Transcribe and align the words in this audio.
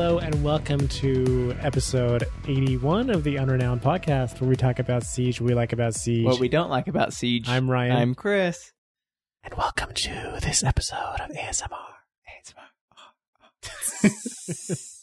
Hello 0.00 0.16
and 0.18 0.42
welcome 0.42 0.88
to 0.88 1.54
episode 1.60 2.24
81 2.48 3.10
of 3.10 3.22
the 3.22 3.36
Unrenowned 3.36 3.82
podcast, 3.82 4.40
where 4.40 4.48
we 4.48 4.56
talk 4.56 4.78
about 4.78 5.02
Siege, 5.04 5.42
we 5.42 5.52
like 5.52 5.74
about 5.74 5.92
Siege. 5.92 6.24
What 6.24 6.40
we 6.40 6.48
don't 6.48 6.70
like 6.70 6.88
about 6.88 7.12
Siege. 7.12 7.46
I'm 7.46 7.70
Ryan. 7.70 7.92
I'm 7.94 8.14
Chris. 8.14 8.72
and 9.44 9.52
welcome 9.58 9.92
to 9.92 10.38
this 10.40 10.64
episode 10.64 11.20
of 11.20 11.28
ASMR. 11.32 11.68
ASMR. 14.02 14.96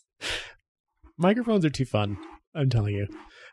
Microphones 1.18 1.64
are 1.64 1.70
too 1.70 1.86
fun. 1.86 2.18
I'm 2.56 2.72
telling 2.72 2.96
you. 2.96 3.06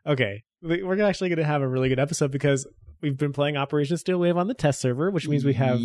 Okay, 0.07 0.45
we- 0.63 0.83
we're 0.83 1.03
actually 1.03 1.29
going 1.29 1.37
to 1.37 1.45
have 1.45 1.61
a 1.61 1.69
really 1.69 1.91
good 1.91 2.01
episode 2.01 2.31
because 2.31 2.67
we've 3.03 3.19
been 3.19 3.35
playing 3.35 3.59
Operation 3.59 3.99
Steel 3.99 4.19
Wave 4.19 4.39
on 4.39 4.49
the 4.49 4.55
test 4.55 4.81
server, 4.81 5.11
which 5.11 5.29
means 5.29 5.45
we 5.45 5.53
have 5.53 5.79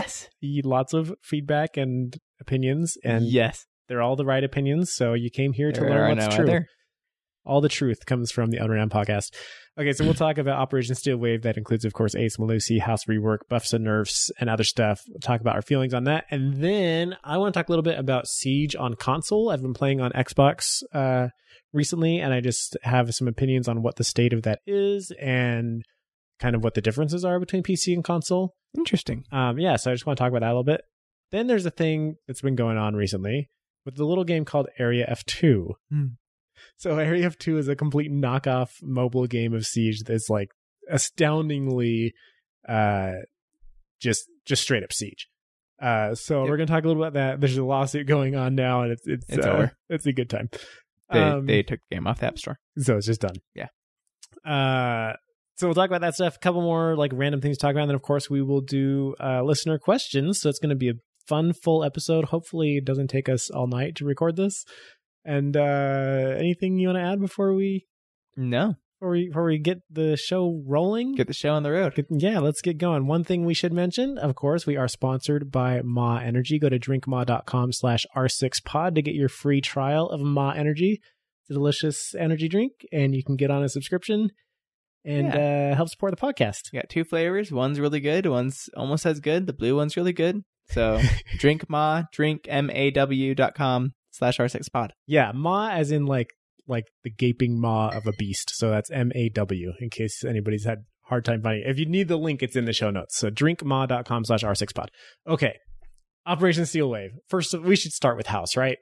yes, 0.00 0.28
lots 0.42 0.92
of 0.92 1.14
feedback 1.22 1.76
and 1.76 2.18
opinions, 2.40 2.96
and 3.04 3.26
yes. 3.26 3.66
They're 3.90 4.00
all 4.02 4.14
the 4.14 4.24
right 4.24 4.44
opinions. 4.44 4.94
So 4.94 5.14
you 5.14 5.30
came 5.30 5.52
here 5.52 5.72
to 5.72 5.80
There 5.80 5.90
learn 5.90 6.16
what's 6.16 6.30
no 6.30 6.36
true. 6.36 6.44
other. 6.48 6.66
All 7.44 7.60
the 7.60 7.68
truth 7.68 8.06
comes 8.06 8.30
from 8.30 8.50
the 8.52 8.58
Unrenowned 8.58 8.90
podcast. 8.90 9.34
Okay, 9.76 9.92
so 9.92 10.04
we'll 10.04 10.14
talk 10.14 10.38
about 10.38 10.60
Operation 10.60 10.94
Steel 10.94 11.16
Wave. 11.16 11.42
That 11.42 11.56
includes, 11.56 11.84
of 11.84 11.92
course, 11.92 12.14
Ace 12.14 12.36
Melusi, 12.36 12.80
House 12.80 13.06
Rework, 13.06 13.38
buffs 13.48 13.72
and 13.72 13.82
nerfs, 13.82 14.30
and 14.38 14.48
other 14.48 14.62
stuff. 14.62 15.00
We'll 15.08 15.18
talk 15.18 15.40
about 15.40 15.56
our 15.56 15.62
feelings 15.62 15.92
on 15.92 16.04
that. 16.04 16.26
And 16.30 16.62
then 16.62 17.16
I 17.24 17.38
want 17.38 17.52
to 17.52 17.58
talk 17.58 17.68
a 17.68 17.72
little 17.72 17.82
bit 17.82 17.98
about 17.98 18.28
Siege 18.28 18.76
on 18.76 18.94
console. 18.94 19.50
I've 19.50 19.62
been 19.62 19.74
playing 19.74 20.00
on 20.00 20.12
Xbox 20.12 20.84
uh, 20.94 21.28
recently, 21.72 22.20
and 22.20 22.32
I 22.32 22.40
just 22.40 22.76
have 22.84 23.12
some 23.12 23.26
opinions 23.26 23.66
on 23.66 23.82
what 23.82 23.96
the 23.96 24.04
state 24.04 24.32
of 24.32 24.42
that 24.42 24.60
is 24.68 25.10
and 25.20 25.82
kind 26.38 26.54
of 26.54 26.62
what 26.62 26.74
the 26.74 26.80
differences 26.80 27.24
are 27.24 27.40
between 27.40 27.64
PC 27.64 27.92
and 27.92 28.04
console. 28.04 28.54
Interesting. 28.78 29.24
Um, 29.32 29.58
yeah, 29.58 29.74
so 29.74 29.90
I 29.90 29.94
just 29.94 30.06
want 30.06 30.16
to 30.16 30.22
talk 30.22 30.30
about 30.30 30.42
that 30.42 30.50
a 30.50 30.54
little 30.54 30.62
bit. 30.62 30.82
Then 31.32 31.48
there's 31.48 31.66
a 31.66 31.72
thing 31.72 32.14
that's 32.28 32.42
been 32.42 32.54
going 32.54 32.76
on 32.76 32.94
recently 32.94 33.48
with 33.90 33.96
the 33.98 34.04
little 34.06 34.24
game 34.24 34.44
called 34.44 34.68
Area 34.78 35.06
F2. 35.10 35.72
Hmm. 35.90 36.04
So 36.76 36.98
Area 36.98 37.28
F2 37.30 37.58
is 37.58 37.68
a 37.68 37.76
complete 37.76 38.10
knockoff 38.12 38.70
mobile 38.82 39.26
game 39.26 39.54
of 39.54 39.66
Siege 39.66 40.02
that's 40.04 40.28
like 40.30 40.50
astoundingly 40.90 42.12
uh 42.68 43.12
just 44.00 44.24
just 44.46 44.62
straight 44.62 44.82
up 44.82 44.92
Siege. 44.92 45.28
Uh 45.80 46.14
so 46.14 46.42
Yep. 46.42 46.50
we're 46.50 46.56
going 46.58 46.66
to 46.66 46.72
talk 46.72 46.84
a 46.84 46.86
little 46.88 47.02
about 47.02 47.14
that. 47.14 47.40
There's 47.40 47.56
a 47.56 47.64
lawsuit 47.64 48.06
going 48.06 48.36
on 48.36 48.54
now 48.54 48.82
and 48.82 48.92
it's 48.92 49.06
it's 49.06 49.24
It's 49.28 49.46
uh, 49.46 49.50
over. 49.50 49.72
it's 49.88 50.06
a 50.06 50.12
good 50.12 50.30
time. 50.30 50.48
They 51.10 51.18
Um, 51.20 51.46
they 51.46 51.62
took 51.62 51.80
the 51.90 51.96
game 51.96 52.06
off 52.06 52.20
the 52.20 52.26
App 52.26 52.38
Store. 52.38 52.58
so 52.78 52.96
it's 52.96 53.06
just 53.06 53.20
done. 53.22 53.36
Yeah. 53.54 53.68
Uh, 54.44 55.14
so 55.56 55.66
we'll 55.66 55.74
talk 55.74 55.88
about 55.90 56.00
that 56.02 56.14
stuff. 56.14 56.36
A 56.36 56.38
couple 56.38 56.62
more 56.62 56.96
like 56.96 57.12
random 57.14 57.40
things 57.40 57.58
to 57.58 57.62
talk 57.62 57.72
about. 57.72 57.82
And 57.82 57.90
then, 57.90 57.94
of 57.96 58.02
course, 58.02 58.30
we 58.30 58.40
will 58.42 58.60
do 58.62 59.14
uh, 59.20 59.42
listener 59.42 59.78
questions. 59.78 60.40
So 60.40 60.48
it's 60.48 60.58
going 60.58 60.70
to 60.70 60.76
be 60.76 60.88
a 60.88 60.94
fun, 61.26 61.52
full 61.52 61.84
episode. 61.84 62.26
Hopefully, 62.26 62.76
it 62.78 62.84
doesn't 62.84 63.08
take 63.08 63.28
us 63.28 63.50
all 63.50 63.66
night 63.66 63.96
to 63.96 64.04
record 64.04 64.36
this. 64.36 64.64
And 65.24 65.56
uh, 65.56 66.34
anything 66.38 66.78
you 66.78 66.88
want 66.88 66.98
to 66.98 67.02
add 67.04 67.20
before 67.20 67.52
we 67.54 67.86
No, 68.36 68.76
before 68.98 69.10
we 69.10 69.28
before 69.28 69.44
we 69.44 69.58
get 69.58 69.82
the 69.90 70.16
show 70.16 70.62
rolling? 70.66 71.14
get 71.14 71.26
the 71.26 71.34
show 71.34 71.52
on 71.54 71.62
the 71.62 71.70
road. 71.72 71.94
Get- 71.94 72.06
yeah, 72.10 72.38
let's 72.38 72.62
get 72.62 72.78
going. 72.78 73.06
One 73.06 73.22
thing 73.24 73.44
we 73.44 73.52
should 73.54 73.72
mention, 73.72 74.16
of 74.18 74.34
course, 74.34 74.66
we 74.66 74.76
are 74.76 74.88
sponsored 74.88 75.50
by 75.50 75.82
Maw 75.82 76.18
Energy. 76.18 76.58
Go 76.58 76.68
to 76.70 76.78
drinkmaw.com 76.78 77.72
slash 77.72 78.06
R6pod 78.16 78.94
to 78.94 79.02
get 79.02 79.14
your 79.14 79.28
free 79.28 79.60
trial 79.60 80.08
of 80.08 80.20
Maw 80.20 80.52
Energy. 80.52 81.00
It's 81.42 81.50
a 81.50 81.54
delicious 81.54 82.14
energy 82.14 82.48
drink, 82.48 82.72
and 82.92 83.14
you 83.14 83.22
can 83.22 83.36
get 83.36 83.50
on 83.50 83.62
a 83.62 83.68
subscription 83.68 84.30
and 85.04 85.28
uh, 85.34 85.74
help 85.76 85.88
support 85.90 86.18
the 86.18 86.20
podcast. 86.20 86.72
We 86.72 86.78
got 86.78 86.88
two 86.88 87.04
flavors. 87.04 87.50
One's 87.52 87.78
really 87.80 88.00
good. 88.00 88.26
One's 88.26 88.68
almost 88.76 89.04
as 89.06 89.20
good. 89.20 89.46
The 89.46 89.52
blue 89.54 89.76
one's 89.76 89.96
really 89.96 90.12
good. 90.12 90.42
So 90.70 91.00
drink 91.38 91.68
ma 91.68 92.04
drink 92.12 92.46
m 92.48 92.70
a 92.70 92.90
w 92.90 93.34
dot 93.34 93.54
com 93.54 93.94
slash 94.10 94.40
r 94.40 94.48
six 94.48 94.68
pod. 94.68 94.92
Yeah, 95.06 95.32
Ma 95.34 95.70
as 95.70 95.90
in 95.90 96.06
like 96.06 96.30
like 96.66 96.86
the 97.04 97.10
gaping 97.10 97.60
maw 97.60 97.88
of 97.88 98.06
a 98.06 98.12
beast. 98.12 98.52
So 98.54 98.70
that's 98.70 98.90
M 98.90 99.12
A 99.14 99.28
W 99.30 99.72
in 99.80 99.90
case 99.90 100.24
anybody's 100.24 100.64
had 100.64 100.84
hard 101.02 101.24
time 101.24 101.42
finding 101.42 101.62
it. 101.64 101.70
If 101.70 101.78
you 101.78 101.86
need 101.86 102.08
the 102.08 102.16
link, 102.16 102.42
it's 102.42 102.56
in 102.56 102.64
the 102.64 102.72
show 102.72 102.90
notes. 102.90 103.16
So 103.16 103.30
drinkmaw.com 103.30 104.24
slash 104.24 104.42
R6pod. 104.44 104.86
Okay. 105.26 105.56
Operation 106.26 106.66
Steel 106.66 106.88
Wave. 106.88 107.10
First, 107.28 107.58
we 107.58 107.74
should 107.74 107.92
start 107.92 108.16
with 108.16 108.28
House, 108.28 108.56
right? 108.56 108.78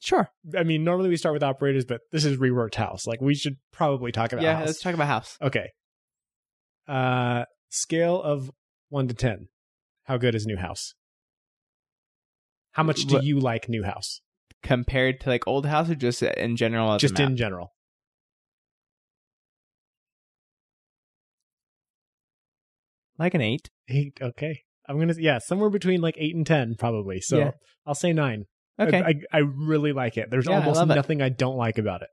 Sure. 0.00 0.28
I 0.56 0.64
mean, 0.64 0.82
normally 0.82 1.10
we 1.10 1.16
start 1.16 1.34
with 1.34 1.42
operators, 1.42 1.84
but 1.84 2.00
this 2.10 2.24
is 2.24 2.38
reworked 2.38 2.74
house. 2.74 3.06
Like 3.06 3.20
we 3.20 3.34
should 3.34 3.56
probably 3.70 4.12
talk 4.12 4.32
about 4.32 4.42
yeah, 4.42 4.56
house. 4.56 4.66
let's 4.66 4.80
talk 4.80 4.94
about 4.94 5.06
house. 5.06 5.36
Okay. 5.42 5.68
Uh 6.88 7.44
scale 7.68 8.20
of 8.20 8.50
one 8.88 9.08
to 9.08 9.14
ten. 9.14 9.48
How 10.10 10.16
good 10.18 10.34
is 10.34 10.44
new 10.44 10.56
house? 10.56 10.94
How 12.72 12.82
much 12.82 13.02
do 13.02 13.20
you 13.22 13.38
like 13.38 13.68
new 13.68 13.84
house? 13.84 14.20
Compared 14.60 15.20
to 15.20 15.28
like 15.28 15.46
old 15.46 15.66
house 15.66 15.88
or 15.88 15.94
just 15.94 16.20
in 16.20 16.56
general? 16.56 16.98
Just 16.98 17.20
in 17.20 17.36
general. 17.36 17.70
like 23.18 23.34
an 23.34 23.40
eight. 23.40 23.70
Eight. 23.88 24.18
Okay. 24.20 24.62
I'm 24.88 24.98
gonna 24.98 25.14
yeah, 25.16 25.38
somewhere 25.38 25.70
between 25.70 26.00
like 26.00 26.16
eight 26.18 26.34
and 26.34 26.44
ten, 26.44 26.74
probably. 26.76 27.20
So 27.20 27.38
Yeah. 27.38 27.50
I'll 27.86 27.94
say 27.94 28.12
nine. 28.12 28.46
I- 28.78 28.86
Okay. 28.88 29.00
I, 29.02 29.14
I 29.32 29.38
really 29.38 29.92
like 29.92 30.16
it. 30.16 30.28
There's 30.28 30.46
Yeah, 30.46 30.54
I 30.54 30.60
almost 30.64 30.82
it. 30.82 30.86
nothing 30.86 31.22
I 31.22 31.28
don't 31.28 31.56
like 31.56 31.78
about 31.78 32.02
it. 32.02 32.08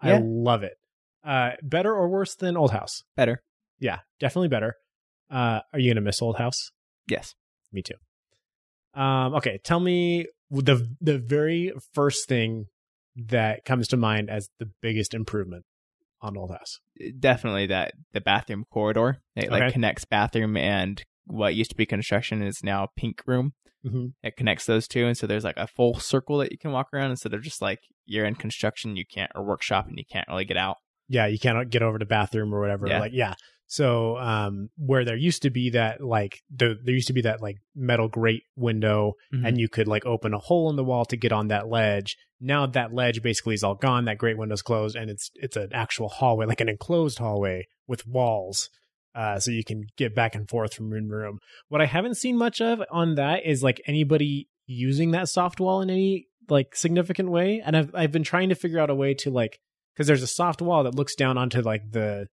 I 0.00 0.18
love 0.22 0.62
it. 0.62 0.74
Uh 1.24 1.52
better 1.62 1.92
or 1.92 2.08
worse 2.08 2.36
than 2.36 2.56
old 2.56 2.70
house? 2.70 3.02
Better. 3.16 3.42
Yeah, 3.80 3.98
definitely 4.20 4.48
better. 4.50 4.74
Uh 5.28 5.62
are 5.72 5.80
you 5.80 5.90
gonna 5.92 6.00
miss 6.04 6.22
old 6.22 6.36
house? 6.36 6.70
Yes. 7.08 7.34
Me 7.72 7.82
too. 7.82 7.94
Um, 9.00 9.34
okay, 9.34 9.58
tell 9.62 9.80
me 9.80 10.26
the 10.50 10.88
the 11.00 11.18
very 11.18 11.72
first 11.94 12.28
thing 12.28 12.66
that 13.16 13.64
comes 13.64 13.88
to 13.88 13.96
mind 13.96 14.30
as 14.30 14.48
the 14.58 14.70
biggest 14.80 15.12
improvement 15.14 15.64
on 16.20 16.36
Old 16.36 16.50
House. 16.50 16.80
definitely 17.20 17.66
that 17.66 17.92
the 18.12 18.20
bathroom 18.20 18.64
corridor 18.72 19.18
it 19.36 19.50
like 19.52 19.72
connects 19.72 20.04
bathroom 20.04 20.56
and 20.56 21.04
what 21.26 21.54
used 21.54 21.70
to 21.70 21.76
be 21.76 21.86
construction 21.86 22.42
is 22.42 22.62
now 22.64 22.88
pink 22.96 23.22
room 23.26 23.52
Mm-hmm. 23.86 24.06
it 24.24 24.36
connects 24.36 24.66
those 24.66 24.88
two 24.88 25.06
and 25.06 25.16
so 25.16 25.28
there's 25.28 25.44
like 25.44 25.56
a 25.56 25.68
full 25.68 26.00
circle 26.00 26.38
that 26.38 26.50
you 26.50 26.58
can 26.58 26.72
walk 26.72 26.88
around 26.92 27.12
instead 27.12 27.32
of 27.32 27.42
just 27.42 27.62
like 27.62 27.78
you're 28.06 28.24
in 28.26 28.34
construction 28.34 28.96
you 28.96 29.04
can't 29.06 29.30
or 29.36 29.44
workshop 29.44 29.86
and 29.86 29.96
you 29.96 30.04
can't 30.10 30.26
really 30.26 30.44
get 30.44 30.56
out 30.56 30.78
Yeah, 31.08 31.26
you 31.26 31.38
cannot 31.38 31.70
get 31.70 31.82
over 31.84 31.96
to 31.96 32.04
bathroom 32.04 32.52
or 32.52 32.60
whatever. 32.60 32.88
Yeah. 32.88 32.98
Like, 32.98 33.12
yeah. 33.14 33.34
So, 33.70 34.16
um, 34.16 34.70
where 34.78 35.04
there 35.04 35.14
used 35.16 35.42
to 35.42 35.50
be 35.50 35.68
that 35.70 36.00
like 36.00 36.40
the, 36.50 36.76
there 36.82 36.94
used 36.94 37.08
to 37.08 37.12
be 37.12 37.20
that 37.20 37.42
like 37.42 37.58
metal 37.76 38.08
grate 38.08 38.44
window, 38.56 39.12
Mm-hmm. 39.32 39.44
and 39.44 39.60
you 39.60 39.68
could 39.68 39.86
like 39.86 40.06
open 40.06 40.32
a 40.32 40.38
hole 40.38 40.70
in 40.70 40.76
the 40.76 40.84
wall 40.84 41.04
to 41.04 41.16
get 41.16 41.32
on 41.32 41.48
that 41.48 41.68
ledge. 41.68 42.16
Now 42.40 42.64
that 42.66 42.94
ledge 42.94 43.20
basically 43.22 43.54
is 43.54 43.62
all 43.62 43.74
gone. 43.74 44.06
That 44.06 44.16
grate 44.16 44.38
window's 44.38 44.62
closed, 44.62 44.96
and 44.96 45.10
it's 45.10 45.30
it's 45.34 45.56
an 45.56 45.68
actual 45.74 46.08
hallway, 46.08 46.46
like 46.46 46.62
an 46.62 46.68
enclosed 46.70 47.18
hallway 47.18 47.66
with 47.86 48.06
walls, 48.06 48.70
uh, 49.14 49.38
so 49.38 49.50
you 49.50 49.64
can 49.64 49.84
get 49.98 50.14
back 50.14 50.34
and 50.34 50.48
forth 50.48 50.72
from 50.72 50.88
room 50.90 51.08
to 51.10 51.14
room. 51.14 51.38
What 51.68 51.82
I 51.82 51.86
haven't 51.86 52.16
seen 52.16 52.38
much 52.38 52.62
of 52.62 52.80
on 52.90 53.16
that 53.16 53.44
is 53.44 53.62
like 53.62 53.82
anybody 53.86 54.48
using 54.66 55.10
that 55.10 55.28
soft 55.28 55.60
wall 55.60 55.82
in 55.82 55.90
any 55.90 56.26
like 56.48 56.74
significant 56.74 57.28
way, 57.28 57.60
and 57.62 57.76
I've 57.76 57.94
I've 57.94 58.12
been 58.12 58.22
trying 58.24 58.48
to 58.48 58.54
figure 58.54 58.78
out 58.78 58.88
a 58.88 58.94
way 58.94 59.12
to 59.14 59.30
like 59.30 59.58
because 59.94 60.06
there's 60.06 60.22
a 60.22 60.26
soft 60.26 60.62
wall 60.62 60.84
that 60.84 60.94
looks 60.94 61.14
down 61.14 61.36
onto 61.36 61.60
like 61.60 61.82
the 61.90 62.28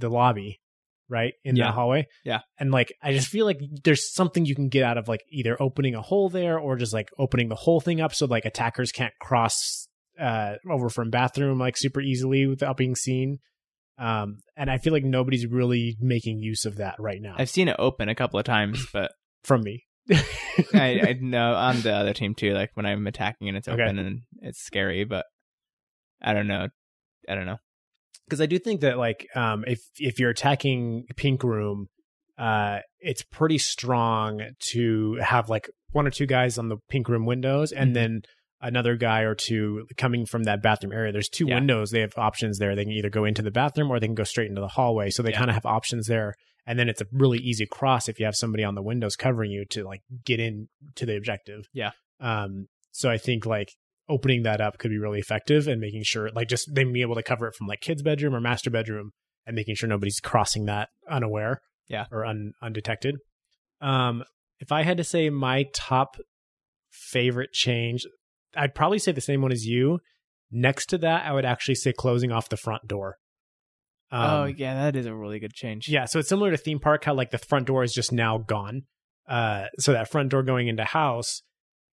the 0.00 0.08
lobby 0.08 0.60
right 1.08 1.34
in 1.44 1.56
Yeah. 1.56 1.66
that 1.66 1.74
hallway 1.74 2.06
Yeah. 2.24 2.40
and 2.58 2.70
like 2.70 2.92
i 3.02 3.12
just 3.12 3.28
feel 3.28 3.44
like 3.46 3.58
there's 3.84 4.12
something 4.12 4.44
you 4.46 4.54
can 4.54 4.68
get 4.68 4.84
out 4.84 4.96
of 4.98 5.08
like 5.08 5.22
either 5.30 5.60
opening 5.60 5.94
a 5.96 6.02
hole 6.02 6.28
there 6.30 6.58
or 6.58 6.76
just 6.76 6.92
like 6.92 7.08
opening 7.18 7.48
the 7.48 7.56
whole 7.56 7.80
thing 7.80 8.00
up 8.00 8.14
so 8.14 8.26
like 8.26 8.44
attackers 8.44 8.92
can't 8.92 9.12
cross 9.20 9.88
uh 10.20 10.54
over 10.70 10.88
from 10.88 11.10
bathroom 11.10 11.58
like 11.58 11.76
super 11.76 12.00
easily 12.00 12.46
without 12.46 12.76
being 12.76 12.94
seen 12.94 13.38
um 13.98 14.38
and 14.56 14.70
i 14.70 14.78
feel 14.78 14.92
like 14.92 15.04
nobody's 15.04 15.46
really 15.46 15.96
making 16.00 16.38
use 16.38 16.64
of 16.64 16.76
that 16.76 16.94
right 17.00 17.20
now 17.20 17.34
i've 17.38 17.50
seen 17.50 17.66
it 17.68 17.76
open 17.78 18.08
a 18.08 18.14
couple 18.14 18.38
of 18.38 18.44
times 18.44 18.86
but 18.92 19.10
from 19.42 19.62
me 19.62 19.84
I, 20.74 21.00
I 21.04 21.16
know 21.20 21.54
on 21.54 21.80
the 21.82 21.92
other 21.92 22.12
team 22.14 22.34
too 22.34 22.52
like 22.52 22.70
when 22.74 22.86
i'm 22.86 23.06
attacking 23.06 23.48
and 23.48 23.56
it's 23.56 23.68
Okay. 23.68 23.82
open 23.82 23.98
and 23.98 24.20
it's 24.42 24.60
scary 24.60 25.04
but 25.04 25.26
i 26.22 26.32
don't 26.34 26.46
know 26.46 26.68
i 27.28 27.34
don't 27.34 27.46
know 27.46 27.58
because 28.30 28.40
I 28.40 28.46
do 28.46 28.58
think 28.58 28.80
that 28.82 28.96
like 28.96 29.26
um 29.34 29.64
if 29.66 29.80
if 29.98 30.18
you're 30.20 30.30
attacking 30.30 31.06
pink 31.16 31.42
room, 31.42 31.88
uh 32.38 32.78
it's 33.00 33.22
pretty 33.22 33.58
strong 33.58 34.40
to 34.72 35.16
have 35.20 35.48
like 35.48 35.68
one 35.92 36.06
or 36.06 36.10
two 36.10 36.26
guys 36.26 36.56
on 36.58 36.68
the 36.68 36.76
pink 36.88 37.08
room 37.08 37.26
windows 37.26 37.72
and 37.72 37.90
Mhm. 37.90 37.94
then 37.94 38.22
another 38.62 38.94
guy 38.96 39.22
or 39.22 39.34
two 39.34 39.86
coming 39.96 40.24
from 40.26 40.44
that 40.44 40.62
bathroom 40.62 40.92
area. 40.92 41.10
There's 41.12 41.28
two 41.30 41.46
Yeah. 41.48 41.56
windows. 41.56 41.90
They 41.90 42.00
have 42.00 42.12
options 42.16 42.58
there. 42.58 42.76
They 42.76 42.84
can 42.84 42.92
either 42.92 43.10
go 43.10 43.24
into 43.24 43.42
the 43.42 43.50
bathroom 43.50 43.90
or 43.90 43.98
they 43.98 44.06
can 44.06 44.14
go 44.14 44.22
straight 44.24 44.48
into 44.48 44.60
the 44.60 44.68
hallway. 44.68 45.10
So 45.10 45.22
they 45.22 45.30
Yeah. 45.30 45.38
kind 45.38 45.50
of 45.50 45.54
have 45.54 45.66
options 45.66 46.06
there. 46.06 46.34
And 46.66 46.78
then 46.78 46.88
it's 46.88 47.00
a 47.00 47.06
really 47.10 47.38
easy 47.38 47.66
cross 47.66 48.08
if 48.08 48.20
you 48.20 48.26
have 48.26 48.36
somebody 48.36 48.62
on 48.62 48.74
the 48.74 48.82
windows 48.82 49.16
covering 49.16 49.50
you 49.50 49.64
to 49.70 49.82
like 49.84 50.02
get 50.24 50.38
in 50.40 50.68
to 50.96 51.06
the 51.06 51.16
objective. 51.16 51.64
Yeah. 51.72 51.92
Um 52.20 52.68
so 52.92 53.08
I 53.10 53.16
think 53.18 53.46
like 53.46 53.72
opening 54.10 54.42
that 54.42 54.60
up 54.60 54.76
could 54.78 54.90
be 54.90 54.98
really 54.98 55.20
effective 55.20 55.66
and 55.68 55.80
making 55.80 56.02
sure 56.04 56.28
like 56.34 56.48
just 56.48 56.74
them 56.74 56.92
being 56.92 57.02
able 57.02 57.14
to 57.14 57.22
cover 57.22 57.46
it 57.46 57.54
from 57.54 57.66
like 57.66 57.80
kids 57.80 58.02
bedroom 58.02 58.34
or 58.34 58.40
master 58.40 58.68
bedroom 58.70 59.12
and 59.46 59.54
making 59.56 59.74
sure 59.76 59.88
nobody's 59.88 60.20
crossing 60.20 60.66
that 60.66 60.88
unaware 61.08 61.62
Yeah. 61.88 62.04
or 62.12 62.26
un- 62.26 62.52
undetected 62.60 63.16
um 63.80 64.22
if 64.58 64.70
i 64.72 64.82
had 64.82 64.96
to 64.98 65.04
say 65.04 65.30
my 65.30 65.64
top 65.74 66.16
favorite 66.90 67.52
change, 67.52 68.04
I'd 68.56 68.74
probably 68.74 68.98
say 68.98 69.12
the 69.12 69.20
same 69.20 69.42
one 69.42 69.52
as 69.52 69.64
you. 69.64 70.00
Next 70.50 70.86
to 70.86 70.98
that, 70.98 71.24
I 71.24 71.32
would 71.32 71.44
actually 71.44 71.76
say 71.76 71.92
closing 71.92 72.32
off 72.32 72.48
the 72.48 72.56
front 72.56 72.88
door. 72.88 73.16
oh 74.10 74.42
Um, 74.44 74.54
yeah, 74.56 74.74
that 74.74 74.96
is 74.96 75.06
a 75.06 75.14
really 75.14 75.38
good 75.38 75.52
change. 75.52 75.88
yeah. 75.88 76.04
So 76.06 76.18
it's 76.18 76.28
similar 76.28 76.50
to 76.50 76.56
theme 76.56 76.80
park, 76.80 77.04
how 77.04 77.14
like 77.14 77.30
the 77.30 77.38
front 77.38 77.68
door 77.68 77.84
is 77.84 77.92
just 77.92 78.10
now 78.12 78.38
gone. 78.38 78.82
Uh, 79.28 79.66
so 79.78 79.92
that 79.92 80.10
front 80.10 80.30
door 80.30 80.42
going 80.42 80.66
into 80.66 80.82
house, 80.84 81.42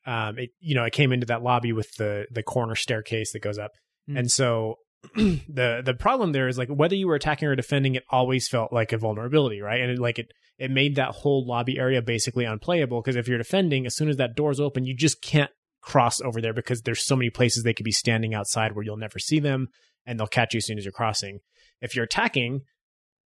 um, 0.08 0.40
it 0.40 0.50
you 0.60 0.74
know 0.74 0.86
it 0.86 0.94
came 0.94 1.12
into 1.14 1.28
that 1.28 1.44
lobby 1.44 1.74
with 1.74 1.92
the 1.98 2.26
the 2.32 2.42
corner 2.42 2.74
staircase 2.76 3.34
that 3.34 3.42
goes 3.42 3.60
up, 3.60 3.72
Mm. 4.10 4.20
and 4.20 4.32
so 4.32 4.76
the 5.16 5.82
the 5.86 5.94
problem 5.94 6.32
there 6.32 6.48
is 6.48 6.58
like 6.58 6.70
whether 6.70 6.96
you 6.96 7.08
were 7.08 7.16
attacking 7.16 7.48
or 7.48 7.56
defending, 7.56 7.96
it 7.96 8.04
always 8.10 8.48
felt 8.48 8.72
like 8.74 8.94
a 8.94 8.98
vulnerability, 8.98 9.62
right? 9.62 9.82
And 9.82 9.92
it, 9.92 10.00
like 10.00 10.18
it 10.18 10.32
it 10.58 10.72
made 10.72 10.96
that 10.96 11.10
whole 11.10 11.46
lobby 11.46 11.78
area 11.78 12.02
basically 12.02 12.46
unplayable 12.46 13.02
because 13.02 13.16
if 13.16 13.28
you're 13.28 13.38
defending, 13.38 13.86
as 13.86 13.96
soon 13.96 14.10
as 14.10 14.18
that 14.18 14.36
door's 14.36 14.60
open, 14.60 14.86
you 14.86 14.96
just 14.96 15.22
can't 15.22 15.52
cross 15.82 16.20
over 16.22 16.42
there 16.42 16.54
because 16.54 16.82
there's 16.82 17.06
so 17.06 17.16
many 17.16 17.30
places 17.30 17.64
they 17.64 17.74
could 17.74 17.84
be 17.84 17.92
standing 17.92 18.34
outside 18.34 18.74
where 18.74 18.84
you'll 18.84 18.98
never 18.98 19.20
see 19.20 19.40
them, 19.40 19.68
and 20.06 20.20
they'll 20.20 20.26
catch 20.28 20.54
you 20.54 20.58
as 20.58 20.66
soon 20.66 20.78
as 20.78 20.86
you're 20.86 20.92
crossing. 20.92 21.40
If 21.82 21.96
you're 21.96 22.06
attacking, 22.06 22.62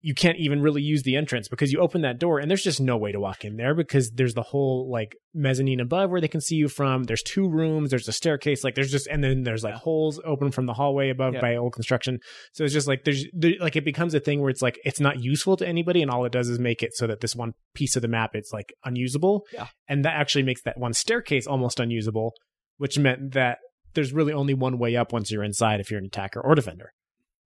you 0.04 0.16
can't 0.16 0.38
even 0.40 0.62
really 0.62 0.82
use 0.82 1.04
the 1.04 1.16
entrance 1.16 1.48
because 1.48 1.72
you 1.72 1.80
open 1.80 2.02
that 2.02 2.18
door 2.18 2.40
and 2.40 2.50
there's 2.50 2.64
just 2.64 2.82
no 2.82 2.98
way 2.98 3.12
to 3.12 3.20
walk 3.20 3.46
in 3.46 3.56
there 3.56 3.76
because 3.76 4.10
there's 4.10 4.34
the 4.34 4.42
whole 4.42 4.90
like 4.92 5.16
mezzanine 5.36 5.80
above 5.80 6.10
where 6.10 6.20
they 6.20 6.28
can 6.28 6.42
see 6.42 6.56
you 6.56 6.68
from. 6.68 7.04
There's 7.04 7.22
two 7.22 7.48
rooms, 7.48 7.92
there's 7.92 8.08
a 8.08 8.12
staircase, 8.12 8.64
like 8.64 8.74
there's 8.74 8.90
just 8.90 9.06
and 9.06 9.24
then 9.24 9.44
there's 9.44 9.64
like 9.64 9.76
holes 9.76 10.20
open 10.26 10.50
from 10.52 10.66
the 10.66 10.74
hallway 10.74 11.10
above 11.12 11.36
Yeah. 11.36 11.42
by 11.42 11.56
old 11.56 11.74
construction. 11.74 12.20
So 12.54 12.64
it's 12.64 12.74
just 12.74 12.88
like 12.88 13.04
there's 13.04 13.26
there, 13.32 13.54
like 13.60 13.76
it 13.76 13.86
becomes 13.86 14.16
a 14.16 14.20
thing 14.20 14.42
where 14.42 14.50
it's 14.50 14.64
like 14.64 14.80
it's 14.84 15.00
not 15.00 15.22
useful 15.22 15.56
to 15.58 15.68
anybody 15.68 16.02
and 16.02 16.10
all 16.10 16.26
it 16.26 16.32
does 16.32 16.50
is 16.50 16.58
make 16.58 16.82
it 16.82 16.96
so 16.96 17.06
that 17.06 17.22
this 17.22 17.36
one 17.36 17.54
piece 17.76 17.96
of 17.96 18.02
the 18.02 18.08
map 18.08 18.32
it's 18.34 18.52
like 18.52 18.74
unusable. 18.84 19.46
Yeah. 19.54 19.68
And 19.88 20.04
that 20.04 20.16
actually 20.16 20.44
makes 20.44 20.64
that 20.64 20.80
one 20.80 20.94
staircase 20.94 21.46
almost 21.46 21.80
unusable, 21.80 22.34
which 22.78 22.98
meant 22.98 23.34
that 23.34 23.60
there's 23.94 24.14
really 24.14 24.34
only 24.34 24.56
one 24.56 24.80
way 24.80 24.96
up 24.96 25.14
once 25.14 25.30
you're 25.30 25.44
inside 25.44 25.80
if 25.80 25.92
you're 25.92 26.00
an 26.00 26.08
attacker 26.08 26.42
or 26.42 26.56
defender. 26.56 26.92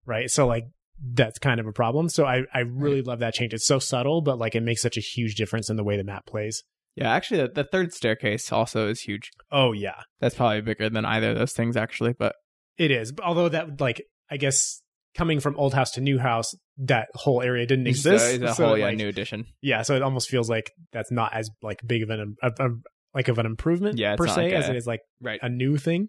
Right? 0.06 0.30
So 0.30 0.46
like 0.46 0.66
that's 1.12 1.38
kind 1.38 1.60
of 1.60 1.66
a 1.66 1.72
problem. 1.72 2.08
So 2.08 2.24
I, 2.24 2.42
I 2.54 2.60
really 2.60 3.02
love 3.02 3.18
that 3.20 3.34
change. 3.34 3.52
It's 3.52 3.66
so 3.66 3.78
subtle, 3.78 4.22
but 4.22 4.38
like 4.38 4.54
it 4.54 4.62
makes 4.62 4.80
such 4.82 4.96
a 4.96 5.00
huge 5.00 5.34
difference 5.34 5.68
in 5.68 5.76
the 5.76 5.84
way 5.84 5.96
the 5.96 6.04
map 6.04 6.26
plays. 6.26 6.62
Yeah, 6.96 7.12
actually, 7.12 7.42
the, 7.42 7.48
the 7.48 7.64
third 7.64 7.92
staircase 7.92 8.52
also 8.52 8.88
is 8.88 9.00
huge. 9.00 9.30
Oh 9.50 9.72
yeah, 9.72 10.02
That's 10.20 10.34
probably 10.36 10.60
bigger 10.60 10.88
than 10.88 11.04
either 11.04 11.30
of 11.30 11.36
those 11.38 11.52
things, 11.52 11.76
actually. 11.76 12.14
But 12.18 12.34
it 12.78 12.90
is. 12.90 13.12
Although 13.22 13.48
that 13.50 13.80
like 13.80 14.02
I 14.30 14.36
guess 14.36 14.80
coming 15.16 15.40
from 15.40 15.56
old 15.56 15.74
house 15.74 15.90
to 15.92 16.00
new 16.00 16.18
house, 16.18 16.54
that 16.78 17.08
whole 17.14 17.42
area 17.42 17.66
didn't 17.66 17.86
exist. 17.88 18.24
a, 18.24 18.34
it's 18.34 18.44
a 18.52 18.54
So, 18.54 18.66
whole 18.68 18.78
yeah, 18.78 18.86
like, 18.86 18.96
new 18.96 19.08
addition. 19.08 19.46
yeah, 19.60 19.82
so 19.82 19.94
it 19.96 20.02
almost 20.02 20.28
feels 20.28 20.48
like 20.48 20.70
that's 20.92 21.10
not 21.12 21.32
as 21.34 21.50
like 21.62 21.80
big 21.86 22.02
of 22.02 22.10
an 22.10 22.36
of, 22.42 22.52
of- 22.58 22.82
like 23.14 23.28
of 23.28 23.38
an 23.38 23.46
improvement 23.46 23.96
Yeah, 23.98 24.16
per 24.16 24.26
se 24.26 24.42
like 24.44 24.52
as 24.52 24.68
a- 24.68 24.70
it 24.72 24.76
is 24.76 24.86
like 24.86 25.00
Right. 25.20 25.38
a 25.42 25.48
new 25.48 25.76
thing. 25.76 26.08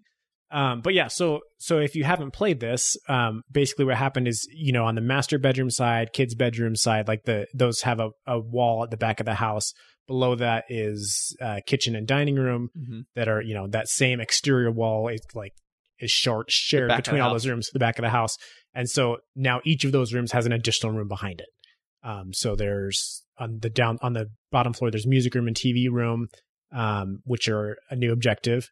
Um, 0.50 0.80
but 0.80 0.94
yeah, 0.94 1.08
so 1.08 1.40
so 1.58 1.78
if 1.78 1.96
you 1.96 2.04
haven't 2.04 2.32
played 2.32 2.60
this, 2.60 2.96
um, 3.08 3.42
basically 3.50 3.84
what 3.84 3.96
happened 3.96 4.28
is 4.28 4.46
you 4.52 4.72
know 4.72 4.84
on 4.84 4.94
the 4.94 5.00
master 5.00 5.38
bedroom 5.38 5.70
side, 5.70 6.12
kids 6.12 6.34
bedroom 6.34 6.76
side, 6.76 7.08
like 7.08 7.24
the 7.24 7.46
those 7.52 7.82
have 7.82 7.98
a, 7.98 8.10
a 8.26 8.38
wall 8.38 8.84
at 8.84 8.90
the 8.90 8.96
back 8.96 9.20
of 9.20 9.26
the 9.26 9.34
house. 9.34 9.72
Below 10.06 10.36
that 10.36 10.64
is 10.68 11.36
uh, 11.40 11.58
kitchen 11.66 11.96
and 11.96 12.06
dining 12.06 12.36
room 12.36 12.68
hmm 12.74 13.00
that 13.16 13.28
are 13.28 13.42
you 13.42 13.54
know 13.54 13.66
that 13.68 13.88
same 13.88 14.20
exterior 14.20 14.70
wall 14.70 15.08
is 15.08 15.20
like 15.34 15.52
is 15.98 16.12
short 16.12 16.48
shared 16.50 16.94
between 16.94 17.20
all 17.20 17.30
house. 17.30 17.42
those 17.42 17.48
rooms, 17.50 17.70
the 17.72 17.80
back 17.80 17.98
of 17.98 18.04
the 18.04 18.10
house, 18.10 18.36
and 18.72 18.88
so 18.88 19.16
now 19.34 19.60
each 19.64 19.84
of 19.84 19.90
those 19.90 20.14
rooms 20.14 20.30
has 20.30 20.46
an 20.46 20.52
additional 20.52 20.92
room 20.92 21.08
behind 21.08 21.40
it. 21.40 21.48
Um, 22.04 22.32
so 22.32 22.54
there's 22.54 23.24
on 23.38 23.58
the 23.60 23.70
down 23.70 23.98
on 24.00 24.12
the 24.12 24.26
bottom 24.52 24.72
floor, 24.72 24.92
there's 24.92 25.08
music 25.08 25.34
room 25.34 25.48
and 25.48 25.56
TV 25.56 25.90
room, 25.90 26.28
um, 26.72 27.18
which 27.24 27.48
are 27.48 27.76
a 27.90 27.96
new 27.96 28.12
objective, 28.12 28.70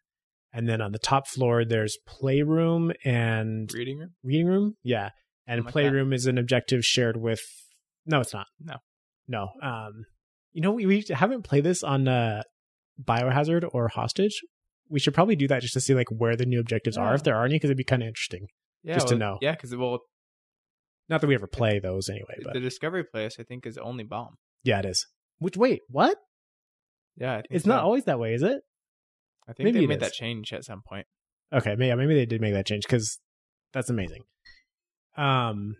and 0.55 0.67
then 0.69 0.81
on 0.81 0.91
the 0.91 0.99
top 0.99 1.27
floor 1.27 1.65
there's 1.65 1.97
playroom 2.07 2.91
and 3.03 3.69
Reading 3.73 3.99
room. 3.99 4.11
reading 4.23 4.47
room. 4.47 4.75
Yeah, 4.83 5.09
and 5.45 5.63
like 5.65 5.71
playroom 5.71 6.13
is 6.13 6.25
an 6.27 6.37
objective 6.37 6.83
shared 6.83 7.17
with. 7.17 7.41
No, 8.05 8.21
it's 8.21 8.33
not. 8.33 8.47
No. 8.59 8.75
no. 9.27 9.49
Um, 9.61 10.05
you 10.53 10.61
know 10.61 10.71
we, 10.71 10.85
we 10.85 11.03
haven't 11.09 11.43
played 11.43 11.63
this 11.63 11.83
on 11.83 12.07
uh, 12.07 12.41
Biohazard 13.03 13.67
or 13.73 13.87
Hostage. 13.89 14.39
We 14.89 14.99
should 14.99 15.13
probably 15.15 15.35
do 15.35 15.47
that 15.47 15.61
just 15.61 15.73
to 15.73 15.81
see 15.81 15.93
like 15.95 16.07
where 16.09 16.35
the 16.35 16.45
new 16.45 16.59
objectives 16.59 16.95
are 16.97 17.13
if 17.15 17.23
there 17.23 17.35
are 17.35 17.45
any, 17.45 17.55
because 17.55 17.69
it'd 17.69 17.77
be 17.77 17.83
kind 17.83 18.03
of 18.03 18.07
interesting. 18.07 18.47
Yeah, 18.83 18.93
Just 18.93 19.07
to 19.07 19.15
know. 19.15 19.39
Yeah, 19.41 19.53
because 19.53 19.75
well, 19.75 19.99
Not 21.09 21.21
that 21.21 21.27
we 21.27 21.33
ever 21.33 21.47
play 21.47 21.79
those 21.79 22.07
anyway, 22.07 22.35
but 22.43 22.53
the 22.53 22.59
Discovery 22.59 23.03
place 23.03 23.37
I 23.39 23.43
think 23.43 23.65
is 23.65 23.79
only 23.79 24.03
bomb. 24.03 24.35
yeah, 24.63 24.77
it 24.79 24.85
is. 24.85 25.07
Which 25.39 25.57
wait, 25.57 25.81
what? 25.89 26.15
Yeah, 27.17 27.31
I 27.33 27.35
think 27.37 27.47
It's 27.49 27.65
so. 27.65 27.71
not 27.71 27.83
always 27.83 28.03
that 28.05 28.19
way, 28.19 28.33
is 28.35 28.43
it? 28.43 28.61
I 29.47 29.53
think 29.53 29.65
maybe 29.65 29.79
they 29.79 29.87
made 29.87 29.99
that 29.99 30.13
change 30.13 30.53
at 30.53 30.63
some 30.63 30.81
point. 30.87 31.05
Okay, 31.53 31.75
maybe 31.75 31.95
maybe 31.95 32.15
they 32.15 32.25
did 32.25 32.41
make 32.41 32.53
that 32.53 32.65
change 32.65 32.83
because 32.83 33.19
that's 33.73 33.89
amazing. 33.89 34.23
Um, 35.17 35.75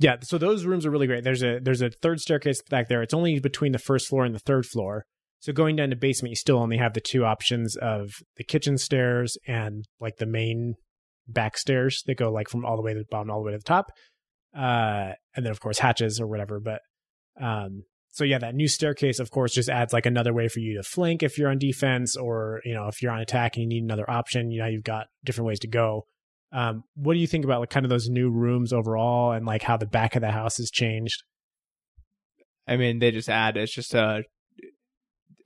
yeah. 0.00 0.16
So 0.22 0.38
those 0.38 0.64
rooms 0.64 0.86
are 0.86 0.90
really 0.90 1.06
great. 1.06 1.24
There's 1.24 1.42
a 1.42 1.60
there's 1.60 1.82
a 1.82 1.90
third 1.90 2.20
staircase 2.20 2.62
back 2.62 2.88
there. 2.88 3.02
It's 3.02 3.14
only 3.14 3.38
between 3.38 3.72
the 3.72 3.78
first 3.78 4.08
floor 4.08 4.24
and 4.24 4.34
the 4.34 4.40
third 4.40 4.66
floor. 4.66 5.04
So 5.40 5.52
going 5.52 5.76
down 5.76 5.90
to 5.90 5.96
basement, 5.96 6.30
you 6.30 6.36
still 6.36 6.58
only 6.58 6.78
have 6.78 6.94
the 6.94 7.00
two 7.00 7.24
options 7.24 7.76
of 7.76 8.10
the 8.36 8.44
kitchen 8.44 8.78
stairs 8.78 9.36
and 9.46 9.84
like 10.00 10.16
the 10.16 10.26
main 10.26 10.74
back 11.28 11.58
stairs 11.58 12.02
that 12.06 12.16
go 12.16 12.32
like 12.32 12.48
from 12.48 12.64
all 12.64 12.76
the 12.76 12.82
way 12.82 12.94
to 12.94 13.00
the 13.00 13.06
bottom 13.10 13.30
all 13.30 13.40
the 13.40 13.46
way 13.46 13.52
to 13.52 13.58
the 13.58 13.64
top. 13.64 13.90
Uh, 14.56 15.12
and 15.36 15.44
then 15.44 15.50
of 15.50 15.60
course 15.60 15.78
hatches 15.78 16.18
or 16.20 16.26
whatever. 16.26 16.60
But 16.60 16.80
um, 17.40 17.82
so 18.14 18.22
yeah, 18.24 18.38
that 18.38 18.54
new 18.54 18.68
staircase, 18.68 19.18
of 19.18 19.30
course, 19.32 19.52
just 19.52 19.68
adds 19.68 19.92
like 19.92 20.06
another 20.06 20.32
way 20.32 20.46
for 20.46 20.60
you 20.60 20.76
to 20.76 20.84
flank 20.84 21.24
if 21.24 21.36
you're 21.36 21.50
on 21.50 21.58
defense, 21.58 22.16
or 22.16 22.60
you 22.64 22.72
know 22.72 22.86
if 22.86 23.02
you're 23.02 23.10
on 23.12 23.20
attack 23.20 23.56
and 23.56 23.62
you 23.64 23.68
need 23.68 23.82
another 23.82 24.08
option. 24.08 24.50
You 24.52 24.60
know 24.62 24.68
you've 24.68 24.84
got 24.84 25.08
different 25.24 25.48
ways 25.48 25.58
to 25.60 25.66
go. 25.68 26.06
Um, 26.52 26.84
what 26.94 27.14
do 27.14 27.18
you 27.18 27.26
think 27.26 27.44
about 27.44 27.58
like 27.58 27.70
kind 27.70 27.84
of 27.84 27.90
those 27.90 28.08
new 28.08 28.30
rooms 28.30 28.72
overall, 28.72 29.32
and 29.32 29.44
like 29.44 29.62
how 29.62 29.76
the 29.76 29.86
back 29.86 30.14
of 30.14 30.22
the 30.22 30.30
house 30.30 30.58
has 30.58 30.70
changed? 30.70 31.24
I 32.68 32.76
mean, 32.76 33.00
they 33.00 33.10
just 33.10 33.28
add 33.28 33.56
it's 33.56 33.74
just 33.74 33.94
a. 33.94 34.22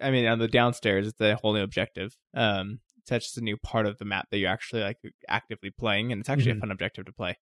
I 0.00 0.10
mean, 0.10 0.26
on 0.26 0.38
the 0.38 0.46
downstairs, 0.48 1.06
it's 1.08 1.20
a 1.20 1.34
whole 1.36 1.54
new 1.54 1.62
objective. 1.62 2.12
Um, 2.34 2.80
so 3.04 3.14
that's 3.14 3.24
just 3.26 3.38
a 3.38 3.42
new 3.42 3.56
part 3.56 3.86
of 3.86 3.98
the 3.98 4.04
map 4.04 4.26
that 4.30 4.38
you're 4.38 4.50
actually 4.50 4.82
like 4.82 4.98
actively 5.28 5.70
playing, 5.70 6.12
and 6.12 6.20
it's 6.20 6.28
actually 6.28 6.52
Mhm. 6.52 6.58
a 6.58 6.60
fun 6.60 6.70
objective 6.70 7.06
to 7.06 7.12
play. 7.12 7.36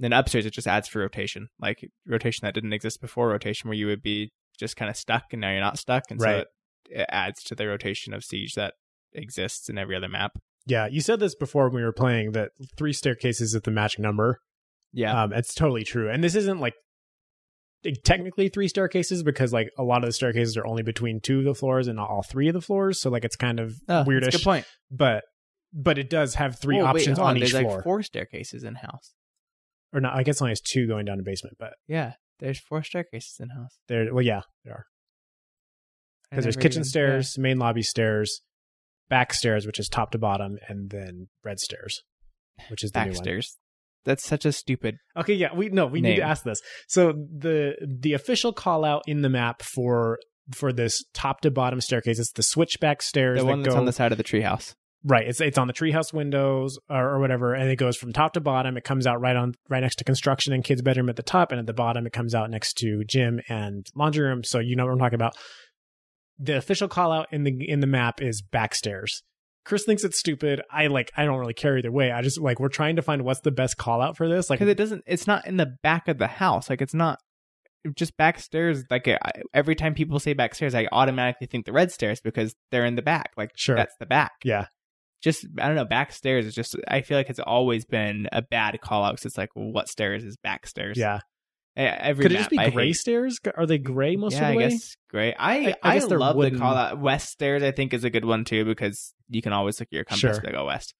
then 0.00 0.12
upstairs, 0.12 0.44
it 0.44 0.52
just 0.52 0.66
adds 0.66 0.88
for 0.88 0.98
rotation, 0.98 1.48
like 1.60 1.88
rotation 2.04 2.40
that 2.44 2.52
didn't 2.52 2.72
exist 2.72 3.00
before, 3.00 3.28
rotation 3.28 3.68
where 3.68 3.76
you 3.76 3.86
would 3.86 4.02
be 4.02 4.32
just 4.58 4.76
kind 4.76 4.90
of 4.90 4.96
stuck, 4.96 5.24
and 5.32 5.40
now 5.40 5.50
you're 5.50 5.60
not 5.60 5.78
stuck, 5.78 6.04
and 6.10 6.20
so 6.20 6.28
it, 6.30 6.48
it 6.90 7.06
adds 7.08 7.42
to 7.44 7.54
the 7.54 7.66
rotation 7.66 8.12
of 8.14 8.24
siege 8.24 8.54
that 8.54 8.74
exists 9.12 9.68
in 9.68 9.78
every 9.78 9.96
other 9.96 10.08
map. 10.08 10.32
Yeah, 10.66 10.86
you 10.90 11.00
said 11.00 11.20
this 11.20 11.34
before 11.34 11.68
when 11.68 11.76
we 11.76 11.82
were 11.84 11.92
playing 11.92 12.32
that 12.32 12.50
three 12.76 12.92
staircases 12.92 13.54
is 13.54 13.60
the 13.62 13.70
magic 13.70 14.00
number. 14.00 14.38
Yeah, 14.92 15.24
Um, 15.24 15.32
it's 15.32 15.54
totally 15.54 15.84
true. 15.84 16.08
And 16.10 16.22
this 16.24 16.34
isn't 16.34 16.60
like 16.60 16.74
technically 18.04 18.48
three 18.48 18.68
staircases 18.68 19.22
because 19.22 19.52
like 19.52 19.68
a 19.78 19.82
lot 19.82 19.98
of 20.02 20.08
the 20.08 20.12
staircases 20.12 20.56
are 20.56 20.66
only 20.66 20.82
between 20.82 21.20
two 21.20 21.40
of 21.40 21.44
the 21.44 21.54
floors 21.54 21.86
and 21.86 21.96
not 21.96 22.08
all 22.08 22.22
three 22.22 22.48
of 22.48 22.54
the 22.54 22.62
floors. 22.62 23.00
So 23.00 23.10
like 23.10 23.24
it's 23.24 23.36
kind 23.36 23.60
of 23.60 23.74
Oh, 23.88 24.04
weirdish. 24.06 24.32
Good 24.32 24.42
point. 24.42 24.66
But 24.90 25.24
but 25.72 25.98
it 25.98 26.08
does 26.08 26.36
have 26.36 26.58
three 26.58 26.76
Whoa, 26.76 26.84
wait, 26.84 26.88
options 27.00 27.18
on 27.18 27.36
each 27.36 27.52
There's 27.52 27.62
floor. 27.64 27.74
like 27.76 27.84
four 27.84 28.02
staircases 28.02 28.64
in 28.64 28.76
house. 28.76 29.12
or 29.92 30.00
not? 30.00 30.14
I 30.14 30.22
guess 30.22 30.40
only 30.40 30.52
has 30.52 30.60
two 30.60 30.86
going 30.86 31.04
down 31.04 31.18
to 31.18 31.22
basement, 31.24 31.56
but 31.58 31.74
Yeah, 31.88 32.12
there's 32.40 32.58
four 32.60 32.82
staircases 32.82 33.36
in 33.40 33.50
house. 33.50 33.78
there. 33.88 34.12
Well, 34.12 34.24
yeah, 34.24 34.42
there 34.64 34.74
are 34.74 34.86
because 36.30 36.44
there's 36.44 36.56
kitchen 36.56 36.80
even- 36.80 36.84
stairs, 36.88 37.38
main 37.38 37.58
lobby 37.58 37.82
stairs, 37.82 38.40
back 39.08 39.32
stairs, 39.32 39.66
which 39.66 39.78
is 39.78 39.88
top 39.88 40.10
to 40.12 40.18
bottom, 40.18 40.58
and 40.68 40.90
then 40.90 41.28
red 41.44 41.60
stairs, 41.60 42.02
which 42.68 42.82
is 42.82 42.90
the 42.90 42.98
yeah, 42.98 43.04
new 43.04 43.10
back 43.10 43.16
one. 43.18 43.24
stairs. 43.24 43.56
That's 44.04 44.24
such 44.24 44.44
a 44.44 44.52
stupid. 44.52 44.96
Okay, 45.16 45.32
yeah, 45.34 45.54
we 45.54 45.70
no, 45.70 45.86
we 45.86 46.00
need 46.02 46.16
to 46.16 46.22
ask 46.22 46.44
this. 46.44 46.60
So 46.88 47.12
the 47.12 47.74
the 47.86 48.12
official 48.12 48.52
call 48.52 48.84
out 48.84 49.02
in 49.06 49.22
the 49.22 49.30
map 49.30 49.62
for 49.62 50.18
for 50.52 50.72
this 50.74 51.02
top 51.14 51.40
to 51.40 51.50
bottom 51.50 51.80
staircase 51.80 52.18
is 52.18 52.30
the 52.34 52.42
switchback 52.42 53.00
stairs 53.00 53.38
The 53.40 53.46
that 53.46 53.56
that's 53.62 53.68
go 53.68 53.76
on 53.78 53.86
the 53.86 53.92
side 53.92 54.12
of 54.12 54.18
the 54.18 54.24
treehouse. 54.24 54.74
Right. 55.04 55.26
It's 55.26 55.40
it's 55.40 55.58
on 55.58 55.66
the 55.66 55.72
treehouse 55.72 56.12
windows 56.12 56.78
or, 56.88 57.10
or 57.14 57.20
whatever, 57.20 57.54
and 57.54 57.70
it 57.70 57.76
goes 57.76 57.96
from 57.96 58.12
top 58.12 58.32
to 58.34 58.40
bottom. 58.40 58.76
It 58.76 58.84
comes 58.84 59.06
out 59.06 59.20
right 59.20 59.36
on 59.36 59.54
right 59.68 59.80
next 59.80 59.96
to 59.96 60.04
construction 60.04 60.52
and 60.52 60.64
kids' 60.64 60.82
bedroom 60.82 61.08
at 61.08 61.16
the 61.16 61.22
top, 61.22 61.52
and 61.52 61.58
at 61.58 61.66
the 61.66 61.72
bottom 61.74 62.06
it 62.06 62.12
comes 62.12 62.34
out 62.34 62.50
next 62.50 62.74
to 62.78 63.04
gym 63.04 63.40
and 63.48 63.86
laundry 63.94 64.26
room. 64.26 64.44
So 64.44 64.58
you 64.58 64.76
know 64.76 64.84
what 64.84 64.92
I'm 64.92 64.98
talking 64.98 65.14
about. 65.14 65.36
The 66.38 66.56
official 66.56 66.88
call 66.88 67.12
out 67.12 67.28
in 67.30 67.44
the 67.44 67.68
in 67.68 67.80
the 67.80 67.86
map 67.86 68.20
is 68.20 68.42
back 68.42 68.74
stairs. 68.74 69.22
Chris 69.64 69.84
thinks 69.84 70.04
it's 70.04 70.18
stupid. 70.18 70.60
I 70.70 70.88
like. 70.88 71.10
I 71.16 71.24
don't 71.24 71.38
really 71.38 71.54
care 71.54 71.78
either 71.78 71.92
way. 71.92 72.10
I 72.10 72.20
just 72.20 72.40
like 72.40 72.60
we're 72.60 72.68
trying 72.68 72.96
to 72.96 73.02
find 73.02 73.22
what's 73.22 73.40
the 73.40 73.50
best 73.50 73.76
call 73.76 74.02
out 74.02 74.16
for 74.16 74.28
this. 74.28 74.50
Like 74.50 74.58
Because 74.58 74.70
it 74.70 74.76
doesn't. 74.76 75.04
It's 75.06 75.26
not 75.26 75.46
in 75.46 75.56
the 75.56 75.76
back 75.82 76.08
of 76.08 76.18
the 76.18 76.26
house. 76.26 76.68
Like 76.68 76.82
it's 76.82 76.92
not 76.92 77.18
just 77.96 78.16
backstairs. 78.18 78.82
Like 78.90 79.08
I, 79.08 79.18
every 79.54 79.74
time 79.74 79.94
people 79.94 80.18
say 80.18 80.34
backstairs, 80.34 80.74
I 80.74 80.88
automatically 80.92 81.46
think 81.46 81.64
the 81.64 81.72
red 81.72 81.92
stairs 81.92 82.20
because 82.20 82.54
they're 82.70 82.84
in 82.84 82.96
the 82.96 83.02
back. 83.02 83.30
Like 83.36 83.52
Sure. 83.56 83.76
that's 83.76 83.94
the 83.98 84.06
back. 84.06 84.32
yeah, 84.44 84.66
Just 85.24 85.46
I 85.58 85.66
don't 85.66 85.74
know. 85.76 85.86
Backstairs 85.86 86.44
is 86.44 86.54
just. 86.54 86.76
I 86.86 87.00
feel 87.00 87.16
like 87.16 87.30
it's 87.30 87.40
always 87.40 87.84
been 87.86 88.28
a 88.30 88.42
bad 88.42 88.78
call 88.80 89.02
out. 89.04 89.16
'cause 89.16 89.24
it's 89.24 89.38
like, 89.38 89.48
what 89.54 89.88
stairs 89.88 90.22
is 90.22 90.36
backstairs? 90.46 90.96
yeah. 90.96 91.20
E- 91.76 91.80
Every 91.82 92.22
Could 92.22 92.32
it 92.32 92.36
just 92.36 92.50
be 92.50 92.58
I 92.58 92.70
gray 92.70 92.88
hate. 92.88 92.92
stairs? 92.92 93.40
Are 93.56 93.66
they 93.66 93.78
gray 93.78 94.14
most 94.14 94.34
yeah, 94.34 94.50
of 94.50 94.54
the 94.58 94.64
I 94.64 94.68
guess 94.68 94.96
gray. 95.10 95.34
I 95.34 95.52
I- 95.54 95.56
I, 95.56 95.74
I 95.82 95.98
guess 95.98 96.08
love 96.10 96.36
wooden- 96.36 96.52
the 96.54 96.60
call 96.60 96.74
out 96.76 97.00
west 97.00 97.30
stairs. 97.30 97.62
I 97.64 97.72
think 97.72 97.92
is 97.94 98.04
a 98.04 98.10
good 98.10 98.24
one 98.26 98.44
too 98.44 98.64
because 98.66 99.12
you 99.30 99.42
can 99.42 99.52
always 99.54 99.80
look 99.80 99.88
at 99.88 99.92
your 99.96 100.04
compass 100.04 100.20
Sure. 100.36 100.40
to 100.40 100.52
go 100.52 100.66
west. 100.66 100.94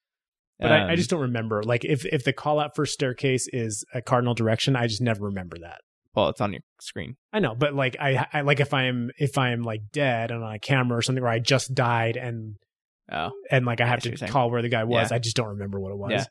But 0.58 0.72
I, 0.72 0.78
I 0.78 0.90
Um, 0.92 0.96
just 0.96 1.10
don't 1.10 1.20
remember. 1.20 1.62
Like 1.62 1.84
if 1.84 2.04
if 2.06 2.24
the 2.24 2.32
call 2.32 2.58
out 2.58 2.74
for 2.74 2.86
staircase 2.86 3.46
is 3.52 3.84
a 3.92 4.00
cardinal 4.02 4.34
direction, 4.34 4.74
I 4.74 4.86
just 4.86 5.02
never 5.02 5.26
remember 5.26 5.58
that. 5.60 5.80
well, 6.16 6.28
it's 6.30 6.40
on 6.40 6.52
your 6.52 6.62
screen. 6.80 7.16
I 7.32 7.40
know, 7.40 7.54
but 7.54 7.74
like 7.74 7.96
I, 8.00 8.26
I 8.32 8.40
like 8.40 8.60
if 8.60 8.72
I'm 8.72 9.10
if 9.18 9.36
I'm 9.36 9.62
like 9.62 9.80
dead 9.92 10.30
and 10.30 10.42
on 10.42 10.54
a 10.54 10.58
camera 10.58 10.96
or 10.98 11.02
something, 11.02 11.22
or 11.22 11.28
I 11.28 11.40
just 11.40 11.74
died 11.74 12.16
and 12.16 12.54
Oh, 13.10 13.30
and 13.50 13.66
like 13.66 13.80
I 13.80 13.86
have 13.86 13.98
I 13.98 14.00
see 14.00 14.10
what 14.10 14.18
to 14.20 14.28
call 14.28 14.50
where 14.50 14.62
the 14.62 14.68
guy 14.68 14.84
was, 14.84 15.10
Yeah. 15.10 15.16
I 15.16 15.18
just 15.18 15.36
don't 15.36 15.48
remember 15.48 15.78
what 15.80 15.92
it 15.92 15.98
was. 15.98 16.26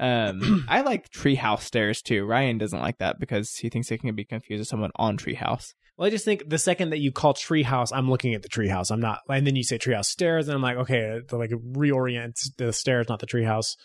Yeah. 0.00 0.28
um, 0.30 0.66
I 0.68 0.80
like 0.80 1.10
treehouse 1.10 1.60
stairs 1.62 2.02
too. 2.02 2.24
Ryan 2.24 2.58
doesn't 2.58 2.80
like 2.80 2.98
that 2.98 3.20
because 3.20 3.54
he 3.56 3.68
thinks 3.68 3.90
it 3.90 3.98
can 3.98 4.14
be 4.14 4.24
confused 4.24 4.60
with 4.60 4.68
someone 4.68 4.90
on 4.96 5.16
treehouse. 5.16 5.74
Well, 5.96 6.06
I 6.06 6.10
just 6.10 6.24
think 6.24 6.48
the 6.48 6.58
second 6.58 6.90
that 6.90 6.98
you 7.00 7.12
call 7.12 7.34
treehouse, 7.34 7.90
I'm 7.92 8.10
looking 8.10 8.34
at 8.34 8.42
the 8.42 8.48
treehouse. 8.48 8.90
I'm 8.90 9.00
not, 9.00 9.20
and 9.28 9.46
then 9.46 9.54
you 9.56 9.62
say 9.62 9.78
treehouse 9.78 10.06
stairs, 10.06 10.48
and 10.48 10.54
I'm 10.56 10.62
like, 10.62 10.78
okay, 10.78 11.20
to 11.28 11.36
like 11.36 11.50
reorient 11.50 12.34
the 12.56 12.72
stairs, 12.72 13.08
not 13.08 13.20
the 13.20 13.26
treehouse. 13.26 13.76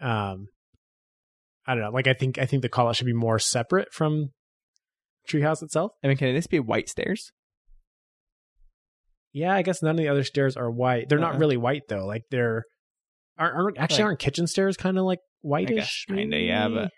Um, 0.00 0.46
I 1.66 1.74
don't 1.74 1.82
know. 1.82 1.90
Like 1.90 2.06
I 2.06 2.14
think 2.14 2.38
I 2.38 2.46
think 2.46 2.62
the 2.62 2.68
call 2.68 2.88
out 2.88 2.96
should 2.96 3.06
be 3.06 3.12
more 3.12 3.38
separate 3.38 3.92
from 3.92 4.30
treehouse 5.28 5.62
itself. 5.62 5.92
I 6.02 6.08
mean, 6.08 6.16
can 6.16 6.34
this 6.34 6.46
be 6.46 6.60
white 6.60 6.88
stairs? 6.88 7.32
Yeah, 9.32 9.54
I 9.54 9.62
guess 9.62 9.82
none 9.82 9.92
of 9.92 9.96
the 9.98 10.08
other 10.08 10.24
stairs 10.24 10.56
are 10.56 10.70
white. 10.70 11.08
They're 11.08 11.18
not 11.18 11.32
Uh-uh. 11.34 11.38
really 11.40 11.56
white 11.56 11.82
though. 11.88 12.06
Like 12.06 12.24
they're 12.30 12.64
aren't, 13.38 13.56
aren't 13.56 13.78
actually 13.78 13.98
Like- 14.02 14.04
aren't 14.06 14.18
kitchen 14.20 14.46
stairs 14.46 14.76
kind 14.76 14.98
of 14.98 15.04
like 15.04 15.20
whitish? 15.40 16.04
kinda, 16.08 16.38
yeah, 16.38 16.68
but- 16.68 16.90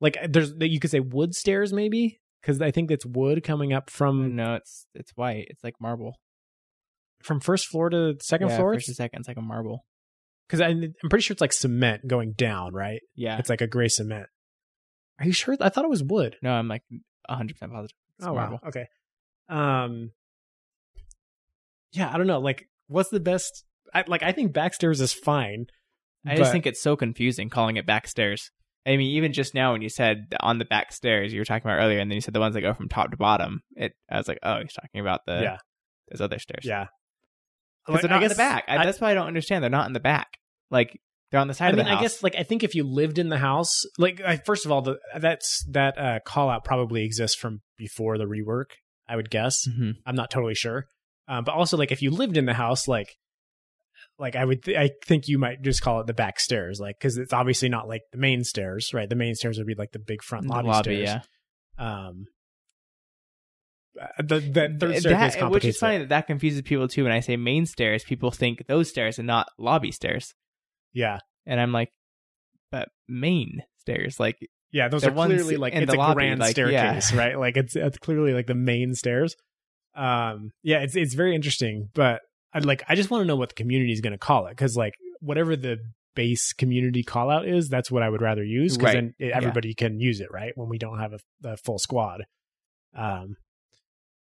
like 0.00 0.16
uh, 0.20 0.26
there's 0.28 0.52
you 0.60 0.80
could 0.80 0.90
say 0.90 1.00
wood 1.00 1.34
stairs 1.34 1.72
maybe 1.72 2.20
because 2.40 2.60
I 2.60 2.72
think 2.72 2.90
it's 2.90 3.06
wood 3.06 3.44
coming 3.44 3.72
up 3.72 3.88
from 3.90 4.24
uh, 4.24 4.28
no, 4.28 4.54
it's 4.56 4.86
it's 4.94 5.12
white. 5.14 5.46
It's 5.50 5.62
like 5.62 5.74
marble. 5.80 6.16
from 7.22 7.38
first 7.38 7.68
floor 7.68 7.88
to 7.90 8.14
second 8.20 8.48
yeah, 8.48 8.56
floor. 8.56 8.74
First 8.74 8.88
and 8.88 8.96
second, 8.96 9.20
it's 9.20 9.28
like 9.28 9.36
a 9.36 9.42
marble. 9.42 9.84
Because 10.48 10.60
I'm 10.60 10.92
pretty 11.08 11.22
sure 11.22 11.32
it's 11.32 11.40
like 11.40 11.52
cement 11.52 12.06
going 12.08 12.32
down, 12.32 12.74
right? 12.74 13.00
Yeah. 13.14 13.38
It's 13.38 13.48
like 13.48 13.60
a 13.60 13.66
gray 13.68 13.86
cement. 13.88 14.26
Are 15.20 15.24
you 15.26 15.32
sure? 15.32 15.56
I 15.60 15.68
thought 15.68 15.84
it 15.84 15.88
was 15.90 16.02
wood. 16.02 16.34
no, 16.42 16.50
I'm 16.52 16.66
like 16.66 16.82
100 17.28 17.54
percent 17.54 17.72
positive. 17.72 17.96
It's 18.18 18.26
oh 18.26 18.34
marble. 18.34 18.58
wow. 18.60 18.68
Okay. 18.68 18.86
Um. 19.48 20.10
Yeah, 21.92 22.10
I 22.12 22.18
don't 22.18 22.26
know. 22.26 22.40
Like, 22.40 22.68
what's 22.88 23.10
the 23.10 23.20
best? 23.20 23.64
I 23.94 24.04
like. 24.06 24.22
I 24.22 24.32
think 24.32 24.52
backstairs 24.52 25.00
is 25.00 25.12
fine. 25.12 25.66
I 26.26 26.36
just 26.36 26.52
think 26.52 26.66
it's 26.66 26.80
so 26.80 26.96
confusing 26.96 27.50
calling 27.50 27.76
it 27.76 27.84
back 27.86 28.06
stairs. 28.06 28.50
I 28.86 28.96
mean, 28.96 29.10
even 29.16 29.32
just 29.32 29.54
now 29.54 29.72
when 29.72 29.82
you 29.82 29.88
said 29.88 30.34
on 30.40 30.58
the 30.58 30.64
back 30.64 30.92
stairs 30.92 31.32
you 31.32 31.40
were 31.40 31.44
talking 31.44 31.68
about 31.68 31.80
earlier, 31.82 31.98
and 31.98 32.10
then 32.10 32.14
you 32.16 32.20
said 32.20 32.34
the 32.34 32.40
ones 32.40 32.54
that 32.54 32.60
go 32.62 32.74
from 32.74 32.88
top 32.88 33.10
to 33.10 33.16
bottom, 33.16 33.62
it 33.76 33.92
I 34.10 34.18
was 34.18 34.28
like, 34.28 34.38
oh, 34.42 34.60
he's 34.60 34.72
talking 34.72 35.00
about 35.00 35.20
the 35.26 35.40
yeah, 35.42 35.56
those 36.10 36.20
other 36.20 36.38
stairs. 36.38 36.64
yeah. 36.64 36.86
because 37.86 38.02
they're 38.02 38.10
I 38.10 38.14
not 38.14 38.22
in 38.22 38.28
the 38.28 38.34
back. 38.34 38.64
I, 38.68 38.84
that's 38.84 39.00
why 39.00 39.10
I 39.10 39.14
don't 39.14 39.26
understand. 39.26 39.62
They're 39.62 39.70
not 39.70 39.86
in 39.86 39.92
the 39.92 40.00
back. 40.00 40.38
Like 40.70 40.98
they're 41.30 41.40
on 41.40 41.48
the 41.48 41.54
side 41.54 41.66
I 41.66 41.70
of 41.70 41.76
mean, 41.76 41.84
the 41.86 41.90
house. 41.90 41.98
I 41.98 42.02
guess 42.02 42.22
like 42.22 42.36
I 42.36 42.42
think 42.44 42.62
if 42.64 42.74
you 42.74 42.84
lived 42.84 43.18
in 43.18 43.28
the 43.28 43.38
house, 43.38 43.82
like 43.98 44.20
I, 44.20 44.36
first 44.36 44.64
of 44.64 44.72
all, 44.72 44.82
the 44.82 44.98
that's 45.18 45.64
that 45.70 45.98
uh, 45.98 46.20
call 46.24 46.48
out 46.50 46.64
probably 46.64 47.04
exists 47.04 47.36
from 47.36 47.60
before 47.76 48.16
the 48.18 48.24
rework. 48.26 48.66
I 49.08 49.16
would 49.16 49.30
guess. 49.30 49.66
Mhm. 49.68 49.94
I'm 50.06 50.16
not 50.16 50.30
totally 50.30 50.54
sure, 50.54 50.86
um, 51.28 51.44
but 51.44 51.54
also 51.54 51.76
like 51.76 51.92
if 51.92 52.02
you 52.02 52.10
lived 52.10 52.36
in 52.36 52.46
the 52.46 52.54
house, 52.54 52.86
like 52.88 53.16
like 54.18 54.36
I 54.36 54.44
would, 54.44 54.62
th- 54.64 54.76
I 54.76 54.90
think 55.04 55.26
you 55.28 55.38
might 55.38 55.62
just 55.62 55.80
call 55.82 56.00
it 56.00 56.06
the 56.06 56.12
back 56.14 56.38
stairs, 56.40 56.78
like 56.80 56.96
because 56.98 57.16
it's 57.16 57.32
obviously 57.32 57.68
not 57.68 57.88
like 57.88 58.02
the 58.12 58.18
main 58.18 58.44
stairs, 58.44 58.90
right? 58.92 59.08
The 59.08 59.16
main 59.16 59.34
stairs 59.34 59.58
would 59.58 59.66
be 59.66 59.74
like 59.74 59.92
the 59.92 59.98
big 59.98 60.22
front 60.22 60.46
lobby, 60.46 60.68
lobby, 60.68 61.06
stairs. 61.06 61.22
yeah. 61.78 62.04
Um, 62.08 62.26
uh, 64.00 64.06
the 64.18 64.40
the 64.40 64.76
third 64.78 64.94
That- 64.94 65.00
staircase 65.32 65.50
which 65.50 65.64
is 65.64 65.76
funny 65.78 65.96
it. 65.96 65.98
that 66.00 66.08
that 66.10 66.26
confuses 66.26 66.62
people 66.62 66.88
too. 66.88 67.04
When 67.04 67.12
I 67.12 67.20
say 67.20 67.36
main 67.36 67.66
stairs, 67.66 68.04
people 68.04 68.30
think 68.30 68.64
those 68.66 68.88
stairs 68.88 69.18
and 69.18 69.26
not 69.26 69.48
lobby 69.58 69.92
stairs, 69.92 70.34
Yeah, 70.92 71.18
and 71.46 71.60
I'm 71.60 71.72
like, 71.72 71.90
but 72.70 72.88
main 73.08 73.62
stairs, 73.78 74.18
like 74.18 74.38
yeah, 74.72 74.88
those 74.88 75.04
are 75.04 75.10
clearly 75.10 75.56
like 75.58 75.74
it's 75.74 75.92
a 75.92 75.96
lobby, 75.96 76.14
grand 76.14 76.40
like, 76.40 76.56
yeah. 76.56 76.98
staircase, 77.00 77.12
right? 77.12 77.38
Like 77.38 77.56
it's 77.58 77.76
it's 77.76 77.98
clearly 77.98 78.32
like 78.32 78.46
the 78.46 78.54
main 78.54 78.94
stairs. 78.94 79.36
Um, 79.94 80.50
yeah, 80.62 80.78
it's 80.80 80.96
it's 80.96 81.14
very 81.14 81.34
interesting, 81.34 81.88
but 81.94 82.20
I 82.54 82.58
like 82.60 82.82
I 82.88 82.94
just 82.94 83.10
want 83.10 83.22
to 83.22 83.26
know 83.26 83.36
what 83.36 83.50
the 83.50 83.54
community 83.54 83.92
is 83.92 84.00
going 84.00 84.12
to 84.12 84.18
call 84.18 84.46
it 84.46 84.50
because 84.50 84.76
like 84.76 84.94
whatever 85.20 85.56
the 85.56 85.78
base 86.14 86.52
community 86.52 87.02
call 87.02 87.30
out 87.30 87.46
is, 87.48 87.68
that's 87.68 87.90
what 87.90 88.02
I 88.02 88.08
would 88.08 88.20
rather 88.20 88.44
use 88.44 88.76
because 88.76 88.94
Right. 88.94 88.94
then 88.94 89.14
it, 89.18 89.32
everybody 89.32 89.74
can 89.74 89.98
use 90.00 90.20
it, 90.20 90.30
right? 90.30 90.52
When 90.56 90.68
we 90.68 90.78
don't 90.78 90.98
have 90.98 91.12
a, 91.14 91.48
a 91.48 91.56
full 91.56 91.78
squad. 91.78 92.22
Um. 92.96 93.36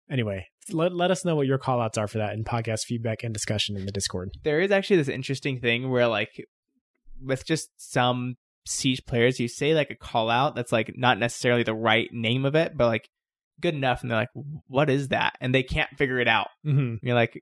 Anyway, 0.09 0.47
let 0.71 0.91
let 0.93 1.11
us 1.11 1.23
know 1.23 1.35
what 1.35 1.45
your 1.45 1.59
call 1.59 1.79
outs 1.81 1.97
are 1.97 2.07
for 2.07 2.17
that 2.17 2.33
in 2.33 2.43
podcast 2.43 2.81
feedback 2.85 3.23
and 3.23 3.31
discussion 3.33 3.77
in 3.77 3.85
the 3.85 3.91
Discord. 3.91 4.31
there 4.43 4.59
is 4.59 4.71
actually 4.71 4.97
this 4.97 5.07
interesting 5.07 5.59
thing 5.59 5.89
where 5.91 6.07
like 6.07 6.31
with 7.23 7.45
just 7.45 7.69
some 7.77 8.35
siege 8.65 9.01
players, 9.05 9.39
you 9.39 9.47
say 9.47 9.75
like 9.75 9.91
a 9.91 9.95
call 9.95 10.29
out 10.31 10.55
that's 10.55 10.71
like 10.71 10.93
not 10.95 11.19
necessarily 11.19 11.63
the 11.63 11.75
right 11.75 12.09
name 12.11 12.43
of 12.45 12.55
it, 12.55 12.75
but 12.75 12.87
like 12.87 13.07
good 13.61 13.75
enough, 13.75 14.01
and 14.01 14.11
they're 14.11 14.17
like, 14.17 14.29
what 14.67 14.89
is 14.89 15.09
that? 15.09 15.33
And 15.41 15.53
they 15.53 15.63
can't 15.63 15.89
figure 15.97 16.19
it 16.19 16.27
out. 16.27 16.47
Mm-hmm. 16.65 17.05
You're 17.05 17.15
like. 17.15 17.41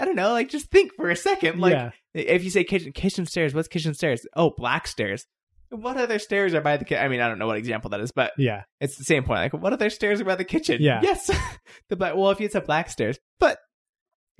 I 0.00 0.06
don't 0.06 0.16
know, 0.16 0.32
like 0.32 0.48
just 0.48 0.70
think 0.70 0.94
for 0.94 1.10
a 1.10 1.16
second. 1.16 1.60
Like 1.60 1.74
yeah, 1.74 1.90
if 2.14 2.44
you 2.44 2.48
say 2.48 2.64
kitchen 2.64 2.92
kitchen 2.92 3.26
stairs, 3.26 3.52
what's 3.52 3.68
kitchen 3.68 3.92
stairs? 3.92 4.26
Oh, 4.34 4.54
black 4.56 4.86
stairs. 4.86 5.26
What 5.68 5.98
other 5.98 6.18
stairs 6.18 6.54
are 6.54 6.62
by 6.62 6.78
the 6.78 6.86
kitchen? 6.86 7.04
I 7.04 7.08
mean, 7.08 7.20
I 7.20 7.28
don't 7.28 7.38
know 7.38 7.46
what 7.46 7.58
example 7.58 7.90
that 7.90 8.00
is, 8.00 8.10
but 8.10 8.32
yeah, 8.38 8.62
it's 8.80 8.96
the 8.96 9.04
same 9.04 9.22
point. 9.22 9.40
Like, 9.40 9.62
what 9.62 9.74
other 9.74 9.90
stairs 9.90 10.18
are 10.22 10.24
by 10.24 10.36
the 10.36 10.44
kitchen? 10.44 10.78
Yeah. 10.80 11.00
Yes. 11.02 11.30
the 11.90 11.96
black. 11.96 12.14
Well, 12.14 12.30
if 12.30 12.40
it's 12.40 12.54
a 12.54 12.62
black 12.62 12.88
stairs, 12.88 13.18
but 13.38 13.58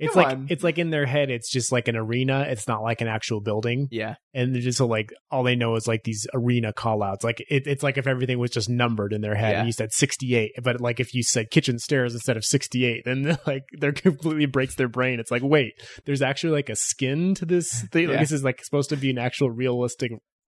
it's 0.03 0.13
Come 0.13 0.23
like 0.23 0.31
on. 0.33 0.47
it's 0.49 0.63
like 0.63 0.77
in 0.77 0.89
their 0.89 1.05
head, 1.05 1.29
it's 1.29 1.49
just 1.51 1.71
like 1.71 1.87
an 1.87 1.95
arena. 1.95 2.41
It's 2.49 2.67
not 2.67 2.83
like 2.83 3.01
an 3.01 3.07
actual 3.07 3.41
building. 3.41 3.87
yeah, 3.91 4.15
and 4.33 4.53
they're 4.53 4.61
just 4.61 4.77
so 4.77 4.85
like 4.87 5.11
all 5.31 5.43
they 5.43 5.55
know 5.55 5.75
is 5.75 5.87
like 5.87 6.03
these 6.03 6.27
arena 6.33 6.73
call 6.73 7.01
outs 7.03 7.23
like 7.23 7.39
it, 7.49 7.67
it's 7.67 7.83
like 7.83 7.97
if 7.97 8.07
everything 8.07 8.39
was 8.39 8.51
just 8.51 8.69
numbered 8.69 9.13
in 9.13 9.21
their 9.21 9.35
head 9.35 9.51
Yeah. 9.51 9.59
and 9.59 9.67
you 9.67 9.73
said 9.73 9.91
68 9.93 10.51
but 10.63 10.81
like 10.81 10.99
if 10.99 11.13
you 11.13 11.23
said 11.23 11.49
kitchen 11.51 11.77
stairs 11.79 12.13
instead 12.13 12.37
of 12.37 12.43
68 12.45 13.03
then 13.05 13.37
like 13.47 13.63
they're 13.79 13.91
completely 13.91 14.45
breaks 14.47 14.75
their 14.75 14.87
brain 14.87 15.19
it's 15.19 15.29
like 15.31 15.41
wait 15.43 15.73
there's 16.05 16.21
actually 16.21 16.53
like 16.53 16.69
a 16.69 16.75
skin 16.75 17.35
to 17.35 17.45
this 17.45 17.83
thing 17.91 18.07
like 18.09 18.19
this 18.19 18.31
is 18.31 18.43
like 18.43 18.63
supposed 18.63 18.89
to 18.89 18.95
be 18.97 19.09
an 19.09 19.17
actual 19.17 19.49
realistic 19.51 20.11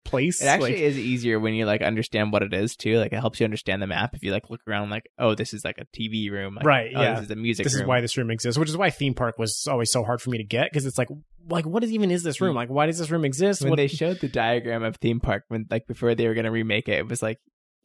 place 0.08 0.42
it 0.42 0.46
actually 0.46 0.72
Like, 0.72 0.80
is 0.80 0.98
easier 0.98 1.38
when 1.38 1.54
you 1.54 1.66
like 1.66 1.82
understand 1.82 2.32
what 2.32 2.42
it 2.42 2.52
is 2.54 2.74
too. 2.76 2.98
Like, 2.98 3.12
it 3.12 3.20
helps 3.20 3.38
you 3.40 3.44
understand 3.44 3.82
the 3.82 3.86
map 3.86 4.14
if 4.14 4.22
you 4.22 4.32
like 4.32 4.48
look 4.50 4.60
around. 4.66 4.90
Like, 4.90 5.08
oh, 5.18 5.34
this 5.34 5.52
is 5.54 5.64
like 5.64 5.78
a 5.78 5.84
TV 5.96 6.30
room. 6.30 6.54
Like, 6.56 6.64
Right, 6.64 6.90
Oh, 6.94 7.00
yeah. 7.02 7.14
this 7.16 7.24
is 7.26 7.30
a 7.30 7.36
music. 7.36 7.64
this 7.64 7.74
is 7.74 7.84
why 7.84 8.00
this 8.00 8.16
room 8.16 8.30
exists 8.30 8.58
which 8.58 8.68
is 8.68 8.76
why 8.76 8.90
theme 8.90 9.14
park 9.14 9.38
was 9.38 9.66
always 9.70 9.90
so 9.90 10.02
hard 10.04 10.20
for 10.22 10.30
me 10.30 10.38
to 10.38 10.44
get 10.44 10.70
because 10.70 10.86
it's 10.86 10.98
like 10.98 11.08
like 11.48 11.66
what 11.66 11.82
is 11.84 11.92
even 11.92 12.10
is 12.10 12.22
this 12.22 12.40
room 12.40 12.54
like 12.56 12.68
why 12.68 12.86
does 12.86 12.98
this 12.98 13.10
room 13.10 13.24
exist 13.24 13.62
when 13.62 13.70
what 13.70 13.76
they 13.76 13.86
showed 13.88 14.18
the 14.20 14.28
diagram 14.28 14.82
of 14.82 14.96
theme 14.96 15.20
park 15.20 15.44
when 15.48 15.66
like 15.70 15.86
before 15.86 16.14
they 16.14 16.26
were 16.28 16.34
gonna 16.34 16.50
remake 16.50 16.88
it, 16.88 16.98
it 16.98 17.08
was 17.08 17.22
like. 17.22 17.38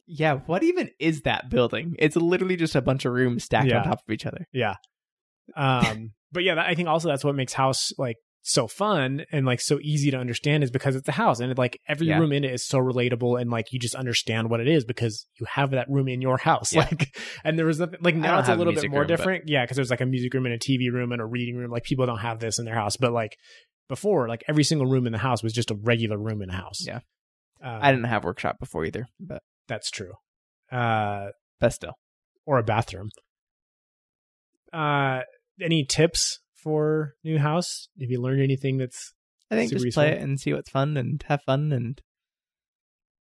Yeah, 0.06 0.34
what 0.44 0.62
even 0.62 0.90
is 1.00 1.22
that 1.22 1.48
building? 1.48 1.96
It's 1.98 2.14
literally 2.14 2.56
just 2.56 2.74
a 2.74 2.82
bunch 2.82 3.06
of 3.06 3.12
rooms 3.14 3.44
stacked 3.44 3.68
Yeah. 3.68 3.78
on 3.78 3.84
top 3.84 4.00
of 4.06 4.12
each 4.12 4.26
other. 4.26 4.46
Yeah. 4.52 4.74
Um, 5.56 6.12
but 6.32 6.42
yeah, 6.42 6.56
that, 6.56 6.66
I 6.66 6.74
think 6.74 6.88
also 6.88 7.08
that's 7.08 7.24
what 7.24 7.34
makes 7.34 7.52
House 7.52 7.92
like 7.98 8.16
so 8.46 8.68
fun 8.68 9.24
and 9.32 9.46
like 9.46 9.58
so 9.58 9.78
easy 9.80 10.10
to 10.10 10.18
understand 10.18 10.62
is 10.62 10.70
because 10.70 10.94
it's 10.94 11.08
a 11.08 11.12
house 11.12 11.40
and 11.40 11.56
like 11.56 11.80
every 11.88 12.08
Yeah. 12.08 12.18
room 12.18 12.30
in 12.30 12.44
it 12.44 12.52
is 12.52 12.66
so 12.66 12.78
relatable 12.78 13.40
and 13.40 13.50
like 13.50 13.72
you 13.72 13.78
just 13.78 13.94
understand 13.94 14.50
what 14.50 14.60
it 14.60 14.68
is 14.68 14.84
because 14.84 15.26
you 15.40 15.46
have 15.46 15.70
that 15.70 15.88
room 15.88 16.08
in 16.08 16.20
your 16.20 16.36
house. 16.36 16.72
Yeah. 16.74 16.82
Like, 16.90 17.16
and 17.42 17.58
there 17.58 17.64
was 17.64 17.80
nothing 17.80 18.00
like 18.02 18.14
now 18.14 18.38
it's 18.40 18.48
a 18.48 18.50
have 18.52 18.58
a 18.58 18.62
little 18.64 18.74
bit 18.74 18.90
more 18.90 19.00
room, 19.00 19.08
but- 19.08 19.16
different. 19.16 19.44
Yeah, 19.48 19.64
because 19.64 19.76
there's 19.76 19.88
like 19.90 20.02
a 20.02 20.06
music 20.06 20.34
room 20.34 20.44
and 20.44 20.54
a 20.54 20.58
TV 20.58 20.92
room 20.92 21.10
and 21.12 21.22
a 21.22 21.24
reading 21.24 21.56
room. 21.56 21.70
Like 21.70 21.84
people 21.84 22.04
don't 22.04 22.18
have 22.18 22.38
this 22.38 22.58
in 22.58 22.66
their 22.66 22.74
house, 22.74 22.96
but 22.98 23.12
like 23.12 23.34
before, 23.88 24.28
like 24.28 24.44
every 24.46 24.62
single 24.64 24.86
room 24.86 25.06
in 25.06 25.12
the 25.12 25.18
house 25.18 25.42
was 25.42 25.54
just 25.54 25.70
a 25.70 25.74
regular 25.74 26.18
room 26.18 26.42
in 26.42 26.50
a 26.50 26.54
house. 26.54 26.84
Yeah. 26.86 27.00
Um, 27.62 27.78
I 27.82 27.92
didn't 27.92 28.04
have 28.08 28.24
workshop 28.24 28.58
before 28.60 28.84
either, 28.84 29.06
but 29.18 29.42
That's 29.68 29.90
true. 29.90 30.12
Uh, 30.70 31.28
but 31.60 31.72
still. 31.72 31.94
or 32.44 32.58
a 32.58 32.62
bathroom. 32.62 33.08
Uh, 34.72 35.20
any 35.62 35.84
tips 35.84 36.40
for 36.64 37.14
new 37.22 37.38
house? 37.38 37.88
Have 38.00 38.10
you 38.10 38.20
learned 38.20 38.42
anything 38.42 38.78
that's? 38.78 39.12
I 39.50 39.54
think 39.56 39.70
just 39.70 39.82
play 39.82 39.86
useful. 39.86 40.02
it 40.04 40.18
and 40.22 40.40
see 40.40 40.52
what's 40.52 40.70
fun 40.70 40.96
and 40.96 41.22
have 41.28 41.42
fun 41.42 41.70
and 41.70 42.00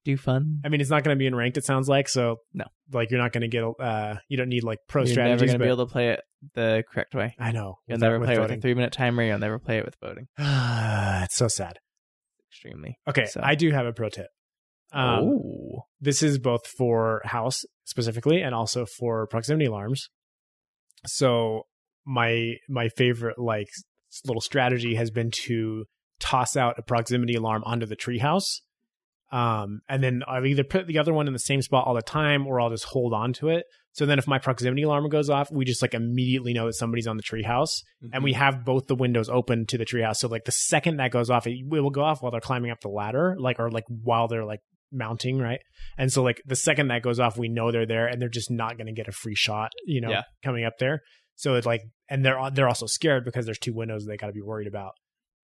do 0.05 0.17
fun. 0.17 0.61
I 0.65 0.69
mean, 0.69 0.81
it's 0.81 0.91
not 0.91 1.03
going 1.03 1.17
to 1.17 1.19
be 1.19 1.27
in 1.27 1.35
ranked. 1.35 1.57
It 1.59 1.65
sounds 1.65 1.89
like 1.89 2.09
so. 2.09 2.37
No. 2.55 2.67
like 2.93 3.11
you're 3.11 3.21
not 3.21 3.33
going 3.33 3.41
to 3.43 3.49
get. 3.49 3.65
Uh, 3.65 4.17
you 4.29 4.37
don't 4.37 4.49
need 4.51 4.63
like 4.63 4.79
pro 4.87 5.03
You're 5.03 5.13
strategies. 5.13 5.41
never 5.41 5.47
going 5.47 5.53
to 5.55 5.59
but 5.59 5.65
be 5.65 5.69
able 5.71 5.87
to 5.87 5.93
play 5.93 6.09
it 6.11 6.21
the 6.55 6.85
correct 6.93 7.15
way. 7.15 7.35
I 7.39 7.53
know. 7.53 7.79
You'll 7.87 7.99
never 7.99 8.19
play 8.21 8.35
it 8.35 8.39
with 8.39 8.45
a 8.47 8.49
voting. 8.49 8.61
three 8.61 8.75
minute 8.75 8.93
timer. 8.93 9.23
You'll 9.25 9.39
never 9.39 9.59
play 9.59 9.79
it 9.79 9.85
with 9.85 9.97
voting. 10.01 10.27
it's 10.39 11.37
so 11.37 11.49
sad. 11.49 11.79
Extremely. 12.53 12.99
Okay, 13.09 13.25
So- 13.27 13.41
I 13.43 13.55
do 13.55 13.71
have 13.73 13.87
a 13.87 13.93
pro 13.93 14.09
tip. 14.11 14.29
Um, 14.93 15.21
oh, 15.25 15.83
this 16.01 16.23
is 16.23 16.39
both 16.39 16.67
for 16.67 17.23
house 17.25 17.63
specifically 17.85 18.41
and 18.43 18.55
also 18.55 18.85
for 18.99 19.27
proximity 19.29 19.67
alarms. 19.67 20.09
So 21.07 21.63
my 22.07 22.55
my 22.69 22.89
favorite 22.89 23.39
like 23.39 23.69
little 24.25 24.41
strategy 24.41 24.95
has 24.97 25.11
been 25.11 25.31
to 25.31 25.85
toss 26.19 26.57
out 26.57 26.79
a 26.79 26.83
proximity 26.83 27.35
alarm 27.35 27.63
onto 27.65 27.87
the 27.87 27.97
treehouse. 27.97 28.61
Um, 29.33 29.81
and 29.89 30.03
then 30.03 30.23
I'll 30.27 30.45
either 30.45 30.65
put 30.65 30.89
the 30.89 30.99
other 30.99 31.13
one 31.15 31.29
in 31.29 31.33
the 31.33 31.39
same 31.39 31.63
spot 31.63 31.87
all 31.87 31.95
the 31.95 32.03
time, 32.03 32.47
or 32.49 32.61
I'll 32.61 32.71
just 32.71 32.85
hold 32.87 33.15
on 33.15 33.33
to 33.35 33.49
it. 33.49 33.65
So 33.93 34.07
then, 34.07 34.19
if 34.19 34.27
my 34.27 34.39
proximity 34.39 34.83
alarm 34.83 35.09
goes 35.09 35.31
off, 35.31 35.51
we 35.53 35.65
just 35.65 35.83
like 35.83 35.95
immediately 35.95 36.53
know 36.53 36.67
that 36.67 36.75
somebody's 36.75 37.07
on 37.07 37.17
the 37.17 37.23
treehouse, 37.23 37.83
and 38.13 38.25
we 38.25 38.33
have 38.35 38.65
both 38.65 38.87
the 38.89 38.95
windows 38.97 39.29
open 39.29 39.67
to 39.67 39.79
the 39.79 39.85
treehouse. 39.85 40.17
So 40.17 40.29
like 40.29 40.45
the 40.45 40.53
second 40.53 40.97
that 40.97 41.11
goes 41.13 41.31
off, 41.31 41.47
it, 41.47 41.53
it 41.53 41.65
will 41.67 41.91
go 41.91 42.03
off 42.03 42.23
while 42.23 42.33
they're 42.33 42.41
climbing 42.41 42.71
up 42.73 42.81
the 42.81 42.89
ladder, 42.89 43.37
like 43.39 43.61
or 43.61 43.71
like 43.71 43.85
while 43.89 44.27
they're 44.27 44.45
like 44.45 44.61
mounting, 44.93 45.39
right? 45.39 45.61
And 45.97 46.13
so 46.13 46.23
like 46.25 46.41
the 46.47 46.57
second 46.57 46.89
that 46.89 47.03
goes 47.03 47.21
off, 47.21 47.39
we 47.39 47.49
know 47.49 47.71
they're 47.71 47.87
there, 47.87 48.07
and 48.09 48.21
they're 48.21 48.29
just 48.29 48.51
not 48.51 48.77
going 48.77 48.87
to 48.89 48.93
get 48.93 49.07
a 49.09 49.13
free 49.13 49.37
shot, 49.37 49.71
you 49.87 50.01
know, 50.01 50.11
Yeah. 50.11 50.23
coming 50.45 50.65
up 50.65 50.79
there. 50.79 51.03
So 51.41 51.55
it's 51.55 51.67
like, 51.67 51.83
and 52.11 52.23
they're 52.25 52.51
they're 52.51 52.69
also 52.69 52.85
scared 52.87 53.25
because 53.25 53.47
there's 53.47 53.59
two 53.59 53.73
windows 53.73 54.05
they 54.05 54.17
got 54.19 54.27
to 54.27 54.33
be 54.35 54.43
worried 54.43 54.67
about. 54.69 54.93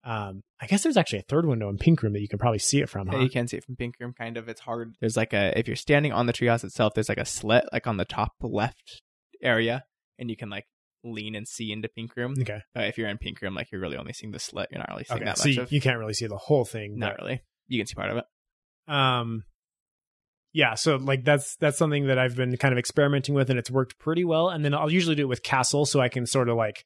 Um, 0.03 0.43
I 0.61 0.67
guess 0.67 0.83
there's 0.83 0.97
actually 0.97 1.21
a 1.21 1.25
third 1.29 1.47
window 1.47 1.69
in 1.69 1.79
Pink 1.79 2.03
Room 2.03 2.13
that 2.15 2.21
you 2.21 2.29
can 2.29 2.39
probably 2.39 2.59
see 2.59 2.81
it 2.81 2.89
from. 2.89 3.07
Yeah, 3.07 3.15
Huh? 3.19 3.23
you 3.23 3.31
can 3.31 3.47
see 3.49 3.57
it 3.57 3.65
from 3.65 3.77
Pink 3.77 3.95
Room. 4.01 4.13
Kind 4.13 4.37
of, 4.37 4.49
it's 4.49 4.61
hard. 4.61 4.95
There's 5.01 5.17
like 5.17 5.33
a 5.33 5.57
if 5.59 5.67
you're 5.69 5.77
standing 5.77 6.13
on 6.13 6.27
the 6.27 6.33
treehouse 6.33 6.65
itself, 6.65 6.95
there's 6.95 7.09
like 7.09 7.19
a 7.19 7.25
slit 7.25 7.65
like 7.73 7.87
on 7.87 7.97
the 7.97 8.05
top 8.05 8.33
left 8.43 9.03
area, 9.41 9.85
and 10.19 10.29
you 10.29 10.37
can 10.37 10.51
like 10.51 10.65
lean 11.05 11.35
and 11.37 11.47
see 11.47 11.71
into 11.71 11.89
Pink 11.89 12.17
Room. 12.17 12.35
Okay, 12.41 12.61
But 12.75 12.89
if 12.89 12.99
you're 12.99 13.09
in 13.09 13.19
Pink 13.19 13.41
Room, 13.41 13.55
like 13.55 13.71
you're 13.71 13.81
really 13.81 13.97
only 13.97 14.13
seeing 14.13 14.33
the 14.33 14.39
slit. 14.41 14.69
You're 14.73 14.81
not 14.81 14.89
really 14.91 15.05
seeing 15.05 15.19
okay. 15.19 15.27
that 15.27 15.39
So 15.39 15.49
much 15.49 15.57
you, 15.57 15.63
of. 15.63 15.73
you 15.73 15.81
can't 15.81 15.99
really 15.99 16.15
see 16.15 16.27
the 16.27 16.37
whole 16.37 16.65
thing. 16.65 16.99
not 16.99 17.17
really. 17.21 17.41
You 17.69 17.79
can 17.79 17.87
see 17.87 17.95
part 17.95 18.11
of 18.11 18.17
it. 18.17 18.25
um, 18.93 19.45
yeah. 20.55 20.75
So 20.75 20.97
like 20.97 21.25
that's 21.25 21.57
that's 21.57 21.77
something 21.77 22.07
that 22.07 22.19
I've 22.19 22.37
been 22.37 22.57
kind 22.57 22.73
of 22.73 22.79
experimenting 22.79 23.35
with, 23.35 23.51
and 23.51 23.59
it's 23.59 23.71
worked 23.71 23.99
pretty 23.99 24.25
well. 24.25 24.49
And 24.49 24.65
then 24.65 24.73
I'll 24.73 24.91
usually 24.91 25.17
do 25.17 25.23
it 25.23 25.29
with 25.29 25.43
Castle, 25.43 25.85
so 25.85 26.01
I 26.01 26.09
can 26.09 26.25
sort 26.25 26.49
of 26.49 26.57
like 26.57 26.85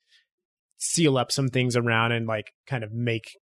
seal 0.79 1.19
up 1.19 1.31
some 1.31 1.49
things 1.49 1.77
around 1.77 2.13
and 2.13 2.27
like 2.27 2.53
kind 2.67 2.83
of 2.83 2.93
make 2.93 3.37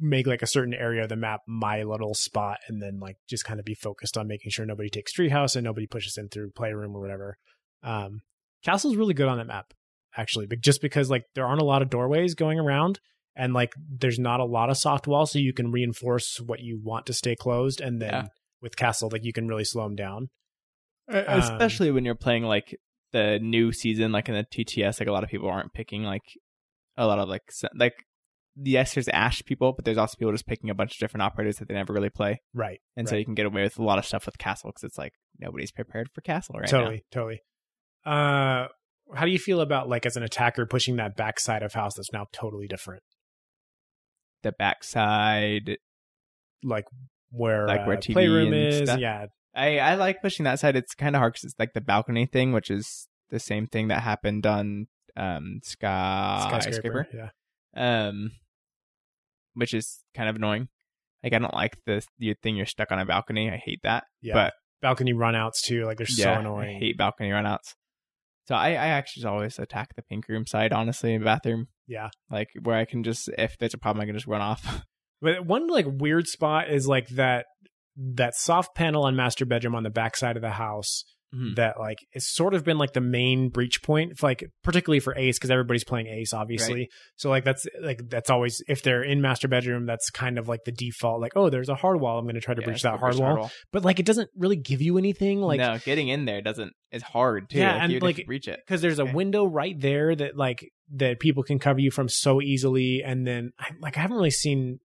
make 0.00 0.26
like 0.26 0.42
a 0.42 0.46
certain 0.46 0.74
area 0.74 1.04
of 1.04 1.08
the 1.08 1.16
map 1.16 1.40
my 1.46 1.82
little 1.84 2.14
spot 2.14 2.58
and 2.68 2.82
then 2.82 2.98
like 2.98 3.16
just 3.28 3.44
kind 3.44 3.60
of 3.60 3.66
be 3.66 3.74
focused 3.74 4.16
on 4.16 4.26
making 4.28 4.50
sure 4.50 4.64
nobody 4.64 4.88
takes 4.88 5.12
treehouse 5.12 5.54
and 5.56 5.64
nobody 5.64 5.86
pushes 5.86 6.16
in 6.16 6.28
through 6.28 6.50
playroom 6.52 6.96
or 6.96 7.00
whatever 7.00 7.36
um 7.82 8.20
castle's 8.64 8.94
really 8.96 9.12
good 9.12 9.26
on 9.26 9.38
that 9.38 9.48
map 9.48 9.74
actually 10.16 10.46
but 10.46 10.60
just 10.60 10.80
because 10.80 11.10
like 11.10 11.24
there 11.34 11.44
aren't 11.46 11.60
a 11.60 11.64
lot 11.64 11.82
of 11.82 11.90
doorways 11.90 12.34
going 12.36 12.60
around 12.60 13.00
and 13.34 13.52
like 13.52 13.72
there's 13.90 14.20
not 14.20 14.38
a 14.38 14.44
lot 14.44 14.70
of 14.70 14.76
soft 14.78 15.08
walls 15.08 15.32
so 15.32 15.38
you 15.40 15.52
can 15.52 15.72
reinforce 15.72 16.40
what 16.40 16.60
you 16.60 16.80
want 16.80 17.04
to 17.06 17.12
stay 17.12 17.34
closed 17.34 17.80
and 17.80 18.00
then 18.00 18.12
Yeah. 18.12 18.26
With 18.60 18.76
castle 18.76 19.08
like 19.12 19.24
you 19.24 19.32
can 19.32 19.48
really 19.48 19.64
slow 19.64 19.84
them 19.84 19.96
down. 19.96 20.28
Especially 21.08 21.90
when 21.90 22.04
you're 22.04 22.14
playing 22.14 22.44
like 22.44 22.78
the 23.12 23.38
new 23.40 23.72
season, 23.72 24.12
like 24.12 24.28
in 24.28 24.34
the 24.34 24.44
TTS, 24.44 25.00
like 25.00 25.08
a 25.08 25.12
lot 25.12 25.24
of 25.24 25.30
people 25.30 25.48
aren't 25.48 25.72
picking 25.72 26.02
like 26.02 26.22
a 26.96 27.06
lot 27.06 27.18
of 27.18 27.28
like 27.28 27.42
like 27.74 27.94
yes, 28.56 28.94
there's 28.94 29.08
Ash 29.08 29.42
people, 29.44 29.72
but 29.72 29.84
there's 29.84 29.96
also 29.96 30.16
people 30.18 30.32
just 30.32 30.46
picking 30.46 30.68
a 30.68 30.74
bunch 30.74 30.92
of 30.94 30.98
different 30.98 31.22
operators 31.22 31.56
that 31.56 31.68
they 31.68 31.74
never 31.74 31.92
really 31.92 32.10
play, 32.10 32.40
right 32.52 32.80
and 32.96 33.08
so 33.08 33.16
you 33.16 33.24
can 33.24 33.34
get 33.34 33.46
away 33.46 33.62
with 33.62 33.78
a 33.78 33.82
lot 33.82 33.98
of 33.98 34.04
stuff 34.04 34.26
with 34.26 34.36
Castle 34.38 34.70
because 34.70 34.84
it's 34.84 34.98
like 34.98 35.12
nobody's 35.38 35.72
prepared 35.72 36.10
for 36.12 36.20
Castle 36.20 36.56
right 36.58 36.68
totally 36.68 37.04
totally. 37.10 37.40
Uh 38.04 38.66
how 39.14 39.24
do 39.24 39.30
you 39.30 39.38
feel 39.38 39.60
about 39.60 39.88
like 39.88 40.04
as 40.04 40.16
an 40.16 40.22
attacker 40.22 40.66
pushing 40.66 40.96
that 40.96 41.16
backside 41.16 41.62
of 41.62 41.72
house 41.72 41.94
that's 41.94 42.12
now 42.12 42.26
totally 42.32 42.66
different. 42.66 43.02
The 44.42 44.52
backside, 44.52 45.78
like 46.62 46.84
where 47.30 47.66
Like 47.66 47.86
where 47.86 47.96
uh, 47.96 48.00
TV 48.00 48.12
playroom 48.12 48.52
is 48.52 48.88
stuff? 48.88 49.00
yeah 49.00 49.26
I 49.54 49.78
I 49.78 49.94
like 49.96 50.22
pushing 50.22 50.44
that 50.44 50.60
side. 50.60 50.76
It's 50.76 50.94
kind 50.94 51.16
of 51.16 51.20
hard 51.20 51.32
because 51.34 51.44
it's 51.44 51.58
like 51.58 51.72
the 51.74 51.80
balcony 51.80 52.26
thing, 52.26 52.52
which 52.52 52.70
is 52.70 53.08
the 53.30 53.40
same 53.40 53.66
thing 53.66 53.88
that 53.88 54.02
happened 54.02 54.46
on 54.46 54.86
um 55.16 55.60
skyscraper. 55.64 56.62
skyscraper 56.62 57.08
yeah 57.12 57.28
um, 57.76 58.32
which 59.54 59.74
is 59.74 60.02
kind 60.14 60.28
of 60.28 60.36
annoying. 60.36 60.68
Like 61.22 61.32
I 61.32 61.38
don't 61.38 61.54
like 61.54 61.76
the 61.84 62.04
the 62.18 62.34
thing 62.42 62.56
you're 62.56 62.66
stuck 62.66 62.92
on 62.92 62.98
a 62.98 63.04
balcony. 63.06 63.50
I 63.50 63.56
hate 63.56 63.80
that. 63.82 64.04
yeah 64.22 64.34
But 64.34 64.54
balcony 64.80 65.12
runouts 65.12 65.60
too 65.62 65.84
like 65.84 65.98
they're 65.98 66.06
so 66.06 66.22
yeah, 66.22 66.38
annoying 66.38 66.76
I 66.76 66.78
hate 66.78 66.96
balcony 66.96 67.30
runouts. 67.30 67.74
So 68.46 68.54
I 68.54 68.68
I 68.70 68.88
actually 68.88 69.26
always 69.26 69.58
attack 69.58 69.94
the 69.96 70.02
pink 70.02 70.28
room 70.28 70.46
side. 70.46 70.72
Honestly, 70.72 71.14
in 71.14 71.20
the 71.20 71.24
bathroom, 71.24 71.68
yeah 71.86 72.10
like 72.30 72.48
where 72.62 72.76
I 72.76 72.84
can 72.84 73.02
just 73.02 73.28
if 73.36 73.58
there's 73.58 73.74
a 73.74 73.78
problem, 73.78 74.02
I 74.02 74.06
can 74.06 74.14
just 74.14 74.26
run 74.28 74.40
off. 74.40 74.84
but 75.20 75.44
one 75.46 75.66
like 75.68 75.86
weird 75.88 76.26
spot 76.26 76.70
is 76.70 76.86
like 76.86 77.08
that 77.10 77.46
that 77.96 78.34
soft 78.34 78.74
panel 78.74 79.04
on 79.04 79.16
master 79.16 79.44
bedroom 79.44 79.74
on 79.74 79.82
the 79.82 79.90
backside 79.90 80.36
of 80.36 80.42
the 80.42 80.50
house 80.50 81.04
Mhm. 81.34 81.56
that 81.56 81.78
like 81.78 81.98
it's 82.12 82.34
sort 82.34 82.54
of 82.54 82.64
been 82.64 82.78
like 82.78 82.94
the 82.94 83.02
main 83.02 83.50
breach 83.50 83.82
point 83.82 84.22
like 84.22 84.44
particularly 84.64 84.98
for 84.98 85.14
ace 85.14 85.36
because 85.36 85.50
everybody's 85.50 85.84
playing 85.84 86.06
ace 86.06 86.32
obviously 86.32 86.88
so 87.16 87.28
like 87.28 87.44
that's 87.44 87.66
like 87.82 88.00
that's 88.08 88.30
always 88.30 88.62
if 88.66 88.82
they're 88.82 89.02
in 89.02 89.20
master 89.20 89.46
bedroom 89.46 89.84
that's 89.84 90.08
kind 90.08 90.38
of 90.38 90.48
like 90.48 90.64
the 90.64 90.72
default 90.72 91.20
like 91.20 91.32
oh 91.36 91.50
there's 91.50 91.68
a 91.68 91.74
hard 91.74 92.00
wall 92.00 92.18
i'm 92.18 92.24
going 92.24 92.34
to 92.34 92.40
try 92.40 92.54
to 92.54 92.62
Yeah, 92.62 92.68
breach 92.68 92.80
that 92.80 92.98
hard 92.98 93.12
breach 93.12 93.16
the 93.18 93.34
wall 93.34 93.50
but 93.74 93.84
like 93.84 94.00
it 94.00 94.06
doesn't 94.06 94.30
really 94.38 94.56
give 94.56 94.80
you 94.80 94.96
anything 94.96 95.42
like 95.42 95.58
no, 95.60 95.76
getting 95.84 96.08
in 96.08 96.24
there 96.24 96.40
doesn't 96.40 96.72
is 96.92 97.02
hard 97.02 97.50
too. 97.50 97.58
Yeah, 97.58 97.74
like, 97.74 97.82
and, 97.82 97.92
you 97.92 97.98
like, 97.98 98.16
like 98.16 98.26
reach 98.26 98.48
it. 98.48 98.60
because 98.66 98.80
there's 98.80 98.98
a 98.98 99.04
window 99.04 99.44
right 99.44 99.78
there 99.78 100.16
that 100.16 100.34
like 100.34 100.66
that 100.94 101.20
people 101.20 101.42
can 101.42 101.58
cover 101.58 101.78
you 101.78 101.90
from 101.90 102.08
so 102.08 102.40
easily 102.40 103.02
and 103.04 103.26
then 103.26 103.50
I, 103.58 103.72
like 103.82 103.98
i 103.98 104.00
haven't 104.00 104.16
really 104.16 104.30
seen 104.30 104.80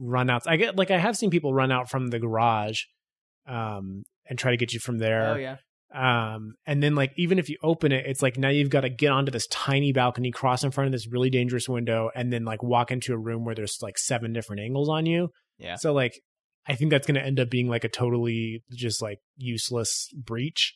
runouts 0.00 0.42
i 0.46 0.56
get 0.56 0.76
like 0.76 0.90
i 0.90 0.98
have 0.98 1.16
seen 1.16 1.30
people 1.30 1.54
run 1.54 1.70
out 1.70 1.88
from 1.88 2.08
the 2.08 2.18
garage 2.18 2.80
um 3.46 4.02
and 4.26 4.38
try 4.38 4.50
to 4.50 4.56
get 4.56 4.72
you 4.72 4.80
from 4.80 4.98
there. 4.98 5.28
Oh 5.28 5.34
yeah, 5.36 5.56
um 5.94 6.54
and 6.66 6.82
then 6.82 6.94
like 6.94 7.12
even 7.16 7.38
if 7.38 7.48
you 7.48 7.56
open 7.62 7.92
it 7.92 8.06
it's 8.06 8.22
like 8.22 8.36
now 8.38 8.48
you've 8.48 8.70
got 8.70 8.80
to 8.80 8.88
get 8.88 9.12
onto 9.12 9.30
this 9.30 9.46
tiny 9.48 9.92
balcony 9.92 10.30
cross 10.30 10.64
in 10.64 10.70
front 10.70 10.86
of 10.86 10.92
this 10.92 11.06
really 11.06 11.30
dangerous 11.30 11.68
window 11.68 12.10
and 12.14 12.32
then 12.32 12.44
like 12.44 12.62
walk 12.62 12.90
into 12.90 13.12
a 13.12 13.18
room 13.18 13.44
where 13.44 13.54
there's 13.54 13.78
like 13.82 13.98
seven 13.98 14.32
different 14.32 14.60
angles 14.60 14.88
on 14.88 15.06
you. 15.06 15.28
Yeah. 15.58 15.76
so 15.76 15.92
like 15.92 16.18
i 16.66 16.74
think 16.74 16.90
that's 16.90 17.06
going 17.06 17.14
to 17.14 17.24
end 17.24 17.38
up 17.38 17.48
being 17.50 17.68
like 17.68 17.84
a 17.84 17.88
totally 17.88 18.64
just 18.72 19.00
like 19.02 19.18
useless 19.36 20.08
breach. 20.16 20.74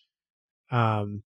Um 0.70 1.22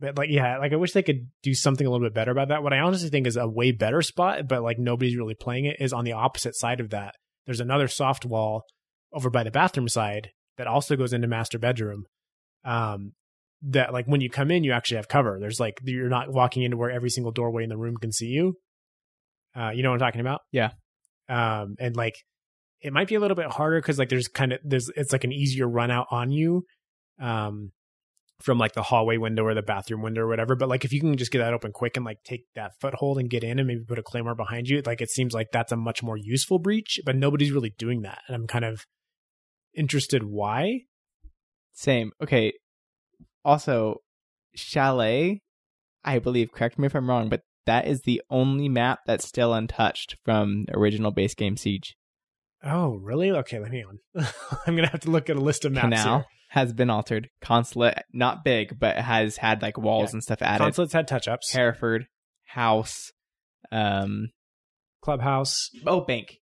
but 0.00 0.16
like 0.18 0.28
yeah 0.30 0.58
like 0.58 0.72
i 0.72 0.76
wish 0.76 0.92
they 0.92 1.02
could 1.02 1.28
do 1.42 1.54
something 1.54 1.86
a 1.86 1.90
little 1.90 2.06
bit 2.06 2.14
better 2.14 2.30
about 2.30 2.48
that. 2.48 2.62
What 2.62 2.72
i 2.72 2.78
honestly 2.78 3.08
think 3.08 3.26
is 3.26 3.36
a 3.36 3.48
way 3.48 3.72
better 3.72 4.02
spot 4.02 4.46
but 4.48 4.62
like 4.62 4.78
nobody's 4.78 5.16
really 5.16 5.34
playing 5.34 5.64
it 5.64 5.76
is 5.80 5.92
on 5.92 6.04
the 6.04 6.12
opposite 6.12 6.54
side 6.54 6.80
of 6.80 6.90
that. 6.90 7.14
There's 7.46 7.60
another 7.60 7.88
soft 7.88 8.24
wall 8.24 8.64
over 9.12 9.30
by 9.30 9.42
the 9.44 9.50
bathroom 9.50 9.88
side 9.88 10.30
that 10.58 10.66
also 10.66 10.96
goes 10.96 11.12
into 11.12 11.28
master 11.28 11.58
bedroom 11.58 12.04
um 12.64 13.12
that 13.62 13.92
like 13.92 14.06
when 14.06 14.20
you 14.20 14.28
come 14.28 14.50
in 14.50 14.64
you 14.64 14.72
actually 14.72 14.98
have 14.98 15.08
cover. 15.08 15.38
There's 15.40 15.60
like 15.60 15.80
you're 15.84 16.08
not 16.08 16.32
walking 16.32 16.62
into 16.62 16.76
where 16.76 16.90
every 16.90 17.10
single 17.10 17.32
doorway 17.32 17.62
in 17.64 17.70
the 17.70 17.78
room 17.78 17.96
can 17.96 18.12
see 18.12 18.26
you. 18.26 18.54
Uh 19.54 19.70
you 19.70 19.82
know 19.82 19.90
what 19.90 20.02
i'm 20.02 20.06
talking 20.06 20.20
about? 20.20 20.40
Yeah. 20.52 20.70
um 21.28 21.76
and 21.78 21.96
like 21.96 22.14
it 22.82 22.92
might 22.92 23.08
be 23.08 23.14
a 23.14 23.20
little 23.20 23.34
bit 23.36 23.50
harder 23.50 23.80
because 23.80 23.98
like 23.98 24.10
there's 24.10 24.28
kind 24.28 24.52
of 24.52 24.60
there's 24.62 24.90
it's 24.94 25.12
like 25.12 25.24
an 25.24 25.32
easier 25.32 25.66
run 25.66 25.90
out 25.90 26.06
on 26.10 26.30
you 26.30 26.64
um 27.20 27.70
from 28.40 28.58
like 28.58 28.74
the 28.74 28.82
hallway 28.82 29.16
window 29.16 29.44
or 29.44 29.54
the 29.54 29.62
bathroom 29.62 30.02
window 30.02 30.22
or 30.22 30.28
whatever 30.28 30.54
but 30.54 30.68
like 30.68 30.84
if 30.84 30.92
you 30.92 31.00
can 31.00 31.16
just 31.16 31.32
get 31.32 31.38
that 31.38 31.54
open 31.54 31.72
quick 31.72 31.96
and 31.96 32.04
like 32.04 32.22
take 32.22 32.44
that 32.54 32.72
foothold 32.80 33.18
and 33.18 33.30
get 33.30 33.42
in 33.42 33.58
and 33.58 33.66
maybe 33.66 33.82
put 33.82 33.98
a 33.98 34.02
claymore 34.02 34.34
behind 34.34 34.68
you 34.68 34.82
like 34.84 35.00
it 35.00 35.10
seems 35.10 35.32
like 35.32 35.48
that's 35.52 35.72
a 35.72 35.76
much 35.76 36.02
more 36.02 36.16
useful 36.16 36.58
breach 36.58 37.00
but 37.06 37.16
nobody's 37.16 37.52
really 37.52 37.74
doing 37.78 38.02
that 38.02 38.20
and 38.28 38.34
i'm 38.34 38.46
kind 38.46 38.64
of 38.64 38.84
interested 39.74 40.22
why 40.24 40.80
Same. 41.72 42.12
Okay. 42.22 42.54
Also, 43.44 44.00
Chalet, 44.56 45.42
I 46.02 46.18
believe, 46.18 46.50
correct 46.50 46.78
me 46.78 46.86
if 46.86 46.96
I'm 46.96 47.08
wrong, 47.08 47.28
but 47.28 47.42
that 47.66 47.86
is 47.86 48.02
the 48.02 48.22
only 48.30 48.68
map 48.68 49.00
that's 49.06 49.28
still 49.28 49.52
untouched 49.52 50.16
from 50.24 50.64
original 50.72 51.10
base 51.10 51.34
game 51.34 51.56
Siege. 51.56 51.96
oh 52.64 52.94
really 52.96 53.30
okay 53.30 53.58
let 53.58 53.70
me 53.70 53.84
on 53.84 53.98
i'm 54.66 54.74
gonna 54.74 54.88
have 54.88 55.00
to 55.00 55.10
look 55.10 55.28
at 55.28 55.36
a 55.36 55.40
list 55.40 55.64
of 55.64 55.72
maps 55.72 55.84
Canal 55.84 56.18
here. 56.18 56.26
Has 56.56 56.72
been 56.72 56.88
altered. 56.88 57.28
Consulate, 57.42 57.98
not 58.14 58.42
big, 58.42 58.78
but 58.78 58.96
has 58.96 59.36
had 59.36 59.60
like 59.60 59.76
walls 59.76 60.10
Yeah. 60.10 60.16
and 60.16 60.22
stuff 60.22 60.40
added. 60.40 60.64
consulates 60.64 60.94
had 60.94 61.06
touch-ups 61.06 61.52
Hereford, 61.52 62.06
House, 62.46 63.12
um, 63.70 64.30
clubhouse 65.02 65.70
oh, 65.86 66.00
Bank. 66.00 66.38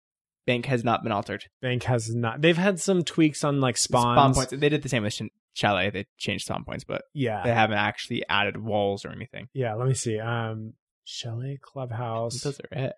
Bank 0.47 0.67
has 0.67 0.85
not 0.85 1.03
been 1.03 1.13
altered. 1.13 1.45
bank 1.63 1.85
has 1.85 2.15
not 2.15 2.43
they've 2.43 2.59
had 2.59 2.79
some 2.79 3.05
tweaks 3.05 3.43
on 3.43 3.61
like 3.61 3.79
spawns 3.79 4.17
Spawn 4.17 4.35
points. 4.35 4.61
They 4.61 4.69
did 4.69 4.83
the 4.83 4.89
same 4.91 5.03
with 5.03 5.15
Ch- 5.15 5.23
Chalet. 5.55 5.89
They 5.89 6.05
changed 6.19 6.45
spawn 6.45 6.65
points, 6.65 6.85
but 6.85 7.05
yeah 7.15 7.43
they 7.43 7.55
haven't 7.55 7.79
actually 7.79 8.23
added 8.29 8.59
walls 8.63 9.07
or 9.07 9.11
anything. 9.13 9.49
Yeah, 9.55 9.75
let 9.75 9.89
me 9.89 9.95
see. 9.95 10.19
Um, 10.19 10.75
Chalet 11.05 11.59
Clubhouse 11.63 12.43
Those 12.43 12.61
are 12.61 12.79
it. 12.79 12.93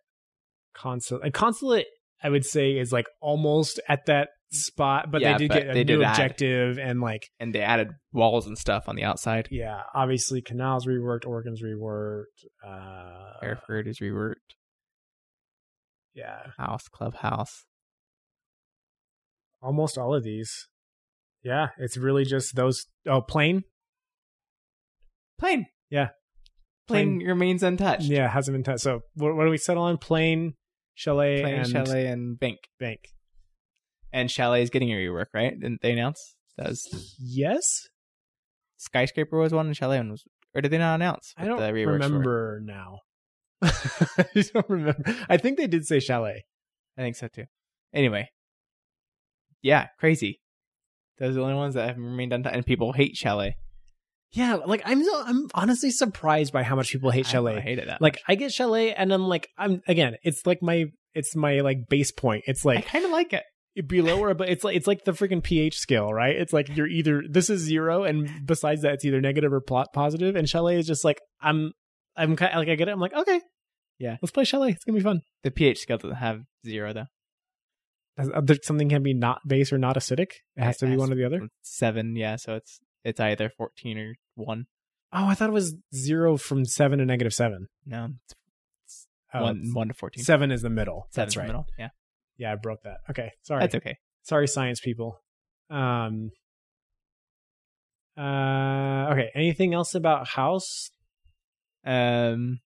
Consulate. 0.74 1.22
And 1.22 1.32
Consulate, 1.32 1.86
I 2.22 2.30
would 2.30 2.44
say, 2.44 2.72
is 2.78 2.92
like 2.92 3.06
almost 3.20 3.80
at 3.88 4.06
that 4.06 4.28
spot, 4.50 5.10
but 5.10 5.20
Yeah, 5.20 5.32
they 5.32 5.38
did 5.38 5.48
but 5.48 5.54
get 5.54 5.64
a 5.70 5.72
they 5.74 5.84
new 5.84 5.96
did 5.98 6.02
add. 6.02 6.10
objective 6.12 6.78
and 6.78 7.00
like 7.00 7.28
And 7.40 7.54
they 7.54 7.60
added 7.60 7.88
walls 8.12 8.46
and 8.46 8.56
stuff 8.56 8.84
on 8.88 8.96
the 8.96 9.02
outside. 9.04 9.48
yeah, 9.50 9.82
obviously 9.94 10.40
Canals 10.40 10.86
reworked, 10.86 11.26
Oregon's 11.26 11.62
reworked. 11.62 12.24
Uh, 12.66 13.32
Hereford 13.42 13.86
is 13.88 13.98
reworked. 14.00 14.34
yeah, 16.14 16.46
House, 16.56 16.88
Clubhouse. 16.88 17.64
almost 19.62 19.98
all 19.98 20.14
of 20.14 20.22
these. 20.24 20.68
Yeah, 21.42 21.68
it's 21.78 21.96
really 21.96 22.24
just 22.24 22.54
those. 22.54 22.86
Oh, 23.06 23.20
plane. 23.20 23.64
Plane. 25.38 25.66
Yeah. 25.90 26.08
Plane, 26.86 27.18
Plane- 27.18 27.28
remains 27.28 27.62
untouched. 27.62 28.04
Yeah, 28.04 28.28
hasn't 28.28 28.54
been 28.54 28.62
touched. 28.62 28.80
So 28.82 29.00
what, 29.14 29.34
what 29.36 29.44
do 29.44 29.50
we 29.50 29.58
settle 29.58 29.82
on? 29.82 29.98
Plane, 29.98 30.54
Chalet, 30.94 31.42
Plane, 31.42 31.54
and 31.54 31.68
Chalet, 31.68 32.06
and 32.06 32.38
Bank. 32.38 32.58
Bank. 32.78 33.00
And 34.12 34.30
Chalet 34.30 34.62
is 34.62 34.70
getting 34.70 34.92
a 34.92 34.96
rework, 34.96 35.26
right? 35.34 35.58
Didn't 35.58 35.80
they 35.82 35.92
announce 35.92 36.36
that 36.56 36.68
was 36.68 37.16
Yes, 37.18 37.88
Skyscraper 38.76 39.38
was 39.38 39.52
one 39.52 39.66
and 39.66 39.76
Chalet 39.76 39.98
one 39.98 40.12
was, 40.12 40.24
or 40.54 40.60
did 40.60 40.70
they 40.70 40.78
not 40.78 40.94
announce? 40.94 41.34
I 41.36 41.46
don't 41.46 41.58
the 41.58 41.64
reworks 41.64 41.86
were? 41.86 41.92
remember 41.92 42.60
now. 42.64 42.98
I 43.62 44.44
don't 44.52 44.68
remember. 44.68 45.02
I 45.28 45.36
think 45.36 45.58
they 45.58 45.66
did 45.66 45.86
say 45.86 46.00
chalet. 46.00 46.44
I 46.96 47.02
think 47.02 47.16
so 47.16 47.28
too. 47.28 47.46
Anyway, 47.92 48.30
yeah, 49.62 49.88
crazy. 49.98 50.40
Those 51.18 51.30
are 51.30 51.40
the 51.40 51.42
only 51.42 51.54
ones 51.54 51.74
that 51.74 51.88
have 51.88 51.96
remained 51.96 52.32
untouched, 52.32 52.56
and 52.56 52.66
people 52.66 52.92
hate 52.92 53.16
Chalet. 53.16 53.56
Yeah, 54.34 54.54
like 54.56 54.82
I'm 54.84 55.02
I'm 55.24 55.48
honestly 55.54 55.90
surprised 55.90 56.52
by 56.52 56.62
how 56.64 56.74
much 56.76 56.90
people 56.90 57.10
hate 57.10 57.26
chalet. 57.26 57.56
I, 57.56 57.60
hate 57.60 57.78
it 57.78 57.86
that. 57.86 58.02
like 58.02 58.14
much. 58.14 58.22
I 58.28 58.34
get 58.34 58.52
chalet, 58.52 58.92
and 58.92 59.12
I'm 59.12 59.28
like 59.28 59.48
I'm 59.56 59.80
again. 59.86 60.16
It's 60.22 60.44
like 60.44 60.60
my 60.60 60.86
it's 61.14 61.36
my 61.36 61.60
like 61.60 61.88
base 61.88 62.10
point. 62.10 62.42
It's 62.46 62.64
like 62.64 62.78
I 62.78 62.82
kind 62.82 63.04
of 63.04 63.12
like 63.12 63.32
it. 63.32 63.44
below 63.86 64.18
or 64.18 64.34
but 64.34 64.48
it's 64.48 64.64
like 64.64 64.76
it's 64.76 64.88
like 64.88 65.04
the 65.04 65.12
freaking 65.12 65.40
pH 65.42 65.78
scale, 65.78 66.12
right? 66.12 66.34
It's 66.34 66.52
like 66.52 66.76
you're 66.76 66.88
either 66.88 67.22
this 67.30 67.48
is 67.48 67.60
zero, 67.60 68.02
and 68.02 68.28
besides 68.44 68.82
that, 68.82 68.94
it's 68.94 69.04
either 69.04 69.20
negative 69.20 69.52
or 69.52 69.60
plot 69.60 69.92
positive. 69.92 70.34
And 70.34 70.48
chalet 70.48 70.78
is 70.78 70.86
just 70.86 71.04
like 71.04 71.20
I'm 71.40 71.70
I'm 72.16 72.34
kind 72.34 72.52
of, 72.52 72.58
like 72.58 72.68
I 72.68 72.74
get 72.74 72.88
it. 72.88 72.92
I'm 72.92 73.00
like 73.00 73.14
okay, 73.14 73.40
Yeah. 74.00 74.16
let's 74.20 74.32
play 74.32 74.44
chalet. 74.44 74.70
It's 74.70 74.84
gonna 74.84 74.98
be 74.98 75.04
fun. 75.04 75.20
The 75.44 75.52
pH 75.52 75.78
scale 75.78 75.98
doesn't 75.98 76.16
have 76.16 76.40
zero 76.66 76.92
though. 76.92 77.06
Uh, 78.18 78.40
there- 78.40 78.56
Something 78.62 78.88
can 78.88 79.02
be 79.04 79.14
not 79.14 79.40
base 79.46 79.72
or 79.72 79.78
not 79.78 79.96
acidic. 79.96 80.30
It 80.56 80.62
has 80.64 80.78
to 80.78 80.86
be 80.86 80.96
one 80.96 81.12
or 81.12 81.14
the 81.16 81.24
other. 81.24 81.48
Seven, 81.62 82.16
yeah. 82.16 82.34
So 82.36 82.56
it's 82.56 82.80
it's 83.04 83.20
either 83.20 83.48
fourteen 83.56 83.98
or 83.98 84.14
one. 84.34 84.66
Oh, 85.12 85.26
I 85.26 85.34
thought 85.34 85.48
it 85.48 85.52
was 85.52 85.76
zero 85.94 86.36
from 86.36 86.64
seven 86.64 86.98
to 86.98 87.04
negative 87.04 87.32
seven. 87.34 87.68
No, 87.86 88.08
it's 88.84 89.06
Oh, 89.32 89.42
one 89.42 89.70
one 89.72 89.88
to 89.88 89.94
fourteen. 89.94 90.22
Seven 90.24 90.50
is 90.50 90.62
the 90.62 90.70
middle. 90.70 91.06
Seven's 91.10 91.34
That's 91.34 91.36
right. 91.36 91.46
middle. 91.46 91.66
Yeah, 91.78 91.88
Yeah, 92.36 92.52
I 92.52 92.56
broke 92.56 92.82
that. 92.82 92.98
Okay, 93.10 93.30
sorry. 93.42 93.60
that's 93.60 93.74
okay. 93.76 93.96
Sorry, 94.22 94.46
science 94.48 94.80
people. 94.80 95.20
Um. 95.70 96.30
Uh. 98.16 99.08
Okay. 99.12 99.30
Anything 99.34 99.74
else 99.74 99.94
about 99.94 100.28
House? 100.28 100.90
Um, 101.84 102.60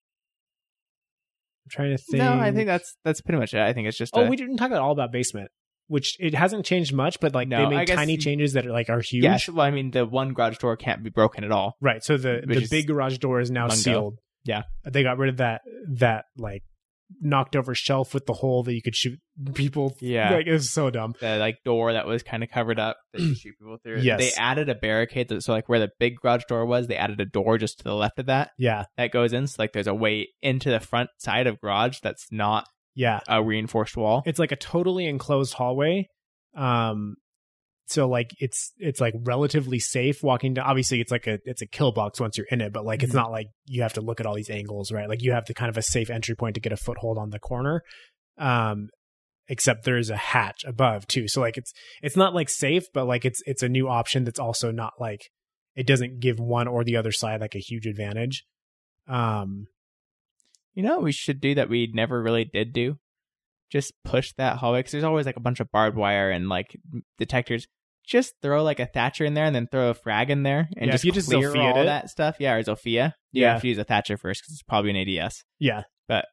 I'm 1.65 1.69
trying 1.69 1.95
to 1.95 1.97
think. 1.97 2.23
no, 2.23 2.33
I 2.39 2.51
think 2.51 2.67
that's 2.67 2.95
that's 3.03 3.21
pretty 3.21 3.39
much 3.39 3.53
it. 3.53 3.59
I 3.61 3.73
think 3.73 3.87
it's 3.87 3.97
just 3.97 4.15
Oh, 4.15 4.21
a- 4.25 4.29
we 4.29 4.35
didn't 4.35 4.57
talk 4.57 4.71
at 4.71 4.77
all 4.79 4.91
about 4.91 5.11
basement, 5.11 5.49
which 5.89 6.15
it 6.19 6.33
hasn't 6.33 6.65
changed 6.65 6.93
much, 6.93 7.19
but 7.19 7.33
like 7.35 7.47
No, 7.49 7.69
they 7.69 7.75
made 7.75 7.87
tiny 7.89 8.15
changes 8.15 8.53
that 8.53 8.65
are 8.65 8.71
like 8.71 8.89
are 8.89 9.01
huge. 9.01 9.23
yeah. 9.25 9.37
Well, 9.51 9.65
I 9.65 9.71
mean, 9.71 9.91
the 9.91 10.05
one 10.05 10.33
garage 10.33 10.57
door 10.59 10.77
can't 10.77 11.03
be 11.03 11.09
broken 11.09 11.43
at 11.43 11.51
all. 11.51 11.75
Right. 11.81 12.01
So 12.03 12.15
the 12.15 12.41
the 12.45 12.65
big 12.69 12.87
garage 12.87 13.17
door 13.17 13.41
is 13.41 13.51
now 13.51 13.67
sealed. 13.67 14.19
Yeah. 14.45 14.63
They 14.85 15.03
got 15.03 15.17
rid 15.17 15.29
of 15.29 15.37
that 15.37 15.61
that 15.97 16.25
like 16.37 16.63
knocked 17.21 17.55
over 17.55 17.73
shelf 17.73 18.13
with 18.13 18.27
the 18.27 18.33
hole 18.33 18.61
that 18.61 18.73
you 18.73 18.83
could 18.83 18.95
shoot 18.95 19.19
people. 19.55 19.95
Yeah. 19.99 20.29
Like 20.35 20.45
it 20.45 20.51
was 20.53 20.71
so 20.71 20.91
dumb. 20.91 21.15
The 21.19 21.37
like 21.37 21.57
door 21.65 21.91
that 21.93 22.05
was 22.05 22.21
kind 22.21 22.43
of 22.43 22.49
covered 22.51 22.79
up 22.79 22.97
that 23.13 23.21
you 23.21 23.33
shoot 23.33 23.55
people 23.59 23.77
through. 23.83 24.01
Yes. 24.01 24.19
They 24.19 24.39
added 24.41 24.69
a 24.69 24.75
barricade, 24.75 25.29
that, 25.29 25.41
so 25.41 25.51
like 25.53 25.67
where 25.67 25.79
the 25.79 25.89
big 25.99 26.17
garage 26.21 26.43
door 26.47 26.65
was, 26.67 26.85
they 26.87 26.95
added 26.95 27.19
a 27.19 27.25
door 27.25 27.57
just 27.57 27.79
to 27.79 27.83
the 27.83 27.95
left 27.95 28.19
of 28.19 28.27
that 28.27 28.51
Yeah. 28.59 28.85
that 28.97 29.11
goes 29.11 29.33
in. 29.33 29.47
So 29.47 29.55
like 29.63 29.73
there's 29.73 29.87
a 29.87 29.93
way 29.93 30.29
into 30.43 30.69
the 30.69 30.79
front 30.79 31.09
side 31.17 31.47
of 31.47 31.59
garage 31.59 31.99
that's 32.01 32.27
not 32.31 32.67
Yeah. 32.99 33.19
a 33.27 33.41
reinforced 33.41 33.95
wall. 33.95 34.23
It's 34.25 34.39
like 34.39 34.51
a 34.51 34.55
totally 34.57 35.05
enclosed 35.07 35.53
hallway. 35.53 36.07
Um 36.55 37.15
so 37.87 38.07
like 38.07 38.29
it's 38.39 38.71
it's 38.77 39.01
like 39.01 39.15
relatively 39.23 39.79
safe 39.79 40.21
walking 40.21 40.53
down 40.53 40.65
obviously 40.67 41.01
it's 41.01 41.11
like 41.11 41.25
a 41.25 41.39
it's 41.45 41.63
a 41.63 41.65
kill 41.65 41.91
box 41.91 42.19
once 42.19 42.37
you're 42.37 42.45
in 42.51 42.61
it 42.61 42.71
but 42.71 42.85
like 42.85 43.01
it's 43.01 43.13
Mhm. 43.13 43.21
not 43.23 43.31
like 43.31 43.47
you 43.65 43.81
have 43.81 43.93
to 43.93 44.01
look 44.01 44.19
at 44.19 44.27
all 44.27 44.35
these 44.35 44.49
angles 44.51 44.91
right 44.91 45.09
like 45.09 45.23
you 45.23 45.31
have 45.31 45.45
the 45.47 45.55
kind 45.55 45.69
of 45.69 45.77
a 45.77 45.81
safe 45.81 46.11
entry 46.11 46.35
point 46.35 46.53
to 46.53 46.61
get 46.61 46.71
a 46.71 46.77
foothold 46.77 47.17
on 47.17 47.31
the 47.31 47.39
corner 47.39 47.81
um 48.37 48.89
except 49.47 49.85
there's 49.85 50.11
a 50.11 50.17
hatch 50.17 50.63
above 50.65 51.07
too 51.07 51.27
so 51.27 51.41
like 51.41 51.57
it's 51.57 51.73
it's 52.03 52.15
not 52.15 52.35
like 52.35 52.47
safe 52.49 52.83
but 52.93 53.05
like 53.07 53.25
it's 53.25 53.41
it's 53.47 53.63
a 53.63 53.69
new 53.69 53.87
option 53.89 54.23
that's 54.23 54.39
also 54.39 54.69
not 54.71 54.93
like 54.99 55.21
it 55.75 55.87
doesn't 55.87 56.19
give 56.19 56.39
one 56.39 56.67
or 56.67 56.83
the 56.83 56.95
other 56.95 57.11
side 57.11 57.41
like 57.41 57.55
a 57.55 57.59
huge 57.59 57.87
advantage 57.87 58.43
um 59.07 59.65
You 60.79 60.85
know 60.85 60.95
what 60.95 61.03
we 61.03 61.11
should 61.11 61.41
do 61.41 61.55
that 61.55 61.67
we 61.67 61.91
never 61.93 62.23
really 62.23 62.45
did 62.45 62.71
do? 62.71 62.97
Just 63.69 63.91
push 64.05 64.31
that 64.37 64.55
hallway 64.59 64.79
because 64.79 64.93
there's 64.93 65.03
always 65.03 65.25
like 65.25 65.35
a 65.35 65.41
bunch 65.41 65.59
of 65.59 65.69
barbed 65.73 65.97
wire 65.97 66.31
and 66.31 66.47
like 66.47 66.73
detectors. 67.17 67.67
Just 68.07 68.33
throw 68.41 68.63
like 68.63 68.79
a 68.79 68.85
Thatcher 68.85 69.25
in 69.25 69.33
there 69.33 69.43
and 69.43 69.53
then 69.53 69.67
throw 69.69 69.89
a 69.89 69.93
frag 69.93 70.29
in 70.29 70.43
there 70.43 70.69
and 70.77 70.85
Yeah, 70.85 70.91
just 70.93 71.01
if 71.03 71.05
you 71.07 71.11
just 71.11 71.27
clear 71.27 71.53
all 71.57 71.81
it. 71.81 71.85
that 71.85 72.09
stuff. 72.09 72.37
Yeah, 72.39 72.53
or 72.53 72.63
Zofia. 72.63 73.11
You 73.33 73.41
Yeah. 73.43 73.51
have 73.51 73.61
to 73.61 73.67
use 73.67 73.77
a 73.77 73.83
Thatcher 73.83 74.15
first 74.15 74.41
because 74.41 74.53
it's 74.53 74.63
probably 74.63 74.91
an 74.91 74.95
ADS. 74.95 75.43
yeah 75.59 75.81
But 76.07 76.27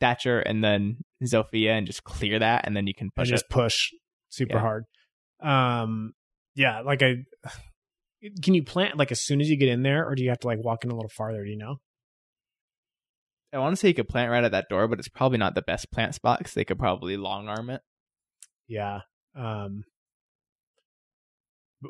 Thatcher 0.00 0.40
and 0.40 0.64
then 0.64 1.02
Zofia 1.22 1.72
and 1.76 1.86
just 1.86 2.04
clear 2.04 2.38
that 2.38 2.66
and 2.66 2.74
then 2.74 2.86
you 2.86 2.94
can 2.94 3.08
and 3.08 3.14
push 3.14 3.28
just 3.28 3.44
it. 3.44 3.50
push 3.50 3.90
super 4.30 4.54
Yeah. 4.54 4.60
hard. 4.60 4.84
Um, 5.40 6.14
yeah, 6.54 6.80
like 6.80 7.02
I 7.02 7.16
can 8.42 8.54
you 8.54 8.64
plant 8.64 8.96
like 8.96 9.12
as 9.12 9.22
soon 9.22 9.42
as 9.42 9.50
you 9.50 9.58
get 9.58 9.68
in 9.68 9.82
there, 9.82 10.08
or 10.08 10.14
do 10.14 10.22
you 10.22 10.30
have 10.30 10.38
to 10.40 10.46
like 10.46 10.64
walk 10.64 10.84
in 10.84 10.90
a 10.90 10.94
little 10.94 11.10
farther? 11.14 11.44
Do 11.44 11.50
you 11.50 11.58
know? 11.58 11.76
I 13.54 13.58
want 13.58 13.72
to 13.72 13.76
say 13.76 13.88
you 13.88 13.94
could 13.94 14.08
plant 14.08 14.30
right 14.30 14.44
at 14.44 14.52
that 14.52 14.68
door, 14.68 14.88
but 14.88 14.98
it's 14.98 15.08
probably 15.08 15.38
not 15.38 15.54
the 15.54 15.62
best 15.62 15.90
plant 15.92 16.14
spot 16.14 16.38
because 16.38 16.54
they 16.54 16.64
could 16.64 16.78
probably 16.78 17.16
long 17.16 17.48
arm 17.48 17.70
it. 17.70 17.80
Yeah. 18.66 19.00
Um, 19.36 19.84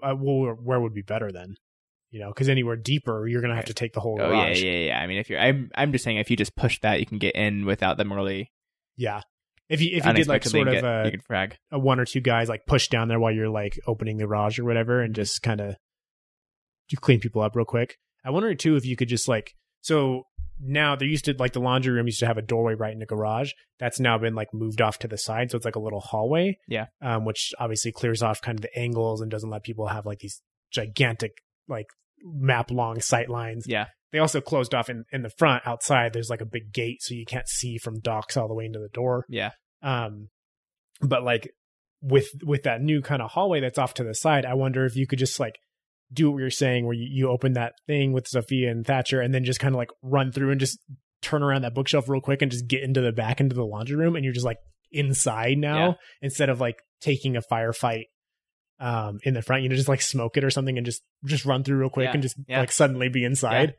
uh, 0.02 0.14
well, 0.16 0.54
where, 0.62 0.80
would 0.80 0.94
be 0.94 1.02
better 1.02 1.30
then? 1.32 1.56
You 2.10 2.20
know, 2.20 2.28
because 2.28 2.48
anywhere 2.48 2.76
deeper, 2.76 3.26
you're 3.26 3.42
gonna 3.42 3.56
have 3.56 3.64
to 3.66 3.74
take 3.74 3.92
the 3.92 4.00
whole 4.00 4.18
Oh 4.20 4.30
yeah, 4.30 4.44
garage. 4.46 4.62
yeah, 4.62 4.70
yeah. 4.72 5.00
I 5.00 5.06
mean, 5.06 5.18
if 5.18 5.28
you're, 5.28 5.40
I'm, 5.40 5.70
I'm 5.74 5.90
just 5.92 6.04
saying, 6.04 6.18
if 6.18 6.30
you 6.30 6.36
just 6.36 6.54
push 6.54 6.78
that, 6.80 7.00
you 7.00 7.06
can 7.06 7.18
get 7.18 7.34
in 7.34 7.64
without 7.66 7.96
them 7.96 8.12
really. 8.12 8.52
Yeah. 8.96 9.22
If 9.68 9.80
you 9.80 9.96
if 9.96 10.04
you 10.04 10.12
did 10.12 10.28
like 10.28 10.44
sort 10.44 10.68
of 10.68 10.74
get- 10.74 10.84
a, 10.84 11.10
you 11.12 11.18
frag. 11.26 11.56
a 11.72 11.78
one 11.78 11.98
or 11.98 12.04
two 12.04 12.20
guys 12.20 12.48
like 12.48 12.66
push 12.66 12.88
down 12.88 13.08
there 13.08 13.18
while 13.18 13.32
you're 13.32 13.48
like 13.48 13.80
opening 13.86 14.18
the 14.18 14.26
garage 14.26 14.58
or 14.58 14.64
whatever, 14.64 15.00
and 15.00 15.14
just 15.14 15.42
kind 15.42 15.60
of 15.60 15.74
you 16.90 16.98
clean 16.98 17.18
people 17.18 17.42
up 17.42 17.56
real 17.56 17.64
quick. 17.64 17.96
I 18.24 18.30
wonder 18.30 18.54
too 18.54 18.76
if 18.76 18.84
you 18.84 18.94
could 18.94 19.08
just 19.08 19.26
like 19.28 19.54
so 19.80 20.24
now 20.60 20.96
there 20.96 21.08
used 21.08 21.24
to 21.26 21.34
like 21.38 21.52
the 21.52 21.60
laundry 21.60 21.92
room 21.92 22.06
used 22.06 22.20
to 22.20 22.26
have 22.26 22.38
a 22.38 22.42
doorway 22.42 22.74
right 22.74 22.92
in 22.92 22.98
the 22.98 23.06
garage. 23.06 23.52
That's 23.78 24.00
now 24.00 24.18
been 24.18 24.34
like 24.34 24.54
moved 24.54 24.80
off 24.80 24.98
to 25.00 25.08
the 25.08 25.18
side, 25.18 25.50
so 25.50 25.56
it's 25.56 25.64
like 25.64 25.76
a 25.76 25.80
little 25.80 26.00
hallway. 26.00 26.58
Yeah. 26.68 26.86
um, 27.02 27.24
which 27.24 27.52
obviously 27.58 27.92
clears 27.92 28.22
off 28.22 28.40
kind 28.40 28.58
of 28.58 28.62
the 28.62 28.78
angles 28.78 29.20
and 29.20 29.30
doesn't 29.30 29.50
let 29.50 29.64
people 29.64 29.88
have 29.88 30.06
like 30.06 30.20
these 30.20 30.40
gigantic 30.72 31.32
like 31.68 31.86
map 32.22 32.70
long 32.70 33.00
sight 33.00 33.28
lines. 33.28 33.66
Yeah, 33.68 33.86
They 34.12 34.18
also 34.18 34.40
closed 34.40 34.74
off 34.74 34.88
in 34.88 35.04
in 35.12 35.22
the 35.22 35.30
front 35.30 35.66
outside. 35.66 36.12
There's 36.12 36.30
like 36.30 36.40
a 36.40 36.46
big 36.46 36.72
gate, 36.72 37.02
so 37.02 37.14
you 37.14 37.24
can't 37.26 37.48
see 37.48 37.78
from 37.78 38.00
docks 38.00 38.36
all 38.36 38.48
the 38.48 38.54
way 38.54 38.66
into 38.66 38.78
the 38.78 38.88
door 38.92 39.24
yeah. 39.28 39.50
um 39.82 40.28
but 41.00 41.22
like 41.22 41.50
with 42.00 42.28
with 42.44 42.62
that 42.64 42.80
new 42.80 43.00
kind 43.02 43.22
of 43.22 43.30
hallway 43.30 43.60
that's 43.60 43.78
off 43.78 43.94
to 43.94 44.04
the 44.04 44.14
side 44.14 44.44
i 44.44 44.54
wonder 44.54 44.84
if 44.84 44.96
you 44.96 45.06
could 45.06 45.18
just 45.18 45.40
like 45.40 45.58
do 46.14 46.30
what 46.30 46.38
you're 46.38 46.50
saying 46.50 46.86
where 46.86 46.94
you, 46.94 47.06
you 47.10 47.28
open 47.28 47.52
that 47.54 47.74
thing 47.86 48.12
with 48.12 48.26
Zofia 48.26 48.70
and 48.70 48.86
thatcher 48.86 49.20
and 49.20 49.34
then 49.34 49.44
just 49.44 49.60
kind 49.60 49.74
of 49.74 49.78
like 49.78 49.90
run 50.02 50.32
through 50.32 50.50
and 50.50 50.60
just 50.60 50.78
turn 51.22 51.42
around 51.42 51.62
that 51.62 51.74
bookshelf 51.74 52.08
real 52.08 52.20
quick 52.20 52.42
and 52.42 52.50
just 52.52 52.66
get 52.68 52.82
into 52.82 53.00
the 53.00 53.12
back 53.12 53.40
into 53.40 53.54
the 53.54 53.64
laundry 53.64 53.96
room 53.96 54.14
and 54.16 54.24
you're 54.24 54.34
just 54.34 54.46
like 54.46 54.58
inside 54.92 55.58
now 55.58 55.86
Yeah. 55.88 55.92
instead 56.22 56.48
of 56.50 56.60
like 56.60 56.76
taking 57.00 57.36
a 57.36 57.42
firefight 57.42 58.04
um 58.80 59.18
in 59.22 59.34
the 59.34 59.42
front 59.42 59.62
you 59.62 59.68
know 59.68 59.76
just 59.76 59.88
like 59.88 60.02
smoke 60.02 60.36
it 60.36 60.44
or 60.44 60.50
something 60.50 60.76
and 60.76 60.84
just 60.84 61.02
just 61.24 61.44
run 61.44 61.64
through 61.64 61.78
real 61.78 61.90
quick 61.90 62.06
Yeah. 62.06 62.12
and 62.12 62.22
just 62.22 62.36
Yeah. 62.46 62.60
like 62.60 62.72
suddenly 62.72 63.08
be 63.08 63.24
inside 63.24 63.74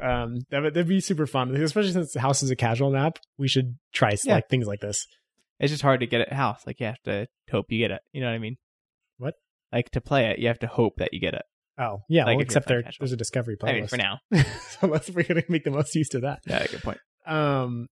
um 0.00 0.38
that 0.50 0.62
would 0.62 0.74
that'd 0.74 0.88
be 0.88 1.00
super 1.00 1.26
fun 1.26 1.54
especially 1.56 1.92
since 1.92 2.12
the 2.12 2.20
house 2.20 2.42
is 2.42 2.50
a 2.50 2.56
casual 2.56 2.90
map 2.90 3.18
we 3.38 3.48
should 3.48 3.76
try 3.92 4.14
like 4.26 4.48
things 4.48 4.66
like 4.66 4.80
this 4.80 5.06
It's 5.58 5.70
just 5.72 5.82
hard 5.82 6.00
to 6.00 6.06
get 6.06 6.20
it 6.20 6.32
house. 6.32 6.66
Like 6.66 6.80
you 6.80 6.86
have 6.86 7.02
to 7.04 7.26
hope 7.50 7.66
you 7.72 7.78
get 7.78 7.90
it. 7.90 8.02
You 8.12 8.20
know 8.20 8.26
what 8.28 8.34
I 8.34 8.38
mean? 8.38 8.56
What? 9.18 9.34
Like 9.72 9.88
to 9.92 10.00
play 10.02 10.26
it, 10.26 10.38
you 10.38 10.48
have 10.48 10.58
to 10.60 10.66
hope 10.66 10.96
that 10.98 11.14
you 11.14 11.20
get 11.20 11.32
it. 11.34 11.42
Oh, 11.78 11.98
yeah. 12.08 12.24
Like 12.24 12.36
well, 12.36 12.42
except 12.42 12.68
there, 12.68 12.82
there's 12.98 13.12
a 13.12 13.16
discovery 13.16 13.56
I 13.62 13.72
mean, 13.72 13.84
playlist. 13.84 13.90
for 13.90 13.96
now. 13.96 14.18
so 14.80 14.86
let's 14.86 15.10
we're 15.10 15.24
gonna 15.24 15.42
make 15.48 15.64
the 15.64 15.70
most 15.70 15.94
use 15.94 16.14
of 16.14 16.22
that. 16.22 16.40
Yeah, 16.46 16.66
good 16.66 16.82
point. 16.82 16.98
Um, 17.26 17.88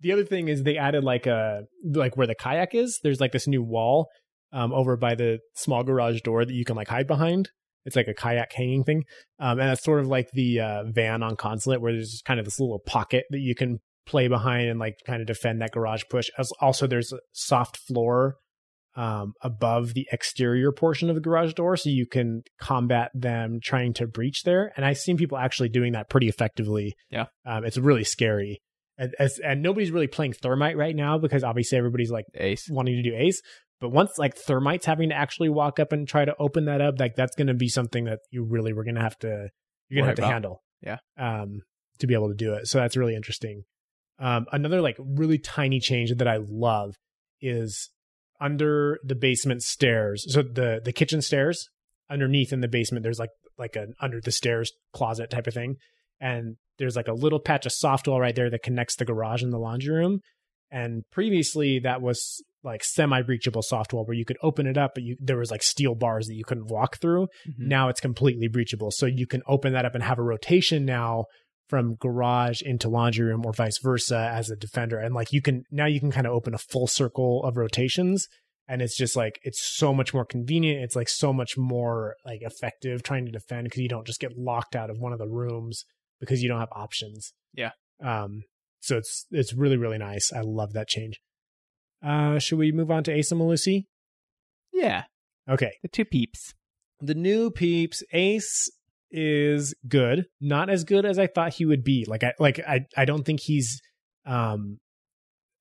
the 0.00 0.12
other 0.12 0.24
thing 0.24 0.48
is 0.48 0.62
they 0.62 0.76
added 0.76 1.04
like 1.04 1.26
a 1.26 1.62
like 1.84 2.16
where 2.16 2.26
the 2.26 2.34
kayak 2.34 2.74
is. 2.74 3.00
There's 3.02 3.20
like 3.20 3.32
this 3.32 3.48
new 3.48 3.62
wall 3.62 4.08
um 4.52 4.72
over 4.72 4.96
by 4.96 5.14
the 5.14 5.38
small 5.54 5.84
garage 5.84 6.20
door 6.22 6.44
that 6.44 6.52
you 6.52 6.64
can 6.64 6.76
like 6.76 6.88
hide 6.88 7.06
behind. 7.06 7.50
It's 7.84 7.96
like 7.96 8.08
a 8.08 8.14
kayak 8.14 8.52
hanging 8.52 8.84
thing, 8.84 9.04
um, 9.38 9.58
and 9.58 9.70
it's 9.70 9.82
sort 9.82 10.00
of 10.00 10.06
like 10.06 10.30
the 10.32 10.60
uh, 10.60 10.82
van 10.86 11.22
on 11.22 11.34
Consulate, 11.36 11.80
where 11.80 11.92
there's 11.92 12.22
kind 12.26 12.38
of 12.38 12.44
this 12.44 12.60
little 12.60 12.78
pocket 12.78 13.24
that 13.30 13.40
you 13.40 13.54
can 13.54 13.78
play 14.06 14.28
behind 14.28 14.68
and 14.68 14.78
like 14.78 14.96
kind 15.06 15.20
of 15.22 15.26
defend 15.26 15.62
that 15.62 15.72
garage 15.72 16.02
push. 16.10 16.28
As 16.38 16.52
also, 16.60 16.86
there's 16.86 17.12
a 17.12 17.18
soft 17.32 17.78
floor 17.78 18.36
um, 18.96 19.34
above 19.42 19.94
the 19.94 20.06
exterior 20.12 20.72
portion 20.72 21.08
of 21.08 21.14
the 21.14 21.20
garage 21.20 21.54
door, 21.54 21.76
so 21.76 21.88
you 21.88 22.06
can 22.06 22.42
combat 22.60 23.10
them 23.14 23.60
trying 23.62 23.94
to 23.94 24.06
breach 24.06 24.42
there. 24.44 24.72
And 24.76 24.84
I've 24.84 24.98
seen 24.98 25.16
people 25.16 25.38
actually 25.38 25.68
doing 25.68 25.92
that 25.92 26.10
pretty 26.10 26.28
effectively. 26.28 26.94
Yeah. 27.10 27.26
um, 27.46 27.64
it's 27.64 27.78
really 27.78 28.04
scary. 28.04 28.60
And, 28.98 29.14
as, 29.18 29.38
and 29.38 29.62
nobody's 29.62 29.90
really 29.90 30.08
playing 30.08 30.34
thermite 30.34 30.76
right 30.76 30.94
now 30.94 31.18
because 31.18 31.42
obviously 31.42 31.78
everybody's 31.78 32.10
like 32.10 32.26
Ace. 32.34 32.68
wanting 32.68 33.02
to 33.02 33.10
do 33.10 33.16
ace. 33.16 33.40
But 33.80 33.90
once 33.90 34.18
like 34.18 34.36
thermite's 34.36 34.84
having 34.84 35.08
to 35.08 35.14
actually 35.14 35.48
walk 35.48 35.78
up 35.78 35.92
and 35.92 36.06
try 36.06 36.26
to 36.26 36.34
open 36.38 36.66
that 36.66 36.82
up, 36.82 37.00
like 37.00 37.14
that's 37.16 37.34
going 37.34 37.46
to 37.46 37.54
be 37.54 37.68
something 37.68 38.04
that 38.04 38.18
you 38.30 38.44
really 38.44 38.74
were 38.74 38.84
going 38.84 38.96
to 38.96 39.00
have 39.00 39.18
to 39.20 39.48
you're 39.88 40.04
going 40.04 40.04
to 40.04 40.08
have 40.08 40.16
to 40.16 40.22
about. 40.22 40.32
handle. 40.32 40.62
Yeah. 40.82 40.98
Um, 41.18 41.62
to 42.00 42.06
be 42.06 42.14
able 42.14 42.28
to 42.28 42.34
do 42.34 42.54
it. 42.54 42.66
So 42.66 42.78
that's 42.78 42.96
really 42.96 43.14
interesting. 43.14 43.62
Um, 44.18 44.46
another 44.52 44.82
like 44.82 44.96
really 44.98 45.38
tiny 45.38 45.80
change 45.80 46.12
that 46.14 46.28
I 46.28 46.38
love 46.46 46.94
is 47.40 47.88
under 48.40 48.98
the 49.04 49.14
basement 49.14 49.62
stairs. 49.62 50.24
So 50.32 50.42
the 50.42 50.80
the 50.84 50.92
kitchen 50.92 51.22
stairs 51.22 51.68
underneath 52.08 52.52
in 52.52 52.60
the 52.60 52.68
basement, 52.68 53.02
there's 53.02 53.18
like 53.18 53.30
like 53.58 53.76
an 53.76 53.94
under 54.00 54.20
the 54.20 54.32
stairs 54.32 54.72
closet 54.92 55.30
type 55.30 55.46
of 55.46 55.54
thing, 55.54 55.76
and 56.20 56.56
there's 56.78 56.96
like 56.96 57.08
a 57.08 57.12
little 57.12 57.40
patch 57.40 57.66
of 57.66 57.72
soft 57.72 58.08
wall 58.08 58.20
right 58.20 58.34
there 58.34 58.50
that 58.50 58.62
connects 58.62 58.96
the 58.96 59.04
garage 59.04 59.42
and 59.42 59.52
the 59.52 59.58
laundry 59.58 59.94
room. 59.94 60.20
And 60.70 61.02
previously, 61.10 61.80
that 61.80 62.00
was 62.00 62.42
like 62.62 62.84
semi 62.84 63.22
breachable 63.22 63.62
soft 63.62 63.92
wall 63.92 64.04
where 64.04 64.16
you 64.16 64.24
could 64.24 64.38
open 64.42 64.66
it 64.66 64.78
up, 64.78 64.92
but 64.94 65.02
you 65.02 65.16
there 65.20 65.38
was 65.38 65.50
like 65.50 65.62
steel 65.62 65.94
bars 65.94 66.26
that 66.26 66.34
you 66.34 66.44
couldn't 66.44 66.70
walk 66.70 66.98
through. 67.00 67.28
Mhm. 67.48 67.66
Now 67.66 67.88
it's 67.88 68.00
completely 68.00 68.48
breachable, 68.48 68.92
so 68.92 69.06
you 69.06 69.26
can 69.26 69.42
open 69.46 69.72
that 69.72 69.84
up 69.84 69.94
and 69.94 70.04
have 70.04 70.18
a 70.18 70.22
rotation 70.22 70.84
now 70.84 71.24
from 71.70 71.94
garage 71.94 72.60
into 72.62 72.88
laundry 72.88 73.24
room 73.24 73.46
or 73.46 73.52
vice 73.52 73.78
versa 73.78 74.30
as 74.34 74.50
a 74.50 74.56
defender. 74.56 74.98
And 74.98 75.14
like 75.14 75.32
you 75.32 75.40
can 75.40 75.64
now 75.70 75.86
you 75.86 76.00
can 76.00 76.10
kind 76.10 76.26
of 76.26 76.32
open 76.34 76.52
a 76.52 76.58
full 76.58 76.86
circle 76.88 77.42
of 77.44 77.56
rotations 77.56 78.28
and 78.68 78.82
it's 78.82 78.96
just 78.96 79.16
like 79.16 79.38
it's 79.42 79.60
so 79.62 79.94
much 79.94 80.12
more 80.12 80.24
convenient. 80.24 80.82
It's 80.84 80.96
like 80.96 81.08
so 81.08 81.32
much 81.32 81.56
more 81.56 82.16
like 82.26 82.40
effective 82.42 83.02
trying 83.02 83.24
to 83.26 83.32
defend 83.32 83.64
because 83.64 83.80
you 83.80 83.88
don't 83.88 84.06
just 84.06 84.20
get 84.20 84.36
locked 84.36 84.76
out 84.76 84.90
of 84.90 84.98
one 84.98 85.12
of 85.12 85.18
the 85.18 85.28
rooms 85.28 85.84
because 86.20 86.42
you 86.42 86.48
don't 86.48 86.60
have 86.60 86.72
options. 86.72 87.32
Yeah. 87.54 87.70
um 88.04 88.42
so 88.80 88.96
it's 88.98 89.26
it's 89.30 89.54
really 89.54 89.76
really 89.76 89.98
nice. 89.98 90.32
I 90.32 90.40
love 90.40 90.72
that 90.74 90.88
change. 90.88 91.20
Uh 92.04 92.38
should 92.38 92.58
we 92.58 92.72
move 92.72 92.90
on 92.90 93.04
to 93.04 93.12
ace 93.12 93.30
and 93.32 93.40
Melusi? 93.40 93.86
Yeah, 94.72 95.04
okay. 95.48 95.72
The 95.82 95.88
two 95.88 96.04
peeps. 96.04 96.54
the 97.00 97.14
new 97.14 97.50
peeps 97.50 98.02
ace 98.12 98.70
is 99.10 99.74
good 99.88 100.26
not 100.40 100.70
as 100.70 100.84
good 100.84 101.04
as 101.04 101.18
i 101.18 101.26
thought 101.26 101.54
he 101.54 101.64
would 101.64 101.82
be 101.82 102.04
like 102.08 102.22
i 102.24 102.32
like 102.38 102.58
i 102.60 102.80
i 102.96 103.04
don't 103.04 103.24
think 103.24 103.40
he's 103.40 103.80
um 104.26 104.78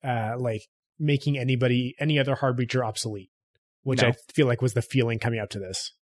uh 0.04 0.34
like 0.38 0.62
making 1.00 1.38
anybody 1.38 1.96
any 2.00 2.20
other 2.20 2.36
hard 2.36 2.58
breacher 2.58 2.86
obsolete 2.86 3.32
which 3.84 4.02
No. 4.02 4.10
i 4.10 4.14
feel 4.34 4.46
like 4.48 4.62
was 4.62 4.74
the 4.74 4.82
feeling 4.82 5.18
coming 5.20 5.40
up 5.40 5.50
to 5.52 5.60
this 5.60 5.94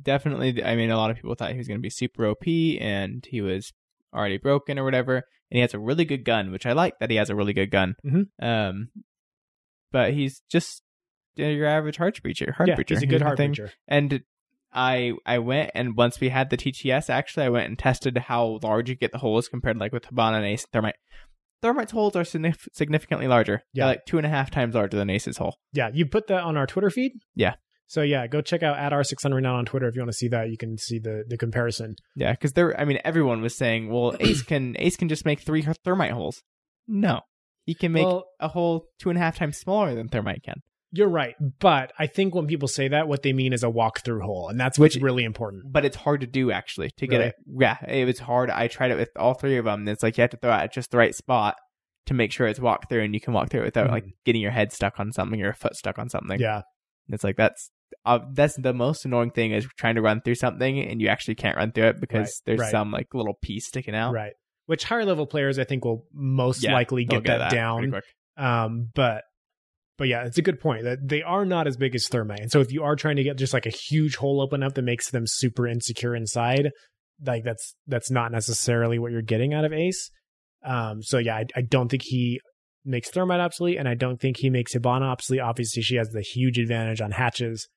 Definitely. 0.00 0.64
I 0.64 0.74
mean, 0.74 0.90
a 0.90 0.96
lot 0.96 1.10
of 1.10 1.16
people 1.16 1.34
thought 1.34 1.50
he 1.52 1.58
was 1.58 1.68
going 1.68 1.76
to 1.78 1.82
be 1.82 1.90
super 1.90 2.24
OP, 2.26 2.46
and 2.80 3.22
he 3.28 3.42
was 3.42 3.74
already 4.14 4.38
broken 4.38 4.78
or 4.78 4.84
whatever. 4.84 5.16
And 5.16 5.24
he 5.56 5.60
has 5.60 5.74
a 5.74 5.78
really 5.78 6.06
good 6.06 6.24
gun, 6.24 6.50
which 6.50 6.64
I 6.64 6.72
like 6.72 6.98
that 6.98 7.10
he 7.10 7.16
has 7.16 7.28
a 7.28 7.34
really 7.36 7.52
good 7.52 7.70
gun. 7.70 7.96
Mhm. 8.02 8.28
Um, 8.40 8.88
but 9.90 10.14
he's 10.14 10.40
just 10.50 10.80
uh, 11.38 11.42
your 11.44 11.66
average 11.66 11.98
hard 11.98 12.14
breacher. 12.24 12.54
Hard 12.54 12.70
yeah 12.70 12.76
breacher. 12.76 12.88
he's 12.88 13.02
a 13.02 13.06
good 13.06 13.20
hard 13.20 13.38
nothing- 13.38 13.52
breacher 13.52 13.70
And 13.86 14.22
I 14.72 15.12
I 15.26 15.38
went 15.38 15.70
and 15.74 15.96
once 15.96 16.20
we 16.20 16.28
had 16.30 16.50
the 16.50 16.56
TTS, 16.56 17.10
actually, 17.10 17.46
I 17.46 17.50
went 17.50 17.68
and 17.68 17.78
tested 17.78 18.16
how 18.18 18.58
large 18.62 18.88
you 18.88 18.94
get 18.96 19.12
the 19.12 19.18
holes 19.18 19.48
compared 19.48 19.76
like 19.78 19.92
with 19.92 20.04
Hibana 20.06 20.36
and 20.38 20.46
Ace 20.46 20.66
Thermite. 20.72 20.96
Thermite's 21.60 21.92
holes 21.92 22.16
are 22.16 22.22
signif- 22.24 22.66
significantly 22.72 23.28
larger. 23.28 23.62
Yeah. 23.72 23.84
They're 23.84 23.92
like 23.94 24.04
two 24.06 24.16
and 24.18 24.26
a 24.26 24.30
half 24.30 24.50
times 24.50 24.74
larger 24.74 24.96
than 24.96 25.10
Ace's 25.10 25.36
hole. 25.36 25.56
yeah 25.72 25.90
you 25.92 26.06
put 26.06 26.26
that 26.26 26.42
on 26.42 26.56
our 26.56 26.66
twitter 26.66 26.90
feed 26.90 27.12
Yeah. 27.36 27.54
so 27.86 28.02
yeah 28.02 28.26
go 28.26 28.40
check 28.40 28.62
out 28.64 28.78
at 28.78 28.90
r600 28.92 29.40
now 29.42 29.56
on 29.56 29.64
twitter 29.64 29.86
if 29.86 29.94
you 29.94 30.00
want 30.00 30.10
to 30.10 30.16
see 30.16 30.28
that 30.28 30.50
you 30.50 30.56
can 30.58 30.76
see 30.76 30.98
the 30.98 31.22
the 31.28 31.36
comparison 31.38 31.94
Yeah, 32.16 32.32
because 32.32 32.54
there. 32.54 32.78
I 32.80 32.84
mean, 32.84 32.98
everyone 33.04 33.42
was 33.42 33.56
saying, 33.56 33.90
"Well, 33.92 34.16
Ace 34.20 34.42
can 34.42 34.74
Ace 34.78 34.96
can 34.96 35.08
just 35.08 35.24
make 35.24 35.40
three 35.40 35.62
thermite 35.84 36.10
holes." 36.12 36.42
No, 36.88 37.20
he 37.64 37.74
can 37.74 37.92
make 37.92 38.06
well 38.06 38.24
a 38.40 38.48
hole 38.48 38.86
two 39.00 39.10
and 39.10 39.18
a 39.18 39.20
half 39.20 39.36
times 39.38 39.56
smaller 39.58 39.94
than 39.94 40.08
thermite 40.08 40.42
can. 40.42 40.62
You're 40.92 41.08
right 41.08 41.34
but 41.58 41.92
i 41.98 42.06
think 42.06 42.34
when 42.34 42.46
people 42.46 42.68
say 42.68 42.88
that 42.88 43.08
what 43.08 43.22
they 43.22 43.32
mean 43.32 43.52
is 43.52 43.62
a 43.62 43.70
walk-through 43.70 44.20
hole 44.20 44.48
and 44.48 44.60
that's 44.60 44.78
what's 44.78 44.94
Which- 44.96 45.02
really 45.02 45.24
important 45.24 45.72
But 45.72 45.84
it's 45.84 45.96
hard 45.96 46.20
to 46.20 46.26
do 46.26 46.50
actually 46.52 46.90
to 46.98 47.06
get 47.06 47.16
Really? 47.18 47.28
it. 47.28 47.34
Yeah, 47.58 47.76
it 47.88 48.04
was 48.04 48.18
hard. 48.18 48.50
I 48.50 48.68
tried 48.68 48.90
it 48.90 48.96
with 48.98 49.10
all 49.16 49.34
three 49.34 49.56
of 49.56 49.64
them. 49.64 49.80
And 49.80 49.88
it's 49.88 50.02
like 50.02 50.16
you 50.18 50.22
have 50.22 50.30
to 50.30 50.36
throw 50.36 50.52
it 50.52 50.56
at 50.64 50.72
just 50.72 50.90
the 50.90 50.98
right 50.98 51.14
spot 51.14 51.56
to 52.06 52.14
make 52.14 52.32
sure 52.32 52.46
it's 52.46 52.58
walk 52.60 52.88
through, 52.88 53.02
and 53.02 53.14
you 53.14 53.20
can 53.20 53.32
walk 53.32 53.48
through 53.50 53.62
it 53.62 53.66
without 53.66 53.90
like 53.90 54.04
getting 54.24 54.42
your 54.42 54.50
head 54.50 54.72
stuck 54.72 54.98
on 55.00 55.12
something 55.12 55.40
or 55.40 55.44
your 55.44 55.52
foot 55.54 55.76
stuck 55.76 55.98
on 55.98 56.08
something. 56.08 56.38
yeah 56.40 56.56
and 57.06 57.14
It's 57.14 57.24
like 57.24 57.36
that's 57.36 57.70
uh, 58.04 58.18
that's 58.32 58.56
the 58.56 58.72
most 58.74 59.04
annoying 59.04 59.30
thing 59.30 59.52
is 59.52 59.66
trying 59.78 59.94
to 59.94 60.02
run 60.02 60.20
through 60.20 60.34
something 60.34 60.78
and 60.80 61.00
you 61.00 61.08
actually 61.08 61.36
can't 61.36 61.56
run 61.56 61.72
through 61.72 61.84
it 61.88 62.00
because 62.00 62.26
Right, 62.28 62.42
there's 62.46 62.60
right. 62.60 62.70
some 62.70 62.90
like 62.90 63.14
little 63.14 63.38
piece 63.40 63.66
sticking 63.68 63.94
out. 63.94 64.12
Right. 64.12 64.32
Which 64.66 64.84
higher 64.84 65.04
level 65.04 65.26
players 65.26 65.58
I 65.58 65.64
think 65.64 65.84
will 65.84 66.06
most 66.12 66.62
Yeah, 66.64 66.72
likely 66.74 67.04
They'll 67.08 67.20
get, 67.20 67.38
that, 67.38 67.50
pretty 67.50 67.56
down. 67.90 68.00
Um, 68.36 68.88
but 68.94 69.24
but 70.02 70.08
yeah, 70.08 70.24
it's 70.24 70.36
a 70.36 70.42
good 70.42 70.58
point 70.58 70.82
that 70.82 70.98
they 71.06 71.22
are 71.22 71.44
not 71.44 71.68
as 71.68 71.76
big 71.76 71.94
as 71.94 72.08
thermite. 72.08 72.40
And 72.40 72.50
so 72.50 72.58
if 72.58 72.72
you 72.72 72.82
are 72.82 72.96
trying 72.96 73.14
to 73.14 73.22
get 73.22 73.36
just 73.36 73.54
like 73.54 73.66
a 73.66 73.70
huge 73.70 74.16
hole 74.16 74.40
open 74.40 74.60
up 74.64 74.74
that 74.74 74.82
makes 74.82 75.12
them 75.12 75.28
super 75.28 75.64
insecure 75.64 76.16
inside, 76.16 76.72
like 77.24 77.44
that's 77.44 77.76
that's 77.86 78.10
not 78.10 78.32
necessarily 78.32 78.98
what 78.98 79.12
you're 79.12 79.22
getting 79.22 79.54
out 79.54 79.64
of 79.64 79.72
Ace. 79.72 80.10
Um, 80.64 81.04
so 81.04 81.18
yeah, 81.18 81.36
I, 81.36 81.44
I 81.54 81.60
don't 81.60 81.88
think 81.88 82.02
he 82.02 82.40
makes 82.84 83.10
thermite 83.10 83.38
obsolete, 83.38 83.78
and 83.78 83.88
I 83.88 83.94
don't 83.94 84.20
think 84.20 84.38
he 84.38 84.50
makes 84.50 84.74
Hibana 84.74 85.02
obsolete. 85.02 85.40
Obviously, 85.40 85.82
she 85.82 85.94
has 85.94 86.08
the 86.08 86.20
huge 86.20 86.58
advantage 86.58 87.00
on 87.00 87.12
hatches. 87.12 87.68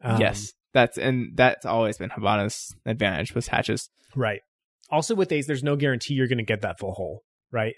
Um, 0.00 0.18
yes, 0.18 0.54
that's 0.72 0.96
and 0.96 1.32
that's 1.34 1.66
always 1.66 1.98
been 1.98 2.08
Hibana's 2.08 2.74
advantage 2.86 3.34
was 3.34 3.48
hatches. 3.48 3.90
right. 4.14 4.40
Also 4.88 5.14
with 5.14 5.30
Ace, 5.30 5.46
there's 5.46 5.62
no 5.62 5.76
guarantee 5.76 6.14
you're 6.14 6.26
going 6.26 6.38
to 6.38 6.42
get 6.42 6.62
that 6.62 6.78
full 6.78 6.92
hole, 6.92 7.20
right? 7.52 7.74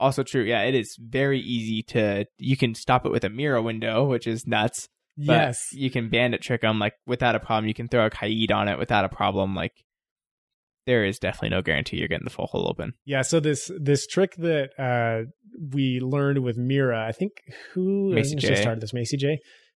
Also 0.00 0.22
true. 0.22 0.42
Yeah, 0.42 0.62
it 0.62 0.74
is 0.74 0.96
very 0.96 1.40
easy 1.40 1.82
to 1.84 2.26
you 2.38 2.56
can 2.56 2.74
stop 2.74 3.06
it 3.06 3.12
with 3.12 3.24
a 3.24 3.30
mirror 3.30 3.62
window, 3.62 4.04
which 4.04 4.26
is 4.26 4.46
nuts. 4.46 4.88
Yes. 5.18 5.68
you 5.72 5.90
can 5.90 6.10
bandit 6.10 6.42
trick 6.42 6.60
them 6.60 6.78
like 6.78 6.92
without 7.06 7.34
a 7.34 7.40
problem. 7.40 7.66
You 7.68 7.74
can 7.74 7.88
throw 7.88 8.04
a 8.06 8.10
kaid 8.10 8.52
on 8.52 8.68
it 8.68 8.78
without 8.78 9.04
a 9.04 9.08
problem. 9.08 9.54
Like 9.54 9.72
there 10.86 11.04
is 11.04 11.18
definitely 11.18 11.50
no 11.50 11.62
guarantee 11.62 11.96
you're 11.96 12.08
getting 12.08 12.24
the 12.24 12.30
full 12.30 12.46
hole 12.46 12.68
open. 12.68 12.92
Yeah, 13.04 13.22
so 13.22 13.40
this 13.40 13.70
this 13.80 14.06
trick 14.06 14.36
that 14.36 14.70
uh 14.78 15.30
we 15.72 16.00
learned 16.00 16.42
with 16.42 16.56
Mira, 16.58 17.06
I 17.06 17.12
think 17.12 17.32
who 17.72 18.12
Macie 18.14 18.36
Jay 18.36 18.56
started 18.56 18.80
this 18.82 18.92
Macie 18.92 19.18
Jay 19.18 19.38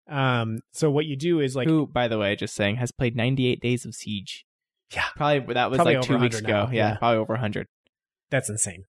Um 0.08 0.60
so 0.72 0.90
what 0.90 1.04
you 1.04 1.16
do 1.16 1.40
is 1.40 1.54
like 1.54 1.68
Who, 1.68 1.86
by 1.86 2.08
the 2.08 2.18
way, 2.18 2.34
just 2.34 2.54
saying, 2.54 2.76
has 2.76 2.90
played 2.90 3.14
98 3.14 3.60
days 3.60 3.84
of 3.84 3.94
Siege. 3.94 4.44
Yeah. 4.94 5.04
probably 5.16 5.54
that 5.54 5.70
was 5.70 5.76
Probably 5.78 5.96
like 5.96 6.04
two 6.04 6.18
weeks 6.18 6.38
ago. 6.38 6.68
Yeah, 6.72 6.92
yeah. 6.92 6.96
probably 6.96 7.18
over 7.18 7.34
100. 7.34 7.66
that's 8.30 8.48
insane. 8.48 8.84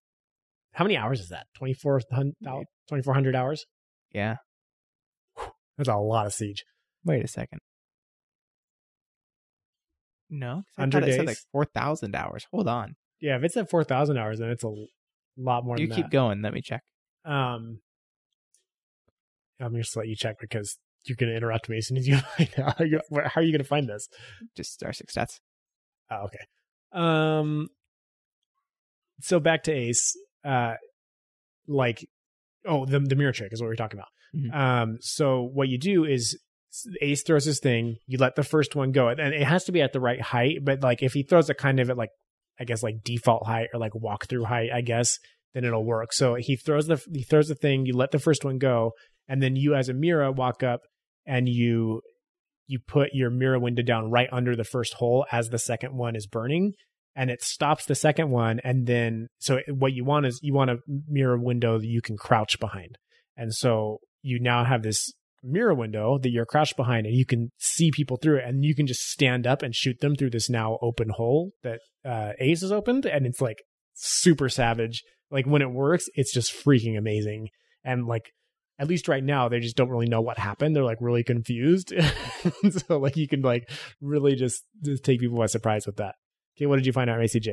How 0.78 0.84
many 0.84 0.96
hours 0.96 1.18
is 1.18 1.30
that? 1.30 1.48
2400 1.56 2.34
2400 2.40 3.34
hours? 3.34 3.66
Yeah. 4.12 4.36
That's 5.76 5.88
a 5.88 5.96
lot 5.96 6.26
of 6.26 6.32
siege. 6.32 6.64
Wait 7.04 7.24
a 7.24 7.26
second. 7.26 7.58
No, 10.30 10.62
I 10.76 10.82
100 10.82 11.00
thought 11.00 11.08
it 11.08 11.14
said 11.14 11.26
like 11.26 11.38
4,000 11.50 12.14
hours. 12.14 12.46
Hold 12.52 12.68
on. 12.68 12.94
Yeah, 13.20 13.38
if 13.38 13.42
it's 13.42 13.56
at 13.56 13.68
4000 13.68 14.16
hours 14.18 14.38
then 14.38 14.50
it's 14.50 14.62
a 14.62 14.72
lot 15.36 15.64
more 15.64 15.76
you 15.76 15.88
keep 15.88 16.04
that. 16.04 16.10
going. 16.12 16.42
Let 16.42 16.54
me 16.54 16.62
check. 16.62 16.82
Um 17.24 17.80
I'm 19.58 19.74
just 19.74 19.96
let 19.96 20.06
you 20.06 20.14
check 20.14 20.36
because 20.40 20.78
you're 21.06 21.16
going 21.16 21.30
to 21.30 21.36
interrupt 21.36 21.68
me 21.68 21.78
as 21.78 21.88
soon 21.88 21.96
as 21.96 22.06
you 22.06 22.18
find 22.36 22.50
out. 22.56 22.78
How 22.78 22.84
are 22.84 22.86
you, 22.86 23.00
how 23.10 23.40
are 23.40 23.42
you 23.42 23.50
going 23.50 23.58
to 23.58 23.68
find 23.68 23.88
this? 23.88 24.08
Just 24.56 24.74
star 24.74 24.92
six 24.92 25.12
stats. 25.12 25.40
Oh, 26.08 26.26
okay. 26.26 26.38
Um. 26.92 27.66
So 29.20 29.40
back 29.40 29.64
to 29.64 29.72
Ace. 29.72 30.14
Uh, 30.48 30.74
like, 31.66 32.06
oh, 32.66 32.86
the 32.86 33.00
the 33.00 33.16
mirror 33.16 33.32
trick 33.32 33.52
is 33.52 33.60
what 33.60 33.68
we're 33.68 33.76
talking 33.76 33.98
about. 33.98 34.08
Mhm. 34.34 34.54
Um. 34.54 34.98
So 35.00 35.42
what 35.42 35.68
you 35.68 35.78
do 35.78 36.04
is 36.04 36.38
Ace 37.00 37.22
throws 37.22 37.44
his 37.44 37.60
thing. 37.60 37.96
You 38.06 38.18
let 38.18 38.34
the 38.36 38.42
first 38.42 38.76
one 38.76 38.92
go, 38.92 39.08
and 39.08 39.20
it 39.20 39.44
has 39.44 39.64
to 39.64 39.72
be 39.72 39.82
at 39.82 39.92
the 39.92 40.00
right 40.00 40.20
height. 40.20 40.58
But 40.62 40.82
like, 40.82 41.02
if 41.02 41.12
he 41.12 41.22
throws 41.22 41.50
it 41.50 41.58
kind 41.58 41.80
of 41.80 41.90
at 41.90 41.96
like, 41.96 42.10
I 42.58 42.64
guess 42.64 42.82
like 42.82 43.02
default 43.04 43.46
height 43.46 43.68
or 43.72 43.80
like 43.80 43.94
walk 43.94 44.26
through 44.26 44.44
height, 44.44 44.70
I 44.72 44.80
guess 44.80 45.18
then 45.54 45.64
it'll 45.64 45.84
work. 45.84 46.12
So 46.12 46.34
he 46.34 46.56
throws 46.56 46.86
the 46.86 47.02
he 47.12 47.22
throws 47.22 47.48
the 47.48 47.54
thing. 47.54 47.86
You 47.86 47.96
let 47.96 48.10
the 48.10 48.18
first 48.18 48.44
one 48.44 48.58
go, 48.58 48.92
and 49.28 49.42
then 49.42 49.56
you 49.56 49.74
as 49.74 49.88
a 49.88 49.94
mirror 49.94 50.30
walk 50.32 50.62
up 50.62 50.80
and 51.26 51.48
you 51.48 52.00
you 52.66 52.78
put 52.78 53.10
your 53.14 53.30
mirror 53.30 53.58
window 53.58 53.82
down 53.82 54.10
right 54.10 54.28
under 54.30 54.54
the 54.54 54.64
first 54.64 54.94
hole 54.94 55.24
as 55.32 55.48
the 55.48 55.58
second 55.58 55.94
one 55.94 56.14
is 56.14 56.26
burning 56.26 56.74
and 57.14 57.30
it 57.30 57.42
stops 57.42 57.84
the 57.86 57.94
second 57.94 58.30
one 58.30 58.60
and 58.62 58.86
then 58.86 59.28
so 59.38 59.60
what 59.68 59.92
you 59.92 60.04
want 60.04 60.26
is 60.26 60.40
you 60.42 60.54
want 60.54 60.70
a 60.70 60.78
mirror 61.08 61.38
window 61.38 61.78
that 61.78 61.86
you 61.86 62.00
can 62.00 62.16
crouch 62.16 62.58
behind. 62.60 62.96
And 63.36 63.52
so 63.52 63.98
you 64.22 64.40
now 64.40 64.64
have 64.64 64.82
this 64.82 65.12
mirror 65.42 65.74
window 65.74 66.18
that 66.18 66.30
you're 66.30 66.46
crouched 66.46 66.76
behind 66.76 67.06
and 67.06 67.14
you 67.14 67.24
can 67.24 67.50
see 67.58 67.90
people 67.90 68.16
through 68.16 68.38
it 68.38 68.44
and 68.44 68.64
you 68.64 68.74
can 68.74 68.86
just 68.86 69.08
stand 69.08 69.46
up 69.46 69.62
and 69.62 69.74
shoot 69.74 70.00
them 70.00 70.16
through 70.16 70.30
this 70.30 70.50
now 70.50 70.78
open 70.82 71.08
hole 71.10 71.52
that 71.62 71.78
uh 72.04 72.32
ace 72.40 72.60
has 72.60 72.72
opened 72.72 73.06
and 73.06 73.26
it's 73.26 73.40
like 73.40 73.62
super 73.94 74.48
savage. 74.48 75.02
Like 75.30 75.46
when 75.46 75.62
it 75.62 75.70
works 75.70 76.06
it's 76.14 76.32
just 76.32 76.52
freaking 76.52 76.98
amazing. 76.98 77.48
And 77.84 78.06
like 78.06 78.30
at 78.80 78.88
least 78.88 79.08
right 79.08 79.24
now 79.24 79.48
they 79.48 79.60
just 79.60 79.76
don't 79.76 79.90
really 79.90 80.08
know 80.08 80.20
what 80.20 80.38
happened. 80.38 80.74
They're 80.74 80.84
like 80.84 80.98
really 81.00 81.24
confused. 81.24 81.92
So 82.70 82.98
like 82.98 83.16
you 83.16 83.28
can 83.28 83.42
like 83.42 83.68
really 84.00 84.36
just, 84.36 84.62
just 84.82 85.04
take 85.04 85.20
people 85.20 85.36
by 85.36 85.46
surprise 85.46 85.86
with 85.86 85.96
that 85.96 86.14
okay 86.58 86.66
what 86.66 86.76
did 86.76 86.86
you 86.86 86.92
find 86.92 87.08
out 87.08 87.18
acj 87.20 87.48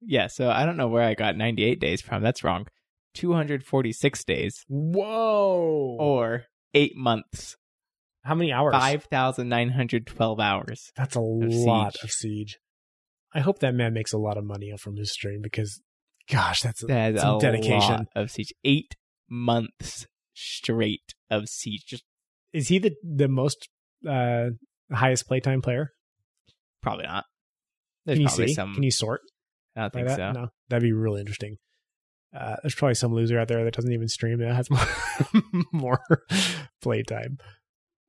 Yeah, 0.00 0.26
so 0.28 0.50
I 0.50 0.64
don't 0.66 0.76
know 0.76 0.88
where 0.88 1.02
I 1.02 1.14
got 1.14 1.36
98 1.36 1.80
days 1.80 2.00
from. 2.00 2.22
That's 2.22 2.44
wrong. 2.44 2.66
246 3.14 4.24
days 4.24 4.64
whoa 4.68 5.96
or 5.98 6.44
eight 6.74 6.94
months. 6.94 7.56
how 8.22 8.34
many 8.34 8.52
hours 8.52 8.74
5,912 8.74 10.40
hours. 10.40 10.92
that's 10.94 11.16
a 11.16 11.20
lot 11.20 11.94
Siege. 11.94 12.04
of 12.04 12.10
siege 12.10 12.58
i 13.34 13.40
hope 13.40 13.58
that 13.60 13.74
man 13.74 13.92
makes 13.92 14.12
a 14.12 14.18
lot 14.18 14.36
of 14.36 14.44
money 14.44 14.72
from 14.78 14.96
his 14.96 15.10
stream 15.12 15.40
because 15.42 15.80
gosh 16.30 16.60
that's 16.62 16.80
some 16.80 16.90
a 16.90 17.38
dedication 17.40 17.80
lot 17.90 18.06
of 18.14 18.30
siege. 18.30 18.52
Eight 18.64 18.94
months 19.28 20.06
straight 20.34 21.14
of 21.30 21.48
siege. 21.48 21.84
Just 21.86 22.04
Is 22.52 22.68
he 22.68 22.78
the 22.78 22.92
the 23.02 23.28
most 23.28 23.68
uh 24.08 24.50
highest 24.92 25.26
playtime 25.26 25.60
player? 25.62 25.92
Probably 26.82 27.06
not. 27.06 27.24
There's 28.08 28.18
Can 28.18 28.22
you 28.22 28.28
see? 28.48 28.54
some. 28.54 28.74
Can 28.74 28.82
you 28.82 28.90
sort 28.90 29.20
I 29.76 29.82
don't 29.82 29.92
think 29.92 30.08
that? 30.08 30.16
so. 30.16 30.32
No, 30.32 30.48
that'd 30.68 30.82
be 30.82 30.92
really 30.92 31.20
interesting. 31.20 31.56
Uh, 32.36 32.56
there's 32.62 32.74
probably 32.74 32.94
some 32.94 33.12
loser 33.14 33.38
out 33.38 33.48
there 33.48 33.64
that 33.64 33.74
doesn't 33.74 33.92
even 33.92 34.08
stream 34.08 34.38
that 34.40 34.54
has 34.54 34.68
more, 35.32 35.40
more 35.72 36.00
playtime. 36.82 37.38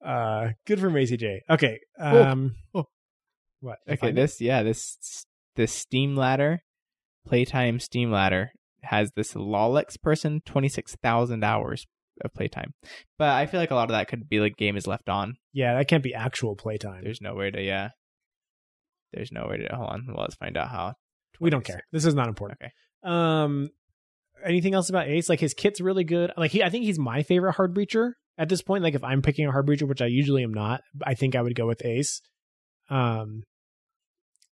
Uh, 0.04 0.50
good 0.66 0.80
for 0.80 0.90
Macie 0.90 1.18
Jay. 1.18 1.42
Okay. 1.50 1.80
Um, 2.00 2.56
Oh. 2.74 2.86
what? 3.62 3.78
Okay, 3.90 4.12
this 4.12 4.40
yeah, 4.42 4.64
this 4.64 5.26
this 5.56 5.74
Steam 5.74 6.16
ladder, 6.16 6.64
playtime 7.28 7.80
Steam 7.80 8.12
ladder 8.12 8.52
has 8.84 9.12
this 9.16 9.34
Lolix 9.34 10.02
person 10.02 10.42
twenty 10.46 10.70
six 10.70 10.96
thousand 11.04 11.44
hours 11.44 11.86
of 12.24 12.34
playtime, 12.34 12.74
but 13.18 13.30
I 13.30 13.46
feel 13.46 13.60
like 13.60 13.72
a 13.72 13.76
lot 13.76 13.90
of 13.90 13.94
that 13.94 14.08
could 14.10 14.28
be 14.30 14.40
like 14.40 14.58
game 14.58 14.76
is 14.78 14.88
left 14.88 15.08
on. 15.10 15.36
Yeah, 15.54 15.76
that 15.76 15.88
can't 15.88 16.04
be 16.04 16.14
actual 16.14 16.56
playtime. 16.56 17.04
There's 17.04 17.22
no 17.22 17.36
way 17.36 17.52
to 17.52 17.62
yeah. 17.62 17.90
There's 19.14 19.32
no 19.32 19.48
way 19.50 19.58
to 19.58 19.76
hold 19.76 19.90
on. 19.90 20.06
Well, 20.08 20.22
let's 20.22 20.36
find 20.36 20.58
out 20.58 20.70
how. 20.70 20.94
we 21.40 21.50
don't 21.50 21.66
care. 21.66 21.82
This 21.92 22.06
is 22.06 22.16
not 22.16 22.28
important. 22.28 22.60
Okay. 22.62 22.72
Um, 23.04 23.70
anything 24.44 24.74
else 24.74 24.90
about 24.90 25.08
Ace? 25.08 25.30
Like 25.30 25.40
his 25.40 25.54
kit's 25.54 25.82
really 25.82 26.04
good. 26.04 26.32
Like 26.38 26.52
he, 26.52 26.64
I 26.64 26.70
think 26.70 26.86
he's 26.86 27.00
my 27.00 27.24
favorite 27.24 27.54
hard 27.54 27.74
breacher 27.74 28.12
at 28.38 28.50
this 28.50 28.62
point. 28.62 28.84
Like 28.84 28.96
if 28.96 29.04
I'm 29.04 29.22
picking 29.22 29.48
a 29.48 29.52
hard 29.52 29.68
breacher, 29.68 29.88
which 29.88 30.02
I 30.02 30.08
usually 30.08 30.44
am 30.44 30.54
not, 30.54 30.82
I 31.04 31.14
think 31.16 31.36
I 31.36 31.42
would 31.42 31.56
go 31.56 31.68
with 31.68 31.84
Ace. 31.86 32.22
Um, 32.90 33.44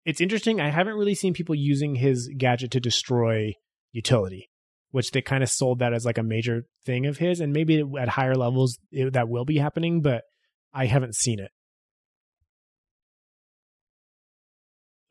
it's 0.05 0.21
interesting. 0.21 0.59
I 0.59 0.69
haven't 0.69 0.95
really 0.95 1.15
seen 1.15 1.33
people 1.33 1.55
using 1.55 1.95
his 1.95 2.29
gadget 2.37 2.71
to 2.71 2.79
destroy 2.79 3.53
utility, 3.91 4.49
which 4.91 5.11
they 5.11 5.21
kind 5.21 5.43
of 5.43 5.49
sold 5.49 5.79
that 5.79 5.93
as 5.93 6.05
like 6.05 6.17
a 6.17 6.23
major 6.23 6.63
thing 6.85 7.05
of 7.05 7.17
his, 7.17 7.39
and 7.39 7.53
maybe 7.53 7.83
at 7.99 8.09
higher 8.09 8.35
levels 8.35 8.79
it, 8.91 9.13
that 9.13 9.29
will 9.29 9.45
be 9.45 9.57
happening, 9.57 10.01
but 10.01 10.23
I 10.73 10.87
haven't 10.87 11.15
seen 11.15 11.39
it 11.39 11.51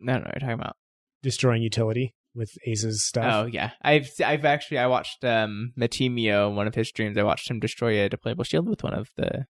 No, 0.00 0.14
no, 0.14 0.24
you're 0.26 0.40
talking 0.40 0.54
about. 0.54 0.76
destroying 1.22 1.62
utility 1.62 2.14
with 2.34 2.50
Ace's 2.66 3.04
stuff. 3.04 3.44
Oh 3.44 3.46
yeah, 3.46 3.70
I've 3.82 4.08
I've 4.24 4.44
actually 4.44 4.78
I 4.78 4.86
watched 4.86 5.24
um 5.24 5.72
Matimio 5.78 6.54
one 6.54 6.66
of 6.66 6.74
his 6.74 6.88
streams. 6.88 7.16
I 7.18 7.22
watched 7.22 7.50
him 7.50 7.60
destroy 7.60 8.04
a 8.04 8.08
deployable 8.08 8.46
shield 8.46 8.68
with 8.68 8.82
one 8.82 8.94
of 8.94 9.08
the 9.16 9.46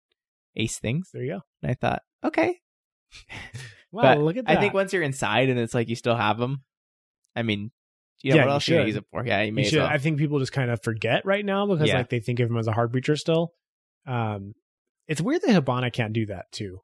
ace 0.56 0.78
things, 0.80 1.10
There 1.14 1.24
you 1.24 1.34
go. 1.34 1.40
and 1.62 1.72
I 1.72 1.74
thought, 1.74 2.02
okay, 2.24 2.60
Wow, 3.92 4.02
But 4.16 4.20
look 4.20 4.38
at 4.38 4.46
that. 4.46 4.58
I 4.58 4.62
think 4.62 4.74
once 4.74 4.92
you're 4.94 5.04
inside 5.04 5.50
and 5.50 5.60
it's 5.60 5.74
like 5.74 5.88
you 5.90 5.96
still 5.96 6.16
have 6.16 6.38
them, 6.38 6.64
I 7.36 7.44
mean, 7.44 7.72
you 8.22 8.32
know 8.32 8.38
Yeah, 8.38 8.46
what 8.46 8.52
else 8.52 8.68
you 8.68 8.76
should. 8.78 8.88
use 8.88 8.96
it 8.98 9.06
for? 9.12 9.26
Yeah, 9.26 9.42
you 9.44 9.54
may 9.54 9.64
You 9.64 9.70
should, 9.70 9.80
well. 9.80 9.88
I 9.88 9.98
think 9.98 10.18
people 10.18 10.40
just 10.40 10.52
kind 10.52 10.70
of 10.72 10.82
forget 10.84 11.26
right 11.26 11.46
now 11.46 11.66
because 11.66 11.88
Yeah. 11.90 11.98
like 11.98 12.10
they 12.10 12.20
think 12.20 12.40
of 12.40 12.50
him 12.50 12.58
as 12.58 12.68
a 12.68 12.74
hard 12.74 12.92
breacher 12.92 13.18
still. 13.18 13.54
Um, 14.06 14.54
it's 15.08 15.22
weird 15.22 15.42
that 15.44 15.52
Hibana 15.64 15.92
can't 15.94 16.14
do 16.14 16.26
that 16.28 16.46
too. 16.52 16.80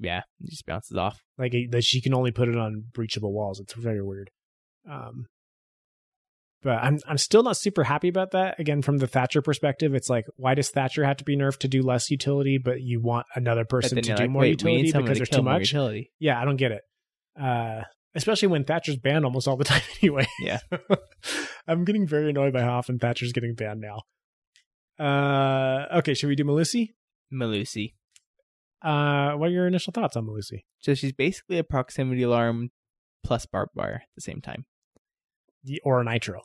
Yeah, 0.00 0.22
it 0.40 0.50
just 0.50 0.66
bounces 0.66 0.96
off. 0.96 1.22
Like 1.38 1.54
it- 1.54 1.70
that 1.72 1.84
she 1.84 2.00
can 2.00 2.14
only 2.14 2.30
put 2.30 2.48
it 2.48 2.56
on 2.56 2.84
breachable 2.92 3.32
walls. 3.32 3.60
It's 3.60 3.74
very 3.74 4.02
weird. 4.02 4.30
Um, 4.90 5.26
but 6.62 6.82
I'm 6.82 6.98
I'm 7.06 7.18
still 7.18 7.42
not 7.42 7.56
super 7.58 7.84
happy 7.84 8.08
about 8.08 8.30
that. 8.32 8.58
Again, 8.58 8.80
from 8.82 8.96
the 8.98 9.06
Thatcher 9.06 9.42
perspective, 9.42 9.94
it's 9.94 10.08
like 10.08 10.24
why 10.36 10.54
does 10.54 10.70
Thatcher 10.70 11.04
have 11.04 11.18
to 11.18 11.24
be 11.24 11.36
nerfed 11.36 11.58
to 11.58 11.68
do 11.68 11.82
less 11.82 12.10
utility, 12.10 12.56
but 12.58 12.80
you 12.80 13.00
want 13.00 13.26
another 13.34 13.64
person 13.66 13.96
to 13.96 14.02
do 14.02 14.14
like, 14.14 14.30
more 14.30 14.46
utility 14.46 14.90
because 14.92 15.18
there's 15.18 15.28
too 15.28 15.42
much? 15.42 15.60
utility. 15.72 16.10
Yeah, 16.18 16.40
I 16.40 16.44
don't 16.46 16.56
get 16.56 16.72
it. 16.72 16.82
Uh, 17.38 17.82
especially 18.14 18.48
when 18.48 18.64
Thatcher's 18.64 18.96
banned 18.96 19.24
almost 19.26 19.46
all 19.46 19.56
the 19.56 19.64
time 19.72 19.82
anyway. 20.02 20.26
Yeah. 20.40 20.60
I'm 21.66 21.84
getting 21.84 22.06
very 22.06 22.30
annoyed 22.30 22.52
by 22.54 22.62
how 22.62 22.78
often 22.78 22.98
Thatcher's 22.98 23.32
getting 23.32 23.54
banned 23.54 23.82
now. 23.82 24.02
Uh, 24.98 25.98
okay, 25.98 26.14
should 26.14 26.28
we 26.28 26.36
do 26.36 26.44
Melusi? 26.44 26.94
Melusi. 27.32 27.94
Uh, 28.84 29.32
what 29.36 29.48
are 29.48 29.52
your 29.52 29.66
initial 29.66 29.92
thoughts 29.92 30.16
on 30.16 30.26
Melusi? 30.26 30.64
So 30.80 30.94
she's 30.94 31.12
basically 31.12 31.58
a 31.58 31.64
proximity 31.64 32.22
alarm 32.22 32.70
plus 33.24 33.46
barbed 33.46 33.72
wire 33.74 34.02
at 34.02 34.08
the 34.14 34.20
same 34.20 34.40
time. 34.40 34.66
The- 35.64 35.80
Or 35.84 36.00
a 36.00 36.04
Nitro? 36.04 36.42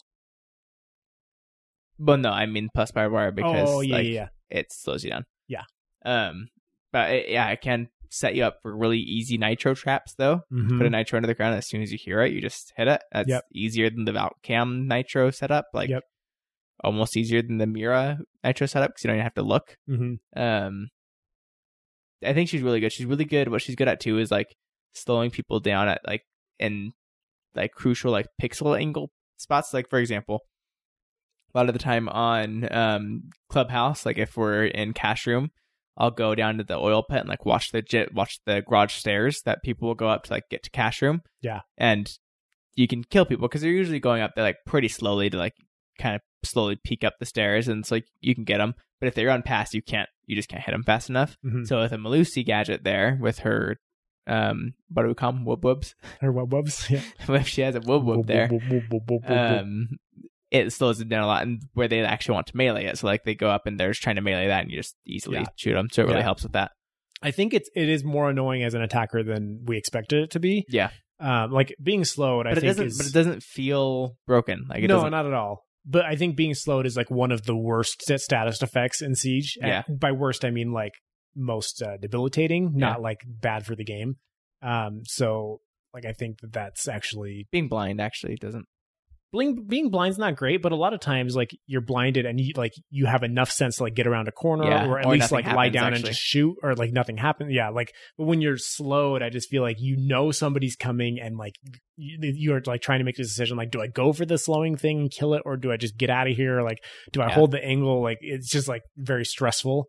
Well, 1.97 2.17
no, 2.17 2.29
I 2.31 2.45
mean 2.45 2.69
plus 2.73 2.91
barbed 2.91 3.13
wire 3.13 3.31
because 3.31 3.69
oh, 3.69 3.81
yeah, 3.81 3.95
like, 3.95 4.07
yeah, 4.07 4.27
it 4.49 4.71
slows 4.71 5.03
you 5.03 5.09
down. 5.09 5.25
Yeah. 5.47 5.63
Um, 6.05 6.47
but 6.93 7.11
it, 7.11 7.29
yeah, 7.29 7.49
it 7.49 7.59
can 7.61 7.89
set 8.09 8.35
you 8.35 8.43
up 8.45 8.59
for 8.61 8.75
really 8.75 8.99
easy 8.99 9.37
nitro 9.37 9.75
traps 9.75 10.15
though. 10.17 10.41
Mhm. 10.51 10.77
Put 10.77 10.87
a 10.87 10.89
nitro 10.89 11.17
under 11.17 11.27
the 11.27 11.33
ground 11.35 11.55
as 11.55 11.67
soon 11.67 11.81
as 11.81 11.91
you 11.91 11.97
hear 11.97 12.21
it, 12.21 12.31
you 12.31 12.41
just 12.41 12.71
hit 12.77 12.87
it. 12.87 13.01
That's 13.11 13.27
Yep. 13.29 13.43
easier 13.53 13.89
than 13.89 14.05
the 14.05 14.13
Valcam 14.13 14.87
nitro 14.87 15.29
setup. 15.31 15.65
Like, 15.73 15.89
Yep. 15.89 16.03
almost 16.83 17.17
easier 17.17 17.41
than 17.41 17.57
the 17.57 17.67
Mira 17.67 18.19
nitro 18.45 18.65
setup 18.65 18.91
because 18.91 19.03
you 19.03 19.09
don't 19.09 19.17
even 19.17 19.23
have 19.25 19.33
to 19.33 19.43
look. 19.43 19.77
Mhm. 19.89 20.19
Um, 20.37 20.89
I 22.23 22.33
think 22.33 22.49
she's 22.49 22.61
really 22.61 22.79
good. 22.79 22.91
She's 22.91 23.05
really 23.05 23.25
good. 23.25 23.49
What 23.49 23.61
she's 23.61 23.75
good 23.75 23.87
at 23.87 23.99
too 23.99 24.17
is 24.19 24.31
like 24.31 24.55
slowing 24.93 25.31
people 25.31 25.59
down 25.59 25.87
at 25.87 26.01
like 26.05 26.23
in 26.59 26.93
like 27.55 27.71
crucial 27.71 28.11
like 28.11 28.27
pixel 28.41 28.79
angle 28.79 29.11
spots. 29.37 29.73
Like 29.73 29.89
for 29.89 29.99
example, 29.99 30.41
a 31.53 31.57
lot 31.57 31.67
of 31.69 31.73
the 31.73 31.79
time 31.79 32.09
on 32.09 32.71
um 32.73 33.29
Clubhouse, 33.49 34.05
like 34.05 34.17
if 34.17 34.35
we're 34.37 34.65
in 34.65 34.93
cash 34.93 35.25
room, 35.27 35.51
I'll 35.97 36.11
go 36.11 36.35
down 36.35 36.57
to 36.57 36.63
the 36.63 36.77
oil 36.77 37.03
pit 37.03 37.19
and 37.19 37.29
like 37.29 37.45
watch 37.45 37.71
the 37.71 37.81
jet, 37.81 38.13
watch 38.13 38.39
the 38.45 38.63
garage 38.67 38.93
stairs 38.93 39.41
that 39.43 39.63
people 39.63 39.87
will 39.87 39.95
go 39.95 40.09
up 40.09 40.23
to 40.25 40.33
like 40.33 40.49
get 40.49 40.63
to 40.63 40.69
cash 40.71 41.01
room. 41.01 41.21
Yeah. 41.41 41.61
and 41.77 42.11
you 42.75 42.87
can 42.87 43.03
kill 43.03 43.25
people 43.25 43.47
because 43.47 43.61
they're 43.61 43.71
usually 43.71 43.99
going 43.99 44.21
up 44.21 44.31
there 44.35 44.43
like 44.43 44.57
pretty 44.65 44.87
slowly 44.87 45.29
to 45.29 45.37
like 45.37 45.55
kind 45.99 46.15
of 46.15 46.21
slowly 46.43 46.77
peek 46.83 47.03
up 47.03 47.15
the 47.19 47.25
stairs, 47.25 47.67
and 47.67 47.79
it's 47.81 47.91
like 47.91 48.05
you 48.21 48.33
can 48.35 48.43
get 48.43 48.57
them. 48.59 48.75
But 48.99 49.07
if 49.07 49.15
they 49.15 49.25
run 49.25 49.41
past, 49.43 49.73
you 49.73 49.81
can't. 49.81 50.09
You 50.25 50.35
just 50.35 50.49
can't 50.49 50.63
hit 50.63 50.71
them 50.73 50.83
fast 50.83 51.09
enough. 51.09 51.37
Mhm. 51.45 51.65
So 51.67 51.79
with 51.81 51.91
a 51.91 51.97
Melusi 51.97 52.45
gadget 52.45 52.83
there, 52.83 53.17
with 53.21 53.39
her, 53.39 53.77
um, 54.27 54.73
what 54.89 55.03
do 55.03 55.07
we 55.09 55.15
call 55.15 55.31
them? 55.33 55.45
Whoop 55.45 55.63
whoops. 55.63 55.95
Her 56.21 56.31
wub 56.31 56.49
wubs. 56.49 56.89
Yeah. 56.89 57.01
if 57.35 57.47
she 57.47 57.61
has 57.61 57.75
a 57.75 57.79
whoop 57.81 58.03
whoop 58.03 58.25
there, 58.27 58.49
um, 59.27 59.89
it 60.51 60.71
slows 60.73 60.99
it 60.99 61.09
down 61.09 61.23
a 61.23 61.27
lot, 61.27 61.43
and 61.43 61.61
where 61.73 61.87
they 61.87 62.01
actually 62.01 62.33
want 62.35 62.47
to 62.47 62.57
melee 62.57 62.85
it. 62.85 62.97
So 62.97 63.07
like 63.07 63.23
they 63.23 63.35
go 63.35 63.49
up 63.49 63.65
and 63.67 63.79
they're 63.79 63.89
just 63.91 64.01
trying 64.01 64.15
to 64.17 64.21
melee 64.21 64.47
that, 64.47 64.61
and 64.63 64.71
you 64.71 64.77
just 64.77 64.95
easily 65.05 65.37
Yeah. 65.39 65.45
shoot 65.55 65.73
them. 65.73 65.87
So 65.91 66.01
it 66.01 66.05
really 66.05 66.17
Yeah. 66.19 66.23
helps 66.23 66.43
with 66.43 66.53
that. 66.53 66.71
I 67.21 67.31
think 67.31 67.53
it's 67.53 67.69
it 67.75 67.89
is 67.89 68.03
more 68.03 68.29
annoying 68.29 68.63
as 68.63 68.73
an 68.73 68.81
attacker 68.81 69.23
than 69.23 69.63
we 69.65 69.77
expected 69.77 70.23
it 70.23 70.31
to 70.31 70.39
be. 70.39 70.65
Yeah, 70.69 70.89
Um, 71.19 71.51
like 71.51 71.75
being 71.81 72.05
slowed, 72.05 72.47
I 72.47 72.51
it 72.51 72.55
think 72.55 72.65
doesn't. 72.67 72.87
is 72.87 72.97
But 72.97 73.07
it 73.07 73.13
doesn't 73.13 73.43
feel 73.43 74.15
broken. 74.25 74.65
Like 74.69 74.83
it 74.83 74.87
no, 74.87 75.07
not 75.09 75.25
at 75.25 75.33
all. 75.33 75.65
But 75.89 76.05
I 76.05 76.15
think 76.15 76.35
being 76.35 76.53
slowed 76.53 76.85
is 76.85 76.95
like 76.95 77.09
one 77.09 77.31
of 77.31 77.45
the 77.45 77.55
worst 77.55 78.03
status 78.17 78.61
effects 78.61 79.01
in 79.01 79.15
Siege. 79.15 79.57
And 79.61 79.69
Yeah. 79.69 79.83
by 79.89 80.11
worst, 80.11 80.45
I 80.45 80.51
mean 80.51 80.71
like 80.71 80.93
most 81.35 81.81
uh, 81.81 81.97
debilitating, 81.97 82.73
Yeah. 82.75 82.89
not 82.91 83.01
like 83.01 83.21
bad 83.25 83.65
for 83.65 83.75
the 83.75 83.83
game. 83.83 84.17
Um, 84.61 85.01
so 85.05 85.61
like 85.93 86.05
I 86.05 86.13
think 86.13 86.41
that 86.41 86.53
that's 86.53 86.87
actually 86.87 87.47
being 87.51 87.67
blind 87.67 87.99
actually 87.99 88.35
doesn't. 88.35 88.65
Being 89.31 89.65
being 89.67 89.89
blind's 89.91 90.17
not 90.17 90.35
great, 90.35 90.61
but 90.61 90.71
a 90.71 90.75
lot 90.75 90.93
of 90.93 90.99
times 90.99 91.35
like 91.35 91.51
you're 91.67 91.81
blinded 91.81 92.25
and 92.25 92.39
you 92.39 92.53
like 92.55 92.73
you 92.89 93.05
have 93.05 93.23
enough 93.23 93.51
sense 93.51 93.77
to 93.77 93.83
like 93.83 93.93
get 93.93 94.07
around 94.07 94.27
a 94.27 94.31
corner 94.31 94.65
Yeah, 94.65 94.87
or 94.87 94.99
at 94.99 95.05
or 95.05 95.11
least 95.11 95.31
nothing 95.31 95.45
like 95.45 95.55
lie 95.55 95.65
happens, 95.65 95.73
down 95.73 95.93
and 95.93 96.05
just 96.05 96.19
shoot 96.19 96.55
or 96.63 96.73
like 96.75 96.91
nothing 96.91 97.17
happens. 97.17 97.53
Yeah, 97.53 97.69
like 97.69 97.93
but 98.17 98.25
when 98.25 98.41
you're 98.41 98.57
slowed, 98.57 99.21
I 99.21 99.29
just 99.29 99.49
feel 99.49 99.61
like 99.61 99.77
you 99.79 99.95
know 99.97 100.31
somebody's 100.31 100.75
coming 100.75 101.19
and 101.21 101.37
like 101.37 101.53
you, 101.95 102.17
you're 102.21 102.61
like 102.65 102.81
trying 102.81 102.99
to 102.99 103.05
make 103.05 103.17
this 103.17 103.27
decision 103.29 103.57
like 103.57 103.71
do 103.71 103.81
I 103.81 103.87
go 103.87 104.13
for 104.13 104.25
the 104.25 104.37
slowing 104.37 104.77
thing 104.77 104.99
and 105.01 105.11
kill 105.11 105.33
it 105.35 105.43
or 105.45 105.57
do 105.57 105.71
I 105.71 105.77
just 105.77 105.97
get 105.97 106.09
out 106.09 106.27
of 106.27 106.35
here? 106.35 106.61
Like 106.61 106.79
do 107.11 107.21
I 107.21 107.27
Yeah. 107.27 107.33
hold 107.35 107.51
the 107.51 107.63
angle? 107.63 108.01
Like 108.01 108.17
it's 108.21 108.49
just 108.49 108.67
like 108.67 108.81
very 108.97 109.25
stressful. 109.25 109.85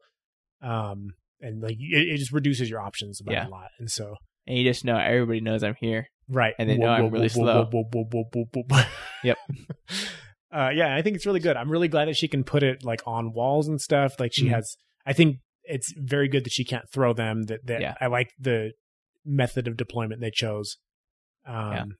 Um 0.62 1.08
and 1.40 1.62
like 1.62 1.76
it, 1.78 2.08
it 2.08 2.18
just 2.18 2.32
reduces 2.32 2.68
your 2.68 2.80
options 2.80 3.20
by 3.22 3.32
Yeah. 3.32 3.46
a 3.46 3.48
lot. 3.48 3.68
And 3.78 3.90
so 3.90 4.16
And 4.46 4.58
you 4.58 4.64
just 4.64 4.84
know 4.84 4.96
everybody 4.98 5.40
knows 5.40 5.62
I'm 5.62 5.76
here. 5.80 6.06
Right. 6.30 6.54
And 6.58 6.70
they 6.70 6.76
know 6.78 6.86
I'm 6.88 7.10
really 7.10 7.28
slow. 7.28 7.68
Yep. 9.24 9.36
Uh, 10.52 10.70
yeah, 10.74 10.94
I 10.96 11.02
think 11.02 11.16
it's 11.16 11.26
really 11.26 11.40
good. 11.40 11.56
I'm 11.56 11.70
really 11.70 11.88
glad 11.88 12.08
that 12.08 12.16
she 12.16 12.26
can 12.28 12.42
put 12.44 12.62
it 12.62 12.84
like 12.84 13.02
on 13.06 13.32
walls 13.32 13.68
and 13.68 13.80
stuff. 13.80 14.18
Like 14.18 14.32
she 14.32 14.46
Mhm. 14.46 14.50
has, 14.54 14.76
I 15.06 15.12
think 15.12 15.38
it's 15.64 15.92
very 15.96 16.28
good 16.28 16.44
that 16.44 16.52
she 16.52 16.64
can't 16.64 16.88
throw 16.90 17.12
them. 17.12 17.44
That 17.44 17.66
that 17.66 17.80
Yeah. 17.80 17.94
I 18.00 18.06
like 18.06 18.32
the 18.38 18.72
method 19.24 19.68
of 19.68 19.76
deployment 19.76 20.20
they 20.20 20.30
chose. 20.30 20.78
Um, 21.44 21.96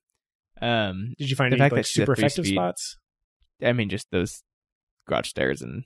Um, 0.62 1.14
Did 1.18 1.30
you 1.30 1.36
find 1.36 1.54
any 1.54 1.70
like 1.70 1.86
super 1.86 2.12
effective 2.12 2.44
speed- 2.44 2.54
spots? 2.56 2.98
I 3.62 3.72
mean, 3.72 3.88
just 3.88 4.10
those 4.10 4.42
garage 5.06 5.28
stairs 5.28 5.62
and 5.62 5.84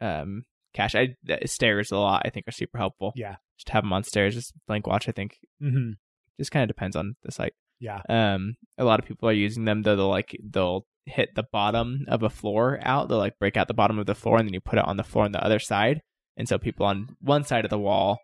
um 0.00 0.44
cash. 0.72 0.94
I, 0.94 1.14
stairs 1.44 1.92
a 1.92 1.98
lot. 1.98 2.22
I 2.24 2.30
think 2.30 2.48
are 2.48 2.52
super 2.52 2.78
helpful. 2.78 3.12
Yeah. 3.16 3.36
just 3.56 3.68
have 3.68 3.84
them 3.84 3.92
on 3.92 4.02
stairs. 4.02 4.34
Just 4.34 4.54
blank 4.66 4.86
watch. 4.86 5.08
I 5.08 5.12
think 5.12 5.38
Mm-hmm. 5.62 5.92
just 6.38 6.50
kind 6.50 6.62
of 6.62 6.68
depends 6.74 6.96
on 6.96 7.16
the 7.22 7.30
site. 7.30 7.54
Yeah. 7.82 8.00
Um, 8.08 8.54
a 8.78 8.84
lot 8.84 9.00
of 9.00 9.06
people 9.06 9.28
are 9.28 9.32
using 9.32 9.64
them 9.64 9.82
though. 9.82 9.96
They'll 9.96 10.08
like 10.08 10.38
they'll 10.42 10.86
hit 11.04 11.34
the 11.34 11.42
bottom 11.52 12.04
of 12.06 12.22
a 12.22 12.30
floor 12.30 12.78
out. 12.82 13.08
They'll 13.08 13.18
like 13.18 13.38
break 13.40 13.56
out 13.56 13.66
the 13.66 13.74
bottom 13.74 13.98
of 13.98 14.06
the 14.06 14.14
floor 14.14 14.38
and 14.38 14.46
then 14.48 14.54
you 14.54 14.60
put 14.60 14.78
it 14.78 14.84
on 14.84 14.96
the 14.96 15.02
floor 15.02 15.24
on 15.24 15.32
the 15.32 15.44
other 15.44 15.58
side. 15.58 16.00
And 16.36 16.48
so 16.48 16.58
people 16.58 16.86
on 16.86 17.16
one 17.20 17.42
side 17.44 17.64
of 17.64 17.70
the 17.70 17.78
wall, 17.78 18.18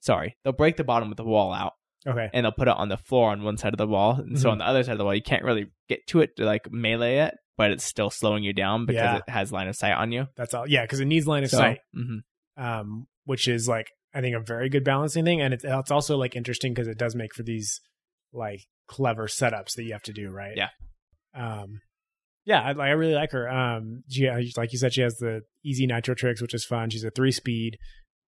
sorry, 0.00 0.36
they'll 0.42 0.54
break 0.54 0.76
the 0.78 0.84
bottom 0.84 1.10
of 1.10 1.16
the 1.18 1.24
wall 1.24 1.52
out 1.52 1.74
Okay. 2.06 2.30
and 2.32 2.44
they'll 2.44 2.52
put 2.52 2.68
it 2.68 2.74
on 2.76 2.88
the 2.88 2.96
floor 2.96 3.30
on 3.30 3.42
one 3.44 3.58
side 3.58 3.74
of 3.74 3.78
the 3.78 3.86
wall. 3.86 4.14
And 4.18 4.40
so 4.40 4.48
Mhm. 4.48 4.52
on 4.52 4.58
the 4.58 4.66
other 4.66 4.82
side 4.82 4.92
of 4.92 4.98
the 4.98 5.04
wall, 5.04 5.14
you 5.14 5.22
can't 5.22 5.44
really 5.44 5.66
get 5.90 6.06
to 6.08 6.20
it 6.20 6.34
to 6.36 6.44
like 6.46 6.72
melee 6.72 7.18
it, 7.18 7.34
but 7.58 7.70
it's 7.70 7.84
still 7.84 8.08
slowing 8.08 8.42
you 8.44 8.54
down 8.54 8.86
because 8.86 9.02
Yeah. 9.02 9.16
it 9.18 9.28
has 9.28 9.52
line 9.52 9.68
of 9.68 9.76
sight 9.76 9.92
on 9.92 10.10
you. 10.10 10.26
That's 10.36 10.54
all. 10.54 10.66
Yeah, 10.66 10.82
because 10.82 11.00
it 11.00 11.04
needs 11.04 11.26
line 11.26 11.44
of 11.44 11.50
So, 11.50 11.58
sight. 11.58 11.80
mhm. 11.94 12.20
Um, 12.56 13.06
which 13.24 13.46
is 13.46 13.68
like 13.68 13.88
I 14.14 14.20
think 14.20 14.34
a 14.36 14.40
very 14.40 14.68
good 14.68 14.84
balancing 14.84 15.24
thing, 15.24 15.40
and 15.40 15.54
it's 15.54 15.64
it's 15.64 15.90
also 15.90 16.16
like 16.18 16.34
interesting 16.36 16.72
because 16.74 16.88
it 16.88 16.98
does 16.98 17.14
make 17.14 17.34
for 17.34 17.42
these 17.42 17.80
like 18.32 18.60
clever 18.92 19.26
setups 19.26 19.74
that 19.76 19.84
you 19.84 19.92
have 19.92 20.02
to 20.02 20.12
do, 20.12 20.30
right? 20.30 20.56
Yeah. 20.56 20.68
Um, 21.34 21.80
yeah, 22.44 22.60
I, 22.60 22.72
I 22.72 22.90
really 22.90 23.14
like 23.14 23.30
her. 23.32 23.48
Um, 23.48 24.02
she, 24.10 24.28
like 24.56 24.72
you 24.72 24.78
said, 24.78 24.92
she 24.92 25.00
has 25.02 25.16
the 25.16 25.42
easy 25.64 25.86
nitro 25.86 26.14
tricks, 26.14 26.42
which 26.42 26.54
is 26.54 26.64
fun. 26.64 26.90
She's 26.90 27.04
a 27.04 27.10
three 27.10 27.32
speed. 27.32 27.78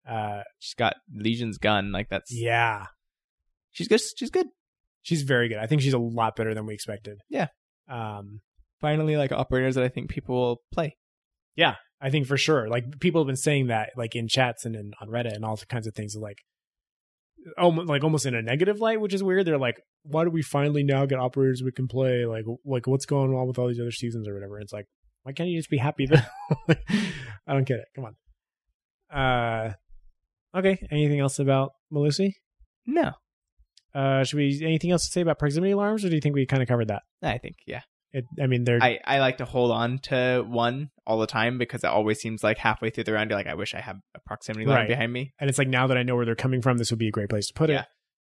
Uh, 0.08 0.42
She's 0.58 0.74
got 0.74 0.94
Legion's 1.14 1.58
gun. 1.58 1.92
Like 1.92 2.08
that's 2.08 2.30
yeah, 2.32 2.86
she's 3.72 3.88
good. 3.88 4.00
She's 4.16 4.30
good. 4.30 4.46
she's 5.02 5.22
very 5.22 5.48
good. 5.48 5.58
I 5.58 5.66
think 5.66 5.82
she's 5.82 5.94
a 5.94 5.98
lot 5.98 6.36
better 6.36 6.54
than 6.54 6.66
we 6.66 6.74
expected. 6.74 7.18
Yeah. 7.28 7.48
Um, 7.88 8.40
Finally, 8.80 9.16
like 9.16 9.32
operators 9.32 9.76
that 9.76 9.84
I 9.84 9.88
think 9.88 10.10
people 10.10 10.34
will 10.34 10.56
play. 10.72 10.96
Yeah, 11.56 11.76
I 12.00 12.10
think 12.10 12.26
for 12.26 12.36
sure. 12.36 12.68
Like 12.68 13.00
people 13.00 13.20
have 13.22 13.26
been 13.26 13.36
saying 13.36 13.68
that, 13.68 13.90
like 13.96 14.14
in 14.14 14.28
chats 14.28 14.64
and 14.66 14.76
in, 14.76 14.92
on 15.00 15.08
Reddit 15.08 15.34
and 15.34 15.44
all 15.44 15.56
kinds 15.68 15.86
of 15.86 15.94
things. 15.94 16.14
Like, 16.16 16.38
almost 17.58 17.88
like 17.88 18.04
almost 18.04 18.26
in 18.26 18.34
a 18.34 18.42
negative 18.42 18.80
light, 18.80 19.00
which 19.00 19.14
is 19.14 19.22
weird. 19.22 19.46
They're 19.46 19.58
like, 19.58 19.80
why 20.02 20.24
do 20.24 20.30
we 20.30 20.42
finally 20.42 20.82
now 20.82 21.06
get 21.06 21.18
operators 21.18 21.62
we 21.62 21.72
can 21.72 21.88
play? 21.88 22.24
Like, 22.26 22.44
like 22.64 22.86
what's 22.86 23.06
going 23.06 23.32
on 23.34 23.46
with 23.46 23.58
all 23.58 23.68
these 23.68 23.80
other 23.80 23.90
seasons 23.92 24.26
or 24.28 24.34
whatever? 24.34 24.58
It's 24.60 24.72
like, 24.72 24.86
why 25.22 25.32
can't 25.32 25.48
you 25.48 25.58
just 25.58 25.70
be 25.70 25.78
happy 25.78 26.06
that? 26.06 26.28
I 27.46 27.52
don't 27.54 27.66
get 27.66 27.78
it. 27.80 27.86
Come 27.94 28.06
on. 28.06 28.16
Uh, 29.10 29.72
okay. 30.58 30.78
Anything 30.90 31.20
else 31.20 31.38
about 31.38 31.72
Melusi? 31.92 32.32
No, 32.86 33.12
Uh, 33.94 34.24
should 34.24 34.36
we 34.36 34.60
anything 34.62 34.90
else 34.90 35.06
to 35.06 35.10
say 35.12 35.20
about 35.22 35.38
proximity 35.38 35.72
alarms, 35.72 36.04
or 36.04 36.08
do 36.10 36.14
you 36.14 36.20
think 36.20 36.34
we 36.34 36.44
kind 36.46 36.62
of 36.62 36.68
covered 36.68 36.88
that? 36.88 37.02
I 37.22 37.38
think 37.38 37.56
yeah. 37.66 37.80
It, 38.16 38.24
I 38.40 38.46
mean, 38.46 38.62
they're 38.64 38.80
I, 38.80 39.00
I 39.04 39.18
like 39.18 39.38
to 39.38 39.44
hold 39.44 39.72
on 39.72 39.98
to 40.04 40.44
one 40.48 40.90
all 41.06 41.18
the 41.18 41.26
time 41.26 41.58
because 41.58 41.82
it 41.82 41.88
always 41.88 42.20
seems 42.20 42.44
like 42.44 42.58
halfway 42.58 42.88
through 42.90 43.04
the 43.04 43.12
round 43.12 43.28
you're 43.28 43.38
like 43.38 43.48
I 43.48 43.54
wish 43.54 43.74
I 43.74 43.80
had 43.80 43.96
a 44.14 44.20
proximity 44.20 44.64
line 44.66 44.76
Right. 44.76 44.88
behind 44.88 45.12
me. 45.12 45.32
and 45.40 45.50
it's 45.50 45.58
like 45.58 45.66
now 45.68 45.88
that 45.88 45.98
I 45.98 46.04
know 46.04 46.14
where 46.14 46.24
they're 46.24 46.36
coming 46.36 46.62
from, 46.62 46.78
this 46.78 46.90
would 46.90 46.98
be 47.00 47.08
a 47.08 47.12
great 47.12 47.28
place 47.28 47.48
to 47.48 47.54
put 47.54 47.70
Yeah. 47.70 47.80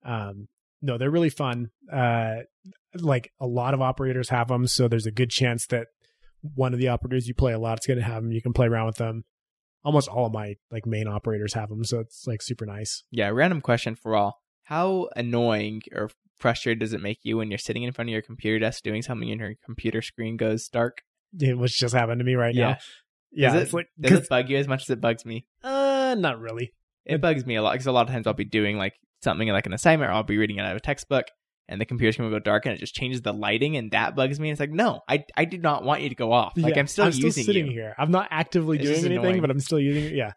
it. 0.04 0.10
Um, 0.10 0.48
no, 0.82 0.98
they're 0.98 1.12
really 1.12 1.30
fun. 1.30 1.70
Uh, 1.94 2.38
like 2.96 3.32
a 3.40 3.46
lot 3.48 3.74
of 3.76 3.82
operators 3.82 4.30
have 4.30 4.48
them, 4.48 4.66
so 4.68 4.88
there's 4.88 5.06
a 5.06 5.12
good 5.12 5.30
chance 5.30 5.68
that 5.68 5.88
one 6.56 6.74
of 6.74 6.80
the 6.80 6.88
operators 6.88 7.28
you 7.28 7.34
play 7.36 7.54
a 7.54 7.60
lot 7.60 7.80
is 7.80 7.86
going 7.86 7.98
to 8.00 8.04
have 8.04 8.24
them. 8.24 8.32
You 8.32 8.42
can 8.42 8.54
play 8.54 8.68
around 8.68 8.88
with 8.88 8.98
them. 8.98 9.26
Almost 9.84 10.08
all 10.10 10.26
of 10.26 10.34
my 10.34 10.56
like 10.72 10.86
main 10.86 11.08
operators 11.08 11.54
have 11.54 11.70
them, 11.70 11.84
so 11.84 12.00
it's 12.00 12.26
like 12.28 12.42
super 12.42 12.66
nice. 12.66 13.04
Yeah, 13.12 13.30
random 13.30 13.62
question 13.62 13.96
for 13.96 14.16
all. 14.16 14.40
How 14.68 15.10
annoying 15.16 15.82
or 15.94 16.10
frustrated 16.38 16.80
does 16.80 16.94
it 16.94 17.02
make 17.02 17.20
you 17.24 17.38
when 17.38 17.50
you're 17.50 17.58
sitting 17.58 17.84
in 17.84 17.94
front 17.94 18.10
of 18.10 18.12
your 18.14 18.22
computer 18.22 18.60
desk 18.60 18.84
doing 18.84 19.02
something 19.02 19.30
and 19.32 19.40
your 19.40 19.54
computer 19.66 20.02
screen 20.02 20.36
goes 20.38 20.68
dark? 20.68 21.04
It 21.40 21.58
was 21.58 21.74
just 21.74 21.94
happened 21.94 22.20
to 22.20 22.26
me 22.26 22.36
right 22.36 22.54
Yeah. 22.54 22.72
now. 22.72 22.78
Yeah, 23.32 23.54
Does 23.54 23.70
it, 23.70 23.74
like 23.74 23.88
does 24.00 24.12
it 24.20 24.30
bug 24.30 24.50
you 24.50 24.58
as 24.58 24.68
much 24.68 24.84
as 24.84 24.90
it 24.90 25.02
bugs 25.02 25.26
me? 25.26 25.46
uh, 25.64 26.16
not 26.18 26.40
really. 26.40 26.74
It 27.06 27.22
bugs 27.22 27.46
me 27.46 27.56
a 27.56 27.62
lot 27.62 27.74
because 27.74 27.88
a 27.88 27.92
lot 27.92 28.08
of 28.08 28.14
times 28.14 28.28
I'll 28.28 28.34
be 28.34 28.46
doing 28.46 28.78
like 28.78 28.94
something 29.24 29.48
like 29.50 29.66
an 29.66 29.74
assignment 29.74 30.10
or 30.10 30.14
I'll 30.14 30.24
be 30.24 30.38
reading 30.38 30.58
it 30.58 30.62
out 30.62 30.72
of 30.72 30.78
a 30.78 30.82
textbook 30.82 31.26
and 31.70 31.80
the 31.82 31.86
computer 31.86 32.12
screen 32.14 32.30
will 32.30 32.38
go 32.38 32.44
dark 32.44 32.66
and 32.66 32.74
it 32.76 32.80
just 32.80 32.94
changes 32.96 33.22
the 33.22 33.34
lighting 33.34 33.76
and 33.78 33.92
that 33.92 34.16
bugs 34.16 34.40
me. 34.40 34.50
It's 34.50 34.60
like, 34.60 34.72
no, 34.72 35.02
I, 35.10 35.26
I 35.36 35.44
did 35.46 35.62
not 35.62 35.84
want 35.84 36.02
you 36.02 36.10
to 36.10 36.16
go 36.16 36.32
off. 36.32 36.54
Like 36.56 36.76
Yeah, 36.76 36.80
I'm 36.82 36.88
still 36.88 37.10
using 37.10 37.44
sitting 37.44 37.68
you. 37.68 37.72
here. 37.74 37.96
I'm 37.98 38.12
not 38.12 38.28
actively 38.32 38.78
It's 38.78 38.86
doing 38.86 38.98
anything, 39.00 39.18
annoying. 39.26 39.42
but 39.42 39.50
I'm 39.52 39.60
still 39.60 39.80
using 39.80 40.06
it. 40.06 40.14
Yeah. 40.14 40.32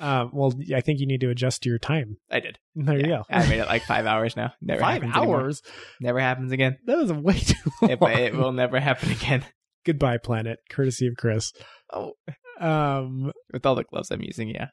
Um, 0.00 0.30
well, 0.32 0.52
I 0.74 0.80
think 0.80 1.00
you 1.00 1.06
need 1.06 1.20
to 1.22 1.30
adjust 1.30 1.66
your 1.66 1.78
time. 1.78 2.18
I 2.30 2.38
did. 2.40 2.58
There 2.76 2.96
you 2.96 3.06
go. 3.06 3.24
I 3.28 3.46
made 3.48 3.58
it 3.58 3.66
like 3.66 3.82
five 3.82 4.06
hours 4.06 4.36
now. 4.36 4.52
Never 4.60 4.80
Five 4.80 5.02
happens 5.02 5.16
anymore. 5.16 5.40
hours. 5.40 5.62
Never 6.00 6.20
happens 6.20 6.52
again. 6.52 6.78
That 6.86 6.98
was 6.98 7.12
way 7.12 7.38
too 7.38 7.54
long. 7.82 7.90
It, 7.90 8.02
it 8.02 8.34
will 8.34 8.52
never 8.52 8.78
happen 8.80 9.10
again. 9.10 9.44
Goodbye, 9.84 10.18
planet. 10.18 10.58
Courtesy 10.70 11.06
of 11.08 11.16
Chris. 11.16 11.52
Oh, 11.92 12.12
Um, 12.60 13.32
with 13.52 13.64
all 13.66 13.74
the 13.74 13.84
gloves 13.84 14.10
I'm 14.10 14.22
using, 14.22 14.48
yeah. 14.50 14.68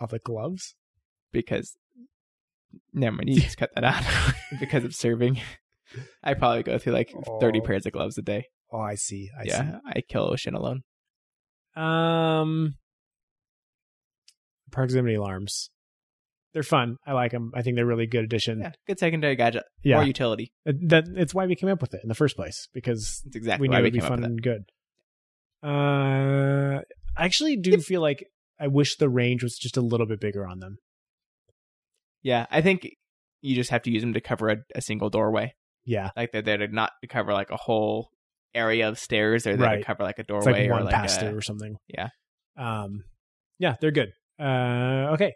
all 0.00 0.06
the 0.08 0.18
gloves. 0.18 0.74
Because 1.32 1.76
never 2.92 3.14
mind, 3.16 3.28
you 3.28 3.40
just 3.40 3.58
cut 3.58 3.70
that 3.74 3.84
out 3.84 4.02
because 4.58 4.84
of 4.84 4.94
serving. 4.94 5.40
I 6.22 6.34
probably 6.34 6.62
go 6.62 6.78
through 6.78 6.94
like 6.94 7.12
thirty 7.40 7.60
pairs 7.60 7.86
of 7.86 7.92
gloves 7.92 8.16
a 8.18 8.22
day. 8.22 8.46
Oh, 8.72 8.80
I 8.80 8.94
see. 8.94 9.30
I 9.38 9.44
yeah, 9.44 9.78
I 9.86 10.00
kill 10.00 10.30
Ocean 10.32 10.54
alone. 10.54 10.82
Um, 11.76 12.74
proximity 14.70 15.14
alarms. 15.14 15.70
They're 16.54 16.62
fun. 16.62 16.96
I 17.06 17.12
like 17.12 17.32
them. 17.32 17.52
I 17.54 17.62
think 17.62 17.76
they're 17.76 17.84
really 17.86 18.06
good 18.06 18.24
addition. 18.24 18.60
Yeah, 18.60 18.72
good 18.86 18.98
secondary 18.98 19.36
gadget 19.36 19.64
Yeah. 19.84 20.00
or 20.00 20.04
utility. 20.04 20.50
That 20.64 21.04
it's 21.14 21.34
why 21.34 21.46
we 21.46 21.54
came 21.56 21.68
up 21.68 21.80
with 21.82 21.92
it 21.94 22.00
in 22.02 22.08
the 22.08 22.14
first 22.14 22.36
place 22.36 22.68
because 22.72 23.20
That's 23.24 23.36
exactly 23.36 23.68
we 23.68 23.68
knew 23.68 23.82
we 23.82 23.88
it'd 23.88 23.92
be 23.92 24.00
fun 24.00 24.24
and 24.24 24.40
good. 24.42 24.62
Uh, 25.62 26.80
I 27.16 27.24
actually 27.24 27.56
do 27.56 27.78
feel 27.80 28.00
like 28.00 28.24
I 28.60 28.68
wish 28.68 28.96
the 28.96 29.08
range 29.08 29.42
was 29.42 29.58
just 29.58 29.76
a 29.76 29.80
little 29.80 30.06
bit 30.06 30.20
bigger 30.20 30.46
on 30.46 30.60
them. 30.60 30.78
Yeah, 32.22 32.46
I 32.50 32.60
think 32.62 32.88
you 33.40 33.54
just 33.54 33.70
have 33.70 33.82
to 33.82 33.90
use 33.90 34.02
them 34.02 34.14
to 34.14 34.20
cover 34.20 34.48
a, 34.50 34.56
a 34.74 34.80
single 34.80 35.10
doorway. 35.10 35.54
Yeah, 35.84 36.10
Like 36.16 36.32
they're 36.32 36.42
there 36.42 36.58
to 36.58 36.68
not 36.68 36.92
to 37.02 37.08
cover 37.08 37.32
like 37.32 37.50
a 37.50 37.56
whole 37.56 38.10
area 38.54 38.88
of 38.88 38.98
stairs. 38.98 39.46
Or 39.46 39.50
they're 39.50 39.56
there 39.58 39.66
Right. 39.68 39.78
to 39.78 39.84
cover 39.84 40.02
like 40.02 40.18
a 40.18 40.22
doorway 40.24 40.68
like 40.68 40.80
or 40.80 40.84
like 40.84 40.92
pass 40.94 41.16
a, 41.16 41.20
through 41.20 41.36
or 41.38 41.42
something. 41.42 41.76
yeah. 41.88 42.08
Um, 42.56 43.04
yeah, 43.58 43.76
they're 43.80 43.90
good. 43.90 44.12
Uh, 44.38 45.12
okay. 45.14 45.32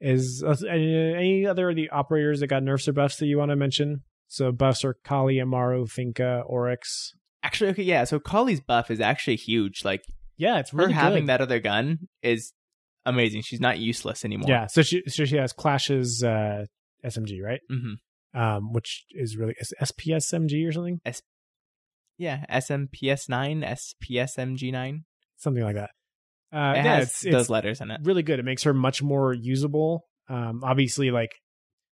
Is 0.00 0.44
uh, 0.46 0.54
any 0.70 1.44
other 1.46 1.70
of 1.70 1.76
the 1.76 1.90
operators 1.90 2.40
that 2.40 2.46
got 2.46 2.62
nerfs 2.62 2.86
or 2.86 2.92
buffs 2.92 3.16
that 3.16 3.26
you 3.26 3.38
want 3.38 3.50
to 3.50 3.56
mention? 3.56 4.02
So 4.28 4.52
buffs 4.52 4.84
are 4.84 4.94
Kali, 5.04 5.40
Amaru, 5.40 5.86
Finka, 5.86 6.42
Oryx. 6.46 7.14
Actually, 7.42 7.70
okay, 7.70 7.82
yeah. 7.82 8.04
So 8.04 8.20
Kali's 8.20 8.60
buff 8.60 8.90
is 8.90 9.00
actually 9.00 9.36
huge. 9.36 9.84
Like 9.84 10.02
Yeah, 10.36 10.58
it's 10.58 10.70
her 10.70 10.76
really 10.78 10.92
having 10.92 11.24
good. 11.24 11.28
that 11.30 11.40
other 11.40 11.58
gun 11.58 12.08
is 12.22 12.52
amazing. 13.06 13.42
She's 13.42 13.60
not 13.60 13.78
useless 13.78 14.24
anymore. 14.24 14.48
Yeah, 14.48 14.66
so 14.66 14.82
she 14.82 15.02
so 15.08 15.24
she 15.24 15.36
has 15.36 15.52
Clash's 15.52 16.22
uh, 16.22 16.66
SMG, 17.04 17.42
right? 17.42 17.60
hmm 17.68 17.94
Um, 18.38 18.72
which 18.72 19.04
is 19.10 19.36
really 19.36 19.54
is 19.58 19.72
SPS 19.80 20.32
SMG 20.32 20.68
or 20.68 20.72
something, 20.72 21.00
S- 21.06 21.22
Yeah. 22.18 22.44
SMPS 22.50 23.28
nine, 23.28 23.62
SPSMG 23.62 24.70
nine. 24.70 25.04
something 25.36 25.62
like 25.64 25.74
that. 25.76 25.90
Uh, 26.52 26.72
it 26.76 26.84
yeah, 26.84 26.98
it's, 27.00 27.20
those 27.22 27.34
it's 27.42 27.50
letters 27.50 27.80
in 27.80 27.90
it. 27.90 28.00
really 28.04 28.22
good. 28.22 28.38
It 28.38 28.44
makes 28.44 28.62
her 28.62 28.72
much 28.74 29.02
more 29.02 29.32
usable. 29.34 30.04
Um, 30.28 30.60
obviously, 30.64 31.10
like, 31.10 31.32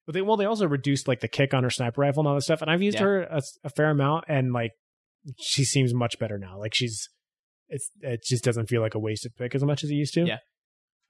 but 0.06 0.14
they 0.14 0.22
well, 0.22 0.36
they 0.36 0.46
also 0.46 0.66
reduced 0.66 1.06
like 1.08 1.20
the 1.20 1.28
kick 1.28 1.52
on 1.54 1.62
her 1.64 1.70
sniper 1.70 2.00
rifle 2.00 2.20
and 2.20 2.28
all 2.28 2.34
this 2.34 2.44
stuff. 2.44 2.62
And 2.62 2.70
I've 2.70 2.82
used 2.82 2.98
Yeah. 2.98 3.04
her 3.04 3.22
a, 3.24 3.42
a 3.64 3.70
fair 3.70 3.90
amount, 3.90 4.24
and 4.28 4.52
like, 4.52 4.72
she 5.38 5.64
seems 5.64 5.92
much 5.92 6.18
better 6.18 6.38
now. 6.38 6.58
Like 6.58 6.74
she's, 6.74 7.08
it's 7.68 7.90
it 8.00 8.22
just 8.24 8.42
doesn't 8.44 8.66
feel 8.68 8.80
like 8.80 8.94
a 8.94 8.98
wasted 8.98 9.32
pick 9.36 9.54
as 9.54 9.62
much 9.64 9.84
as 9.84 9.90
it 9.90 9.94
used 9.94 10.14
to. 10.14 10.24
Yeah. 10.26 10.38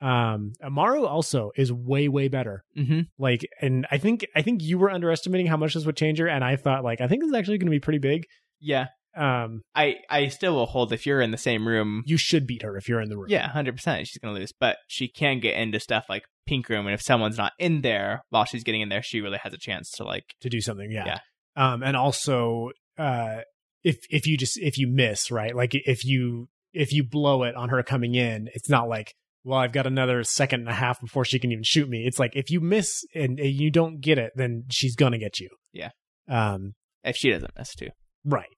Um, 0.01 0.53
Amaru 0.63 1.05
also 1.07 1.51
is 1.57 1.73
way 1.73 2.09
way 2.09 2.29
better. 2.29 2.63
hmm 2.77 3.01
Like, 3.19 3.47
and 3.61 3.87
I 3.91 3.99
think 3.99 4.27
I 4.35 4.43
think 4.43 4.63
you 4.63 4.79
were 4.79 4.91
underestimating 4.91 5.47
how 5.47 5.57
much 5.57 5.75
this 5.75 5.85
would 5.87 5.97
change 5.97 6.19
her, 6.19 6.29
and 6.29 6.45
I 6.45 6.57
thought 6.57 6.85
like 6.85 7.01
I 7.01 7.09
think 7.09 7.23
this 7.23 7.29
is 7.31 7.35
actually 7.37 7.59
going 7.59 7.67
to 7.67 7.73
be 7.73 7.81
pretty 7.81 7.99
big. 7.99 8.25
Yeah. 8.61 8.87
Um, 9.19 9.63
I 9.75 9.97
I 10.09 10.29
still 10.29 10.55
will 10.55 10.67
hold 10.67 10.93
if 10.93 11.05
you're 11.05 11.21
in 11.21 11.33
the 11.33 11.37
same 11.39 11.67
room. 11.67 12.03
you 12.07 12.17
should 12.17 12.47
beat 12.47 12.63
her 12.63 12.77
if 12.77 12.89
you're 12.89 13.01
in 13.01 13.09
the 13.09 13.17
room. 13.17 13.27
Yeah, 13.29 13.49
hundred 13.49 13.75
percent. 13.77 14.07
She's 14.07 14.19
gonna 14.19 14.35
lose, 14.39 14.53
but 14.53 14.77
she 14.87 15.09
can 15.09 15.41
get 15.41 15.57
into 15.57 15.81
stuff 15.81 16.07
like 16.09 16.23
pink 16.47 16.69
room, 16.69 16.87
and 16.87 16.95
if 16.95 17.03
someone's 17.03 17.37
not 17.37 17.53
in 17.59 17.81
there 17.83 18.23
while 18.31 18.45
she's 18.45 18.63
getting 18.65 18.81
in 18.81 18.89
there, 18.89 19.03
she 19.03 19.21
really 19.21 19.39
has 19.43 19.53
a 19.53 19.59
chance 19.59 19.91
to 19.93 20.05
like. 20.05 20.35
to 20.41 20.49
do 20.49 20.61
something. 20.61 20.91
Yeah. 20.91 21.05
Yeah. 21.07 21.19
Um, 21.57 21.83
and 21.83 21.97
also, 21.97 22.71
uh, 22.97 23.39
if 23.83 23.99
if 24.11 24.27
you 24.27 24.37
just 24.37 24.57
if 24.59 24.79
you 24.79 24.87
miss 24.87 25.31
right, 25.31 25.55
like 25.57 25.73
if 25.75 26.05
you 26.05 26.49
if 26.73 26.93
you 26.93 27.03
blow 27.03 27.43
it 27.43 27.57
on 27.57 27.71
her 27.71 27.83
coming 27.83 28.15
in, 28.15 28.49
it's 28.55 28.69
not 28.69 28.89
like 28.89 29.15
well 29.43 29.59
I've 29.59 29.73
got 29.73 29.87
another 29.87 30.23
second 30.23 30.61
and 30.61 30.69
a 30.69 30.75
half 30.75 31.01
before 31.01 31.25
she 31.25 31.39
can 31.41 31.51
even 31.51 31.65
shoot 31.65 31.89
me. 31.89 32.05
It's 32.07 32.19
like 32.21 32.37
if 32.37 32.51
you 32.51 32.61
miss 32.61 33.05
and, 33.15 33.41
and 33.41 33.51
you 33.51 33.71
don't 33.71 34.01
get 34.01 34.19
it, 34.19 34.33
then 34.37 34.65
she's 34.71 34.95
gonna 34.95 35.19
get 35.19 35.41
you. 35.41 35.49
Yeah. 35.73 35.91
Um. 36.29 36.75
If 37.03 37.17
she 37.17 37.31
doesn't 37.31 37.53
miss 37.59 37.75
too, 37.75 37.89
Right. 38.25 38.49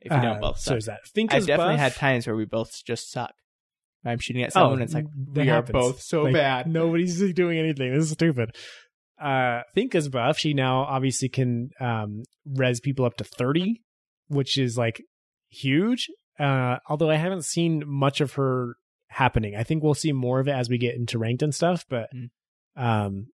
If 0.00 0.12
you 0.12 0.20
don't 0.20 0.36
Uh, 0.38 0.40
both 0.40 0.58
so 0.58 0.70
suck. 0.72 0.78
is 0.78 0.84
that. 0.86 1.00
Finka's 1.14 1.34
I've 1.34 1.46
definitely 1.46 1.74
buff, 1.74 1.80
had 1.80 1.94
times 1.94 2.26
where 2.26 2.36
we 2.36 2.44
both 2.44 2.84
just 2.84 3.10
suck. 3.10 3.32
I'm 4.04 4.18
shooting 4.18 4.42
at 4.44 4.52
someone, 4.52 4.74
and 4.74 4.82
it's 4.82 4.94
like 4.94 5.06
we 5.34 5.50
are 5.50 5.62
both 5.62 6.00
so 6.00 6.22
Like, 6.22 6.34
bad. 6.34 6.66
Nobody's 6.68 7.20
doing 7.34 7.58
anything. 7.58 7.92
This 7.94 8.04
is 8.04 8.10
stupid. 8.12 8.54
Uh, 9.20 9.62
Finka's 9.76 10.08
buff. 10.08 10.38
She 10.38 10.54
now 10.54 10.82
obviously 10.82 11.28
can 11.28 11.70
um 11.80 12.22
res 12.46 12.80
people 12.80 13.04
up 13.04 13.16
to 13.16 13.24
thirty, 13.24 13.82
which 14.28 14.56
is 14.56 14.78
like 14.78 15.02
huge. 15.48 16.06
Uh, 16.38 16.76
although 16.88 17.10
I 17.10 17.16
haven't 17.16 17.44
seen 17.44 17.82
much 17.86 18.20
of 18.20 18.34
her 18.34 18.76
happening. 19.08 19.56
I 19.56 19.64
think 19.64 19.82
we'll 19.82 19.94
see 19.94 20.12
more 20.12 20.38
of 20.38 20.46
it 20.46 20.52
as 20.52 20.68
we 20.68 20.78
get 20.78 20.94
into 20.94 21.18
ranked 21.18 21.42
and 21.42 21.52
stuff. 21.54 21.84
But 21.88 22.08
Mm. 22.14 22.28
um, 22.76 23.26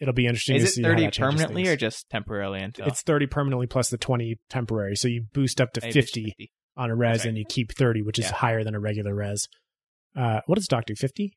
it'll 0.00 0.14
be 0.14 0.26
interesting. 0.26 0.56
to 0.58 0.62
Is 0.64 0.74
see 0.74 0.80
it 0.80 0.84
how 0.86 0.90
thirty 0.92 1.10
permanently 1.10 1.68
or 1.68 1.76
just 1.76 2.08
temporarily 2.10 2.60
until 2.60 2.86
It's 2.86 3.02
thirty 3.02 3.26
permanently 3.26 3.66
plus 3.66 3.90
the 3.90 3.98
twenty 3.98 4.38
temporary. 4.48 4.96
So 4.96 5.08
you 5.08 5.24
boost 5.32 5.60
up 5.60 5.72
to 5.74 5.80
maybe 5.82 5.98
it's 5.98 6.10
fifty 6.10 6.50
on 6.76 6.90
a 6.90 6.96
res, 6.96 7.18
Sorry. 7.22 7.28
and 7.30 7.38
you 7.38 7.44
keep 7.48 7.72
thirty, 7.72 8.02
which 8.02 8.18
is 8.18 8.26
Yeah. 8.26 8.32
higher 8.34 8.64
than 8.64 8.74
a 8.74 8.80
regular 8.80 9.14
res. 9.14 9.46
Uh, 10.16 10.40
what 10.46 10.56
does 10.56 10.66
Doc 10.66 10.86
do? 10.86 10.94
Fifty? 10.96 11.36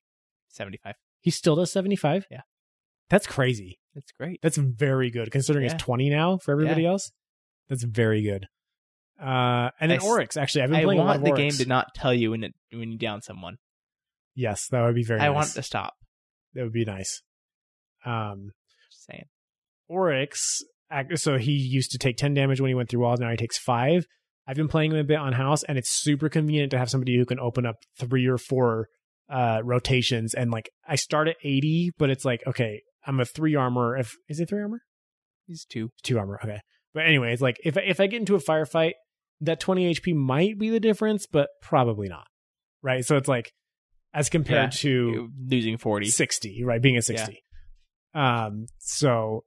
75. 0.49 0.93
He 1.21 1.31
still 1.31 1.55
does 1.55 1.71
75? 1.71 2.25
Yeah. 2.29 2.41
That's 3.09 3.25
crazy. 3.25 3.79
That's 3.95 4.11
great. 4.11 4.39
That's 4.43 4.57
very 4.57 5.09
good 5.09 5.31
considering 5.31 5.65
Yeah. 5.65 5.73
it's 5.73 5.83
20 5.83 6.09
now 6.11 6.37
for 6.37 6.51
everybody 6.51 6.85
else. 6.85 7.11
That's 7.69 7.83
very 7.83 8.21
good. 8.21 8.45
Uh, 9.19 9.69
and 9.79 9.89
then 9.91 9.99
I 10.01 10.05
Oryx, 10.05 10.37
actually. 10.37 10.63
I've 10.63 10.69
been 10.69 10.79
I 10.79 10.83
playing 10.83 11.01
want 11.01 11.23
the 11.23 11.31
Oryx. 11.31 11.57
game 11.57 11.63
to 11.65 11.69
not 11.69 11.87
tell 11.95 12.13
you 12.13 12.31
when 12.31 12.43
it 12.43 12.53
when 12.71 12.91
you 12.91 12.97
down 12.97 13.21
someone. 13.21 13.57
Yes, 14.35 14.67
that 14.69 14.81
would 14.83 14.95
be 14.95 15.03
very 15.03 15.19
nice. 15.19 15.25
I 15.25 15.29
nice. 15.29 15.35
want 15.35 15.49
it 15.49 15.53
to 15.53 15.63
stop. 15.63 15.93
That 16.53 16.63
would 16.63 16.73
be 16.73 16.85
nice. 16.85 17.21
Um, 18.05 18.51
Just 18.91 19.05
saying. 19.05 19.25
Oryx, 19.89 20.61
so 21.15 21.37
he 21.37 21.51
used 21.51 21.91
to 21.91 21.97
take 21.97 22.17
10 22.17 22.33
damage 22.33 22.61
when 22.61 22.69
he 22.69 22.75
went 22.75 22.89
through 22.89 23.01
walls. 23.01 23.19
Now 23.19 23.29
he 23.31 23.37
takes 23.37 23.57
five. 23.57 24.05
I've 24.47 24.55
been 24.57 24.67
playing 24.67 24.91
him 24.91 24.97
a 24.97 25.03
bit 25.03 25.17
on 25.17 25.33
house, 25.33 25.63
and 25.63 25.77
it's 25.77 25.89
super 26.01 26.29
convenient 26.29 26.71
to 26.71 26.77
have 26.77 26.89
somebody 26.89 27.17
who 27.17 27.25
can 27.25 27.39
open 27.39 27.65
up 27.65 27.75
three 27.97 28.27
or 28.27 28.37
four 28.37 28.87
uh, 29.29 29.61
rotations. 29.63 30.33
And 30.33 30.51
like, 30.51 30.69
I 30.87 30.95
start 30.95 31.27
at 31.29 31.37
80, 31.43 31.91
but 31.97 32.09
it's 32.09 32.25
like, 32.25 32.41
okay, 32.45 32.81
I'm 33.05 33.19
a 33.19 33.25
three 33.25 33.55
armor. 33.55 33.97
If 33.97 34.13
is 34.27 34.39
it 34.39 34.49
three 34.49 34.61
armor? 34.61 34.81
These 35.47 35.65
two. 35.65 35.89
Two 36.03 36.19
armor. 36.19 36.39
Okay. 36.43 36.59
But 36.93 37.05
anyway, 37.05 37.33
it's 37.33 37.41
like 37.41 37.57
if 37.63 37.75
if 37.77 37.99
I 37.99 38.07
get 38.07 38.19
into 38.19 38.35
a 38.35 38.39
firefight, 38.39 38.93
that 39.41 39.59
20 39.59 39.95
HP 39.95 40.15
might 40.15 40.59
be 40.59 40.69
the 40.69 40.79
difference, 40.79 41.25
but 41.25 41.49
probably 41.61 42.07
not. 42.07 42.25
Right. 42.81 43.03
So 43.03 43.17
it's 43.17 43.27
like 43.27 43.51
as 44.13 44.29
compared 44.29 44.73
Yeah. 44.73 44.79
to 44.81 45.29
losing 45.49 45.77
40. 45.77 46.07
60, 46.07 46.63
right? 46.63 46.81
Being 46.81 46.97
at 46.97 47.03
60. 47.03 47.42
Um, 48.13 48.67
so 48.79 49.43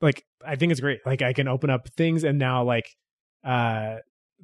like 0.00 0.24
I 0.46 0.56
think 0.56 0.72
it's 0.72 0.80
great. 0.80 1.00
Like 1.04 1.22
I 1.22 1.32
can 1.32 1.48
open 1.48 1.70
up 1.70 1.88
things 1.96 2.24
and 2.24 2.38
now 2.38 2.64
like 2.64 2.88
uh 3.44 3.96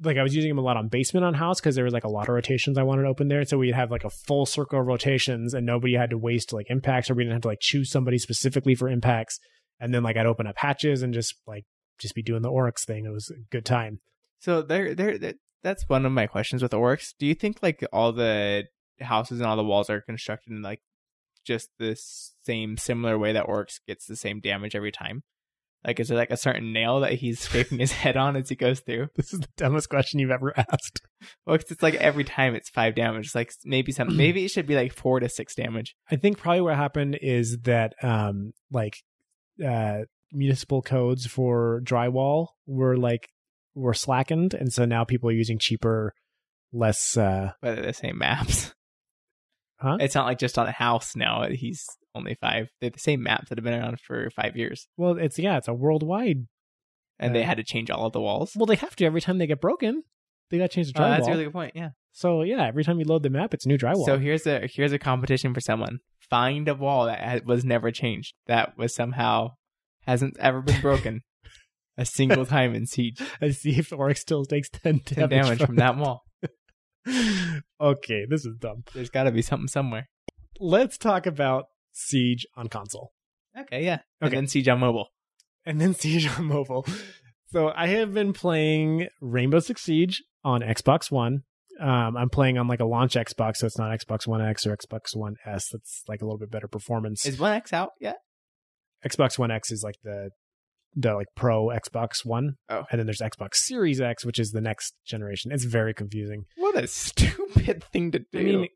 like 0.03 0.17
I 0.17 0.23
was 0.23 0.35
using 0.35 0.49
them 0.49 0.57
a 0.57 0.61
lot 0.61 0.75
on 0.75 0.89
basement 0.89 1.25
on 1.25 1.33
house 1.33 1.61
because 1.61 1.75
there 1.75 1.85
was 1.85 1.93
like 1.93 2.03
a 2.03 2.09
lot 2.09 2.27
of 2.27 2.35
rotations 2.35 2.77
I 2.77 2.83
wanted 2.83 3.05
open 3.05 3.29
there. 3.29 3.45
So 3.45 3.57
we'd 3.57 3.73
have 3.73 3.91
like 3.91 4.03
a 4.03 4.09
full 4.09 4.45
circle 4.45 4.81
of 4.81 4.87
rotations 4.87 5.53
and 5.53 5.65
nobody 5.65 5.93
had 5.93 6.09
to 6.09 6.17
waste 6.17 6.51
like 6.51 6.67
impacts 6.69 7.09
or 7.09 7.13
we 7.13 7.23
didn't 7.23 7.35
have 7.35 7.41
to 7.43 7.47
like 7.47 7.61
choose 7.61 7.89
somebody 7.89 8.17
specifically 8.17 8.75
for 8.75 8.89
impacts. 8.89 9.39
And 9.79 9.93
then 9.93 10.03
like 10.03 10.17
I'd 10.17 10.25
open 10.25 10.47
up 10.47 10.57
hatches 10.57 11.01
and 11.01 11.13
just 11.13 11.35
like 11.47 11.63
just 11.97 12.13
be 12.13 12.21
doing 12.21 12.41
the 12.41 12.51
Oryx 12.51 12.83
thing. 12.83 13.05
It 13.05 13.13
was 13.13 13.29
a 13.29 13.39
good 13.51 13.65
time. 13.65 13.99
So 14.39 14.61
there, 14.61 14.93
there, 14.93 15.17
that's 15.63 15.87
one 15.87 16.05
of 16.05 16.11
my 16.11 16.27
questions 16.27 16.61
with 16.61 16.73
Oryx. 16.73 17.13
Do 17.17 17.25
you 17.25 17.33
think 17.33 17.59
like 17.63 17.83
all 17.93 18.11
the 18.11 18.65
houses 18.99 19.39
and 19.39 19.47
all 19.47 19.55
the 19.55 19.63
walls 19.63 19.89
are 19.89 20.01
constructed 20.01 20.51
in 20.51 20.61
like 20.61 20.81
just 21.45 21.69
the 21.79 21.95
same 22.43 22.77
similar 22.77 23.17
way 23.17 23.33
that 23.33 23.43
Oryx 23.47 23.79
gets 23.87 24.05
the 24.07 24.15
same 24.15 24.39
damage 24.39 24.75
every 24.75 24.91
time? 24.91 25.23
Like, 25.85 25.99
is 25.99 26.07
there 26.07 26.17
like 26.17 26.31
a 26.31 26.37
certain 26.37 26.73
nail 26.73 27.01
that 27.01 27.13
he's 27.13 27.39
scraping 27.39 27.77
his 27.77 27.91
head 28.03 28.17
on 28.17 28.35
as 28.35 28.49
he 28.49 28.55
goes 28.55 28.79
through? 28.79 29.09
This 29.15 29.33
is 29.33 29.41
the 29.41 29.47
dumbest 29.55 29.87
question 29.89 30.19
you've 30.19 30.31
ever 30.31 30.51
asked. 30.57 31.01
Well, 31.45 31.57
'cause 31.57 31.69
it's 31.69 31.83
like 31.83 31.93
every 31.95 32.23
time 32.23 32.55
it's 32.55 32.69
five 32.71 32.95
damage. 32.95 33.27
It's 33.27 33.35
like 33.35 33.51
maybe 33.63 33.91
some, 33.91 34.17
maybe 34.17 34.43
it 34.43 34.49
should 34.49 34.65
be 34.65 34.75
like 34.75 34.91
four 34.93 35.19
to 35.19 35.29
six 35.29 35.53
damage. 35.53 35.95
I 36.09 36.15
think 36.15 36.39
probably 36.39 36.61
what 36.61 36.75
happened 36.75 37.19
is 37.21 37.59
that 37.65 37.93
um 38.01 38.53
like 38.71 38.97
uh 39.63 39.99
municipal 40.31 40.81
codes 40.81 41.27
for 41.27 41.81
drywall 41.85 42.47
were 42.65 42.97
like 42.97 43.29
were 43.75 43.93
slackened 43.93 44.53
and 44.55 44.73
so 44.73 44.85
now 44.85 45.03
people 45.03 45.29
are 45.29 45.33
using 45.33 45.59
cheaper 45.59 46.13
less 46.73 47.15
uh 47.15 47.51
But 47.61 47.81
the 47.83 47.93
same 47.93 48.17
maps. 48.17 48.73
Huh? 49.79 49.97
It's 49.99 50.15
not 50.15 50.25
like 50.25 50.39
just 50.39 50.57
on 50.57 50.67
a 50.67 50.71
house 50.71 51.15
now. 51.15 51.47
He's 51.49 51.85
only 52.13 52.35
five. 52.39 52.69
They're 52.79 52.89
the 52.91 52.99
same 52.99 53.23
maps 53.23 53.49
that 53.49 53.57
have 53.57 53.63
been 53.65 53.73
around 53.73 53.99
for 53.99 54.29
five 54.31 54.55
years, 54.55 54.87
well 54.97 55.17
it's 55.17 55.37
yeah 55.37 55.57
it's 55.57 55.67
a 55.67 55.73
worldwide 55.73 56.47
and 57.19 57.35
they 57.35 57.43
Uh, 57.43 57.47
had 57.47 57.57
to 57.57 57.63
change 57.63 57.89
all 57.89 58.05
of 58.07 58.13
the 58.13 58.21
walls. 58.21 58.53
well 58.55 58.65
they 58.65 58.75
have 58.75 58.95
to 58.97 59.05
every 59.05 59.21
time 59.21 59.37
they 59.37 59.47
get 59.47 59.59
broken 59.61 60.03
they 60.49 60.57
got 60.57 60.69
to 60.71 60.75
change 60.75 60.93
the 60.93 60.99
Oh, 60.99 61.03
drywall 61.03 61.09
that's 61.17 61.27
a 61.27 61.31
really 61.31 61.43
good 61.45 61.53
point. 61.53 61.73
Yeah. 61.75 61.89
so 62.13 62.41
yeah 62.43 62.65
every 62.67 62.83
time 62.85 62.99
you 62.99 63.05
load 63.05 63.23
the 63.23 63.29
map 63.29 63.53
it's 63.53 63.65
new 63.65 63.77
drywall 63.77 64.05
So 64.05 64.17
here's 64.19 64.45
a 64.47 64.67
here's 64.71 64.93
a 64.93 64.99
competition 64.99 65.53
for 65.53 65.59
someone. 65.61 65.99
Find 66.29 66.67
a 66.69 66.73
wall 66.75 67.05
that 67.07 67.45
was 67.45 67.63
never 67.65 67.91
changed. 67.91 68.33
That 68.47 68.77
was 68.77 68.95
somehow 68.95 69.51
hasn't 70.07 70.37
ever 70.39 70.61
been 70.61 70.81
broken 70.81 71.21
a 71.97 72.05
single 72.05 72.45
time 72.45 72.73
in 72.75 72.85
Siege. 72.85 73.21
I 73.41 73.49
see 73.51 73.77
if 73.77 73.91
Oryx 73.91 74.21
still 74.21 74.45
takes 74.45 74.69
10 74.69 74.99
10 74.99 75.29
damage, 75.29 75.29
damage 75.47 75.63
from 75.65 75.75
that 75.77 75.97
wall. 75.97 76.23
okay 77.81 78.25
this 78.29 78.45
is 78.45 78.55
dumb 78.57 78.83
There's 78.93 79.09
got 79.09 79.23
to 79.23 79.31
be 79.31 79.41
something 79.41 79.67
somewhere. 79.67 80.09
let's 80.59 80.97
talk 80.97 81.25
about 81.25 81.65
siege 81.91 82.45
on 82.55 82.67
console 82.67 83.11
Okay, 83.57 83.85
yeah. 83.85 83.99
And 84.19 84.27
Okay. 84.27 84.35
then 84.35 84.47
Siege 84.47 84.67
on 84.67 84.79
mobile. 84.81 85.07
and 85.65 85.79
then 85.79 85.93
Siege 86.01 86.27
on 86.37 86.43
mobile. 86.43 86.85
So 87.53 87.71
I 87.73 87.87
have 87.87 88.13
been 88.13 88.33
playing 88.33 89.07
Rainbow 89.21 89.59
Six 89.59 89.81
Siege 89.81 90.21
on 90.43 90.59
Xbox 90.61 91.09
One. 91.09 91.43
Um, 91.79 92.17
I'm 92.17 92.29
playing 92.29 92.57
on 92.57 92.67
like 92.67 92.81
a 92.81 92.85
launch 92.85 93.13
Xbox, 93.13 93.57
so 93.57 93.67
it's 93.67 93.77
not 93.77 93.97
Xbox 93.97 94.27
One 94.27 94.41
X 94.41 94.67
or 94.67 94.75
Xbox 94.75 95.15
One 95.15 95.35
S. 95.45 95.69
That's 95.71 96.03
like 96.09 96.21
a 96.21 96.25
little 96.25 96.37
bit 96.37 96.51
better 96.51 96.67
performance. 96.67 97.25
Is 97.25 97.39
One 97.39 97.53
X 97.53 97.71
out 97.71 97.91
yet? 98.01 98.17
Xbox 99.07 99.39
One 99.39 99.51
X 99.51 99.71
is 99.71 99.81
like 99.81 99.95
the 100.03 100.31
the 100.95 101.13
like 101.13 101.27
Pro 101.35 101.67
Xbox 101.67 102.23
One, 102.25 102.55
Oh. 102.69 102.83
and 102.89 102.99
then 102.99 103.05
there's 103.05 103.21
Xbox 103.21 103.55
Series 103.55 103.99
X, 103.99 104.23
which 104.25 104.39
is 104.39 104.51
the 104.51 104.61
next 104.61 104.93
generation. 105.05 105.51
It's 105.51 105.65
very 105.65 105.93
confusing. 105.93 106.45
What 106.57 106.75
a 106.81 106.87
stupid 106.87 107.83
thing 107.91 108.11
to 108.11 108.19
do. 108.19 108.39
I 108.39 108.43
mean, 108.43 108.67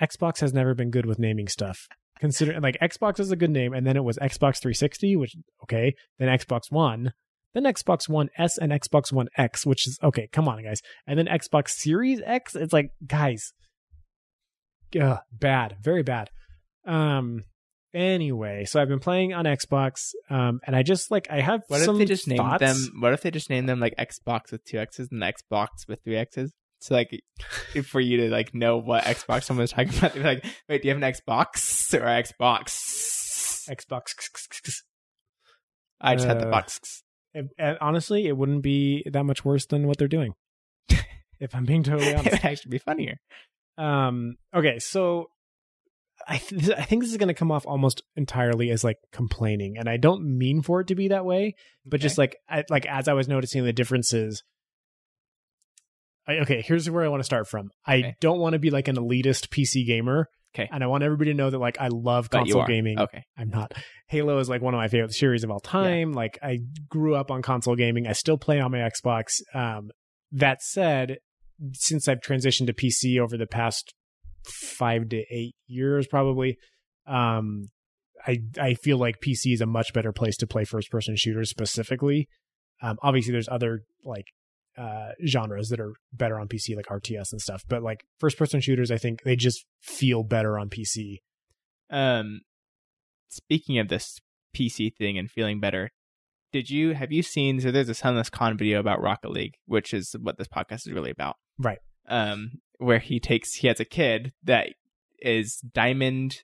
Xbox 0.00 0.40
has 0.40 0.52
never 0.54 0.74
been 0.74 0.90
good 0.90 1.06
with 1.06 1.18
naming 1.18 1.48
stuff. 1.48 1.86
Consider 2.20 2.60
like 2.60 2.78
Xbox 2.80 3.18
is 3.18 3.30
a 3.32 3.36
good 3.36 3.50
name, 3.50 3.72
and 3.72 3.86
then 3.86 3.96
it 3.96 4.04
was 4.04 4.16
Xbox 4.18 4.60
360, 4.60 5.16
which 5.16 5.34
okay, 5.64 5.94
then 6.18 6.28
Xbox 6.28 6.70
One, 6.70 7.12
then 7.54 7.64
Xbox 7.64 8.08
One 8.08 8.28
S 8.38 8.56
and 8.58 8.70
Xbox 8.70 9.12
One 9.12 9.26
X, 9.36 9.66
which 9.66 9.88
is 9.88 9.98
okay. 10.02 10.28
Come 10.32 10.46
on, 10.48 10.62
guys, 10.62 10.80
and 11.06 11.18
then 11.18 11.26
Xbox 11.26 11.70
Series 11.70 12.20
X. 12.24 12.54
It's 12.54 12.72
like 12.72 12.90
guys, 13.04 13.52
ugh, 15.00 15.18
bad, 15.32 15.76
very 15.82 16.02
bad. 16.04 16.30
Um. 16.86 17.44
Anyway, 17.94 18.64
so 18.64 18.80
I've 18.80 18.88
been 18.88 19.00
playing 19.00 19.34
on 19.34 19.44
Xbox, 19.44 20.14
um, 20.30 20.60
and 20.66 20.74
I 20.74 20.82
just 20.82 21.10
like 21.10 21.28
I 21.30 21.40
have 21.40 21.62
what 21.68 21.82
if 21.82 21.98
they 21.98 22.04
just 22.06 22.26
named 22.26 22.38
thoughts. 22.38 22.60
them? 22.60 23.00
What 23.00 23.12
if 23.12 23.20
they 23.22 23.30
just 23.30 23.50
named 23.50 23.68
them 23.68 23.80
like 23.80 23.94
Xbox 23.98 24.50
with 24.50 24.64
two 24.64 24.78
X's 24.78 25.08
and 25.12 25.22
Xbox 25.22 25.68
with 25.86 26.02
three 26.02 26.16
X's? 26.16 26.52
So 26.80 26.94
like, 26.94 27.10
for 27.84 28.00
you 28.00 28.16
to 28.18 28.30
like 28.30 28.54
know 28.54 28.78
what 28.78 29.04
Xbox 29.04 29.44
someone's 29.44 29.72
talking 29.72 29.96
about, 29.98 30.14
they're 30.14 30.24
like, 30.24 30.44
"Wait, 30.68 30.80
do 30.82 30.88
you 30.88 30.94
have 30.94 31.02
an 31.02 31.12
Xbox 31.12 31.92
or 31.94 32.00
Xbox?" 32.00 33.68
Xbox. 33.68 34.82
I 36.00 36.14
just 36.16 36.26
had 36.26 36.40
the 36.40 36.48
Uh, 36.48 36.50
box. 36.50 37.02
And, 37.34 37.50
and 37.58 37.78
honestly, 37.80 38.26
it 38.26 38.36
wouldn't 38.36 38.62
be 38.62 39.04
that 39.10 39.24
much 39.24 39.44
worse 39.44 39.66
than 39.66 39.86
what 39.86 39.98
they're 39.98 40.08
doing. 40.08 40.34
if 41.40 41.54
I'm 41.54 41.64
being 41.64 41.82
totally 41.82 42.08
it 42.08 42.16
honest. 42.18 42.30
would 42.32 42.44
actually 42.44 42.70
be 42.70 42.78
funnier. 42.78 43.16
Um, 43.78 44.36
okay, 44.54 44.78
so 44.80 45.28
I 46.28 46.38
th- 46.38 46.70
I 46.70 46.82
think 46.82 47.02
this 47.02 47.10
is 47.10 47.16
going 47.18 47.28
to 47.28 47.34
come 47.34 47.50
off 47.50 47.66
almost 47.66 48.02
entirely 48.16 48.70
as 48.70 48.84
like 48.84 48.96
complaining, 49.12 49.76
and 49.78 49.88
I 49.88 49.96
don't 49.96 50.38
mean 50.38 50.62
for 50.62 50.80
it 50.80 50.86
to 50.88 50.94
be 50.94 51.08
that 51.08 51.24
way, 51.24 51.54
but 51.86 52.00
just 52.00 52.18
like 52.18 52.36
I, 52.48 52.64
like 52.70 52.86
as 52.86 53.08
I 53.08 53.12
was 53.14 53.28
noticing 53.28 53.64
the 53.64 53.72
differences. 53.72 54.42
I, 56.26 56.34
okay, 56.38 56.62
here's 56.62 56.88
where 56.88 57.04
I 57.04 57.08
want 57.08 57.20
to 57.20 57.24
start 57.24 57.48
from. 57.48 57.70
I 57.84 57.96
Okay. 57.96 58.14
don't 58.20 58.38
want 58.38 58.52
to 58.52 58.58
be 58.60 58.70
like 58.70 58.86
an 58.88 58.96
elitist 58.96 59.48
PC 59.48 59.84
gamer. 59.86 60.28
Okay. 60.54 60.68
And 60.70 60.84
I 60.84 60.86
want 60.86 61.02
everybody 61.02 61.30
to 61.32 61.36
know 61.36 61.50
that 61.50 61.58
like 61.58 61.80
I 61.80 61.88
love 61.88 62.28
console 62.30 62.64
gaming. 62.66 62.98
Okay. 63.00 63.24
I'm 63.36 63.48
not. 63.48 63.72
Halo 64.08 64.38
is 64.38 64.48
like 64.48 64.60
one 64.62 64.74
of 64.74 64.78
my 64.78 64.86
favorite 64.88 65.14
series 65.14 65.44
of 65.44 65.50
all 65.50 65.60
time. 65.60 66.12
Like 66.12 66.38
I 66.42 66.58
grew 66.88 67.14
up 67.16 67.30
on 67.30 67.40
console 67.42 67.74
gaming. 67.74 68.06
I 68.06 68.12
still 68.12 68.36
play 68.38 68.60
on 68.60 68.70
my 68.70 68.78
Xbox. 68.78 69.40
Um, 69.54 69.90
that 70.32 70.62
said, 70.62 71.18
since 71.72 72.06
I've 72.06 72.20
transitioned 72.20 72.66
to 72.66 72.74
PC 72.74 73.18
over 73.18 73.36
the 73.38 73.46
past 73.46 73.94
five 74.44 75.08
to 75.10 75.24
eight 75.30 75.54
years, 75.66 76.06
probably, 76.06 76.58
um, 77.06 77.68
I 78.26 78.38
I 78.60 78.74
feel 78.74 78.98
like 78.98 79.20
PC 79.20 79.52
is 79.52 79.60
a 79.60 79.66
much 79.66 79.92
better 79.92 80.12
place 80.12 80.36
to 80.38 80.46
play 80.46 80.64
first 80.64 80.90
person 80.90 81.16
shooters 81.16 81.50
specifically. 81.50 82.28
Um, 82.80 82.98
obviously, 83.02 83.32
there's 83.32 83.48
other 83.48 83.84
like 84.04 84.26
uh, 84.76 85.10
genres 85.26 85.68
that 85.68 85.80
are 85.80 85.94
better 86.12 86.38
on 86.38 86.48
PC, 86.48 86.76
like 86.76 86.86
RTS 86.86 87.32
and 87.32 87.40
stuff. 87.40 87.62
But 87.68 87.82
like 87.82 88.04
first 88.18 88.38
person 88.38 88.60
shooters, 88.60 88.90
I 88.90 88.98
think 88.98 89.22
they 89.22 89.36
just 89.36 89.64
feel 89.80 90.22
better 90.22 90.58
on 90.58 90.68
PC. 90.68 91.18
Um, 91.90 92.40
speaking 93.28 93.78
of 93.78 93.88
this 93.88 94.18
PC 94.56 94.94
thing 94.96 95.18
and 95.18 95.30
feeling 95.30 95.60
better, 95.60 95.90
did 96.52 96.70
you 96.70 96.94
have 96.94 97.12
you 97.12 97.22
seen? 97.22 97.60
So 97.60 97.70
there's 97.70 97.88
a 97.88 97.94
SunlessKhan 97.94 98.58
video 98.58 98.78
about 98.78 99.00
Rocket 99.00 99.30
League, 99.30 99.54
which 99.66 99.92
is 99.92 100.14
what 100.20 100.38
this 100.38 100.48
podcast 100.48 100.86
is 100.86 100.92
really 100.92 101.10
about. 101.10 101.36
Right. 101.58 101.78
Um, 102.08 102.52
where 102.78 102.98
he 102.98 103.20
takes 103.20 103.54
he 103.54 103.68
has 103.68 103.78
a 103.80 103.84
kid 103.84 104.32
that 104.44 104.68
is 105.20 105.58
Diamond 105.72 106.42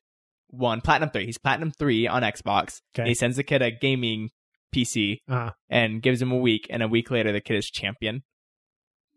One, 0.49 0.81
Platinum 0.81 1.11
Three. 1.11 1.27
He's 1.27 1.39
Platinum 1.39 1.73
Three 1.73 2.07
on 2.07 2.23
Xbox. 2.23 2.81
Okay. 2.97 3.09
He 3.09 3.15
sends 3.15 3.37
the 3.37 3.43
kid 3.43 3.61
a 3.63 3.71
gaming 3.71 4.31
PC 4.75 5.19
Uh, 5.29 5.51
and 5.69 6.01
gives 6.03 6.21
him 6.23 6.31
a 6.31 6.37
week, 6.37 6.67
and 6.71 6.83
a 6.83 6.89
week 6.89 7.11
later 7.11 7.33
the 7.33 7.41
kid 7.41 7.57
is 7.57 7.71
champion 7.71 8.23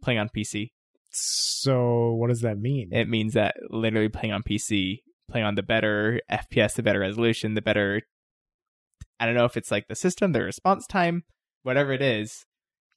playing 0.02 0.18
on 0.20 0.30
PC. 0.30 0.72
so 1.12 2.14
what 2.14 2.30
does 2.30 2.42
that 2.42 2.58
mean? 2.58 2.89
It 2.92 3.08
means 3.08 3.34
that 3.34 3.56
literally 3.70 4.10
playing 4.10 4.34
on 4.34 4.44
PC, 4.44 5.02
playing 5.30 5.46
on 5.46 5.56
the 5.56 5.64
better 5.64 6.22
FPS, 6.32 6.74
the 6.76 6.84
better 6.84 7.00
resolution, 7.00 7.54
the 7.54 7.62
better. 7.62 8.02
I 9.20 9.26
don't 9.26 9.36
know 9.36 9.46
if 9.46 9.58
it's 9.58 9.70
like 9.72 9.88
the 9.88 9.96
system, 9.96 10.32
the 10.32 10.42
response 10.42 10.88
time, 10.88 11.24
whatever 11.64 11.94
it 11.94 12.02
is. 12.02 12.46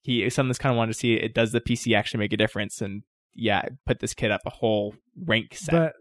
He 0.03 0.29
something's 0.31 0.59
kind 0.59 0.73
of 0.73 0.77
wanted 0.77 0.93
to 0.93 0.99
see 0.99 1.15
it. 1.15 1.35
Does 1.35 1.53
the 1.53 1.61
PC 1.61 1.95
actually 1.97 2.21
make 2.21 2.33
a 2.33 2.37
difference? 2.39 2.81
And 2.81 3.03
yeah, 3.35 3.63
put 3.87 4.01
this 4.01 4.15
kid 4.15 4.31
up 4.31 4.43
a 4.47 4.51
whole 4.51 4.95
rank 5.17 5.55
set. 5.55 5.73
But 5.73 5.93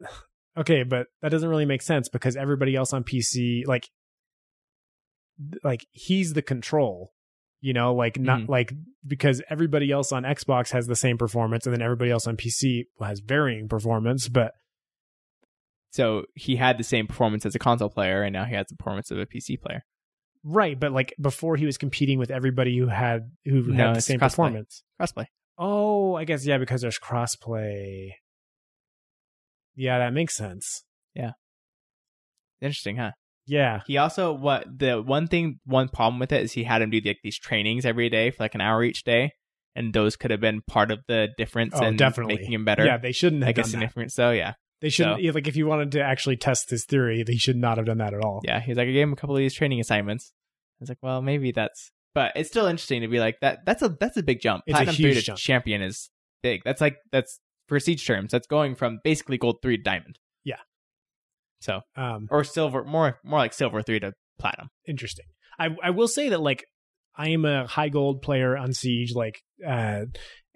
okay, 0.57 0.83
but 0.83 1.07
that 1.21 1.29
doesn't 1.29 1.49
really 1.49 1.65
make 1.65 1.81
sense 1.81 2.09
because 2.09 2.35
everybody 2.35 2.75
else 2.75 2.93
on 2.93 3.03
PC, 3.03 3.65
like, 3.65 3.89
like 5.63 5.85
he's 5.91 6.33
the 6.33 6.41
control, 6.41 7.11
you 7.61 7.73
know, 7.73 7.93
like 7.93 8.19
not 8.19 8.41
Mhm. 8.41 8.49
like 8.49 8.73
because 9.05 9.41
everybody 9.49 9.91
else 9.91 10.11
on 10.11 10.23
Xbox 10.23 10.71
has 10.71 10.87
the 10.87 10.95
same 10.95 11.17
performance, 11.17 11.65
and 11.65 11.73
then 11.73 11.81
everybody 11.81 12.11
else 12.11 12.27
on 12.27 12.37
PC 12.37 12.85
has 13.01 13.19
varying 13.19 13.67
performance. 13.67 14.29
But 14.29 14.53
So 15.91 16.25
he 16.35 16.55
had 16.55 16.77
the 16.79 16.83
same 16.83 17.05
performance 17.05 17.45
as 17.45 17.53
a 17.53 17.59
console 17.59 17.89
player, 17.89 18.23
and 18.23 18.33
now 18.33 18.45
he 18.45 18.55
has 18.55 18.65
the 18.67 18.75
performance 18.75 19.11
of 19.11 19.19
a 19.19 19.25
PC 19.27 19.57
player. 19.61 19.85
Right, 20.43 20.79
but 20.79 20.91
like 20.91 21.13
before 21.21 21.55
he 21.55 21.65
was 21.65 21.77
competing 21.77 22.17
with 22.19 22.31
everybody 22.31 22.77
who 22.77 22.87
had 22.87 23.31
who 23.45 23.61
No, 23.63 23.87
had 23.87 23.95
the 23.97 24.01
same 24.01 24.19
crossplay. 24.19 24.29
performance. 24.29 24.83
Crossplay. 24.99 25.27
Oh, 25.57 26.15
I 26.15 26.25
guess 26.25 26.45
yeah, 26.45 26.57
because 26.57 26.81
there's 26.81 26.99
crossplay. 26.99 28.11
Yeah, 29.75 29.99
that 29.99 30.13
makes 30.13 30.35
sense. 30.35 30.83
Yeah. 31.15 31.31
Interesting, 32.61 32.97
huh? 32.97 33.11
Yeah. 33.45 33.81
He 33.87 33.97
also 33.97 34.33
what 34.33 34.65
the 34.79 35.01
one 35.01 35.27
thing 35.27 35.59
one 35.65 35.89
problem 35.89 36.19
with 36.19 36.31
it 36.31 36.43
is 36.43 36.53
he 36.53 36.63
had 36.63 36.81
him 36.81 36.89
do 36.89 37.01
like 37.03 37.19
these 37.23 37.37
trainings 37.37 37.85
every 37.85 38.09
day 38.09 38.31
for 38.31 38.43
like 38.43 38.55
an 38.55 38.61
hour 38.61 38.83
each 38.83 39.03
day, 39.03 39.33
and 39.75 39.93
those 39.93 40.15
could 40.15 40.31
have 40.31 40.39
been 40.39 40.61
part 40.67 40.91
of 40.91 40.99
the 41.07 41.29
difference 41.37 41.73
Oh, 41.75 41.85
in 41.85 41.97
definitely. 41.97 42.35
making 42.35 42.53
him 42.53 42.65
better. 42.65 42.85
Yeah, 42.85 42.97
they 42.97 43.11
shouldn't 43.11 43.43
have 43.43 43.55
done 43.55 43.63
that. 43.63 43.69
significant. 43.69 44.11
So 44.11 44.31
yeah, 44.31 44.53
They 44.81 44.89
shouldn't 44.89 45.21
So- 45.23 45.31
like 45.33 45.47
if 45.47 45.55
you 45.55 45.65
wanted 45.67 45.91
to 45.93 46.01
actually 46.01 46.37
test 46.37 46.69
this 46.69 46.85
theory, 46.85 47.23
they 47.23 47.35
should 47.35 47.57
not 47.57 47.77
have 47.77 47.85
done 47.85 47.97
that 47.97 48.13
at 48.13 48.23
all. 48.23 48.41
yeah. 48.43 48.59
He's 48.59 48.77
like, 48.77 48.87
I 48.87 48.91
gave 48.91 49.03
him 49.03 49.13
a 49.13 49.17
couple 49.17 49.35
of 49.35 49.39
these 49.39 49.53
training 49.53 49.79
assignments. 49.79 50.31
I 50.33 50.83
was 50.83 50.89
like, 50.89 50.97
well, 51.01 51.21
maybe 51.21 51.51
that's, 51.51 51.91
but 52.13 52.31
it's 52.35 52.49
still 52.49 52.65
interesting 52.65 53.01
to 53.01 53.07
be 53.07 53.19
like 53.19 53.39
that. 53.41 53.65
That's 53.65 53.81
a 53.81 53.89
that's 53.89 54.17
a 54.17 54.23
big 54.23 54.39
jump. 54.41 54.63
It's 54.67 54.73
a 54.73 54.77
Platinum 54.77 54.95
three 54.95 55.05
huge 55.05 55.17
to 55.17 55.21
jump. 55.23 55.39
champion 55.39 55.81
is 55.81 56.09
big. 56.41 56.61
That's 56.63 56.81
like 56.81 56.97
that's 57.11 57.39
for 57.67 57.79
siege 57.79 58.05
terms. 58.05 58.31
That's 58.31 58.47
going 58.47 58.75
from 58.75 58.99
basically 59.03 59.37
gold 59.37 59.57
three 59.61 59.77
to 59.77 59.83
diamond. 59.83 60.19
Yeah. 60.43 60.57
So 61.61 61.81
Um 61.95 62.27
or 62.29 62.43
silver, 62.43 62.83
more 62.83 63.19
more 63.23 63.39
like 63.39 63.53
silver 63.53 63.81
three 63.81 63.99
to 63.99 64.13
platinum. 64.39 64.69
interesting. 64.87 65.25
I 65.59 65.69
I 65.83 65.89
will 65.91 66.07
say 66.07 66.29
that 66.29 66.41
like 66.41 66.65
I 67.15 67.29
am 67.29 67.45
a 67.45 67.67
high 67.67 67.89
gold 67.89 68.21
player 68.21 68.57
on 68.57 68.73
Siege, 68.73 69.13
like 69.13 69.41
uh 69.65 70.05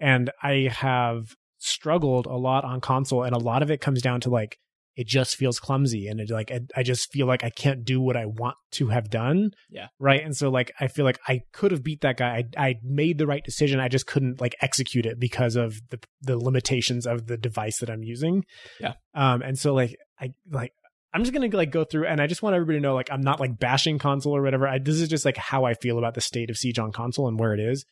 and 0.00 0.30
I 0.42 0.70
have 0.72 1.34
struggled 1.58 2.26
a 2.26 2.36
lot 2.36 2.64
on 2.64 2.80
console 2.80 3.24
and 3.24 3.34
a 3.34 3.38
lot 3.38 3.62
of 3.62 3.70
it 3.70 3.80
comes 3.80 4.00
down 4.02 4.20
to 4.20 4.30
like 4.30 4.58
it 4.98 5.06
just 5.06 5.36
feels 5.36 5.60
clumsy 5.60 6.08
and 6.08 6.18
it 6.18 6.28
like 6.28 6.50
I, 6.50 6.58
I 6.74 6.82
just 6.82 7.12
feel 7.12 7.28
like 7.28 7.44
I 7.44 7.50
can't 7.50 7.84
do 7.84 8.00
what 8.00 8.16
I 8.16 8.26
want 8.26 8.56
to 8.72 8.88
have 8.88 9.08
done. 9.08 9.52
Yeah. 9.70 9.86
Right. 10.00 10.24
And 10.24 10.36
so 10.36 10.50
like 10.50 10.72
I 10.80 10.88
feel 10.88 11.04
like 11.04 11.20
I 11.28 11.42
could 11.52 11.70
have 11.70 11.84
beat 11.84 12.00
that 12.00 12.16
guy. 12.16 12.44
I 12.58 12.68
I 12.68 12.74
made 12.82 13.16
the 13.16 13.26
right 13.28 13.44
decision. 13.44 13.78
I 13.78 13.86
just 13.86 14.08
couldn't 14.08 14.40
like 14.40 14.56
execute 14.60 15.06
it 15.06 15.20
because 15.20 15.54
of 15.54 15.80
the 15.90 16.00
the 16.22 16.36
limitations 16.36 17.06
of 17.06 17.28
the 17.28 17.36
device 17.36 17.78
that 17.78 17.90
I'm 17.90 18.02
using. 18.02 18.44
Yeah. 18.80 18.94
Um 19.14 19.40
and 19.40 19.56
so 19.56 19.72
like 19.72 19.94
I 20.20 20.32
like 20.50 20.72
I'm 21.14 21.22
just 21.22 21.32
gonna 21.32 21.46
like 21.46 21.70
go 21.70 21.84
through 21.84 22.06
and 22.06 22.20
I 22.20 22.26
just 22.26 22.42
want 22.42 22.56
everybody 22.56 22.78
to 22.78 22.82
know 22.82 22.96
like 22.96 23.12
I'm 23.12 23.22
not 23.22 23.38
like 23.38 23.56
bashing 23.56 24.00
console 24.00 24.36
or 24.36 24.42
whatever. 24.42 24.66
I, 24.66 24.80
this 24.80 25.00
is 25.00 25.08
just 25.08 25.24
like 25.24 25.36
how 25.36 25.64
I 25.64 25.74
feel 25.74 25.98
about 25.98 26.14
the 26.14 26.20
state 26.20 26.50
of 26.50 26.56
Siege 26.56 26.80
on 26.80 26.90
console 26.90 27.28
and 27.28 27.38
where 27.38 27.54
it 27.54 27.60
is. 27.60 27.86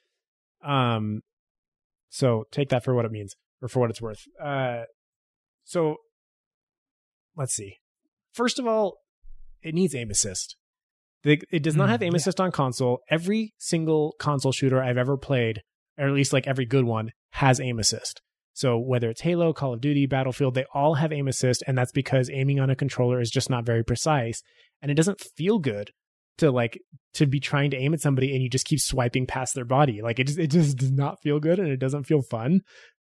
Um 0.65 1.21
so 2.09 2.47
take 2.51 2.71
that 2.71 2.83
for 2.83 2.97
what 2.97 3.05
it 3.05 3.13
means 3.13 3.37
or 3.63 3.69
for 3.69 3.79
what 3.79 3.91
it's 3.91 4.03
worth. 4.03 4.25
Uh 4.43 4.87
so 5.63 5.99
let's 7.37 7.55
see. 7.55 7.77
First 8.33 8.59
of 8.59 8.67
all, 8.67 8.99
it 9.63 9.75
needs 9.75 9.95
aim 9.95 10.11
assist. 10.11 10.57
It 11.25 11.63
does 11.63 11.75
not 11.75 11.89
Mm, 11.89 11.93
have 11.93 12.03
aim 12.03 12.13
yeah. 12.13 12.19
assist 12.19 12.41
on 12.41 12.53
console. 12.53 13.01
Every 13.11 13.53
single 13.59 14.15
console 14.19 14.53
shooter 14.53 14.81
I've 14.81 14.99
ever 14.99 15.17
played, 15.17 15.63
or 15.99 16.07
at 16.07 16.13
least 16.13 16.33
like 16.33 16.47
every 16.47 16.67
good 16.67 16.85
one, 16.85 17.11
has 17.33 17.59
aim 17.59 17.79
assist. 17.79 18.23
So 18.53 18.79
whether 18.79 19.11
it's 19.11 19.23
Halo, 19.23 19.53
Call 19.53 19.75
of 19.75 19.81
Duty, 19.81 20.07
Battlefield, 20.07 20.55
they 20.55 20.65
all 20.73 20.95
have 20.95 21.13
aim 21.13 21.27
assist, 21.29 21.65
and 21.67 21.77
that's 21.77 21.93
because 21.93 22.31
aiming 22.31 22.61
on 22.61 22.71
a 22.71 22.77
controller 22.77 23.21
is 23.21 23.31
just 23.31 23.51
not 23.51 23.67
very 23.67 23.83
precise, 23.85 24.43
and 24.81 24.91
it 24.91 24.95
doesn't 24.95 25.21
feel 25.37 25.59
good 25.59 25.91
to 26.39 26.51
like 26.51 26.79
to 27.15 27.27
be 27.27 27.41
trying 27.41 27.71
to 27.71 27.77
aim 27.77 27.95
at 27.95 28.01
somebody 28.01 28.33
and 28.35 28.43
you 28.43 28.51
just 28.51 28.67
keep 28.67 28.79
swiping 28.79 29.27
past 29.27 29.55
their 29.55 29.65
body. 29.65 30.03
Like 30.03 30.19
it 30.19 30.27
just 30.27 30.39
it 30.39 30.51
just 30.51 30.77
does 30.77 30.93
not 30.93 31.21
feel 31.23 31.41
good 31.41 31.59
and 31.59 31.69
it 31.69 31.79
doesn't 31.79 32.05
feel 32.05 32.23
fun. 32.23 32.61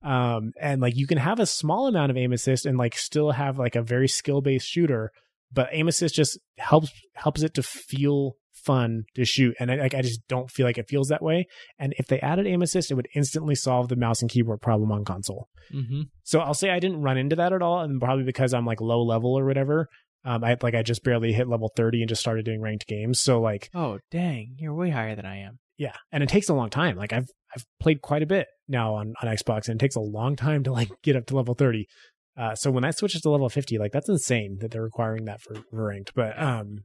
Um 0.05 0.51
and 0.61 0.81
like 0.81 0.95
you 0.95 1.07
can 1.07 1.17
have 1.17 1.39
a 1.39 1.45
small 1.45 1.87
amount 1.87 2.11
of 2.11 2.17
aim 2.17 2.31
assist 2.31 2.65
and 2.65 2.77
like 2.77 2.97
still 2.97 3.31
have 3.31 3.57
like 3.57 3.75
a 3.75 3.81
very 3.81 4.07
skill 4.07 4.41
based 4.41 4.67
shooter, 4.67 5.11
but 5.51 5.69
aim 5.71 5.87
assist 5.87 6.15
just 6.15 6.37
helps 6.57 6.91
helps 7.15 7.41
it 7.41 7.53
to 7.55 7.63
feel 7.63 8.33
fun 8.53 9.03
to 9.15 9.25
shoot. 9.25 9.55
And 9.59 9.71
I 9.71 9.75
like 9.75 9.93
I 9.95 10.01
just 10.01 10.27
don't 10.27 10.49
feel 10.49 10.65
like 10.65 10.77
it 10.77 10.87
feels 10.89 11.09
that 11.09 11.21
way. 11.23 11.47
And 11.79 11.93
if 11.97 12.07
they 12.07 12.19
added 12.19 12.47
aim 12.47 12.61
assist, 12.61 12.91
it 12.91 12.95
would 12.95 13.07
instantly 13.15 13.55
solve 13.55 13.89
the 13.89 13.95
mouse 13.95 14.21
and 14.21 14.29
keyboard 14.31 14.61
problem 14.61 14.91
on 14.91 15.05
console. 15.05 15.49
Mm-hmm. 15.73 16.01
So 16.23 16.39
I'll 16.39 16.53
say 16.53 16.69
I 16.69 16.79
didn't 16.79 17.01
run 17.01 17.17
into 17.17 17.35
that 17.37 17.53
at 17.53 17.61
all, 17.61 17.81
and 17.81 17.99
probably 17.99 18.23
because 18.25 18.53
I'm 18.53 18.65
like 18.65 18.81
low 18.81 19.03
level 19.03 19.37
or 19.37 19.45
whatever. 19.45 19.87
Um, 20.23 20.43
I 20.43 20.57
like 20.61 20.73
I 20.75 20.81
just 20.81 21.03
barely 21.03 21.33
hit 21.33 21.47
level 21.47 21.71
thirty 21.75 22.01
and 22.01 22.09
just 22.09 22.21
started 22.21 22.45
doing 22.45 22.61
ranked 22.61 22.87
games. 22.87 23.21
So 23.21 23.39
like, 23.39 23.69
Oh 23.73 23.99
dang, 24.11 24.55
you're 24.57 24.73
way 24.73 24.89
higher 24.89 25.15
than 25.15 25.25
I 25.25 25.39
am. 25.41 25.59
yeah, 25.77 25.95
and 26.11 26.23
it 26.23 26.29
takes 26.29 26.49
a 26.49 26.53
long 26.55 26.69
time. 26.71 26.95
Like 26.97 27.13
I've 27.13 27.27
I've 27.55 27.65
played 27.79 28.01
quite 28.01 28.23
a 28.23 28.27
bit 28.27 28.47
now 28.67 28.95
on 28.95 29.13
on 29.21 29.29
Xbox, 29.29 29.67
and 29.67 29.79
it 29.79 29.83
takes 29.83 29.95
a 29.95 30.01
long 30.01 30.35
time 30.35 30.63
to 30.63 30.71
like 30.71 30.89
get 31.03 31.15
up 31.15 31.25
to 31.27 31.35
level 31.35 31.53
thirty. 31.53 31.87
Uh, 32.37 32.53
so 32.53 32.69
when 32.69 32.83
that 32.83 32.97
switches 32.97 33.21
to 33.21 33.29
level 33.29 33.49
fifty, 33.49 33.77
like 33.77 33.91
that's 33.91 34.09
insane 34.09 34.57
that 34.59 34.71
they're 34.71 34.83
requiring 34.83 35.25
that 35.25 35.41
for, 35.41 35.55
for 35.55 35.87
ranked. 35.87 36.13
But 36.15 36.39
um, 36.41 36.83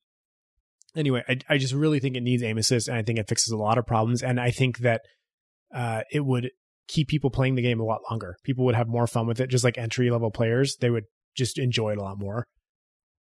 anyway, 0.94 1.22
I 1.28 1.38
I 1.48 1.58
just 1.58 1.74
really 1.74 2.00
think 2.00 2.16
it 2.16 2.22
needs 2.22 2.42
aim 2.42 2.58
assist, 2.58 2.88
and 2.88 2.96
I 2.96 3.02
think 3.02 3.18
it 3.18 3.28
fixes 3.28 3.52
a 3.52 3.56
lot 3.56 3.78
of 3.78 3.86
problems, 3.86 4.22
and 4.22 4.40
I 4.40 4.50
think 4.50 4.78
that 4.78 5.02
uh, 5.74 6.02
it 6.12 6.24
would 6.24 6.50
keep 6.88 7.08
people 7.08 7.30
playing 7.30 7.54
the 7.54 7.62
game 7.62 7.80
a 7.80 7.84
lot 7.84 8.00
longer. 8.10 8.36
People 8.44 8.64
would 8.64 8.74
have 8.74 8.88
more 8.88 9.06
fun 9.06 9.26
with 9.26 9.40
it, 9.40 9.48
just 9.48 9.64
like 9.64 9.78
entry 9.78 10.10
level 10.10 10.30
players. 10.30 10.76
They 10.80 10.90
would 10.90 11.04
just 11.36 11.58
enjoy 11.58 11.92
it 11.92 11.98
a 11.98 12.02
lot 12.02 12.18
more. 12.18 12.46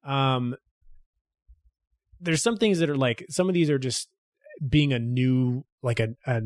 Um, 0.05 0.55
there's 2.21 2.43
some 2.43 2.57
things 2.57 2.79
that 2.79 2.91
are 2.91 2.97
like 2.97 3.25
some 3.29 3.49
of 3.49 3.55
these 3.55 3.71
are 3.71 3.79
just 3.79 4.09
being 4.67 4.93
a 4.93 4.99
new 4.99 5.65
like 5.83 6.01
a, 6.01 6.09
a 6.27 6.41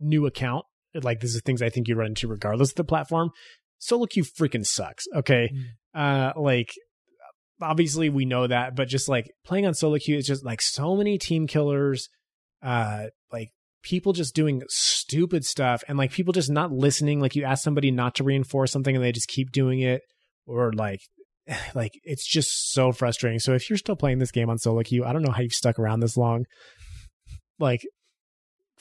new 0.00 0.26
account. 0.26 0.64
Like 0.94 1.20
this 1.20 1.34
is 1.34 1.42
things 1.42 1.62
I 1.62 1.68
think 1.68 1.88
you 1.88 1.96
run 1.96 2.08
into 2.08 2.28
regardless 2.28 2.70
of 2.70 2.76
the 2.76 2.84
platform. 2.84 3.30
Solo 3.78 4.06
queue 4.06 4.24
freaking 4.24 4.66
sucks. 4.66 5.06
Okay, 5.14 5.50
uh, 5.94 6.32
like 6.36 6.72
obviously 7.60 8.08
we 8.08 8.24
know 8.24 8.46
that, 8.46 8.74
but 8.74 8.88
just 8.88 9.08
like 9.08 9.30
playing 9.44 9.66
on 9.66 9.74
solo 9.74 9.98
queue 9.98 10.16
is 10.16 10.26
just 10.26 10.44
like 10.44 10.62
so 10.62 10.96
many 10.96 11.18
team 11.18 11.46
killers. 11.46 12.08
Uh, 12.62 13.06
like 13.30 13.50
people 13.82 14.12
just 14.12 14.34
doing 14.34 14.62
stupid 14.68 15.44
stuff 15.44 15.84
and 15.86 15.98
like 15.98 16.10
people 16.10 16.32
just 16.32 16.50
not 16.50 16.72
listening. 16.72 17.20
Like 17.20 17.36
you 17.36 17.44
ask 17.44 17.62
somebody 17.62 17.90
not 17.90 18.14
to 18.16 18.24
reinforce 18.24 18.72
something 18.72 18.96
and 18.96 19.04
they 19.04 19.12
just 19.12 19.28
keep 19.28 19.52
doing 19.52 19.80
it, 19.80 20.02
or 20.46 20.72
like 20.72 21.00
like 21.74 21.92
it's 22.04 22.26
just 22.26 22.72
so 22.72 22.92
frustrating. 22.92 23.38
So 23.38 23.54
if 23.54 23.68
you're 23.68 23.76
still 23.76 23.96
playing 23.96 24.18
this 24.18 24.32
game 24.32 24.50
on 24.50 24.58
solo 24.58 24.82
queue, 24.82 25.04
I 25.04 25.12
don't 25.12 25.22
know 25.22 25.32
how 25.32 25.42
you've 25.42 25.52
stuck 25.52 25.78
around 25.78 26.00
this 26.00 26.16
long. 26.16 26.44
Like 27.58 27.82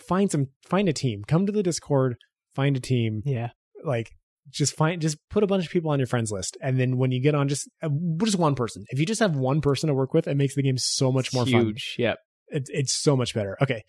find 0.07 0.31
some 0.31 0.47
find 0.67 0.89
a 0.89 0.93
team. 0.93 1.23
Come 1.27 1.45
to 1.45 1.51
the 1.51 1.63
Discord, 1.63 2.15
find 2.53 2.75
a 2.77 2.79
team. 2.79 3.21
Yeah. 3.25 3.49
Like 3.83 4.11
just 4.49 4.75
find 4.75 5.01
just 5.01 5.17
put 5.29 5.43
a 5.43 5.47
bunch 5.47 5.65
of 5.65 5.71
people 5.71 5.91
on 5.91 5.99
your 5.99 6.07
friends 6.07 6.31
list 6.31 6.55
and 6.61 6.79
then 6.79 6.97
when 6.97 7.11
you 7.11 7.19
get 7.19 7.33
on 7.33 7.47
just 7.47 7.69
uh, 7.81 7.89
just 8.23 8.37
one 8.37 8.55
person. 8.55 8.85
If 8.89 8.99
you 8.99 9.05
just 9.05 9.19
have 9.19 9.35
one 9.35 9.61
person 9.61 9.87
to 9.87 9.93
work 9.93 10.13
with, 10.13 10.27
it 10.27 10.35
makes 10.35 10.55
the 10.55 10.63
game 10.63 10.77
so 10.77 11.11
much 11.11 11.33
more 11.33 11.45
fun 11.45 11.65
Huge. 11.65 11.95
Yep. 11.97 12.17
it's 12.49 12.69
it's 12.71 12.93
so 12.93 13.15
much 13.15 13.33
better. 13.33 13.57
Okay. 13.61 13.83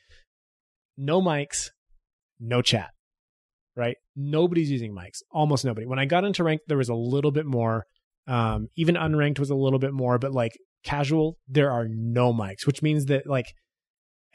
No 0.96 1.20
mics, 1.20 1.70
no 2.40 2.62
chat. 2.62 2.90
Right? 3.74 3.96
Nobody's 4.14 4.70
using 4.70 4.94
mics. 4.94 5.18
Almost 5.30 5.66
nobody. 5.66 5.86
When 5.86 5.98
I 5.98 6.06
got 6.06 6.24
into 6.24 6.42
ranked, 6.42 6.64
there 6.66 6.78
was 6.78 6.88
a 6.88 6.94
little 6.94 7.30
bit 7.30 7.44
more. 7.44 7.84
Um, 8.26 8.68
even 8.76 8.94
unranked 8.94 9.38
was 9.38 9.50
a 9.50 9.54
little 9.54 9.78
bit 9.78 9.92
more, 9.92 10.18
but 10.18 10.32
like 10.32 10.52
casual, 10.82 11.36
there 11.46 11.70
are 11.70 11.86
no 11.86 12.32
mics, 12.32 12.66
which 12.66 12.82
means 12.82 13.06
that 13.06 13.26
like 13.26 13.52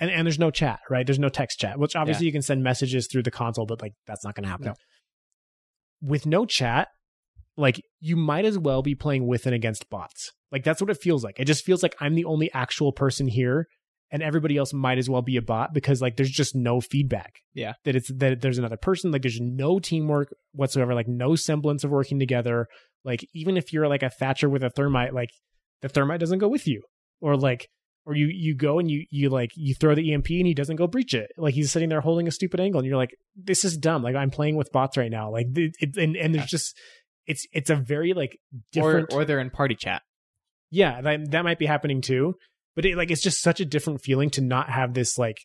and, 0.02 0.10
and 0.10 0.26
there's 0.26 0.40
no 0.40 0.52
chat, 0.52 0.80
right? 0.90 1.06
There's 1.06 1.20
no 1.20 1.30
text 1.30 1.60
chat, 1.60 1.80
which 1.80 1.96
obviously 1.96 2.26
you 2.26 2.32
can 2.32 2.42
send 2.42 2.64
messages 2.64 3.08
through 3.10 3.24
the 3.24 3.32
console, 3.32 3.68
but 3.68 3.82
like 3.82 3.94
that's 4.08 4.26
not 4.26 4.36
gonna 4.36 4.48
happen. 4.50 4.66
No. 4.68 4.74
With 6.02 6.26
no 6.26 6.46
chat, 6.46 6.88
like 7.56 7.80
you 8.00 8.18
might 8.18 8.44
as 8.44 8.58
well 8.58 8.82
be 8.82 8.96
playing 8.96 9.28
with 9.28 9.46
and 9.46 9.54
against 9.54 9.90
bots. 9.90 10.32
Like 10.52 10.64
that's 10.64 10.82
what 10.82 10.90
it 10.90 10.98
feels 10.98 11.24
like. 11.24 11.40
It 11.40 11.46
just 11.46 11.64
feels 11.64 11.84
like 11.84 11.96
I'm 12.02 12.16
the 12.16 12.26
only 12.26 12.52
actual 12.52 12.92
person 12.92 13.28
here 13.28 13.68
and 14.12 14.24
everybody 14.24 14.58
else 14.58 14.74
might 14.74 14.98
as 14.98 15.10
well 15.10 15.22
be 15.22 15.38
a 15.38 15.42
bot 15.42 15.74
because 15.74 16.02
like 16.02 16.18
there's 16.18 16.32
just 16.32 16.56
no 16.56 16.82
feedback. 16.82 17.36
Yeah. 17.54 17.74
That 17.86 17.96
it's 17.96 18.12
that 18.18 18.42
there's 18.42 18.58
another 18.58 18.78
person, 18.78 19.12
like 19.12 19.22
there's 19.22 19.40
no 19.40 19.80
teamwork 19.80 20.34
whatsoever, 20.54 20.96
like 20.96 21.08
no 21.08 21.36
semblance 21.36 21.84
of 21.84 21.92
working 21.92 22.20
together. 22.20 22.68
Like 23.06 23.26
even 23.36 23.56
if 23.56 23.72
you're 23.72 23.88
like 23.88 24.04
a 24.04 24.10
Thatcher 24.10 24.50
with 24.50 24.64
a 24.64 24.72
thermite, 24.72 25.14
like 25.14 25.30
the 25.82 25.90
thermite 25.90 26.20
doesn't 26.20 26.40
go 26.40 26.50
with 26.50 26.68
you. 26.68 26.82
Or 27.22 27.38
like 27.38 27.68
or 28.06 28.16
you 28.16 28.28
you 28.28 28.56
go 28.56 28.80
and 28.80 28.90
you 28.90 29.06
you 29.12 29.30
like 29.30 29.52
you 29.56 29.76
throw 29.76 29.94
the 29.96 30.14
EMP 30.14 30.30
and 30.32 30.48
he 30.48 30.54
doesn't 30.54 30.76
go 30.78 30.88
breach 30.88 31.14
it. 31.14 31.32
Like 31.38 31.54
he's 31.54 31.72
sitting 31.72 31.90
there 31.90 32.02
holding 32.02 32.28
a 32.28 32.32
stupid 32.32 32.60
angle 32.60 32.80
and 32.80 32.88
you're 32.88 32.98
like, 32.98 33.16
this 33.36 33.64
is 33.64 33.78
dumb. 33.78 34.02
Like 34.04 34.16
I'm 34.16 34.32
playing 34.32 34.56
with 34.56 34.72
bots 34.72 34.98
right 34.98 35.12
now. 35.12 35.30
Like 35.32 35.48
it, 35.56 35.76
it 35.80 35.98
and 35.98 36.16
and 36.16 36.34
there's 36.36 36.48
just 36.48 36.76
it's 37.28 37.46
it's 37.52 37.70
a 37.70 37.76
very 37.76 38.14
like 38.14 38.38
different 38.72 39.14
Or 39.14 39.22
or 39.22 39.26
they're 39.26 39.40
in 39.40 39.52
party 39.52 39.76
chat. 39.76 40.02
yeah 40.72 41.02
that, 41.02 41.32
that 41.32 41.44
might 41.44 41.60
be 41.60 41.68
happening 41.68 42.02
too 42.02 42.34
but 42.76 42.86
it, 42.86 42.96
like 42.98 43.12
it's 43.12 43.22
just 43.22 43.42
such 43.42 43.60
a 43.60 43.66
different 43.66 44.02
feeling 44.02 44.30
to 44.32 44.42
not 44.42 44.70
have 44.70 44.94
this 44.96 45.18
like 45.20 45.38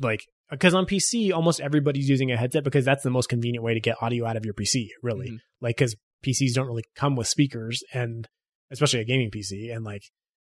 like 0.00 0.22
because 0.50 0.74
on 0.74 0.86
pc 0.86 1.32
almost 1.32 1.60
everybody's 1.60 2.08
using 2.08 2.30
a 2.30 2.36
headset 2.36 2.64
because 2.64 2.84
that's 2.84 3.02
the 3.02 3.10
most 3.10 3.28
convenient 3.28 3.64
way 3.64 3.74
to 3.74 3.80
get 3.80 3.96
audio 4.00 4.24
out 4.26 4.36
of 4.36 4.44
your 4.44 4.54
pc 4.54 4.86
really 5.02 5.30
Mhm. 5.30 5.38
like 5.60 5.76
because 5.76 5.96
pcs 6.24 6.54
don't 6.54 6.66
really 6.66 6.84
come 6.94 7.16
with 7.16 7.26
speakers 7.26 7.82
and 7.92 8.28
especially 8.70 9.00
a 9.00 9.04
gaming 9.04 9.30
pc 9.30 9.74
and 9.74 9.84
like 9.84 10.02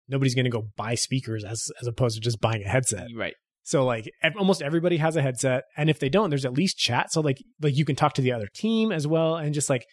nobody's 0.09 0.35
going 0.35 0.45
to 0.45 0.51
go 0.51 0.69
buy 0.77 0.95
speakers 0.95 1.45
as 1.45 1.71
as 1.81 1.87
opposed 1.87 2.15
to 2.17 2.21
just 2.21 2.41
buying 2.41 2.63
a 2.63 2.69
headset 2.69 3.09
Right. 3.17 3.35
so 3.63 3.85
like 3.85 4.11
ev- 4.23 4.37
almost 4.39 4.63
everybody 4.63 4.97
has 4.99 5.17
a 5.17 5.23
headset, 5.23 5.65
and 5.77 5.89
if 5.91 5.99
they 5.99 6.09
don't, 6.09 6.31
there's 6.31 6.45
at 6.45 6.53
least 6.53 6.77
chat. 6.79 7.13
So 7.13 7.21
like 7.21 7.39
like 7.61 7.77
you 7.77 7.85
can 7.85 7.97
talk 7.97 8.15
to 8.15 8.23
the 8.23 8.33
other 8.33 8.49
team 8.55 8.93
as 8.93 9.07
well, 9.07 9.37
and 9.37 9.55
just 9.55 9.71
like 9.71 9.87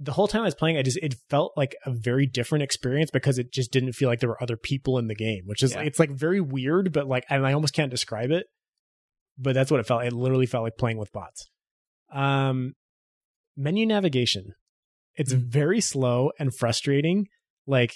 the 0.00 0.12
whole 0.12 0.26
time 0.26 0.42
I 0.42 0.46
was 0.46 0.54
playing, 0.56 0.76
I 0.76 0.82
just 0.82 0.98
it 0.98 1.14
felt 1.30 1.52
like 1.56 1.76
a 1.86 1.92
very 1.92 2.26
different 2.26 2.64
experience 2.64 3.10
because 3.12 3.38
it 3.38 3.52
just 3.52 3.70
didn't 3.70 3.92
feel 3.92 4.08
like 4.08 4.18
there 4.20 4.28
were 4.28 4.42
other 4.42 4.56
people 4.56 4.98
in 4.98 5.06
the 5.06 5.14
game, 5.14 5.42
which 5.46 5.62
is 5.62 5.72
Yeah. 5.72 5.82
it's 5.82 5.98
like 6.00 6.10
very 6.10 6.40
weird, 6.40 6.92
but 6.92 7.06
like 7.06 7.24
and 7.30 7.46
I 7.46 7.52
almost 7.52 7.74
can't 7.74 7.90
describe 7.90 8.30
it. 8.30 8.46
But 9.38 9.54
that's 9.54 9.70
what 9.70 9.80
it 9.80 9.86
felt. 9.86 10.04
It 10.04 10.12
literally 10.12 10.46
felt 10.46 10.62
like 10.64 10.76
playing 10.76 10.98
with 10.98 11.12
bots. 11.12 11.48
Um, 12.12 12.74
menu 13.56 13.86
navigation, 13.86 14.54
it's 15.16 15.32
Mm. 15.32 15.46
very 15.46 15.80
slow 15.80 16.30
and 16.38 16.54
frustrating. 16.54 17.26
Like 17.66 17.94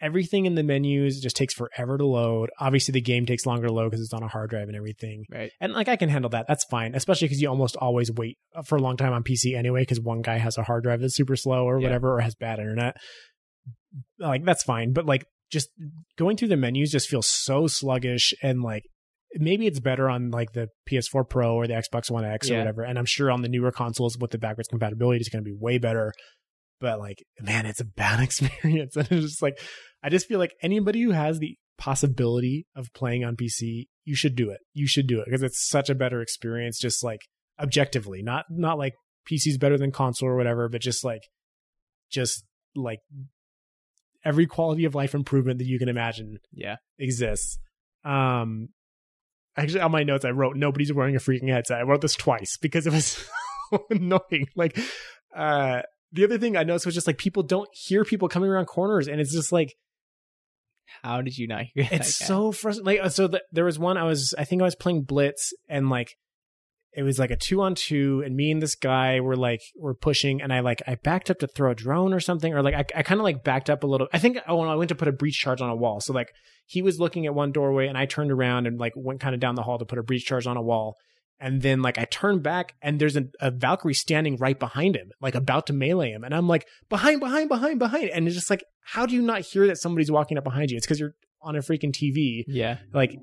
everything 0.00 0.46
in 0.46 0.54
the 0.54 0.62
menus 0.62 1.20
just 1.20 1.36
takes 1.36 1.54
forever 1.54 1.96
to 1.98 2.06
load. 2.06 2.50
Obviously, 2.60 2.92
the 2.92 3.00
game 3.00 3.26
takes 3.26 3.46
longer 3.46 3.68
to 3.68 3.72
load 3.72 3.90
because 3.90 4.00
it's 4.04 4.12
on 4.12 4.22
a 4.22 4.28
hard 4.28 4.50
drive 4.50 4.68
and 4.68 4.76
everything. 4.76 5.24
Right. 5.30 5.50
And 5.60 5.72
like 5.72 5.88
I 5.88 5.96
can 5.96 6.08
handle 6.08 6.30
that. 6.30 6.46
That's 6.48 6.64
fine, 6.64 6.94
especially 6.94 7.26
because 7.28 7.40
you 7.40 7.48
almost 7.48 7.76
always 7.76 8.12
wait 8.12 8.38
uh, 8.54 8.62
for 8.62 8.76
a 8.76 8.80
long 8.82 8.96
time 8.96 9.12
on 9.12 9.22
PC 9.22 9.56
anyway, 9.56 9.82
because 9.82 10.00
one 10.00 10.22
guy 10.22 10.38
has 10.38 10.58
a 10.58 10.62
hard 10.64 10.84
drive 10.84 11.00
that's 11.00 11.16
super 11.16 11.36
slow 11.36 11.64
or 11.64 11.78
Yeah. 11.80 11.84
whatever, 11.86 12.14
or 12.16 12.20
has 12.20 12.34
bad 12.34 12.58
internet. 12.58 12.96
Like 14.18 14.44
that's 14.44 14.62
fine, 14.62 14.92
but 14.92 15.06
like 15.06 15.24
just 15.50 15.68
going 16.18 16.36
through 16.36 16.48
the 16.48 16.56
menus 16.56 16.90
just 16.90 17.08
feels 17.08 17.26
so 17.28 17.66
sluggish 17.66 18.34
and 18.42 18.62
like 18.62 18.82
maybe 19.34 19.66
it's 19.66 19.80
better 19.80 20.08
on 20.10 20.30
like 20.30 20.52
the 20.52 20.68
PS4 20.90 21.28
Pro 21.28 21.54
or 21.54 21.66
the 21.66 21.74
Xbox 21.74 22.10
One 22.10 22.24
X 22.24 22.48
or 22.50 22.54
Yeah. 22.54 22.58
whatever. 22.60 22.82
And 22.82 22.98
I'm 22.98 23.04
sure 23.06 23.30
on 23.30 23.42
the 23.42 23.48
newer 23.48 23.70
consoles 23.72 24.16
with 24.18 24.30
the 24.30 24.38
backwards 24.38 24.68
compatibility, 24.68 25.20
it's 25.20 25.28
going 25.28 25.44
to 25.44 25.48
be 25.50 25.56
way 25.58 25.78
better. 25.78 26.12
But 26.80 26.98
like, 26.98 27.24
man, 27.40 27.66
it's 27.66 27.80
a 27.80 27.84
bad 27.84 28.20
experience. 28.24 28.96
And 28.96 29.08
it's 29.10 29.26
just 29.26 29.42
like, 29.42 29.58
I 30.02 30.08
just 30.08 30.26
feel 30.26 30.38
like 30.38 30.54
anybody 30.62 31.02
who 31.02 31.10
has 31.12 31.38
the 31.38 31.56
possibility 31.78 32.66
of 32.76 32.92
playing 32.94 33.24
on 33.24 33.36
PC, 33.36 33.86
you 34.04 34.14
should 34.14 34.36
do 34.36 34.50
it. 34.50 34.58
You 34.74 34.86
should 34.86 35.06
do 35.06 35.20
it 35.20 35.24
because 35.26 35.42
it's 35.42 35.66
such 35.68 35.88
a 35.90 35.94
better 35.94 36.20
experience. 36.20 36.78
Just 36.78 37.02
like 37.04 37.20
objectively, 37.60 38.22
not 38.22 38.44
not 38.50 38.78
like 38.78 38.94
PC's 39.30 39.58
better 39.58 39.76
than 39.78 39.90
console 39.90 40.28
or 40.28 40.36
whatever, 40.36 40.68
but 40.68 40.80
just 40.80 41.04
like, 41.04 41.22
just 42.10 42.44
like 42.74 43.00
every 44.24 44.46
quality 44.46 44.84
of 44.84 44.94
life 44.94 45.14
improvement 45.14 45.58
that 45.58 45.66
you 45.66 45.78
can 45.78 45.88
imagine 45.88 46.38
Yeah. 46.52 46.76
exists. 46.98 47.58
Um, 48.04 48.68
actually, 49.56 49.80
on 49.80 49.90
my 49.92 50.02
notes, 50.04 50.24
I 50.24 50.30
wrote 50.30 50.56
nobody's 50.56 50.92
wearing 50.92 51.16
a 51.16 51.20
freaking 51.20 51.48
headset. 51.48 51.78
I 51.78 51.82
wrote 51.82 52.00
this 52.00 52.14
twice 52.14 52.56
because 52.56 52.86
it 52.86 52.92
was 52.92 53.24
annoying. 53.90 54.48
Like, 54.54 54.78
uh, 55.34 55.82
the 56.12 56.24
other 56.24 56.38
thing 56.38 56.56
I 56.56 56.62
noticed 56.62 56.86
was 56.86 56.94
just 56.94 57.06
like 57.06 57.18
people 57.18 57.42
don't 57.42 57.68
hear 57.72 58.04
people 58.04 58.28
coming 58.28 58.50
around 58.50 58.66
corners, 58.66 59.08
and 59.08 59.20
it's 59.20 59.32
just 59.32 59.52
like 59.52 59.74
How 61.02 61.22
did 61.22 61.36
you 61.36 61.46
not 61.48 61.64
hear 61.74 61.84
that? 61.84 61.92
it's 61.92 62.18
guy? 62.18 62.26
so 62.26 62.52
frustrating. 62.52 62.86
Like, 62.86 63.06
uh, 63.06 63.08
so 63.08 63.28
the, 63.28 63.42
there 63.52 63.64
was 63.64 63.78
one 63.78 63.96
I 63.96 64.04
was, 64.04 64.34
I 64.38 64.44
think 64.44 64.62
I 64.62 64.64
was 64.64 64.76
playing 64.76 65.02
Blitz, 65.02 65.52
and 65.68 65.90
like 65.90 66.16
it 66.96 67.02
was 67.02 67.18
like 67.18 67.30
a 67.30 67.36
two 67.36 67.60
on 67.60 67.74
two, 67.74 68.22
and 68.24 68.34
me 68.34 68.50
and 68.50 68.62
this 68.62 68.74
guy 68.74 69.20
were 69.20 69.36
like 69.36 69.60
were 69.76 69.94
pushing, 69.94 70.40
and 70.40 70.52
I 70.52 70.60
like 70.60 70.82
I 70.86 70.94
backed 70.94 71.30
up 71.30 71.38
to 71.40 71.46
throw 71.46 71.70
a 71.72 71.74
drone 71.74 72.14
or 72.14 72.20
something, 72.20 72.54
or 72.54 72.62
like 72.62 72.74
I, 72.74 72.84
I 72.98 73.02
kind 73.02 73.20
of 73.20 73.24
like 73.24 73.44
backed 73.44 73.68
up 73.68 73.84
a 73.84 73.86
little. 73.86 74.08
I 74.12 74.18
think 74.18 74.38
oh, 74.48 74.60
I 74.60 74.74
went 74.76 74.88
to 74.88 74.94
put 74.94 75.08
a 75.08 75.12
breach 75.12 75.38
charge 75.38 75.60
on 75.60 75.68
a 75.68 75.76
wall, 75.76 76.00
so 76.00 76.14
like 76.14 76.32
he 76.64 76.80
was 76.82 76.98
looking 76.98 77.26
at 77.26 77.34
one 77.34 77.52
doorway, 77.52 77.86
and 77.86 77.98
I 77.98 78.06
turned 78.06 78.32
around 78.32 78.66
and 78.66 78.78
like 78.78 78.94
went 78.96 79.20
kind 79.20 79.34
of 79.34 79.40
down 79.40 79.56
the 79.56 79.62
hall 79.62 79.78
to 79.78 79.84
put 79.84 79.98
a 79.98 80.02
breach 80.02 80.24
charge 80.24 80.46
on 80.46 80.56
a 80.56 80.62
wall. 80.62 80.96
And 81.38 81.60
then 81.62 81.82
like 81.82 81.98
I 81.98 82.04
turn 82.06 82.40
back 82.40 82.74
and 82.80 82.98
there's 82.98 83.16
a, 83.16 83.24
a 83.40 83.50
Valkyrie 83.50 83.92
standing 83.94 84.36
right 84.36 84.58
behind 84.58 84.96
him, 84.96 85.10
like 85.20 85.34
about 85.34 85.66
to 85.66 85.72
melee 85.72 86.10
him. 86.10 86.24
And 86.24 86.34
I'm 86.34 86.48
like, 86.48 86.66
behind, 86.88 87.20
behind, 87.20 87.48
behind, 87.48 87.78
behind. 87.78 88.08
And 88.10 88.26
it's 88.26 88.36
just 88.36 88.48
like, 88.50 88.64
how 88.80 89.04
do 89.06 89.14
you 89.14 89.20
not 89.22 89.42
hear 89.42 89.66
that 89.66 89.76
somebody's 89.76 90.10
walking 90.10 90.38
up 90.38 90.44
behind 90.44 90.70
you? 90.70 90.76
It's 90.78 90.86
because 90.86 90.98
you're 91.00 91.14
on 91.42 91.54
a 91.56 91.58
freaking 91.60 91.92
TV. 91.92 92.44
Yeah. 92.48 92.78
Like, 92.92 93.18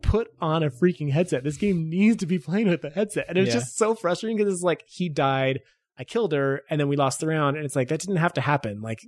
put 0.00 0.28
on 0.40 0.62
a 0.62 0.70
freaking 0.70 1.10
headset. 1.12 1.44
This 1.44 1.56
game 1.58 1.90
needs 1.90 2.16
to 2.18 2.26
be 2.26 2.38
playing 2.38 2.68
with 2.68 2.82
a 2.84 2.90
headset. 2.90 3.26
And 3.28 3.36
it 3.36 3.42
was 3.42 3.48
Yeah. 3.48 3.60
just 3.60 3.76
so 3.76 3.94
frustrating 3.94 4.36
because 4.38 4.54
it's 4.54 4.62
like 4.62 4.84
he 4.86 5.08
died, 5.10 5.60
I 5.98 6.04
killed 6.04 6.32
her, 6.32 6.62
and 6.70 6.80
then 6.80 6.88
we 6.88 6.96
lost 6.96 7.20
the 7.20 7.26
round. 7.26 7.56
And 7.56 7.66
it's 7.66 7.76
like 7.76 7.88
that 7.88 8.00
didn't 8.00 8.16
have 8.16 8.32
to 8.34 8.40
happen. 8.40 8.80
Like 8.80 9.00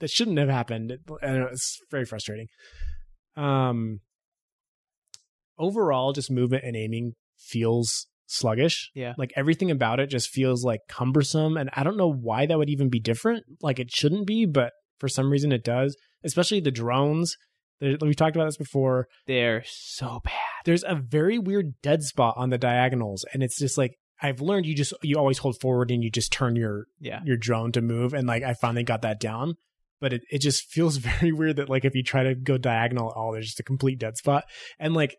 that 0.00 0.10
shouldn't 0.10 0.38
have 0.38 0.48
happened. 0.50 0.98
And 1.22 1.36
it 1.38 1.50
was 1.50 1.78
very 1.90 2.04
frustrating. 2.04 2.48
Um 3.36 4.00
overall, 5.58 6.12
just 6.12 6.30
movement 6.30 6.64
and 6.64 6.76
aiming 6.76 7.14
feels 7.38 8.06
sluggish. 8.26 8.90
Yeah. 8.94 9.14
Like 9.16 9.32
everything 9.36 9.70
about 9.70 10.00
it 10.00 10.08
just 10.10 10.28
feels 10.28 10.64
like 10.64 10.80
cumbersome. 10.88 11.56
And 11.56 11.70
I 11.72 11.82
don't 11.82 11.96
know 11.96 12.12
why 12.12 12.46
that 12.46 12.58
would 12.58 12.68
even 12.70 12.88
be 12.90 13.00
different. 13.00 13.44
Like 13.62 13.78
it 13.78 13.90
shouldn't 13.90 14.26
be, 14.26 14.44
but 14.46 14.72
for 14.98 15.08
some 15.08 15.30
reason 15.30 15.50
it 15.52 15.64
does. 15.64 15.96
Especially 16.24 16.60
the 16.60 16.70
drones. 16.70 17.36
We've 17.80 18.16
talked 18.16 18.34
about 18.34 18.46
this 18.46 18.56
before 18.56 19.06
They're 19.28 19.62
so 19.64 20.20
bad. 20.24 20.32
there's 20.64 20.82
a 20.82 20.96
very 20.96 21.38
weird 21.38 21.74
dead 21.80 22.02
spot 22.02 22.34
on 22.36 22.50
the 22.50 22.58
diagonals 22.58 23.24
and 23.32 23.40
it's 23.40 23.56
just 23.56 23.78
like 23.78 23.92
i've 24.20 24.40
learned 24.40 24.66
you 24.66 24.74
just 24.74 24.92
you 25.04 25.14
always 25.16 25.38
hold 25.38 25.60
forward 25.60 25.92
and 25.92 26.02
you 26.02 26.10
just 26.10 26.32
turn 26.32 26.56
your 26.56 26.86
Yeah. 26.98 27.20
your 27.24 27.36
drone 27.36 27.70
to 27.70 27.80
move 27.80 28.14
and 28.14 28.26
like 28.26 28.42
i 28.42 28.54
finally 28.54 28.82
got 28.82 29.02
that 29.02 29.20
down 29.20 29.54
but 30.00 30.12
it, 30.12 30.22
it 30.28 30.40
just 30.40 30.64
feels 30.72 30.96
very 30.96 31.30
weird 31.30 31.54
that 31.54 31.68
like 31.68 31.84
if 31.84 31.94
you 31.94 32.02
try 32.02 32.24
to 32.24 32.34
go 32.34 32.58
diagonal 32.58 33.10
at 33.10 33.16
all 33.16 33.30
there's 33.30 33.46
just 33.46 33.60
a 33.60 33.62
complete 33.62 34.00
dead 34.00 34.16
spot 34.16 34.42
and 34.80 34.92
like 34.92 35.14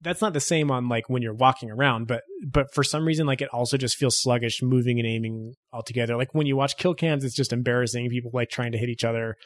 that's 0.00 0.20
not 0.20 0.32
the 0.32 0.40
same 0.40 0.70
on 0.70 0.88
like 0.88 1.08
when 1.08 1.22
you're 1.22 1.34
walking 1.34 1.70
around 1.70 2.06
but 2.06 2.22
but 2.48 2.66
for 2.74 2.82
some 2.84 3.04
reason 3.06 3.26
like 3.26 3.40
it 3.40 3.48
also 3.52 3.76
just 3.76 3.96
feels 3.96 4.20
sluggish 4.20 4.60
moving 4.62 4.98
and 4.98 5.06
aiming 5.08 5.54
altogether. 5.72 6.16
Like 6.16 6.34
when 6.34 6.46
you 6.46 6.56
watch 6.56 6.76
kill 6.76 6.94
cams 6.94 7.24
it's 7.24 7.34
just 7.34 7.52
embarrassing 7.52 8.08
people 8.10 8.30
like 8.34 8.50
trying 8.50 8.72
to 8.72 8.78
hit 8.78 8.88
each 8.88 9.04
other 9.04 9.36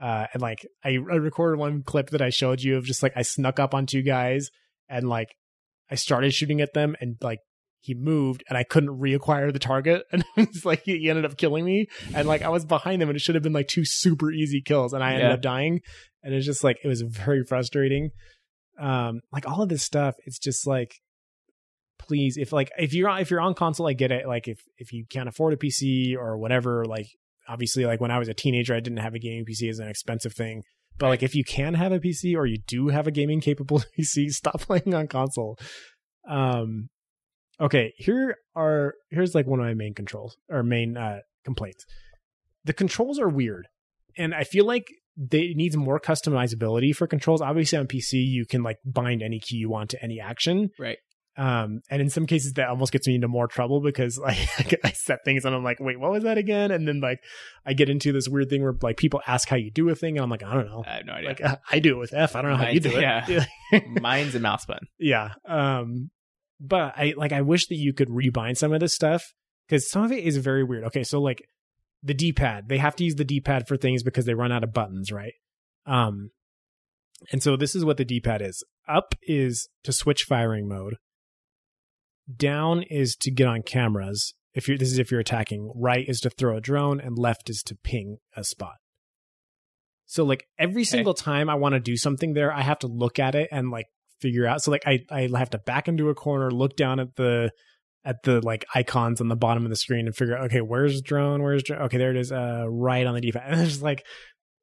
uh 0.00 0.26
and 0.32 0.42
like 0.42 0.66
I, 0.84 0.90
I 0.90 1.16
recorded 1.16 1.58
one 1.58 1.82
clip 1.82 2.10
that 2.10 2.20
i 2.20 2.28
showed 2.30 2.60
you 2.60 2.76
of 2.76 2.84
just 2.84 3.02
like 3.02 3.12
i 3.16 3.22
snuck 3.22 3.58
up 3.58 3.74
on 3.74 3.86
two 3.86 4.02
guys 4.02 4.50
and 4.88 5.08
like 5.08 5.28
i 5.90 5.94
started 5.94 6.34
shooting 6.34 6.60
at 6.60 6.74
them 6.74 6.96
and 7.00 7.16
like 7.22 7.38
he 7.80 7.94
moved 7.94 8.42
and 8.48 8.58
i 8.58 8.62
couldn't 8.62 8.98
reacquire 9.00 9.52
the 9.52 9.58
target 9.58 10.02
and 10.12 10.22
it's 10.36 10.64
like 10.66 10.82
he, 10.84 11.08
ended 11.08 11.24
up 11.24 11.36
killing 11.38 11.64
me 11.64 11.86
and 12.14 12.28
like 12.28 12.42
i 12.42 12.48
was 12.48 12.64
behind 12.66 13.00
them 13.00 13.08
and 13.08 13.16
it 13.16 13.20
should 13.20 13.34
have 13.36 13.42
been 13.44 13.52
like 13.54 13.68
two 13.68 13.84
super 13.86 14.30
easy 14.30 14.60
kills 14.60 14.92
and 14.92 15.02
i 15.02 15.12
ended 15.12 15.28
Yeah. 15.28 15.34
up 15.34 15.42
dying. 15.42 15.80
And 16.22 16.34
it's 16.34 16.44
just 16.44 16.64
like 16.64 16.78
it 16.82 16.88
was 16.88 17.02
very 17.02 17.44
frustrating 17.44 18.10
um 18.78 19.20
like 19.32 19.48
all 19.48 19.62
of 19.62 19.68
this 19.68 19.82
stuff 19.82 20.14
it's 20.24 20.38
just 20.38 20.66
like 20.66 21.00
please 21.98 22.36
if 22.36 22.52
like 22.52 22.70
if 22.78 22.92
you're 22.92 23.08
on 23.08 23.20
if 23.20 23.30
you're 23.30 23.40
on 23.40 23.54
console 23.54 23.88
i 23.88 23.92
get 23.92 24.12
it. 24.12 24.26
Like 24.26 24.48
if 24.48 24.60
if 24.78 24.92
you 24.92 25.04
can't 25.08 25.28
afford 25.28 25.54
a 25.54 25.56
pc 25.56 26.16
or 26.16 26.36
whatever 26.36 26.84
like 26.84 27.08
obviously 27.48 27.84
like 27.84 28.00
when 28.00 28.10
i 28.10 28.18
was 28.18 28.28
a 28.28 28.34
teenager 28.34 28.74
i 28.74 28.80
didn't 28.80 28.98
have 28.98 29.14
a 29.14 29.18
gaming 29.18 29.44
pc 29.44 29.68
as 29.68 29.78
an 29.78 29.88
expensive 29.88 30.32
thing. 30.32 30.62
But 30.98 31.08
like 31.08 31.22
if 31.22 31.34
you 31.34 31.44
can 31.44 31.74
have 31.74 31.92
a 31.92 32.00
pc 32.00 32.36
or 32.36 32.46
you 32.46 32.58
do 32.66 32.88
have 32.88 33.06
a 33.06 33.10
gaming 33.10 33.40
capable 33.40 33.82
pc 33.98 34.30
stop 34.30 34.60
playing 34.60 34.94
on 34.94 35.08
console. 35.08 35.58
Um 36.28 36.88
okay 37.60 37.94
here 37.96 38.36
are 38.54 38.94
here's 39.10 39.34
like 39.34 39.46
one 39.46 39.60
of 39.60 39.66
my 39.66 39.74
main 39.74 39.94
controls 39.94 40.36
or 40.48 40.62
main 40.62 40.96
uh 40.96 41.20
complaints. 41.44 41.86
The 42.64 42.72
controls 42.72 43.18
are 43.18 43.28
weird 43.28 43.68
and 44.18 44.34
i 44.34 44.44
feel 44.44 44.64
like 44.64 44.88
they 45.16 45.40
it 45.42 45.56
needs 45.56 45.76
more 45.76 45.98
customizability 45.98 46.94
for 46.94 47.06
controls 47.06 47.40
obviously 47.40 47.78
on 47.78 47.86
pc 47.86 48.12
you 48.12 48.44
can 48.46 48.62
like 48.62 48.78
bind 48.84 49.22
any 49.22 49.40
key 49.40 49.56
you 49.56 49.68
want 49.70 49.90
to 49.90 50.02
any 50.02 50.20
action 50.20 50.68
Right. 50.78 50.98
um 51.38 51.80
and 51.90 52.02
in 52.02 52.10
some 52.10 52.26
cases 52.26 52.52
that 52.54 52.68
almost 52.68 52.92
gets 52.92 53.06
me 53.08 53.14
into 53.14 53.26
more 53.28 53.46
trouble 53.48 53.80
because 53.80 54.18
like 54.58 54.78
i 54.84 54.90
set 54.92 55.20
things 55.24 55.44
and 55.44 55.54
i'm 55.54 55.64
like 55.64 55.78
wait 55.80 55.98
what 55.98 56.10
was 56.10 56.24
that 56.24 56.36
again 56.38 56.70
and 56.70 56.86
then 56.86 57.00
like 57.00 57.20
i 57.64 57.72
get 57.72 57.88
into 57.88 58.12
this 58.12 58.28
weird 58.28 58.50
thing 58.50 58.62
where 58.62 58.74
like 58.82 58.96
people 58.98 59.22
ask 59.26 59.48
how 59.48 59.56
you 59.56 59.70
do 59.70 59.88
a 59.88 59.94
thing 59.94 60.16
and 60.18 60.22
i'm 60.24 60.30
like 60.30 60.42
i 60.42 60.52
don't 60.52 60.66
know 60.66 60.84
I 60.86 60.96
have 60.96 61.06
no 61.06 61.12
idea. 61.14 61.28
like 61.28 61.44
uh, 61.44 61.56
i 61.72 61.78
do 61.78 61.94
it 61.96 61.98
with 61.98 62.12
f 62.14 62.36
i 62.36 62.42
don't 62.42 62.50
know 62.50 62.56
how 62.58 62.68
you 62.68 62.80
do 62.80 62.90
it 62.96 63.00
yeah. 63.00 63.44
Mine's 64.00 64.34
a 64.34 64.40
mouse 64.40 64.66
button. 64.66 64.86
yeah 64.98 65.30
um 65.48 66.10
but 66.60 66.92
i 66.96 67.14
like 67.16 67.32
i 67.32 67.40
wish 67.40 67.68
that 67.68 67.76
you 67.76 67.92
could 67.94 68.08
rebind 68.08 68.56
some 68.58 68.72
of 68.72 68.80
this 68.80 68.94
stuff 68.94 69.32
because 69.68 69.90
some 69.90 70.02
of 70.02 70.12
it 70.12 70.24
is 70.24 70.36
very 70.36 70.62
weird 70.64 70.84
okay 70.84 71.02
so 71.04 71.20
like 71.20 71.42
the 72.06 72.14
d-pad. 72.14 72.68
They 72.68 72.78
have 72.78 72.96
to 72.96 73.04
use 73.04 73.16
the 73.16 73.24
d-pad 73.24 73.66
for 73.66 73.76
things 73.76 74.02
because 74.02 74.24
they 74.24 74.34
run 74.34 74.52
out 74.52 74.64
of 74.64 74.72
buttons 74.72 75.12
right? 75.12 75.34
Um 75.84 76.30
and 77.32 77.42
so 77.42 77.56
this 77.56 77.74
is 77.74 77.84
what 77.84 77.96
the 77.96 78.04
d-pad 78.04 78.42
is. 78.42 78.62
Up 78.88 79.14
is 79.22 79.68
to 79.84 79.92
switch 79.92 80.24
firing 80.24 80.68
mode. 80.68 80.96
Down 82.34 82.82
is 82.82 83.16
to 83.16 83.30
get 83.30 83.46
on 83.46 83.62
cameras 83.62 84.34
if 84.54 84.68
you're 84.68 84.78
this 84.78 84.90
is 84.90 84.98
if 84.98 85.10
you're 85.10 85.20
attacking. 85.20 85.72
Right 85.74 86.08
is 86.08 86.20
to 86.20 86.30
throw 86.30 86.56
a 86.56 86.60
drone 86.60 87.00
and 87.00 87.18
left 87.18 87.50
is 87.50 87.62
to 87.64 87.74
ping 87.74 88.18
a 88.36 88.44
spot. 88.44 88.76
So 90.06 90.24
like 90.24 90.46
every 90.58 90.84
single 90.84 91.14
time 91.14 91.50
i 91.50 91.54
want 91.54 91.74
to 91.74 91.80
do 91.80 91.96
something 91.96 92.34
there 92.34 92.52
i 92.52 92.62
have 92.62 92.78
to 92.80 92.86
look 92.86 93.18
at 93.18 93.34
it 93.34 93.48
and 93.50 93.70
like 93.70 93.86
figure 94.20 94.46
out. 94.46 94.62
So 94.62 94.70
like 94.70 94.86
i 94.86 95.00
i 95.10 95.28
have 95.36 95.50
to 95.50 95.58
back 95.58 95.88
into 95.88 96.08
a 96.08 96.14
corner 96.14 96.50
look 96.50 96.76
down 96.76 97.00
at 97.00 97.16
the 97.16 97.50
at 98.06 98.22
the 98.22 98.40
like 98.40 98.64
icons 98.74 99.20
on 99.20 99.28
the 99.28 99.36
bottom 99.36 99.64
of 99.64 99.70
the 99.70 99.76
screen 99.76 100.06
and 100.06 100.14
figure 100.14 100.36
out 100.36 100.44
okay 100.44 100.60
where's 100.60 101.02
drone 101.02 101.42
where's 101.42 101.62
drone 101.62 101.82
okay 101.82 101.98
there 101.98 102.10
it 102.10 102.16
is 102.16 102.30
uh 102.32 102.64
right 102.68 103.06
on 103.06 103.14
the 103.14 103.20
default 103.20 103.44
and 103.48 103.60
it's 103.60 103.70
just 103.72 103.82
like 103.82 104.04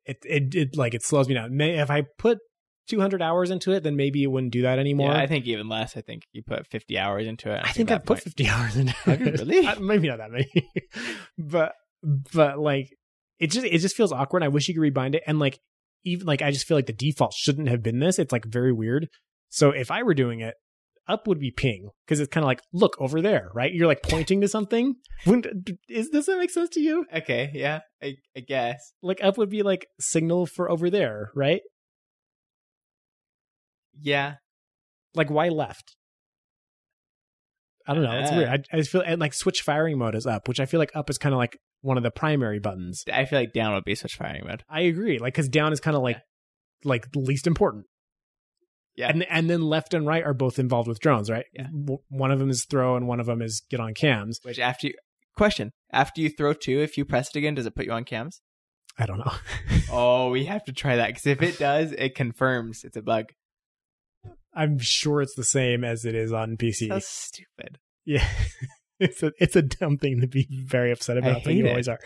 it 0.05 0.17
it, 0.23 0.55
it 0.55 0.77
like 0.77 0.93
it 0.93 1.03
slows 1.03 1.27
me 1.27 1.35
down 1.35 1.55
May, 1.55 1.77
if 1.77 1.91
i 1.91 2.03
put 2.17 2.39
200 2.87 3.21
hours 3.21 3.51
into 3.51 3.71
it 3.71 3.83
then 3.83 3.95
maybe 3.95 4.23
it 4.23 4.27
wouldn't 4.27 4.51
do 4.51 4.63
that 4.63 4.79
anymore 4.79 5.11
Yeah, 5.11 5.19
I 5.19 5.27
think 5.27 5.45
even 5.45 5.69
less. 5.69 5.95
I 5.95 6.01
think 6.01 6.23
you 6.33 6.43
put 6.43 6.67
50 6.67 6.97
hours 6.97 7.27
into 7.27 7.49
it. 7.49 7.61
I 7.63 7.71
think 7.71 7.91
I've 7.91 8.03
put 8.03 8.17
that 8.17 8.23
50 8.23 8.49
hours 8.49 8.75
into 8.75 8.93
it. 9.05 9.19
really? 9.39 9.67
Maybe 9.79 10.09
not 10.09 10.17
that 10.17 10.31
many. 10.31 10.51
but 11.37 11.73
but 12.33 12.59
like 12.59 12.89
it 13.39 13.51
just 13.51 13.65
it 13.65 13.77
just 13.77 13.95
feels 13.95 14.11
awkward. 14.11 14.43
I 14.43 14.49
wish 14.49 14.67
you 14.67 14.73
could 14.73 14.83
rebind 14.83 15.15
it 15.15 15.23
and 15.25 15.39
like 15.39 15.59
even 16.03 16.27
like 16.27 16.41
I 16.41 16.51
just 16.51 16.67
feel 16.67 16.75
like 16.75 16.87
the 16.87 16.93
default 16.93 17.33
shouldn't 17.33 17.69
have 17.69 17.81
been 17.81 17.99
this. 17.99 18.19
It's 18.19 18.33
like 18.33 18.45
very 18.45 18.73
weird. 18.73 19.07
So 19.49 19.69
if 19.69 19.89
I 19.89 20.03
were 20.03 20.13
doing 20.13 20.41
it, 20.41 20.55
up 21.07 21.27
would 21.27 21.39
be 21.39 21.51
ping 21.51 21.89
because 22.05 22.19
it's 22.19 22.29
kind 22.31 22.43
of 22.43 22.47
like 22.47 22.61
look 22.71 22.95
over 22.99 23.21
there, 23.21 23.49
right? 23.53 23.73
You're 23.73 23.87
like 23.87 24.03
pointing 24.03 24.41
to 24.41 24.47
something. 24.47 24.95
Is 25.89 26.09
does 26.09 26.25
that 26.27 26.37
make 26.37 26.49
sense 26.49 26.69
to 26.69 26.79
you? 26.79 27.05
Okay, 27.13 27.51
yeah, 27.53 27.81
I, 28.01 28.15
I 28.37 28.39
guess. 28.41 28.93
Like 29.01 29.23
up 29.23 29.37
would 29.37 29.49
be 29.49 29.63
like 29.63 29.87
signal 29.99 30.45
for 30.45 30.69
over 30.71 30.89
there, 30.89 31.29
right? 31.35 31.61
Yeah, 34.01 34.35
Like 35.13 35.29
why 35.29 35.49
left? 35.49 35.95
I 37.85 37.93
don't 37.93 38.03
know. 38.03 38.17
It's 38.19 38.31
Uh. 38.31 38.35
weird. 38.35 38.49
I, 38.49 38.63
I 38.71 38.77
just 38.77 38.89
feel 38.91 39.01
and 39.01 39.19
like 39.21 39.33
switch 39.33 39.61
firing 39.61 39.97
mode 39.97 40.15
is 40.15 40.25
up, 40.25 40.47
which 40.47 40.59
I 40.59 40.65
feel 40.65 40.79
like 40.79 40.95
up 40.95 41.09
is 41.09 41.17
kind 41.17 41.33
of 41.33 41.37
like 41.37 41.57
one 41.81 41.97
of 41.97 42.03
the 42.03 42.11
primary 42.11 42.59
buttons. 42.59 43.03
I 43.11 43.25
feel 43.25 43.39
like 43.39 43.53
down 43.53 43.73
would 43.73 43.83
be 43.83 43.93
switch 43.95 44.15
firing 44.15 44.45
mode. 44.47 44.63
I 44.69 44.81
agree. 44.81 45.19
Like 45.19 45.33
because 45.33 45.49
down 45.49 45.73
is 45.73 45.79
kind 45.79 45.95
of 45.97 46.01
like 46.01 46.17
like 46.85 47.07
least 47.15 47.45
important. 47.45 47.85
Yeah. 48.95 49.09
And 49.09 49.25
and 49.29 49.49
then 49.49 49.61
left 49.61 49.93
and 49.93 50.05
right 50.05 50.23
are 50.23 50.33
both 50.33 50.59
involved 50.59 50.87
with 50.87 50.99
drones, 50.99 51.29
right? 51.29 51.45
Yeah. 51.53 51.67
One 52.09 52.31
of 52.31 52.39
them 52.39 52.49
is 52.49 52.65
throw 52.65 52.95
and 52.95 53.07
one 53.07 53.19
of 53.19 53.25
them 53.25 53.41
is 53.41 53.63
get 53.69 53.79
on 53.79 53.93
cams. 53.93 54.39
Which 54.43 54.59
after 54.59 54.87
you 54.87 54.93
question 55.35 55.71
after 55.91 56.21
you 56.21 56.29
throw 56.29 56.53
two, 56.53 56.79
if 56.81 56.97
you 56.97 57.05
press 57.05 57.29
it 57.29 57.35
again, 57.37 57.55
does 57.55 57.65
it 57.65 57.75
put 57.75 57.85
you 57.85 57.91
on 57.91 58.03
cams? 58.03 58.41
I 58.97 59.05
don't 59.05 59.19
know. 59.19 59.33
Oh, 59.95 60.31
we 60.31 60.45
have 60.45 60.63
to 60.63 60.73
try 60.73 60.95
that 60.95 61.07
because 61.09 61.27
if 61.27 61.43
it 61.43 61.59
does, 61.59 61.91
it 61.91 62.15
confirms 62.15 62.83
it's 62.83 62.97
a 62.97 63.01
bug. 63.03 63.25
I'm 64.55 64.79
sure 64.79 65.21
it's 65.21 65.35
the 65.35 65.43
same 65.43 65.83
as 65.83 66.03
it 66.03 66.15
is 66.15 66.33
on 66.33 66.57
PC. 66.57 66.87
So 66.87 66.99
stupid. 66.99 67.77
Yeah. 68.05 68.27
it's 68.99 69.21
a 69.21 69.31
it's 69.39 69.55
a 69.55 69.61
dumb 69.61 69.97
thing 69.97 70.21
to 70.21 70.27
be 70.27 70.47
very 70.49 70.91
upset 70.91 71.17
about, 71.17 71.43
but 71.43 71.53
you 71.53 71.65
it. 71.65 71.69
always 71.69 71.87
are. 71.87 71.99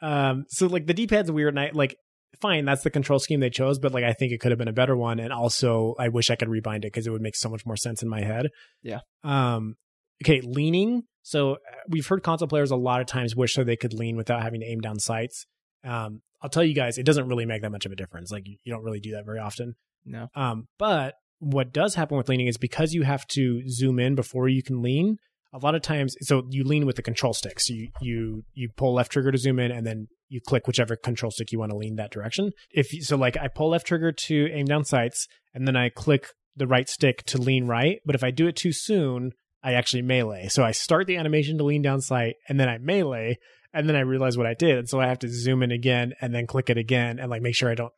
Um 0.00 0.46
so 0.48 0.66
like 0.66 0.86
the 0.86 0.94
D-pad's 0.94 1.30
weird 1.30 1.52
and 1.54 1.60
I 1.60 1.70
like 1.74 1.96
fine, 2.40 2.64
that's 2.64 2.82
the 2.82 2.90
control 2.90 3.18
scheme 3.18 3.40
they 3.40 3.50
chose, 3.50 3.78
but 3.78 3.92
like 3.92 4.04
I 4.04 4.12
think 4.12 4.32
it 4.32 4.40
could 4.40 4.52
have 4.52 4.58
been 4.58 4.68
a 4.68 4.72
better 4.72 4.96
one 4.96 5.20
and 5.20 5.32
also 5.32 5.94
I 5.98 6.08
wish 6.08 6.30
I 6.30 6.36
could 6.36 6.48
rebind 6.48 6.78
it 6.78 6.92
because 6.92 7.06
it 7.06 7.10
would 7.10 7.22
make 7.22 7.36
so 7.36 7.48
much 7.48 7.66
more 7.66 7.76
sense 7.76 8.02
in 8.02 8.08
my 8.08 8.20
head. 8.22 8.48
Yeah. 8.82 9.00
Um 9.24 9.76
okay, 10.24 10.40
leaning. 10.40 11.02
So 11.22 11.52
uh, 11.52 11.56
we've 11.88 12.06
heard 12.06 12.22
console 12.22 12.48
players 12.48 12.70
a 12.70 12.76
lot 12.76 13.00
of 13.00 13.06
times 13.06 13.36
wish 13.36 13.54
so 13.54 13.64
they 13.64 13.76
could 13.76 13.92
lean 13.92 14.16
without 14.16 14.42
having 14.42 14.60
to 14.60 14.66
aim 14.66 14.80
down 14.80 14.98
sights. 14.98 15.46
Um 15.84 16.22
I'll 16.42 16.50
tell 16.50 16.64
you 16.64 16.74
guys, 16.74 16.98
it 16.98 17.04
doesn't 17.04 17.28
really 17.28 17.46
make 17.46 17.62
that 17.62 17.72
much 17.72 17.86
of 17.86 17.92
a 17.92 17.96
difference. 17.96 18.30
Like 18.30 18.46
you, 18.46 18.56
you 18.64 18.72
don't 18.72 18.84
really 18.84 19.00
do 19.00 19.12
that 19.12 19.26
very 19.26 19.38
often. 19.38 19.74
No. 20.04 20.28
Um, 20.34 20.68
but 20.78 21.14
what 21.38 21.72
does 21.72 21.94
happen 21.94 22.16
with 22.16 22.28
leaning 22.28 22.46
is 22.46 22.56
because 22.56 22.92
you 22.92 23.02
have 23.02 23.26
to 23.28 23.62
zoom 23.68 23.98
in 23.98 24.14
before 24.14 24.48
you 24.48 24.62
can 24.62 24.82
lean. 24.82 25.16
A 25.52 25.58
lot 25.58 25.74
of 25.74 25.82
times, 25.82 26.14
so 26.20 26.44
you 26.48 26.62
lean 26.62 26.86
with 26.86 26.94
the 26.96 27.02
control 27.02 27.32
stick. 27.32 27.58
So 27.58 27.74
you 27.74 27.88
you 28.00 28.44
you 28.54 28.68
pull 28.76 28.94
left 28.94 29.10
trigger 29.12 29.32
to 29.32 29.38
zoom 29.38 29.58
in, 29.58 29.72
and 29.72 29.84
then 29.86 30.06
you 30.28 30.40
click 30.40 30.66
whichever 30.68 30.94
control 30.94 31.32
stick 31.32 31.50
you 31.50 31.58
want 31.58 31.70
to 31.72 31.76
lean 31.76 31.96
that 31.96 32.12
direction. 32.12 32.52
If 32.70 32.92
you, 32.92 33.02
so, 33.02 33.16
like 33.16 33.36
I 33.36 33.48
pull 33.48 33.70
left 33.70 33.86
trigger 33.86 34.12
to 34.12 34.48
aim 34.52 34.66
down 34.66 34.84
sights, 34.84 35.26
and 35.52 35.66
then 35.66 35.76
I 35.76 35.88
click 35.88 36.28
the 36.54 36.68
right 36.68 36.88
stick 36.88 37.24
to 37.26 37.38
lean 37.38 37.66
right. 37.66 37.98
But 38.06 38.14
if 38.14 38.22
I 38.22 38.30
do 38.30 38.46
it 38.46 38.54
too 38.54 38.72
soon, 38.72 39.32
I 39.62 39.72
actually 39.74 40.02
melee. 40.02 40.46
So 40.48 40.62
I 40.62 40.70
start 40.70 41.08
the 41.08 41.16
animation 41.16 41.58
to 41.58 41.64
lean 41.64 41.82
down 41.82 42.00
sight, 42.00 42.36
and 42.48 42.60
then 42.60 42.68
I 42.68 42.78
melee, 42.78 43.36
and 43.74 43.88
then 43.88 43.96
I 43.96 44.00
realize 44.00 44.38
what 44.38 44.46
I 44.46 44.54
did, 44.54 44.78
and 44.78 44.88
so 44.88 45.00
I 45.00 45.08
have 45.08 45.18
to 45.20 45.28
zoom 45.28 45.64
in 45.64 45.72
again, 45.72 46.12
and 46.20 46.32
then 46.32 46.46
click 46.46 46.70
it 46.70 46.78
again, 46.78 47.18
and 47.18 47.28
like 47.28 47.42
make 47.42 47.56
sure 47.56 47.68
I 47.70 47.74
don't 47.74 47.92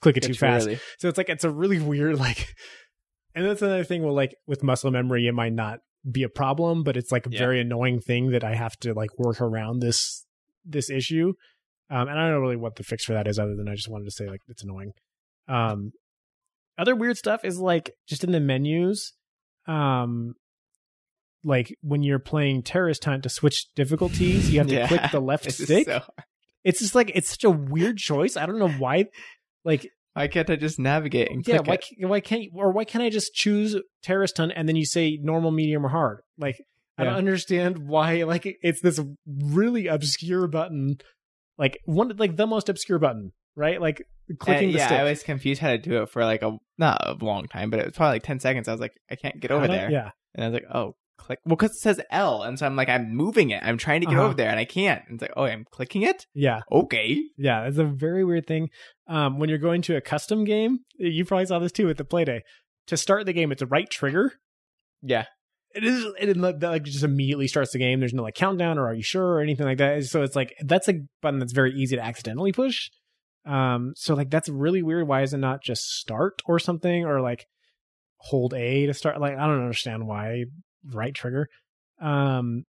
click 0.00 0.16
it 0.16 0.22
too 0.22 0.30
It's 0.30 0.38
fast. 0.38 0.66
really- 0.66 0.78
So 0.98 1.08
it's 1.08 1.18
like 1.18 1.28
it's 1.28 1.42
a 1.44 1.50
really 1.50 1.80
weird 1.80 2.20
like 2.20 2.54
and 3.34 3.44
that's 3.44 3.62
another 3.62 3.82
thing 3.84 4.04
well 4.04 4.14
like 4.14 4.36
with 4.46 4.62
muscle 4.62 4.92
memory 4.92 5.26
it 5.26 5.32
might 5.34 5.52
not 5.52 5.80
be 6.10 6.22
a 6.22 6.28
problem, 6.28 6.82
but 6.84 6.96
it's 6.96 7.10
like 7.12 7.26
a 7.26 7.30
Yeah. 7.30 7.38
very 7.38 7.60
annoying 7.60 8.00
thing 8.00 8.30
that 8.30 8.44
I 8.44 8.54
have 8.54 8.76
to 8.80 8.94
like 8.94 9.18
work 9.18 9.40
around 9.40 9.80
this 9.80 10.24
this 10.64 10.90
issue. 10.90 11.32
Um 11.90 12.08
and 12.08 12.18
I 12.18 12.24
don't 12.24 12.32
know 12.32 12.40
really 12.40 12.56
what 12.56 12.76
the 12.76 12.82
fix 12.84 13.04
for 13.04 13.14
that 13.14 13.26
is 13.26 13.38
other 13.38 13.56
than 13.56 13.68
I 13.68 13.74
just 13.74 13.88
wanted 13.88 14.04
to 14.04 14.10
say 14.10 14.26
like 14.28 14.40
it's 14.48 14.62
annoying. 14.62 14.92
Um 15.48 15.92
other 16.78 16.94
weird 16.94 17.16
stuff 17.16 17.44
is 17.44 17.58
like 17.58 17.90
just 18.06 18.22
in 18.24 18.30
the 18.32 18.40
menus 18.40 19.12
um 19.66 20.34
like 21.44 21.76
when 21.82 22.02
you're 22.02 22.18
playing 22.18 22.62
terrorist 22.62 23.04
hunt 23.04 23.22
to 23.22 23.28
switch 23.28 23.66
difficulties 23.74 24.50
you 24.50 24.58
have 24.58 24.68
to 24.68 24.74
Yeah. 24.76 24.88
click 24.88 25.10
the 25.12 25.20
left 25.20 25.50
stick 25.50 25.86
so- 25.86 26.02
it's 26.64 26.80
just 26.80 26.94
like 26.94 27.12
it's 27.14 27.30
such 27.30 27.44
a 27.44 27.50
weird 27.50 27.96
choice 27.96 28.36
i 28.36 28.44
don't 28.46 28.58
know 28.58 28.68
why 28.68 29.06
like 29.64 29.90
why 30.18 30.28
can't 30.28 30.50
I 30.50 30.56
just 30.56 30.78
navigate 30.78 31.30
and 31.30 31.46
yeah 31.46 31.58
click 31.58 31.66
why 31.68 31.74
it? 31.74 31.84
ca- 31.84 32.06
why 32.08 32.20
can't 32.20 32.44
or 32.54 32.72
why 32.72 32.84
can't 32.84 33.04
I 33.04 33.10
just 33.10 33.34
choose 33.34 33.76
terrorist 34.02 34.36
hunt 34.36 34.52
and 34.54 34.68
then 34.68 34.76
you 34.76 34.84
say 34.84 35.18
normal 35.22 35.50
medium 35.50 35.86
or 35.86 35.90
hard? 35.90 36.20
Like 36.36 36.56
I 36.96 37.04
don't 37.04 37.14
understand 37.14 37.86
why 37.86 38.24
like 38.24 38.44
it's 38.62 38.80
this 38.80 39.00
really 39.26 39.86
obscure 39.86 40.48
button 40.48 40.96
like 41.56 41.78
one 41.84 42.12
like 42.16 42.36
the 42.36 42.46
most 42.46 42.68
obscure 42.68 42.98
button 42.98 43.32
right? 43.58 43.80
Like 43.80 44.02
clicking 44.38 44.70
Uh, 44.70 44.72
the 44.72 44.78
yeah, 44.78 44.86
stick 44.86 44.98
I 44.98 45.04
was 45.04 45.22
confused 45.22 45.60
how 45.60 45.68
to 45.68 45.78
do 45.78 46.02
it 46.02 46.10
for 46.10 46.24
like 46.24 46.42
a 46.42 46.56
not 46.78 46.98
a 47.06 47.24
long 47.24 47.46
time, 47.46 47.70
but 47.70 47.80
it 47.80 47.86
was 47.86 47.96
probably 47.96 48.14
like 48.14 48.22
ten 48.22 48.40
seconds. 48.40 48.68
I 48.68 48.72
was 48.72 48.80
like, 48.80 48.94
I 49.10 49.16
can't 49.16 49.40
get 49.40 49.50
over 49.50 49.64
I 49.64 49.68
there, 49.68 49.90
yeah. 49.90 50.10
And 50.34 50.44
I 50.44 50.48
was 50.48 50.54
like, 50.54 50.66
oh, 50.72 50.94
click. 51.18 51.38
Well, 51.44 51.56
because 51.56 51.72
it 51.72 51.80
says 51.80 52.00
L, 52.10 52.42
and 52.42 52.58
so 52.58 52.64
I'm 52.64 52.76
like, 52.76 52.88
I'm 52.88 53.14
moving 53.14 53.50
it. 53.50 53.62
I'm 53.62 53.76
trying 53.76 54.00
to 54.00 54.06
get 54.06 54.14
Uh-huh. 54.16 54.24
over 54.26 54.34
there, 54.34 54.48
and 54.50 54.58
I 54.58 54.64
can't. 54.64 55.02
And 55.06 55.14
it's 55.16 55.22
like, 55.22 55.32
oh, 55.36 55.44
I'm 55.44 55.66
clicking 55.70 56.02
it. 56.02 56.26
yeah 56.34 56.60
Okay. 56.72 57.18
yeah 57.36 57.66
it's 57.66 57.78
a 57.78 57.84
very 57.84 58.24
weird 58.24 58.46
thing 58.46 58.70
um 59.08 59.38
when 59.38 59.48
you're 59.48 59.58
going 59.58 59.82
to 59.82 59.96
a 59.96 60.00
custom 60.00 60.44
game 60.44 60.78
you 60.96 61.24
probably 61.24 61.46
saw 61.46 61.58
this 61.58 61.72
too 61.72 61.86
with 61.86 61.96
the 61.98 62.04
playday 62.04 62.40
to 62.86 62.96
start 62.96 63.26
the 63.26 63.32
game 63.32 63.52
it's 63.52 63.62
a 63.62 63.66
right 63.66 63.88
trigger 63.90 64.32
Yeah. 65.02 65.24
it 65.74 65.84
is 65.84 66.04
it 66.20 66.34
that 66.60 66.68
like 66.68 66.82
just 66.84 67.04
immediately 67.04 67.48
starts 67.48 67.72
the 67.72 67.78
game 67.78 68.00
there's 68.00 68.14
no 68.14 68.22
like 68.22 68.34
countdown 68.34 68.78
or 68.78 68.86
are 68.88 68.94
you 68.94 69.02
sure 69.02 69.24
or 69.34 69.40
anything 69.40 69.66
like 69.66 69.78
that 69.78 70.04
so 70.04 70.22
it's 70.22 70.36
like 70.36 70.54
that's 70.64 70.88
a 70.88 71.00
button 71.22 71.38
that's 71.40 71.52
very 71.52 71.72
easy 71.72 71.96
to 71.96 72.02
accidentally 72.04 72.52
push 72.52 72.90
um 73.46 73.92
so 73.96 74.14
like 74.14 74.30
that's 74.30 74.48
really 74.48 74.82
weird 74.82 75.06
why 75.08 75.22
is 75.22 75.32
it 75.32 75.38
not 75.38 75.62
just 75.62 75.82
start 75.98 76.42
or 76.46 76.58
something 76.58 77.04
or 77.06 77.20
like 77.20 77.46
hold 78.18 78.52
a 78.54 78.86
to 78.86 78.92
start 78.94 79.20
like 79.20 79.34
i 79.38 79.46
don't 79.46 79.60
understand 79.62 80.06
why 80.06 80.44
right 80.92 81.14
trigger 81.14 81.48
um 82.00 82.64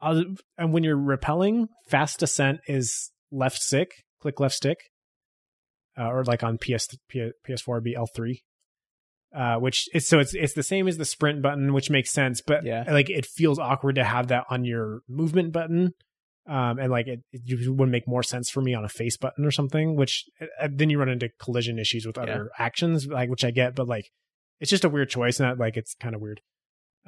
other- 0.00 0.24
and 0.58 0.72
when 0.72 0.84
you're 0.84 0.96
repelling 0.96 1.68
fast 1.88 2.18
descent 2.20 2.60
is 2.68 3.10
left 3.30 3.58
stick 3.60 3.90
click 4.20 4.38
left 4.40 4.54
stick 4.54 4.78
uh, 5.98 6.08
or 6.08 6.24
like 6.24 6.42
on 6.42 6.58
ps 6.58 6.88
P- 7.08 7.30
ps4 7.48 7.82
be 7.82 7.94
l3 7.94 8.36
uh, 9.34 9.56
which 9.56 9.88
is 9.94 10.06
so 10.06 10.18
it's 10.20 10.34
it's 10.34 10.54
the 10.54 10.62
same 10.62 10.86
as 10.86 10.96
the 10.96 11.04
sprint 11.04 11.42
button, 11.42 11.72
which 11.72 11.90
makes 11.90 12.12
sense, 12.12 12.40
but 12.40 12.64
Yeah. 12.64 12.84
like 12.86 13.10
it 13.10 13.26
feels 13.26 13.58
awkward 13.58 13.96
to 13.96 14.04
have 14.04 14.28
that 14.28 14.44
on 14.48 14.64
your 14.64 15.00
movement 15.08 15.52
button, 15.52 15.90
um, 16.46 16.78
and 16.78 16.88
like 16.92 17.08
it, 17.08 17.18
it 17.32 17.68
would 17.68 17.88
make 17.88 18.06
more 18.06 18.22
sense 18.22 18.48
for 18.48 18.60
me 18.60 18.74
on 18.74 18.84
a 18.84 18.88
face 18.88 19.16
button 19.16 19.44
or 19.44 19.50
something. 19.50 19.96
Which 19.96 20.26
uh, 20.40 20.68
then 20.72 20.88
you 20.88 21.00
run 21.00 21.08
into 21.08 21.30
collision 21.40 21.80
issues 21.80 22.06
with 22.06 22.16
other 22.16 22.50
actions, 22.60 23.08
like 23.08 23.28
which 23.28 23.44
I 23.44 23.50
get, 23.50 23.74
but 23.74 23.88
like 23.88 24.04
it's 24.60 24.70
just 24.70 24.84
a 24.84 24.88
weird 24.88 25.10
choice, 25.10 25.40
and 25.40 25.58
like 25.58 25.76
it's 25.76 25.96
kind 25.96 26.14
of 26.14 26.20
weird. 26.20 26.40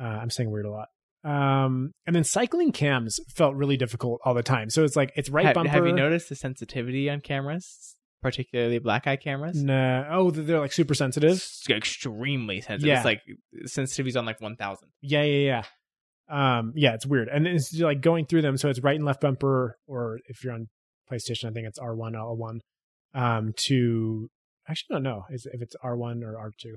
Uh, 0.01 0.05
I'm 0.05 0.31
saying 0.31 0.51
weird 0.51 0.67
a 0.67 0.71
lot. 0.71 0.89
Um, 1.25 1.93
and 2.07 2.15
then 2.15 2.23
cycling 2.23 2.71
cams 2.71 3.19
felt 3.35 3.57
really 3.57 3.77
difficult 3.77 4.21
all 4.25 4.35
the 4.35 4.43
time. 4.43 4.71
So 4.71 4.85
it's 4.85 4.95
like 4.95 5.13
it's 5.17 5.29
right 5.29 5.47
have, 5.47 5.55
bumper. 5.55 5.71
have 5.71 5.87
you 5.87 5.93
noticed 5.93 6.29
the 6.29 6.37
sensitivity 6.37 7.11
on 7.11 7.21
cameras, 7.21 7.97
particularly 8.23 8.79
black 8.79 9.09
eye 9.09 9.17
cameras? 9.17 9.61
Nah. 9.61 10.05
Oh, 10.11 10.31
they're 10.31 10.61
like 10.61 10.73
super 10.73 10.95
sensitive. 10.95 11.33
It's 11.33 11.69
extremely 11.69 12.61
sensitive. 12.61 12.87
Yeah. 12.87 12.97
It's 12.97 13.05
like 13.05 13.23
sensitivity's 13.67 14.17
on 14.17 14.25
like 14.25 14.41
one 14.41 14.57
thousand. 14.57 14.89
Yeah, 15.01 15.25
yeah, 15.25 15.63
yeah. 16.29 16.59
Um, 16.59 16.73
yeah, 16.77 16.95
it's 16.95 17.07
weird, 17.07 17.29
and 17.29 17.47
it's 17.47 17.73
like 17.75 18.01
going 18.01 18.27
through 18.27 18.43
them. 18.43 18.57
So 18.57 18.69
it's 18.69 18.81
right 18.81 18.97
and 18.97 19.05
left 19.05 19.21
bumper, 19.21 19.79
or 19.87 20.21
if 20.29 20.45
you're 20.45 20.55
on 20.55 20.69
PlayStation, 21.11 21.49
I 21.49 21.53
think 21.53 21.67
it's 21.67 21.79
R 21.79 21.95
one, 21.95 22.15
L 22.15 22.37
one. 22.37 22.61
Um, 23.15 23.53
to 23.67 24.29
actually, 24.69 25.01
no, 25.01 25.11
no, 25.11 25.25
is 25.31 25.47
if 25.53 25.63
it's 25.63 25.75
R 25.83 25.97
one 25.97 26.23
or 26.23 26.39
R 26.39 26.51
two. 26.57 26.77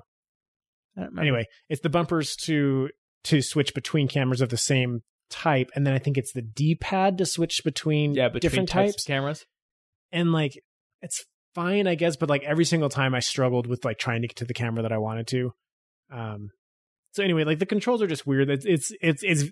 I 0.95 1.01
don't 1.01 1.09
remember. 1.09 1.21
Anyway, 1.21 1.45
it's 1.67 1.81
the 1.81 1.89
bumpers 1.89 2.35
to 2.45 2.89
to 3.25 3.41
switch 3.41 3.73
between 3.73 4.07
cameras 4.07 4.41
of 4.41 4.49
the 4.49 4.57
same 4.57 5.01
type, 5.29 5.69
and 5.75 5.85
then 5.85 5.93
I 5.93 5.99
think 5.99 6.17
it's 6.17 6.33
the 6.33 6.41
D 6.41 6.75
pad 6.75 7.17
to 7.19 7.25
switch 7.25 7.61
between 7.63 8.13
yeah, 8.13 8.29
between 8.29 8.39
different 8.41 8.69
types 8.69 8.93
types. 8.93 9.03
of 9.03 9.07
cameras. 9.07 9.45
And 10.11 10.31
like, 10.31 10.53
it's 11.01 11.23
fine, 11.53 11.87
I 11.87 11.95
guess, 11.95 12.15
but 12.15 12.29
like 12.29 12.43
every 12.43 12.65
single 12.65 12.89
time 12.89 13.13
I 13.13 13.19
struggled 13.19 13.67
with 13.67 13.85
like 13.85 13.99
trying 13.99 14.21
to 14.21 14.27
get 14.27 14.37
to 14.37 14.45
the 14.45 14.53
camera 14.53 14.81
that 14.83 14.91
I 14.91 14.97
wanted 14.97 15.27
to. 15.27 15.51
Um, 16.11 16.49
so 17.11 17.23
anyway, 17.23 17.43
like 17.43 17.59
the 17.59 17.65
controls 17.65 18.01
are 18.01 18.07
just 18.07 18.25
weird. 18.25 18.49
It's 18.49 18.65
it's 18.65 18.91
it's, 19.01 19.23
it's 19.23 19.43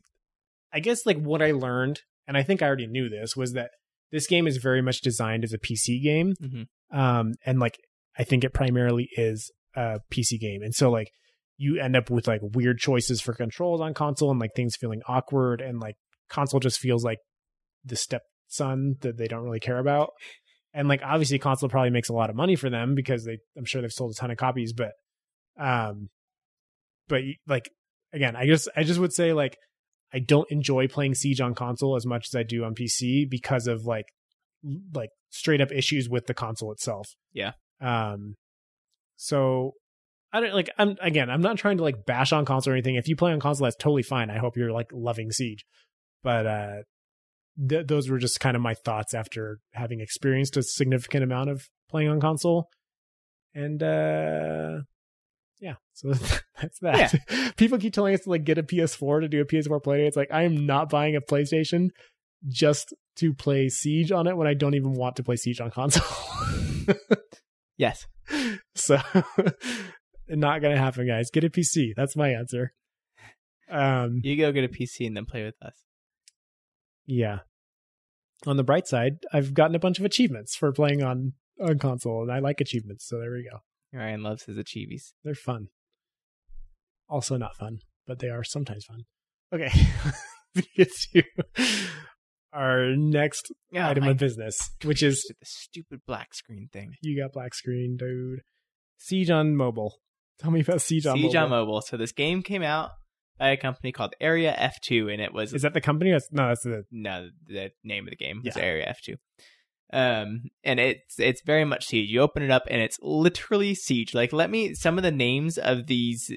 I 0.74 0.80
guess 0.80 1.06
like 1.06 1.20
what 1.22 1.42
I 1.42 1.52
learned, 1.52 2.02
and 2.28 2.38
I 2.38 2.44
think 2.44 2.62
I 2.62 2.68
already 2.68 2.88
knew 2.88 3.10
this, 3.10 3.36
was 3.36 3.54
that 3.54 3.72
this 4.12 4.28
game 4.28 4.48
is 4.48 4.58
very 4.58 4.82
much 4.82 5.02
designed 5.02 5.44
as 5.44 5.54
a 5.54 5.58
PC 5.60 6.02
game. 6.02 6.34
Mhm. 6.42 6.68
Um, 6.92 7.34
and 7.46 7.60
like 7.60 7.78
I 8.18 8.24
think 8.24 8.44
it 8.44 8.54
primarily 8.54 9.10
is 9.16 9.52
a 9.76 10.00
PC 10.12 10.40
game, 10.40 10.62
and 10.64 10.74
so 10.74 10.90
like 10.90 11.12
you 11.58 11.80
end 11.80 11.96
up 11.96 12.10
with 12.10 12.28
like 12.28 12.42
weird 12.42 12.78
choices 12.78 13.20
for 13.20 13.34
controls 13.34 13.82
on 13.82 13.94
console, 13.94 14.32
and 14.32 14.40
like 14.40 14.52
things 14.56 14.76
feeling 14.76 15.02
awkward, 15.08 15.62
and 15.62 15.80
like 15.80 15.96
console 16.30 16.60
just 16.60 16.80
feels 16.80 17.04
like 17.04 17.20
the 17.84 17.96
stepson 17.96 18.96
that 19.02 19.18
they 19.18 19.28
don't 19.28 19.44
really 19.44 19.60
care 19.60 19.80
about. 19.80 20.12
And 20.74 20.88
like 20.88 21.02
obviously 21.04 21.40
console 21.40 21.70
probably 21.70 21.90
makes 21.90 22.10
a 22.10 22.14
lot 22.14 22.30
of 22.30 22.36
money 22.36 22.56
for 22.56 22.70
them 22.70 22.94
because 22.94 23.26
they 23.26 23.40
I'm 23.58 23.66
sure 23.66 23.82
they've 23.82 23.92
sold 23.92 24.12
a 24.12 24.14
ton 24.14 24.32
of 24.32 24.38
copies, 24.38 24.74
but 24.74 24.92
um 25.60 26.10
but 27.08 27.22
like 27.48 27.70
again, 28.14 28.36
I 28.36 28.46
just 28.46 28.70
I 28.76 28.84
just 28.84 29.00
would 29.00 29.14
say 29.14 29.34
like 29.34 29.58
I 30.14 30.20
don't 30.20 30.50
enjoy 30.52 30.88
playing 30.88 31.16
Siege 31.16 31.42
on 31.42 31.56
console 31.56 31.96
as 31.96 32.06
much 32.06 32.28
as 32.30 32.36
I 32.36 32.44
do 32.44 32.64
on 32.64 32.76
PC 32.76 33.30
because 33.30 33.68
of 33.68 33.86
like 33.86 34.06
like 34.94 35.10
straight 35.30 35.62
up 35.62 35.72
issues 35.72 36.10
with 36.10 36.28
the 36.28 36.34
console 36.34 36.72
itself. 36.72 37.08
Yeah. 37.34 37.54
Um 37.82 38.36
so 39.16 39.72
I 40.34 40.42
don't 40.42 40.54
like. 40.54 40.70
I'm 40.78 40.98
again. 41.02 41.30
I'm 41.30 41.42
not 41.42 41.58
trying 41.58 41.78
to 41.78 41.84
like 41.84 42.06
bash 42.06 42.34
on 42.34 42.46
console 42.46 42.74
or 42.74 42.76
anything. 42.76 42.96
If 42.96 43.08
you 43.08 43.16
play 43.16 43.32
on 43.32 43.40
console, 43.40 43.66
that's 43.66 43.78
totally 43.78 44.04
fine. 44.04 44.30
I 44.30 44.38
hope 44.38 44.58
you're 44.58 44.72
like 44.72 44.88
loving 44.92 45.32
Siege, 45.32 45.66
but 46.24 46.46
uh, 46.46 46.76
th- 47.70 47.88
those 47.88 48.10
were 48.10 48.18
just 48.18 48.40
kind 48.40 48.56
of 48.56 48.62
my 48.62 48.74
thoughts 48.74 49.14
after 49.14 49.60
having 49.74 50.02
experienced 50.02 50.58
a 50.58 50.64
significant 50.64 51.24
amount 51.24 51.50
of 51.50 51.68
playing 51.90 52.10
on 52.10 52.20
console, 52.20 52.68
and 53.54 53.82
uh, 53.82 54.80
yeah. 55.60 55.76
So 55.94 56.14
that's 56.62 56.80
that. 56.82 57.56
People 57.58 57.78
keep 57.78 57.94
telling 57.94 58.14
us 58.14 58.22
to 58.22 58.30
like 58.30 58.44
get 58.44 58.58
a 58.58 58.64
PS4 58.64 59.22
to 59.22 59.30
do 59.30 59.42
a 59.42 59.46
PS4 59.46 59.82
play. 59.82 60.08
It's 60.08 60.18
like 60.18 60.32
I 60.32 60.44
am 60.44 60.66
not 60.66 60.90
buying 60.90 61.16
a 61.16 61.22
PlayStation 61.22 61.90
just 62.48 62.94
to 63.18 63.34
play 63.34 63.70
Siege 63.70 64.12
on 64.12 64.28
it 64.28 64.36
when 64.36 64.48
I 64.48 64.54
don't 64.54 64.76
even 64.76 64.94
want 64.94 65.16
to 65.16 65.24
play 65.24 65.38
Siege 65.38 65.62
on 65.62 65.72
console. 65.72 66.06
Yes. 67.78 68.08
so 68.76 68.98
not 70.30 70.62
gonna 70.62 70.78
happen, 70.78 71.08
guys. 71.08 71.30
Get 71.32 71.44
a 71.44 71.50
PC. 71.50 71.94
That's 71.96 72.16
my 72.16 72.30
answer. 72.30 72.74
Um, 73.70 74.22
You 74.24 74.38
go 74.38 74.52
get 74.52 74.64
a 74.64 74.70
PC 74.70 75.06
and 75.08 75.16
then 75.18 75.26
play 75.26 75.44
with 75.44 75.56
us. 75.62 75.84
yeah. 77.06 77.40
On 78.46 78.56
the 78.56 78.64
bright 78.64 78.88
side, 78.88 79.14
I've 79.34 79.54
gotten 79.56 79.76
a 79.76 79.80
bunch 79.80 79.98
of 80.00 80.06
achievements 80.06 80.56
for 80.56 80.72
playing 80.72 81.02
on 81.04 81.34
on 81.60 81.80
console, 81.80 82.22
and 82.22 82.32
I 82.32 82.38
like 82.40 82.62
achievements. 82.62 83.08
So 83.08 83.18
there 83.20 83.32
we 83.32 83.44
go. 83.52 83.60
Ryan 83.98 84.22
loves 84.22 84.44
his 84.44 84.58
achievies. 84.58 85.14
They're 85.24 85.34
fun. 85.34 85.70
Also 87.10 87.36
not 87.38 87.56
fun, 87.56 87.80
but 88.06 88.20
they 88.20 88.30
are 88.30 88.44
sometimes 88.44 88.86
fun. 88.86 89.06
Okay. 89.52 89.72
Get 90.76 90.90
to 91.14 91.24
our 92.54 92.96
next 92.96 93.52
Oh, 93.74 93.80
item 93.80 94.08
of 94.08 94.18
business, 94.18 94.58
which 94.84 95.02
is 95.02 95.24
the 95.28 95.36
stupid 95.44 96.02
black 96.06 96.34
screen 96.36 96.70
thing. 96.72 96.94
you 97.02 97.20
got 97.20 97.34
black 97.34 97.54
screen, 97.56 97.98
dude. 97.98 98.42
Siege 98.98 99.30
on 99.32 99.56
mobile. 99.56 99.96
Tell 100.40 100.52
me 100.52 100.62
about 100.62 100.82
Siege 100.82 101.06
on 101.06 101.18
Siege 101.18 101.34
mobile. 101.34 101.40
on 101.40 101.50
mobile. 101.50 101.82
So 101.82 101.98
this 101.98 102.12
game 102.12 102.44
came 102.44 102.64
out 102.64 102.92
by 103.40 103.50
a 103.50 103.58
company 103.58 103.92
called 103.92 104.14
Area 104.20 104.56
F2, 104.58 105.12
and 105.12 105.22
it 105.22 105.34
was 105.34 105.54
Is 105.54 105.62
that 105.64 105.74
the 105.74 105.82
company? 105.82 106.12
That's, 106.12 106.28
no, 106.32 106.48
that's 106.48 106.64
the 106.64 106.84
no 106.92 107.30
the 107.48 107.72
name 107.84 108.06
of 108.06 108.12
the 108.12 108.16
game 108.16 108.42
was 108.44 108.56
Yeah. 108.56 108.64
Area 108.64 108.94
F2. 108.94 109.16
Um, 109.94 110.50
and 110.64 110.80
it's 110.80 111.20
it's 111.20 111.42
very 111.46 111.64
much 111.64 111.88
siege. 111.88 112.12
You 112.12 112.22
open 112.22 112.44
it 112.44 112.52
up, 112.52 112.64
and 112.70 112.82
it's 112.82 113.00
literally 113.02 113.74
siege. 113.74 114.14
Like, 114.14 114.34
let 114.34 114.50
me. 114.50 114.74
Some 114.74 114.98
of 114.98 115.04
the 115.04 115.12
names 115.12 115.58
of 115.58 115.88
these 115.88 116.32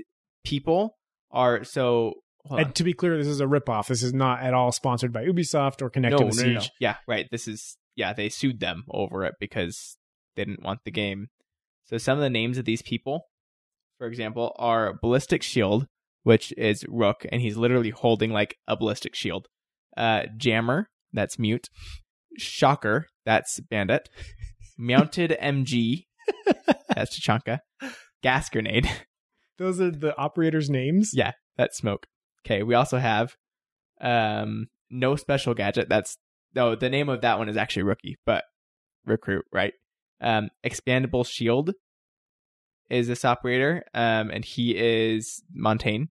people 0.45 0.97
are 1.33 1.65
so. 1.65 2.15
hold 2.45 2.61
on. 2.61 2.67
And 2.67 2.75
to 2.77 2.85
be 2.85 2.93
clear, 2.93 3.17
this 3.19 3.27
is 3.27 3.41
a 3.41 3.47
ripoff. 3.47 3.89
This 3.89 4.03
is 4.05 4.15
not 4.15 4.41
at 4.41 4.55
all 4.55 4.71
sponsored 4.71 5.13
by 5.13 5.25
Ubisoft 5.25 5.83
or 5.83 5.91
connected 5.91 6.25
no, 6.25 6.31
Siege. 6.31 6.55
no. 6.55 6.63
Yeah, 6.79 6.97
right. 7.09 7.27
This 7.33 7.49
is 7.49 7.77
yeah. 7.97 8.13
They 8.13 8.29
sued 8.29 8.61
them 8.61 8.85
over 8.89 9.25
it 9.25 9.35
because 9.41 9.97
they 10.37 10.45
didn't 10.45 10.63
want 10.63 10.81
the 10.85 10.93
game. 10.93 11.27
So 11.87 11.99
some 11.99 12.19
of 12.19 12.23
the 12.23 12.31
names 12.31 12.57
of 12.57 12.65
these 12.67 12.83
people, 12.83 13.27
for 14.01 14.07
example, 14.07 14.57
are 14.59 14.95
Ballistic 14.95 15.43
Shield, 15.43 15.87
which 16.23 16.55
is 16.57 16.87
Rook, 16.89 17.27
and 17.31 17.43
he's 17.43 17.59
literally 17.59 17.91
holding 17.91 18.33
like 18.33 18.57
a 18.67 18.75
ballistic 18.75 19.15
shield. 19.15 19.47
Uh, 19.95 20.23
Jammer, 20.39 20.89
that's 21.13 21.39
Mute. 21.39 21.69
Shocker, 22.39 23.09
that's 23.27 23.61
Bandit. 23.61 24.09
Mounted 24.79 25.37
MG, 25.43 26.07
that's 26.97 27.21
Tachanka. 27.21 27.59
Gas 28.23 28.49
Grenade, 28.49 28.91
Those 29.59 29.79
are 29.83 29.91
the 29.91 30.17
operators' 30.17 30.71
names. 30.71 31.11
Yeah. 31.13 31.33
that's 31.59 31.77
Smoke. 31.77 32.07
Okay, 32.47 32.63
we 32.63 32.75
also 32.75 32.97
have 32.97 33.35
um 34.01 34.69
no 34.89 35.15
special 35.17 35.53
gadget. 35.53 35.91
That's 35.91 36.17
no, 36.55 36.75
the 36.75 36.89
name 36.89 37.11
of 37.11 37.21
that 37.21 37.39
one 37.39 37.51
is 37.51 37.59
actually 37.59 37.83
Rookie, 37.83 38.17
but 38.25 38.45
Recruit, 39.05 39.45
right? 39.53 39.75
Um, 40.23 40.49
Expandable 40.65 41.27
Shield 41.27 41.75
is 42.91 43.09
this 43.09 43.25
operator, 43.25 43.85
um, 43.95 44.31
and 44.31 44.45
he 44.45 44.77
is 44.77 45.43
Montaigne, 45.55 46.05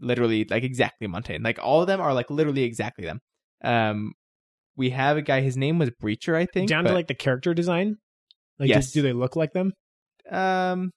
literally 0.00 0.44
like 0.44 0.62
exactly 0.62 1.06
Montaigne. 1.06 1.42
Like 1.42 1.58
all 1.62 1.80
of 1.80 1.86
them 1.86 2.00
are 2.00 2.14
like 2.14 2.30
literally 2.30 2.62
exactly 2.62 3.04
them. 3.04 3.20
Um, 3.64 4.12
we 4.76 4.90
have 4.90 5.16
a 5.16 5.22
guy. 5.22 5.40
His 5.40 5.56
name 5.56 5.78
was 5.78 5.90
Breacher, 5.90 6.36
I 6.36 6.46
think. 6.46 6.68
Down 6.68 6.84
but, 6.84 6.90
to 6.90 6.94
like 6.94 7.08
the 7.08 7.14
character 7.14 7.54
design. 7.54 7.96
Like, 8.58 8.68
Yes. 8.68 8.84
just, 8.84 8.94
do 8.94 9.02
they 9.02 9.12
look 9.12 9.36
like 9.36 9.52
them? 9.52 9.72
um, 10.30 10.90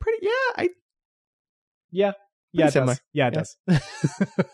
pretty 0.00 0.18
yeah. 0.26 0.52
I 0.56 0.68
Yeah, 1.90 2.12
yeah, 2.52 2.68
it 2.68 2.74
does. 2.74 3.00
Yeah, 3.12 3.28
it 3.28 3.34
Yeah. 3.34 3.40
does. 3.40 4.48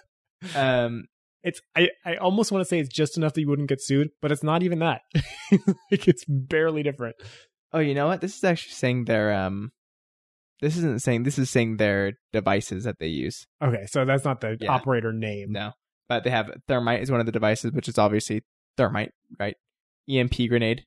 um 0.54 1.04
it's 1.42 1.60
I, 1.76 1.88
I 2.04 2.16
almost 2.16 2.52
want 2.52 2.62
to 2.62 2.68
say 2.68 2.78
it's 2.78 2.92
just 2.92 3.16
enough 3.16 3.34
that 3.34 3.40
you 3.40 3.48
wouldn't 3.48 3.68
get 3.68 3.80
sued, 3.82 4.10
but 4.20 4.32
it's 4.32 4.42
not 4.42 4.62
even 4.62 4.80
that. 4.80 5.02
like 5.90 6.08
it's 6.08 6.24
barely 6.26 6.82
different. 6.82 7.16
Oh, 7.72 7.78
you 7.80 7.94
know 7.94 8.06
what? 8.06 8.20
This 8.20 8.36
is 8.36 8.44
actually 8.44 8.72
saying 8.72 9.04
their 9.04 9.32
um. 9.34 9.72
This 10.60 10.76
isn't 10.76 11.02
saying. 11.02 11.22
This 11.22 11.38
is 11.38 11.50
saying 11.50 11.76
their 11.76 12.14
devices 12.32 12.84
that 12.84 12.98
they 12.98 13.06
use. 13.08 13.46
Okay, 13.62 13.86
so 13.86 14.04
that's 14.04 14.24
not 14.24 14.40
the 14.40 14.56
Yeah. 14.60 14.72
operator 14.72 15.12
name. 15.12 15.52
No, 15.52 15.72
but 16.08 16.24
they 16.24 16.30
have 16.30 16.50
thermite 16.66 17.02
is 17.02 17.10
one 17.10 17.20
of 17.20 17.26
the 17.26 17.32
devices, 17.32 17.72
which 17.72 17.88
is 17.88 17.98
obviously 17.98 18.42
thermite, 18.76 19.12
right? 19.38 19.56
EMP 20.08 20.48
grenade. 20.48 20.84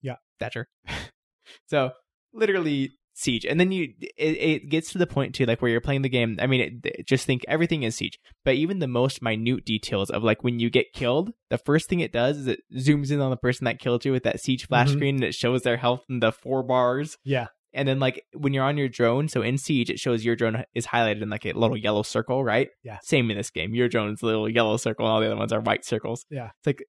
Yeah. 0.00 0.16
Thatcher. 0.40 0.68
so 1.66 1.90
literally 2.32 2.92
siege, 3.18 3.44
and 3.44 3.58
then 3.58 3.72
you 3.72 3.92
it, 4.00 4.36
it 4.38 4.68
gets 4.68 4.92
to 4.92 4.98
the 4.98 5.06
point 5.06 5.34
too, 5.34 5.44
like 5.44 5.60
where 5.60 5.70
you're 5.70 5.80
playing 5.80 6.02
the 6.02 6.08
game. 6.08 6.36
I 6.40 6.46
mean, 6.46 6.80
it, 6.84 7.06
just 7.06 7.26
think 7.26 7.42
everything 7.48 7.82
is 7.82 7.96
siege, 7.96 8.18
but 8.44 8.54
even 8.54 8.78
the 8.78 8.86
most 8.86 9.20
minute 9.22 9.64
details 9.64 10.08
of 10.10 10.22
like 10.22 10.44
when 10.44 10.58
you 10.60 10.70
get 10.70 10.92
killed, 10.92 11.32
the 11.50 11.58
first 11.58 11.88
thing 11.88 12.00
it 12.00 12.12
does 12.12 12.36
is 12.38 12.46
it 12.46 12.60
zooms 12.76 13.10
in 13.10 13.20
on 13.20 13.30
the 13.30 13.36
person 13.36 13.64
that 13.64 13.78
killed 13.80 14.04
you 14.04 14.12
with 14.12 14.22
that 14.22 14.40
siege 14.40 14.66
flash 14.66 14.88
Mhm. 14.88 14.92
screen, 14.92 15.14
and 15.16 15.24
it 15.24 15.34
shows 15.34 15.62
their 15.62 15.76
health 15.76 16.04
in 16.08 16.20
the 16.20 16.32
four 16.32 16.62
bars. 16.62 17.18
Yeah, 17.24 17.48
And 17.74 17.86
then 17.88 17.98
like 17.98 18.24
when 18.34 18.52
you're 18.54 18.64
on 18.64 18.78
your 18.78 18.88
drone, 18.88 19.28
so 19.28 19.42
in 19.42 19.58
Siege 19.58 19.90
it 19.90 19.98
shows 19.98 20.24
your 20.24 20.36
drone 20.36 20.64
is 20.74 20.86
highlighted 20.86 21.20
in 21.22 21.28
like 21.30 21.44
a 21.44 21.52
little 21.52 21.76
yellow 21.76 22.02
circle, 22.02 22.42
right? 22.44 22.68
Yeah. 22.82 22.98
Same 23.02 23.30
in 23.30 23.36
this 23.36 23.50
game. 23.50 23.74
Your 23.74 23.88
drone's 23.88 24.22
a 24.22 24.26
little 24.26 24.48
yellow 24.48 24.76
circle 24.78 25.04
and 25.06 25.12
all 25.12 25.20
the 25.20 25.26
other 25.26 25.36
ones 25.36 25.52
are 25.52 25.60
white 25.60 25.84
circles. 25.84 26.24
Yeah. 26.30 26.50
It's 26.58 26.66
like 26.66 26.84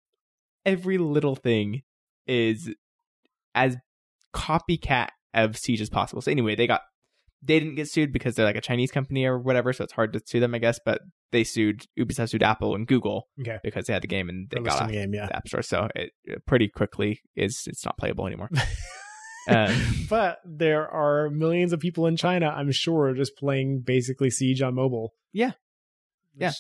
every 0.65 0.97
little 0.97 1.35
thing 1.35 1.81
is 2.27 2.73
as 3.55 3.75
copycat 4.35 5.09
of 5.33 5.57
Siege 5.57 5.81
as 5.81 5.89
possible. 5.89 6.21
So 6.21 6.31
anyway, 6.31 6.55
they 6.55 6.67
got 6.67 6.81
they 7.41 7.59
didn't 7.59 7.75
get 7.75 7.89
sued 7.89 8.11
because 8.11 8.35
they're 8.35 8.45
like 8.45 8.57
a 8.57 8.61
Chinese 8.61 8.91
company 8.91 9.25
or 9.25 9.39
whatever, 9.39 9.71
so 9.71 9.83
it's 9.83 9.93
hard 9.93 10.13
to 10.13 10.21
sue 10.25 10.39
them, 10.39 10.53
I 10.53 10.59
guess, 10.59 10.79
but 10.83 11.01
they 11.31 11.43
sued 11.43 11.85
Ubisoft 11.97 12.29
sued 12.29 12.43
Apple 12.43 12.75
and 12.75 12.85
Google 12.87 13.27
okay. 13.39 13.59
because 13.63 13.85
they 13.85 13.93
had 13.93 14.03
the 14.03 14.07
game 14.07 14.29
and 14.29 14.49
they 14.49 14.59
got 14.59 14.81
off 14.81 14.87
the 14.87 14.93
game, 14.93 15.13
yeah. 15.13 15.27
the 15.27 15.37
App 15.37 15.47
Store. 15.47 15.61
So 15.61 15.87
it, 15.95 16.11
it 16.25 16.45
pretty 16.45 16.67
quickly 16.67 17.21
is 17.35 17.63
it's 17.67 17.85
not 17.85 17.97
playable 17.97 18.27
anymore. 18.27 18.49
um, 19.47 19.73
but 20.09 20.39
there 20.43 20.87
are 20.89 21.29
millions 21.29 21.71
of 21.71 21.79
people 21.79 22.07
in 22.07 22.17
China, 22.17 22.47
I'm 22.47 22.71
sure, 22.71 23.13
just 23.13 23.37
playing 23.37 23.83
basically 23.85 24.29
Siege 24.29 24.61
on 24.61 24.75
mobile. 24.75 25.13
Yeah. 25.31 25.51
Yeah. 26.35 26.51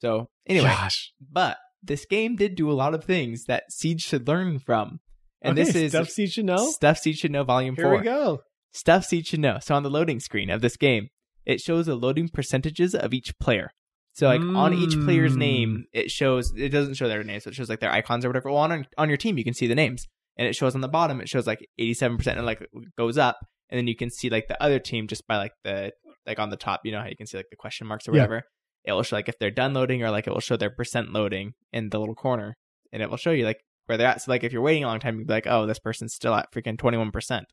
So 0.00 0.30
anyway, 0.46 0.68
Gosh. 0.68 1.12
but 1.30 1.58
this 1.82 2.06
game 2.06 2.36
did 2.36 2.54
do 2.54 2.70
a 2.70 2.72
lot 2.72 2.94
of 2.94 3.04
things 3.04 3.44
that 3.44 3.70
Siege 3.70 4.02
should 4.02 4.26
learn 4.26 4.58
from. 4.58 5.00
And 5.42 5.58
Okay, 5.58 5.64
this 5.64 5.74
is 5.74 5.92
stuff 5.92 6.08
Siege 6.08 6.32
should 6.32 6.44
know. 6.44 6.70
Stuff 6.70 6.98
Siege 6.98 7.18
should 7.18 7.30
know 7.32 7.44
volume 7.44 7.74
Here 7.76 7.84
4. 7.86 7.98
we 7.98 8.04
go. 8.04 8.42
Stuff 8.72 9.04
Siege 9.06 9.28
should 9.28 9.40
know. 9.40 9.58
So 9.62 9.74
on 9.74 9.82
the 9.82 9.90
loading 9.90 10.20
screen 10.20 10.50
of 10.50 10.60
this 10.60 10.76
game, 10.76 11.08
it 11.46 11.60
shows 11.60 11.86
the 11.86 11.94
loading 11.96 12.28
percentages 12.28 12.94
of 12.94 13.14
each 13.14 13.36
player. 13.38 13.70
So 14.12 14.26
like 14.26 14.40
on 14.40 14.74
each 14.74 14.98
player's 15.04 15.34
Mm. 15.34 15.38
name, 15.38 15.84
it 15.92 16.10
shows 16.10 16.52
it 16.56 16.68
doesn't 16.70 16.94
show 16.94 17.08
their 17.08 17.22
names, 17.24 17.44
so 17.44 17.50
it 17.50 17.54
shows 17.54 17.70
like 17.70 17.80
their 17.80 17.92
icons 17.92 18.24
or 18.24 18.28
whatever. 18.28 18.50
Well, 18.50 18.58
on 18.58 18.86
on 18.98 19.08
your 19.08 19.16
team, 19.16 19.38
you 19.38 19.44
can 19.44 19.54
see 19.54 19.66
the 19.66 19.74
names, 19.74 20.06
and 20.36 20.46
it 20.46 20.54
shows 20.54 20.74
on 20.74 20.80
the 20.82 20.88
bottom. 20.88 21.20
It 21.20 21.28
shows 21.28 21.46
like 21.46 21.66
eighty 21.78 21.94
seven 21.94 22.16
percent, 22.18 22.36
and 22.36 22.44
like 22.44 22.66
goes 22.98 23.16
up, 23.16 23.38
and 23.70 23.78
then 23.78 23.86
you 23.86 23.96
can 23.96 24.10
see 24.10 24.28
like 24.28 24.48
the 24.48 24.60
other 24.62 24.78
team 24.78 25.06
just 25.06 25.26
by 25.26 25.36
like 25.38 25.52
the 25.64 25.92
like 26.26 26.38
on 26.38 26.50
the 26.50 26.56
top. 26.56 26.80
You 26.84 26.92
know 26.92 27.00
how 27.00 27.06
you 27.06 27.16
can 27.16 27.26
see 27.26 27.36
like 27.38 27.50
the 27.50 27.56
question 27.56 27.86
marks 27.86 28.06
or 28.08 28.12
Yeah. 28.12 28.22
whatever. 28.22 28.42
It 28.84 28.92
will 28.92 29.04
show 29.04 29.16
like 29.16 29.28
if 29.28 29.38
they're 29.38 29.50
done 29.50 29.72
loading, 29.74 30.02
or 30.02 30.10
like 30.10 30.26
it 30.26 30.32
will 30.34 30.40
show 30.40 30.56
their 30.56 30.70
percent 30.70 31.12
loading 31.12 31.54
in 31.72 31.88
the 31.90 31.98
little 31.98 32.14
corner, 32.16 32.56
and 32.92 33.02
it 33.02 33.08
will 33.10 33.16
show 33.16 33.30
you 33.30 33.44
like 33.46 33.60
where 33.86 33.98
they're 33.98 34.08
at. 34.08 34.22
So 34.22 34.30
like 34.30 34.44
if 34.44 34.52
you're 34.52 34.62
waiting 34.62 34.84
a 34.84 34.86
long 34.86 35.00
time, 35.00 35.18
you'd 35.18 35.26
be 35.26 35.32
like, 35.32 35.46
oh, 35.46 35.66
this 35.66 35.78
person's 35.78 36.14
still 36.14 36.34
at 36.34 36.52
freaking 36.52 36.78
twenty 36.78 36.98
one 36.98 37.10
percent. 37.10 37.46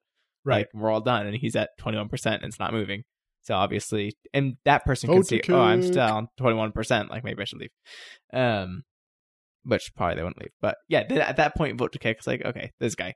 Right. 0.44 0.60
Like 0.60 0.70
we're 0.74 0.92
all 0.92 1.02
done, 1.02 1.28
and 1.28 1.36
he's 1.36 1.56
at 1.56 1.70
twenty 1.78 1.98
one 1.98 2.10
percent, 2.10 2.42
and 2.42 2.50
it's 2.50 2.60
not 2.60 2.74
moving. 2.74 3.04
So 3.42 3.56
obviously, 3.56 4.14
and 4.34 4.58
that 4.66 4.84
person 4.86 5.10
can 5.10 5.22
to 5.22 5.24
see, 5.24 5.42
oh, 5.50 5.62
I'm 5.62 5.82
still 5.82 6.02
on 6.02 6.28
twenty 6.38 6.56
one 6.56 6.72
percent. 6.72 7.10
Like 7.10 7.24
maybe 7.24 7.42
I 7.42 7.46
should 7.46 7.60
leave. 7.60 7.72
Um, 8.34 8.84
which 9.64 9.94
probably 9.96 10.16
they 10.16 10.24
wouldn't 10.24 10.40
leave, 10.42 10.52
but 10.62 10.78
yeah, 10.88 11.00
at 11.00 11.38
that 11.38 11.56
point, 11.56 11.78
vote 11.78 11.92
to 11.94 12.00
kick. 12.00 12.18
It's 12.18 12.28
like 12.28 12.44
okay, 12.46 12.72
this 12.80 12.96
guy. 12.96 13.16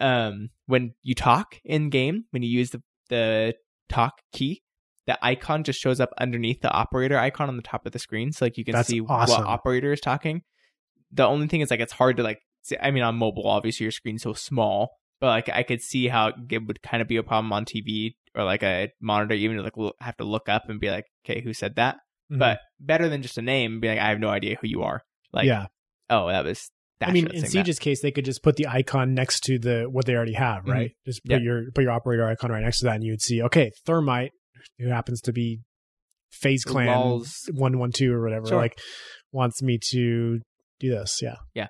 Um, 0.00 0.50
when 0.66 0.94
you 1.02 1.14
talk 1.14 1.56
in 1.64 1.90
game, 1.90 2.24
when 2.30 2.42
you 2.42 2.50
use 2.50 2.70
the 2.70 2.82
the 3.08 3.54
talk 3.88 4.14
key, 4.32 4.62
the 5.06 5.18
icon 5.24 5.64
just 5.64 5.80
shows 5.80 6.00
up 6.00 6.10
underneath 6.18 6.60
the 6.60 6.70
operator 6.70 7.18
icon 7.18 7.48
on 7.48 7.56
the 7.56 7.62
top 7.62 7.86
of 7.86 7.92
the 7.92 7.98
screen, 7.98 8.32
so 8.32 8.44
like 8.44 8.56
you 8.56 8.64
can 8.64 8.72
That's 8.72 8.88
see 8.88 9.00
awesome. 9.00 9.44
what 9.44 9.46
operator 9.46 9.92
is 9.92 10.00
talking. 10.00 10.42
The 11.12 11.26
only 11.26 11.46
thing 11.48 11.60
is 11.60 11.70
like 11.70 11.80
it's 11.80 11.92
hard 11.92 12.16
to 12.18 12.22
like. 12.22 12.38
I 12.80 12.90
mean, 12.92 13.02
on 13.02 13.16
mobile, 13.16 13.46
obviously 13.48 13.84
your 13.84 13.90
screen's 13.90 14.22
so 14.22 14.34
small, 14.34 14.90
but 15.20 15.26
like 15.26 15.48
I 15.48 15.64
could 15.64 15.80
see 15.82 16.06
how 16.08 16.28
it 16.48 16.66
would 16.66 16.80
kind 16.82 17.02
of 17.02 17.08
be 17.08 17.16
a 17.16 17.22
problem 17.24 17.52
on 17.52 17.64
TV 17.64 18.12
or 18.36 18.44
like 18.44 18.62
a 18.62 18.90
monitor, 19.00 19.34
even 19.34 19.56
to 19.56 19.62
like 19.64 19.74
have 20.00 20.16
to 20.18 20.24
look 20.24 20.48
up 20.48 20.68
and 20.68 20.78
be 20.80 20.88
like, 20.88 21.06
okay, 21.26 21.40
who 21.42 21.52
said 21.52 21.74
that? 21.76 21.96
Mhm. 22.32 22.38
But 22.38 22.60
better 22.78 23.08
than 23.08 23.20
just 23.20 23.36
a 23.36 23.42
name, 23.42 23.80
be 23.80 23.88
like, 23.88 23.98
I 23.98 24.10
have 24.10 24.20
no 24.20 24.28
idea 24.28 24.56
who 24.60 24.68
you 24.68 24.82
are. 24.82 25.02
Like, 25.32 25.46
yeah, 25.46 25.66
oh, 26.08 26.28
that 26.28 26.44
was 26.44 26.70
dash 27.00 27.08
I 27.08 27.12
mean, 27.12 27.26
in. 27.26 27.42
Siege's 27.44 27.80
case, 27.80 28.00
they 28.00 28.12
could 28.12 28.24
just 28.24 28.44
put 28.44 28.54
the 28.54 28.68
icon 28.68 29.12
next 29.12 29.40
to 29.46 29.58
the 29.58 29.86
what 29.90 30.06
they 30.06 30.14
already 30.14 30.34
have, 30.34 30.66
right? 30.68 30.92
Just 31.04 31.24
put 31.24 31.32
Mm-hmm. 31.32 31.40
Yeah. 31.44 31.44
your 31.44 31.62
put 31.74 31.82
your 31.82 31.90
operator 31.92 32.28
icon 32.28 32.52
right 32.52 32.62
next 32.62 32.78
to 32.78 32.84
that, 32.86 32.94
and 32.94 33.02
you 33.04 33.12
would 33.12 33.22
see, 33.22 33.42
okay, 33.42 33.72
Thermite, 33.86 34.30
who 34.78 34.88
happens 34.88 35.20
to 35.22 35.32
be 35.32 35.58
Phase 36.30 36.64
Clan 36.64 37.22
one 37.54 37.78
one 37.78 37.90
two 37.92 38.12
or 38.14 38.22
whatever, 38.22 38.46
Sure. 38.46 38.56
like 38.58 38.78
wants 39.32 39.62
me 39.62 39.78
to 39.90 40.40
do 40.82 40.90
this. 40.90 41.20
Yeah, 41.22 41.36
Yeah. 41.54 41.68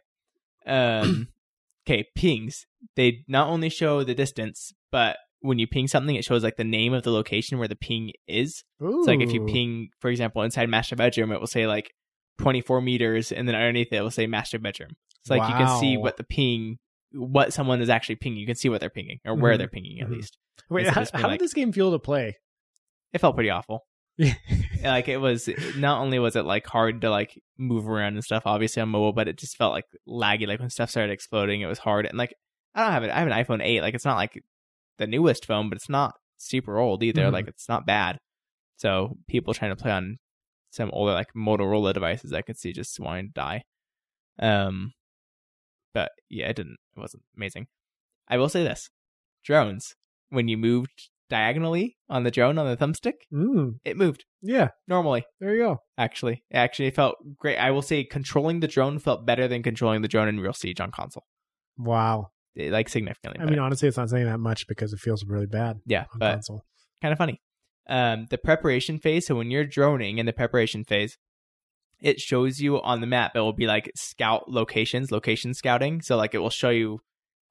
um 0.66 1.28
okay 1.86 2.04
pings 2.16 2.66
they 2.96 3.24
not 3.28 3.48
only 3.48 3.68
show 3.68 4.04
the 4.04 4.14
distance 4.14 4.72
but 4.92 5.16
when 5.40 5.58
you 5.58 5.66
ping 5.66 5.88
something 5.88 6.14
it 6.14 6.24
shows 6.24 6.44
like 6.44 6.56
the 6.56 6.62
name 6.64 6.92
of 6.92 7.02
the 7.02 7.10
location 7.10 7.58
where 7.58 7.66
the 7.66 7.74
ping 7.76 8.12
is 8.28 8.62
Ooh. 8.82 9.02
so 9.04 9.10
like 9.10 9.20
if 9.20 9.32
you 9.32 9.44
ping 9.46 9.88
for 10.00 10.08
example 10.08 10.42
inside 10.42 10.68
master 10.68 10.94
bedroom 10.94 11.32
it 11.32 11.40
will 11.40 11.48
say 11.48 11.66
like 11.66 11.90
24 12.38 12.80
meters 12.80 13.32
and 13.32 13.48
then 13.48 13.54
underneath 13.56 13.92
it, 13.92 14.00
will 14.00 14.10
say 14.12 14.26
master 14.28 14.58
bedroom 14.60 14.90
so 15.24 15.34
like 15.34 15.48
you 15.50 15.56
can 15.56 15.80
see 15.80 15.96
what 15.96 16.16
the 16.16 16.24
ping 16.24 16.76
what 17.14 17.52
someone 17.52 17.80
is 17.82 17.88
actually 17.90 18.14
pinging 18.16 18.38
you 18.38 18.46
can 18.46 18.54
see 18.54 18.68
what 18.68 18.80
they're 18.80 18.88
pinging 18.88 19.18
or 19.26 19.34
where 19.34 19.54
Mhm. 19.54 19.58
they're 19.58 19.68
pinging 19.68 20.00
at 20.00 20.06
Mhm. 20.08 20.12
least 20.12 20.38
wait, 20.70 20.84
how, 20.86 20.90
of 20.90 20.94
just 20.96 21.12
being 21.12 21.22
how 21.22 21.28
like- 21.28 21.40
did 21.40 21.44
this 21.44 21.52
game 21.54 21.72
feel 21.72 21.90
to 21.90 21.98
play? 21.98 22.36
it 23.12 23.20
felt 23.20 23.34
pretty 23.34 23.50
awful 23.50 23.84
like 24.84 25.08
it 25.08 25.16
was 25.18 25.48
not 25.76 26.00
only 26.00 26.18
was 26.18 26.36
it 26.36 26.44
like 26.44 26.66
hard 26.66 27.00
to 27.00 27.10
like 27.10 27.40
move 27.58 27.88
around 27.88 28.14
and 28.14 28.22
stuff 28.24 28.42
obviously 28.46 28.82
on 28.82 28.88
mobile 28.88 29.12
but 29.12 29.26
it 29.28 29.38
just 29.38 29.56
felt 29.56 29.72
like 29.72 29.86
laggy 30.08 30.46
like 30.46 30.60
when 30.60 30.68
stuff 30.70 30.90
started 30.90 31.12
exploding 31.12 31.60
it 31.60 31.66
was 31.66 31.78
hard 31.78 32.04
and 32.06 32.18
like 32.18 32.34
i 32.74 32.82
don't 32.82 32.92
have 32.92 33.04
it 33.04 33.10
i 33.10 33.18
have 33.18 33.26
an 33.26 33.32
iphone 33.44 33.62
8 33.64 33.80
like 33.80 33.94
it's 33.94 34.04
not 34.04 34.16
like 34.16 34.42
the 34.98 35.06
newest 35.06 35.46
phone 35.46 35.68
but 35.68 35.76
it's 35.76 35.88
not 35.88 36.14
super 36.36 36.78
old 36.78 37.02
either 37.02 37.22
Mhm. 37.22 37.32
like 37.32 37.48
it's 37.48 37.68
not 37.68 37.86
bad 37.86 38.18
so 38.76 39.16
people 39.28 39.54
trying 39.54 39.74
to 39.74 39.82
play 39.82 39.90
on 39.92 40.18
some 40.70 40.90
older 40.92 41.12
like 41.12 41.32
motorola 41.34 41.94
devices 41.94 42.32
i 42.32 42.42
could 42.42 42.58
see 42.58 42.72
just 42.72 43.00
wanting 43.00 43.28
to 43.28 43.32
die 43.32 43.64
um 44.40 44.92
but 45.94 46.12
yeah 46.28 46.48
it 46.48 46.56
didn't 46.56 46.78
it 46.96 47.00
wasn't 47.00 47.22
amazing 47.36 47.66
i 48.28 48.36
will 48.36 48.48
say 48.48 48.62
this 48.62 48.90
drones 49.44 49.94
when 50.30 50.48
you 50.48 50.56
moved 50.58 51.10
diagonally 51.32 51.96
on 52.10 52.24
the 52.24 52.30
drone 52.30 52.58
on 52.58 52.66
the 52.66 52.76
thumbstick. 52.76 53.14
Mm, 53.32 53.76
it 53.84 53.96
moved. 53.96 54.24
Yeah, 54.42 54.68
normally. 54.86 55.24
There 55.40 55.54
you 55.54 55.62
go. 55.62 55.78
actually. 55.96 56.42
Actually, 56.42 56.42
it 56.50 56.56
actually 56.56 56.90
felt 56.90 57.16
great. 57.38 57.56
I 57.56 57.70
will 57.70 57.80
say 57.82 58.04
controlling 58.04 58.60
the 58.60 58.68
drone 58.68 58.98
felt 58.98 59.24
better 59.24 59.48
than 59.48 59.62
controlling 59.62 60.02
the 60.02 60.08
drone 60.08 60.28
in 60.28 60.38
real 60.40 60.52
siege 60.52 60.78
on 60.80 60.90
console. 60.90 61.24
Wow. 61.78 62.28
It, 62.54 62.70
like 62.70 62.90
significantly 62.90 63.40
I 63.40 63.48
mean, 63.48 63.58
honestly, 63.58 63.88
it's 63.88 63.96
not 63.96 64.10
saying 64.10 64.26
that 64.26 64.38
much 64.38 64.66
because 64.68 64.92
it 64.92 64.98
feels 65.00 65.24
really 65.24 65.46
bad 65.46 65.80
yeah 65.86 66.04
on 66.12 66.18
but 66.18 66.32
console. 66.34 66.62
kind 67.00 67.12
of 67.12 67.16
funny. 67.18 67.40
Um 67.88 68.26
the 68.28 68.36
preparation 68.36 68.98
phase 68.98 69.26
so 69.26 69.34
when 69.36 69.50
you're 69.50 69.64
droning 69.64 70.18
in 70.18 70.26
the 70.26 70.34
preparation 70.34 70.84
phase 70.84 71.16
it 72.00 72.20
shows 72.20 72.60
you 72.60 72.78
on 72.82 73.00
the 73.00 73.06
map 73.06 73.32
it 73.34 73.40
will 73.40 73.54
be 73.54 73.66
like 73.66 73.90
scout 73.96 74.50
locations 74.50 75.10
location 75.10 75.54
scouting. 75.54 76.02
So 76.02 76.16
like 76.18 76.34
it 76.34 76.40
will 76.40 76.50
show 76.50 76.68
you 76.68 77.00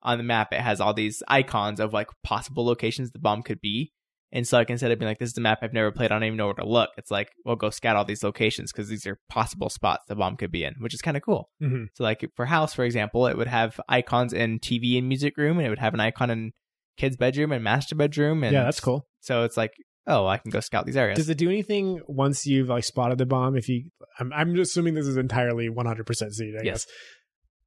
on 0.04 0.18
the 0.18 0.24
map 0.24 0.52
it 0.52 0.62
has 0.62 0.80
all 0.82 0.94
these 0.94 1.22
icons 1.28 1.80
of 1.80 1.94
like 1.94 2.08
possible 2.24 2.66
locations 2.66 3.12
the 3.12 3.20
bomb 3.20 3.42
could 3.44 3.62
be 3.62 3.92
and 4.32 4.48
so 4.48 4.58
like 4.58 4.70
instead 4.70 4.92
of 4.92 4.98
being 5.00 5.10
like 5.10 5.20
this 5.20 5.30
is 5.30 5.34
the 5.36 5.42
map 5.42 5.60
i've 5.62 5.74
never 5.74 5.92
played 5.92 6.12
i 6.12 6.16
don't 6.16 6.24
even 6.24 6.38
know 6.38 6.46
where 6.48 6.54
to 6.56 6.66
look 6.66 6.90
it's 6.98 7.12
like 7.12 7.30
well 7.46 7.56
go 7.56 7.70
scout 7.70 7.96
all 7.96 8.06
these 8.06 8.24
locations 8.24 8.72
because 8.72 8.88
these 8.90 9.06
are 9.06 9.20
possible 9.30 9.70
spots 9.70 10.04
the 10.08 10.16
bomb 10.16 10.36
could 10.38 10.52
be 10.52 10.64
in 10.64 10.74
which 10.80 10.94
is 10.94 11.02
kind 11.02 11.18
of 11.18 11.24
cool 11.24 11.50
Mhm. 11.62 11.88
so 11.94 12.04
like 12.04 12.26
for 12.36 12.46
house, 12.46 12.74
for 12.74 12.84
example, 12.86 13.28
it 13.28 13.38
would 13.38 13.48
have 13.48 13.80
icons 13.90 14.34
in 14.34 14.60
TV 14.60 14.98
and 14.98 15.08
music 15.08 15.38
room, 15.38 15.58
and 15.58 15.68
it 15.68 15.70
would 15.70 15.80
have 15.80 15.94
an 15.94 16.00
icon 16.00 16.30
in 16.32 16.52
kids' 16.98 17.18
bedroom 17.18 17.52
and 17.52 17.64
master 17.64 17.96
bedroom. 17.96 18.44
And 18.44 18.54
Yeah, 18.54 18.64
that's 18.64 18.80
cool. 18.80 19.06
So 19.20 19.44
it's 19.44 19.58
like, 19.58 19.74
oh, 20.08 20.26
I 20.26 20.38
can 20.38 20.50
go 20.52 20.60
scout 20.60 20.86
these 20.86 20.98
areas. 20.98 21.18
Does 21.18 21.30
it 21.30 21.38
do 21.38 21.50
anything 21.50 22.02
once 22.08 22.48
you've 22.48 22.70
like 22.70 22.84
spotted 22.84 23.18
the 23.20 23.26
bomb? 23.28 23.56
If 23.56 23.70
you, 23.70 23.90
I'm, 24.20 24.32
I'm 24.34 24.60
assuming 24.60 24.94
this 24.96 25.06
is 25.08 25.18
entirely 25.18 25.70
100% 25.70 26.34
Siege. 26.34 26.56
I 26.60 26.64
Yes. 26.64 26.86
guess. 26.86 26.88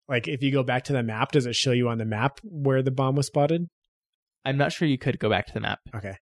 Like 0.08 0.28
if 0.28 0.42
you 0.42 0.52
go 0.52 0.62
back 0.62 0.84
to 0.84 0.92
the 0.92 1.02
map, 1.02 1.32
does 1.32 1.46
it 1.46 1.54
show 1.54 1.72
you 1.72 1.88
on 1.88 1.98
the 1.98 2.04
map 2.04 2.40
where 2.42 2.82
the 2.82 2.90
bomb 2.90 3.16
was 3.16 3.26
spotted? 3.26 3.68
I'm 4.44 4.58
not 4.58 4.72
sure 4.72 4.86
you 4.86 4.98
could 4.98 5.18
go 5.18 5.30
back 5.30 5.46
to 5.46 5.54
the 5.54 5.60
map. 5.60 5.78
Okay. 5.94 6.16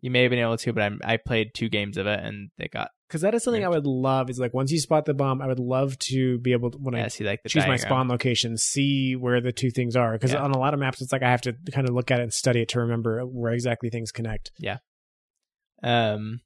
You 0.00 0.10
may 0.10 0.22
have 0.22 0.30
been 0.30 0.38
able 0.38 0.56
to, 0.56 0.72
but 0.72 0.82
I'm, 0.82 1.00
I 1.04 1.16
played 1.16 1.48
two 1.54 1.68
games 1.68 1.96
of 1.96 2.06
it, 2.06 2.20
and 2.22 2.50
they 2.56 2.68
got 2.68 2.90
Because 3.08 3.22
that 3.22 3.34
is 3.34 3.42
something 3.42 3.64
I 3.64 3.68
would 3.68 3.84
love. 3.84 4.30
Is 4.30 4.38
like 4.38 4.54
once 4.54 4.70
you 4.70 4.78
spot 4.78 5.06
the 5.06 5.12
bomb, 5.12 5.42
I 5.42 5.48
would 5.48 5.58
love 5.58 5.98
to 6.10 6.38
be 6.38 6.52
able 6.52 6.70
to 6.70 6.78
when 6.78 6.94
yeah, 6.94 7.06
I 7.06 7.08
see 7.08 7.24
like 7.24 7.42
the 7.42 7.48
choose 7.48 7.66
my 7.66 7.76
spawn 7.76 8.08
location, 8.08 8.56
see 8.56 9.16
where 9.16 9.40
the 9.40 9.50
two 9.52 9.70
things 9.70 9.96
are. 9.96 10.12
Because 10.12 10.32
Yeah. 10.32 10.42
on 10.42 10.52
a 10.52 10.58
lot 10.58 10.72
of 10.72 10.78
maps, 10.80 11.02
it's 11.02 11.12
like 11.12 11.24
I 11.24 11.30
have 11.30 11.40
to 11.42 11.54
kind 11.72 11.88
of 11.88 11.94
look 11.94 12.10
at 12.12 12.20
it 12.20 12.22
and 12.22 12.32
study 12.32 12.62
it 12.62 12.68
to 12.70 12.80
remember 12.80 13.22
where 13.22 13.52
exactly 13.52 13.90
things 13.90 14.12
connect. 14.12 14.52
Yeah. 14.56 14.78
Um, 15.82 16.40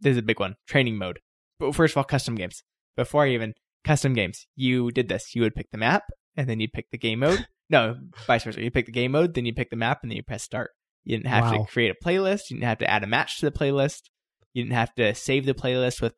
this 0.00 0.12
is 0.12 0.18
a 0.18 0.22
big 0.22 0.40
one. 0.40 0.56
Training 0.66 0.98
mode. 0.98 1.20
But 1.60 1.74
first 1.74 1.92
of 1.92 1.98
all, 1.98 2.04
custom 2.04 2.34
games. 2.34 2.62
Before 2.96 3.24
I 3.24 3.28
even 3.30 3.54
custom 3.84 4.14
games, 4.14 4.46
you 4.56 4.90
did 4.90 5.08
this. 5.08 5.34
You 5.34 5.42
would 5.42 5.54
pick 5.54 5.70
the 5.70 5.78
map, 5.78 6.04
and 6.36 6.48
then 6.48 6.60
you'd 6.60 6.72
pick 6.72 6.90
the 6.90 6.98
game 6.98 7.20
mode. 7.20 7.46
no, 7.70 7.96
vice 8.26 8.44
versa. 8.44 8.62
You 8.62 8.70
pick 8.70 8.86
the 8.86 8.92
game 8.92 9.12
mode, 9.12 9.34
then 9.34 9.46
you 9.46 9.54
pick 9.54 9.70
the 9.70 9.76
map, 9.76 10.00
and 10.02 10.10
then 10.10 10.16
you 10.16 10.22
press 10.22 10.42
start. 10.42 10.70
You 11.04 11.16
didn't 11.16 11.28
have 11.30 11.44
Wow. 11.44 11.64
to 11.64 11.70
create 11.72 11.90
a 11.90 12.04
playlist. 12.04 12.50
You 12.50 12.56
didn't 12.56 12.68
have 12.68 12.78
to 12.78 12.90
add 12.90 13.02
a 13.04 13.06
match 13.08 13.38
to 13.40 13.50
the 13.50 13.56
playlist. 13.58 14.02
You 14.54 14.62
didn't 14.62 14.74
have 14.74 14.94
to 14.94 15.14
save 15.14 15.46
the 15.46 15.54
playlist 15.54 16.00
with 16.00 16.14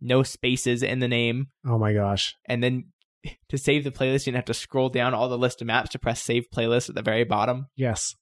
no 0.00 0.22
spaces 0.22 0.82
in 0.82 1.00
the 1.00 1.08
name. 1.08 1.48
Oh 1.66 1.78
my 1.78 1.92
gosh! 1.92 2.34
And 2.46 2.62
then 2.62 2.84
to 3.50 3.58
save 3.58 3.84
the 3.84 3.90
playlist, 3.90 4.20
you 4.26 4.32
didn't 4.32 4.36
have 4.36 4.44
to 4.46 4.54
scroll 4.54 4.88
down 4.88 5.14
all 5.14 5.28
the 5.28 5.38
list 5.38 5.60
of 5.60 5.66
maps 5.66 5.90
to 5.90 5.98
press 5.98 6.22
save 6.22 6.46
playlist 6.54 6.88
at 6.88 6.94
the 6.94 7.02
very 7.02 7.24
bottom. 7.24 7.66
Yes. 7.76 8.14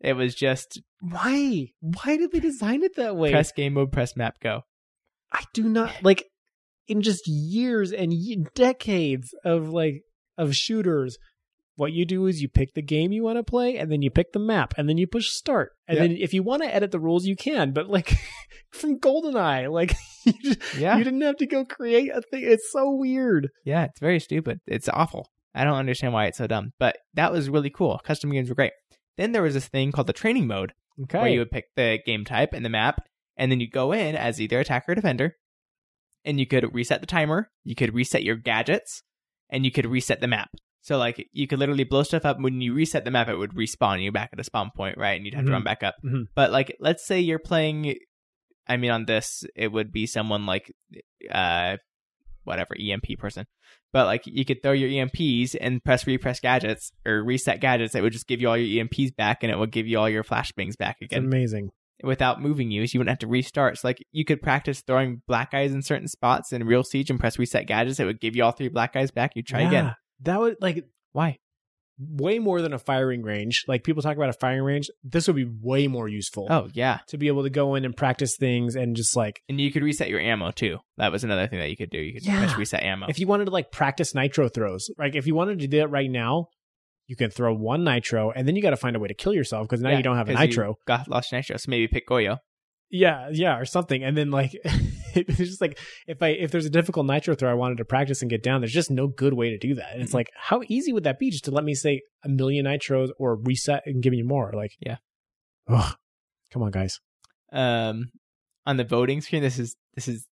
It 0.00 0.14
was 0.14 0.34
just 0.34 0.80
Why? 1.00 1.68
Why 1.80 2.16
did 2.16 2.32
they 2.32 2.40
design 2.40 2.82
it 2.82 2.96
that 2.96 3.14
way? 3.16 3.30
press 3.30 3.52
game 3.52 3.74
mode, 3.74 3.92
press 3.92 4.16
map, 4.16 4.40
go. 4.40 4.62
I 5.32 5.44
do 5.54 5.68
not 5.68 5.92
like 6.02 6.24
in 6.88 7.02
just 7.02 7.26
years 7.26 7.92
and 7.92 8.12
ye- 8.12 8.44
decades 8.54 9.34
of 9.44 9.68
like 9.68 10.02
of 10.38 10.54
shooters. 10.56 11.18
What 11.76 11.92
you 11.92 12.04
do 12.04 12.26
is 12.26 12.42
you 12.42 12.48
pick 12.50 12.74
the 12.74 12.82
game 12.82 13.12
you 13.12 13.22
want 13.24 13.38
to 13.38 13.42
play, 13.42 13.78
and 13.78 13.90
then 13.90 14.02
you 14.02 14.10
pick 14.10 14.32
the 14.32 14.38
map, 14.38 14.74
and 14.76 14.88
then 14.88 14.98
you 14.98 15.06
push 15.06 15.28
start. 15.30 15.72
And 15.88 15.96
Yeah. 15.96 16.02
then 16.06 16.16
if 16.18 16.34
you 16.34 16.42
want 16.42 16.62
to 16.62 16.72
edit 16.72 16.90
the 16.90 17.00
rules, 17.00 17.24
you 17.24 17.34
can. 17.34 17.72
But 17.72 17.88
like 17.88 18.14
from 18.70 18.98
GoldenEye, 19.00 19.72
like 19.72 19.94
you, 20.26 20.34
just, 20.42 20.74
Yeah. 20.78 20.98
you 20.98 21.04
didn't 21.04 21.22
have 21.22 21.38
to 21.38 21.46
go 21.46 21.64
create 21.64 22.10
a 22.14 22.20
thing. 22.20 22.42
It's 22.44 22.70
so 22.70 22.94
weird. 22.94 23.48
Yeah, 23.64 23.84
it's 23.84 24.00
very 24.00 24.20
stupid. 24.20 24.60
It's 24.66 24.88
awful. 24.90 25.30
I 25.54 25.64
don't 25.64 25.76
understand 25.78 26.12
why 26.12 26.26
it's 26.26 26.38
so 26.38 26.46
dumb. 26.46 26.72
But 26.78 26.98
that 27.14 27.32
was 27.32 27.48
really 27.48 27.70
cool. 27.70 27.98
Custom 28.04 28.30
games 28.30 28.50
were 28.50 28.54
great. 28.54 28.72
Then 29.16 29.32
there 29.32 29.42
was 29.42 29.54
this 29.54 29.68
thing 29.68 29.92
called 29.92 30.06
the 30.08 30.12
training 30.12 30.46
mode 30.46 30.72
Okay. 31.04 31.18
where 31.18 31.28
you 31.30 31.38
would 31.38 31.50
pick 31.50 31.66
the 31.74 31.98
game 32.04 32.24
type 32.24 32.52
and 32.52 32.64
the 32.64 32.70
map, 32.70 33.00
and 33.38 33.50
then 33.50 33.60
you 33.60 33.68
go 33.68 33.92
in 33.92 34.14
as 34.14 34.40
either 34.42 34.60
attacker 34.60 34.92
or 34.92 34.94
defender, 34.94 35.36
and 36.24 36.38
you 36.40 36.46
could 36.46 36.74
reset 36.74 37.00
the 37.00 37.06
timer, 37.06 37.50
you 37.64 37.74
could 37.74 37.94
reset 37.94 38.22
your 38.22 38.36
gadgets, 38.36 39.02
and 39.50 39.64
you 39.64 39.70
could 39.70 39.86
reset 39.86 40.20
the 40.20 40.28
map. 40.28 40.50
So 40.80 40.98
like 40.98 41.28
you 41.32 41.46
could 41.46 41.58
literally 41.60 41.84
blow 41.84 42.02
stuff 42.02 42.24
up. 42.24 42.40
When 42.40 42.60
you 42.60 42.74
reset 42.74 43.04
the 43.04 43.10
map, 43.10 43.28
it 43.28 43.36
would 43.36 43.52
respawn 43.52 44.02
you 44.02 44.10
back 44.10 44.30
at 44.32 44.40
a 44.40 44.44
spawn 44.44 44.70
point, 44.76 44.98
right? 44.98 45.12
And 45.16 45.24
you'd 45.24 45.34
have 45.34 45.44
Mhm. 45.44 45.48
to 45.48 45.52
run 45.52 45.64
back 45.64 45.82
up. 45.82 45.94
Mhm. 46.04 46.24
But 46.34 46.50
like, 46.50 46.76
let's 46.80 47.06
say 47.06 47.20
you're 47.20 47.38
playing. 47.38 47.94
I 48.66 48.76
mean, 48.76 48.90
on 48.90 49.04
this, 49.06 49.44
it 49.54 49.70
would 49.72 49.92
be 49.92 50.06
someone 50.06 50.46
like, 50.46 50.72
uh, 51.30 51.76
whatever 52.44 52.74
EMP 52.78 53.16
person. 53.18 53.46
But 53.92 54.06
like, 54.06 54.22
you 54.26 54.44
could 54.44 54.62
throw 54.62 54.72
your 54.72 54.88
EMPs 54.88 55.54
and 55.54 55.82
press 55.84 56.06
repress 56.06 56.40
gadgets 56.40 56.90
or 57.06 57.22
reset 57.22 57.60
gadgets. 57.60 57.94
It 57.94 58.02
would 58.02 58.12
just 58.12 58.26
give 58.26 58.40
you 58.40 58.48
all 58.48 58.56
your 58.56 58.84
EMPs 58.84 59.12
back, 59.12 59.42
and 59.42 59.52
it 59.52 59.58
would 59.58 59.70
give 59.70 59.86
you 59.86 59.98
all 59.98 60.08
your 60.08 60.24
flashbangs 60.24 60.76
back 60.78 60.96
it's 61.00 61.12
again 61.12 61.24
amazing. 61.26 61.70
Without 62.02 62.40
moving 62.40 62.70
you. 62.70 62.86
So 62.86 62.94
you 62.94 63.00
wouldn't 63.00 63.10
have 63.12 63.18
to 63.20 63.26
restart. 63.26 63.78
So 63.78 63.88
like, 63.88 64.04
you 64.12 64.24
could 64.24 64.42
practice 64.42 64.80
throwing 64.80 65.22
black 65.26 65.54
eyes 65.54 65.72
in 65.72 65.82
certain 65.82 66.08
spots 66.08 66.52
in 66.52 66.64
real 66.64 66.82
siege 66.84 67.10
and 67.10 67.18
press 67.20 67.38
reset 67.38 67.66
gadgets. 67.66 68.00
It 68.00 68.04
would 68.04 68.20
give 68.20 68.36
you 68.36 68.44
all 68.44 68.52
three 68.52 68.68
black 68.68 68.96
eyes 68.96 69.10
back. 69.10 69.32
You 69.36 69.42
try 69.42 69.60
Yeah. 69.62 69.68
again. 69.68 69.94
That 70.22 70.40
would 70.40 70.56
like 70.60 70.84
Why? 71.12 71.38
way 71.98 72.38
more 72.38 72.60
than 72.62 72.72
a 72.72 72.78
firing 72.78 73.22
range. 73.22 73.64
Like 73.68 73.84
people 73.84 74.02
talk 74.02 74.16
about 74.16 74.28
a 74.30 74.32
firing 74.34 74.62
range. 74.62 74.88
This 75.04 75.26
would 75.26 75.36
be 75.36 75.44
way 75.44 75.86
more 75.86 76.08
useful. 76.08 76.46
Oh 76.50 76.68
yeah. 76.72 76.98
To 77.08 77.18
be 77.18 77.28
able 77.28 77.42
to 77.44 77.50
go 77.50 77.74
in 77.74 77.84
and 77.84 77.96
practice 77.96 78.36
things 78.36 78.74
and 78.76 78.96
just 78.96 79.16
like 79.16 79.42
And 79.48 79.60
you 79.60 79.70
could 79.70 79.82
reset 79.82 80.08
your 80.08 80.18
ammo 80.20 80.50
too. 80.50 80.78
That 80.96 81.12
was 81.12 81.22
another 81.22 81.46
thing 81.46 81.58
that 81.60 81.70
you 81.70 81.76
could 81.76 81.90
do. 81.90 81.98
You 81.98 82.14
could 82.14 82.24
Yeah. 82.26 82.38
press 82.38 82.56
reset 82.56 82.82
ammo. 82.82 83.06
if 83.08 83.18
you 83.18 83.26
wanted 83.26 83.44
to 83.44 83.50
like 83.50 83.70
practice 83.70 84.14
nitro 84.14 84.48
throws, 84.48 84.90
like 84.98 85.14
if 85.14 85.26
you 85.26 85.34
wanted 85.34 85.60
to 85.60 85.68
do 85.68 85.78
that 85.78 85.88
right 85.88 86.10
now, 86.10 86.48
you 87.06 87.16
can 87.16 87.30
throw 87.30 87.52
one 87.54 87.84
nitro 87.84 88.30
and 88.30 88.46
then 88.46 88.56
you 88.56 88.62
got 88.62 88.70
to 88.70 88.76
find 88.76 88.96
a 88.96 88.98
way 88.98 89.08
to 89.08 89.14
kill 89.14 89.34
yourself 89.34 89.68
because 89.68 89.80
now 89.82 89.90
Yeah, 89.90 89.96
you 89.98 90.02
don't 90.02 90.16
have 90.16 90.28
a 90.28 90.34
nitro. 90.34 90.76
got 90.86 91.08
lost 91.08 91.32
nitro. 91.32 91.56
So 91.56 91.70
maybe 91.70 91.88
pick 91.88 92.06
Goyo. 92.08 92.38
Yeah, 92.90 93.28
yeah, 93.32 93.58
or 93.58 93.64
something. 93.64 94.04
And 94.04 94.16
then 94.16 94.30
like 94.30 94.52
it's 95.14 95.38
just 95.38 95.60
like 95.60 95.78
if 96.06 96.22
I 96.22 96.28
if 96.28 96.50
there's 96.50 96.66
a 96.66 96.70
difficult 96.70 97.06
nitro 97.06 97.34
throw 97.34 97.50
I 97.50 97.54
wanted 97.54 97.78
to 97.78 97.84
practice 97.84 98.20
and 98.22 98.30
get 98.30 98.42
down, 98.42 98.60
there's 98.60 98.72
just 98.72 98.90
no 98.90 99.08
good 99.08 99.32
way 99.34 99.50
to 99.50 99.58
do 99.58 99.74
that. 99.76 99.92
And 99.94 100.02
it's 100.02 100.12
Mhm. 100.12 100.16
like 100.16 100.30
how 100.36 100.62
easy 100.68 100.92
would 100.92 101.04
that 101.04 101.18
be 101.18 101.30
just 101.30 101.44
to 101.46 101.50
let 101.50 101.64
me 101.64 101.74
say 101.74 102.02
a 102.24 102.28
million 102.28 102.66
nitros 102.66 103.08
or 103.18 103.36
reset 103.36 103.82
and 103.86 104.02
give 104.02 104.10
me 104.12 104.22
more? 104.22 104.52
Like 104.54 104.72
Yeah. 104.80 104.96
Ugh. 105.68 105.94
Come 106.52 106.62
on, 106.62 106.70
guys. 106.70 106.98
um 107.52 108.10
on 108.66 108.76
the 108.76 108.84
voting 108.84 109.20
screen 109.20 109.42
this 109.42 109.58
is 109.58 109.74
this 109.94 110.06
is 110.08 110.26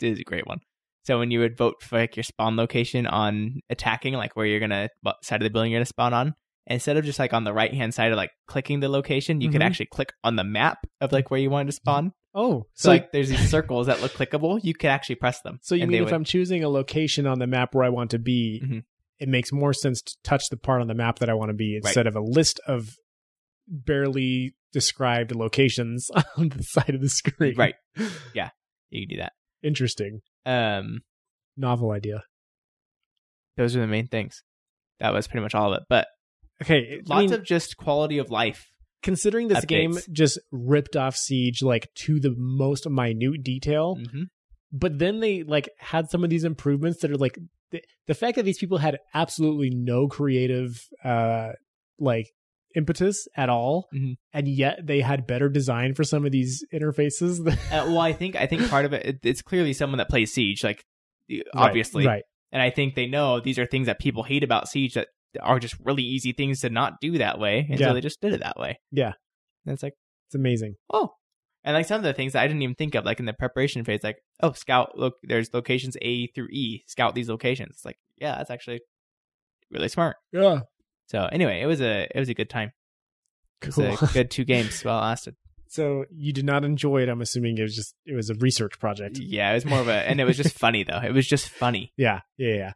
this 0.00 0.12
is 0.14 0.20
a 0.20 0.24
great 0.24 0.46
one 0.46 0.60
so 1.04 1.18
when 1.18 1.30
you 1.30 1.40
would 1.40 1.56
vote 1.56 1.76
for 1.82 1.98
like 1.98 2.16
your 2.16 2.22
spawn 2.24 2.56
location 2.56 3.06
on 3.06 3.60
attacking 3.70 4.14
like 4.14 4.36
where 4.36 4.46
you're 4.46 4.60
gonna 4.60 4.88
what 5.02 5.16
side 5.24 5.40
of 5.40 5.44
the 5.44 5.50
building 5.50 5.72
you're 5.72 5.78
gonna 5.78 5.86
spawn 5.86 6.12
on 6.14 6.34
instead 6.66 6.96
of 6.98 7.04
just 7.04 7.18
like 7.18 7.32
on 7.32 7.44
the 7.44 7.52
right 7.52 7.72
hand 7.72 7.94
side 7.94 8.12
of 8.12 8.16
like 8.16 8.30
clicking 8.46 8.80
the 8.80 8.88
location 8.88 9.40
you 9.40 9.50
could 9.50 9.60
Mhm. 9.62 9.64
actually 9.66 9.86
click 9.86 10.12
on 10.22 10.36
the 10.36 10.44
map 10.44 10.78
of 11.00 11.12
like 11.12 11.30
where 11.30 11.40
you 11.40 11.50
wanted 11.50 11.66
to 11.66 11.72
spawn 11.72 12.12
Oh, 12.34 12.66
so, 12.74 12.90
like 12.90 13.10
there's 13.10 13.30
these 13.30 13.48
circles 13.50 13.86
that 13.86 14.02
look 14.02 14.12
clickable 14.12 14.60
you 14.62 14.74
could 14.74 14.90
actually 14.90 15.14
press 15.16 15.40
them 15.40 15.58
So 15.62 15.74
you 15.74 15.86
mean 15.86 16.02
if 16.02 16.04
would- 16.06 16.14
I'm 16.14 16.24
choosing 16.24 16.62
a 16.62 16.68
location 16.68 17.26
on 17.26 17.38
the 17.38 17.46
map 17.46 17.74
where 17.74 17.84
I 17.84 17.88
want 17.88 18.10
to 18.10 18.18
be, 18.18 18.62
Mhm. 18.64 18.82
it 19.18 19.28
makes 19.28 19.50
more 19.50 19.72
sense 19.72 20.02
to 20.02 20.14
touch 20.22 20.44
the 20.50 20.56
part 20.58 20.82
on 20.82 20.86
the 20.88 20.94
map 20.94 21.18
that 21.20 21.30
I 21.30 21.34
want 21.34 21.48
to 21.48 21.54
be 21.54 21.74
instead 21.76 22.06
of 22.06 22.14
a 22.14 22.20
list 22.20 22.60
of 22.68 22.90
barely 23.66 24.54
described 24.72 25.34
locations 25.34 26.10
on 26.36 26.50
the 26.50 26.62
side 26.62 26.90
of 26.94 27.00
the 27.00 27.08
screen. 27.08 27.54
Right. 27.56 27.74
Yeah, 28.34 28.50
you 28.90 29.06
can 29.06 29.16
do 29.16 29.20
that. 29.22 29.32
Interesting. 29.62 30.20
Um, 30.48 31.00
Novel 31.56 31.90
idea. 31.90 32.22
those 33.56 33.76
are 33.76 33.80
the 33.80 33.86
main 33.86 34.06
things. 34.06 34.42
That 35.00 35.12
was 35.12 35.26
pretty 35.26 35.42
much 35.42 35.54
all 35.54 35.72
of 35.72 35.78
it. 35.80 35.86
But 35.88 36.06
Okay. 36.62 36.98
I 36.98 37.02
lots 37.06 37.30
mean, 37.30 37.32
of 37.34 37.44
just 37.44 37.76
quality 37.76 38.18
of 38.18 38.30
life. 38.30 38.66
considering 39.02 39.46
this 39.48 39.64
game 39.64 39.96
just 40.10 40.38
ripped 40.50 40.96
off 40.96 41.16
Siege 41.16 41.62
like 41.62 41.88
to 42.04 42.18
the 42.20 42.34
most 42.36 42.88
minute 42.88 43.42
detail, 43.42 43.96
hmm 43.96 44.24
but 44.70 44.98
then 44.98 45.20
they 45.20 45.44
like 45.44 45.70
had 45.78 46.10
some 46.10 46.22
of 46.24 46.28
these 46.30 46.44
improvements 46.44 47.00
that 47.00 47.10
are 47.10 47.16
like 47.16 47.38
the, 47.70 47.80
the 48.06 48.14
fact 48.14 48.36
that 48.36 48.42
these 48.44 48.58
people 48.58 48.76
had 48.76 48.98
absolutely 49.14 49.70
no 49.70 50.08
creative 50.08 50.78
uh 51.02 51.52
like 51.98 52.26
impetus 52.78 53.26
at 53.36 53.48
all 53.48 53.88
Mhm. 53.94 54.14
and 54.32 54.48
yet 54.48 54.74
they 54.90 55.00
had 55.00 55.26
better 55.26 55.48
design 55.48 55.94
for 55.94 56.04
some 56.04 56.24
of 56.26 56.32
these 56.32 56.64
interfaces 56.72 57.32
Uh, 57.72 57.84
well, 57.88 57.98
I 57.98 58.12
think 58.12 58.36
I 58.36 58.46
think 58.46 58.68
part 58.70 58.84
of 58.84 58.92
it, 58.92 59.02
it 59.06 59.16
it's 59.30 59.42
clearly 59.42 59.72
someone 59.72 59.98
that 59.98 60.08
plays 60.08 60.32
Siege, 60.32 60.62
like 60.64 60.80
obviously, 61.54 62.06
right 62.06 62.22
and 62.52 62.62
I 62.62 62.70
think 62.70 62.94
they 62.94 63.06
know 63.06 63.40
these 63.40 63.58
are 63.58 63.66
things 63.66 63.86
that 63.86 63.98
people 64.00 64.22
hate 64.22 64.42
about 64.42 64.68
Siege 64.68 64.94
that 64.94 65.08
are 65.42 65.58
just 65.58 65.76
really 65.80 66.02
easy 66.02 66.32
things 66.32 66.60
to 66.62 66.70
not 66.70 66.94
do 67.02 67.18
that 67.18 67.38
way, 67.38 67.66
and 67.68 67.78
Yeah. 67.78 67.88
so 67.88 67.94
they 67.94 68.00
just 68.00 68.20
did 68.22 68.32
it 68.32 68.40
that 68.40 68.56
way. 68.58 68.78
Yeah. 68.90 69.12
and 69.66 69.74
it's 69.74 69.82
like 69.82 69.94
it's 70.26 70.34
amazing 70.34 70.74
oh, 70.92 71.10
and 71.64 71.74
like 71.74 71.84
some 71.86 71.98
of 71.98 72.04
the 72.04 72.14
things 72.14 72.32
that 72.32 72.42
I 72.42 72.46
didn't 72.46 72.62
even 72.62 72.74
think 72.76 72.94
of, 72.94 73.04
like 73.04 73.20
in 73.20 73.26
the 73.26 73.32
preparation 73.34 73.84
phase, 73.84 74.02
like 74.02 74.16
oh, 74.42 74.52
scout 74.52 74.96
look, 74.96 75.14
there's 75.22 75.52
locations 75.52 75.96
A 76.00 76.28
through 76.28 76.48
E, 76.50 76.82
scout 76.86 77.14
these 77.14 77.28
locations. 77.28 77.70
It's 77.76 77.84
like 77.84 77.98
yeah, 78.16 78.36
that's 78.38 78.50
actually 78.50 78.80
really 79.70 79.88
smart. 79.88 80.16
yeah 80.32 80.60
So 81.08 81.28
anyway, 81.32 81.60
it 81.60 81.66
was 81.66 81.80
a 81.80 82.06
it 82.14 82.18
was 82.18 82.28
a 82.28 82.34
good 82.34 82.48
time. 82.50 82.72
It 83.62 83.72
cool 83.72 83.88
was 83.90 84.02
a 84.02 84.06
good 84.12 84.30
two 84.30 84.44
games 84.44 84.84
well 84.84 85.00
lasted. 85.00 85.34
so 85.68 86.04
you 86.10 86.32
did 86.32 86.44
not 86.44 86.64
enjoy 86.64 87.02
it 87.02 87.08
i'm 87.10 87.20
assuming 87.20 87.58
it 87.58 87.62
was 87.62 87.74
just 87.76 87.94
it 88.06 88.14
was 88.14 88.30
a 88.30 88.34
research 88.36 88.78
project 88.78 89.18
Yeah, 89.18 89.50
it 89.50 89.54
was 89.54 89.64
more 89.66 89.80
of 89.80 89.88
a, 89.88 89.92
and 90.08 90.20
it 90.20 90.24
was 90.24 90.36
just 90.36 90.56
funny 90.56 90.84
though. 90.84 91.00
It 91.04 91.12
was 91.12 91.26
just 91.26 91.48
funny. 91.48 91.92
Yeah, 91.98 92.20
yeah, 92.38 92.54
yeah. 92.54 92.72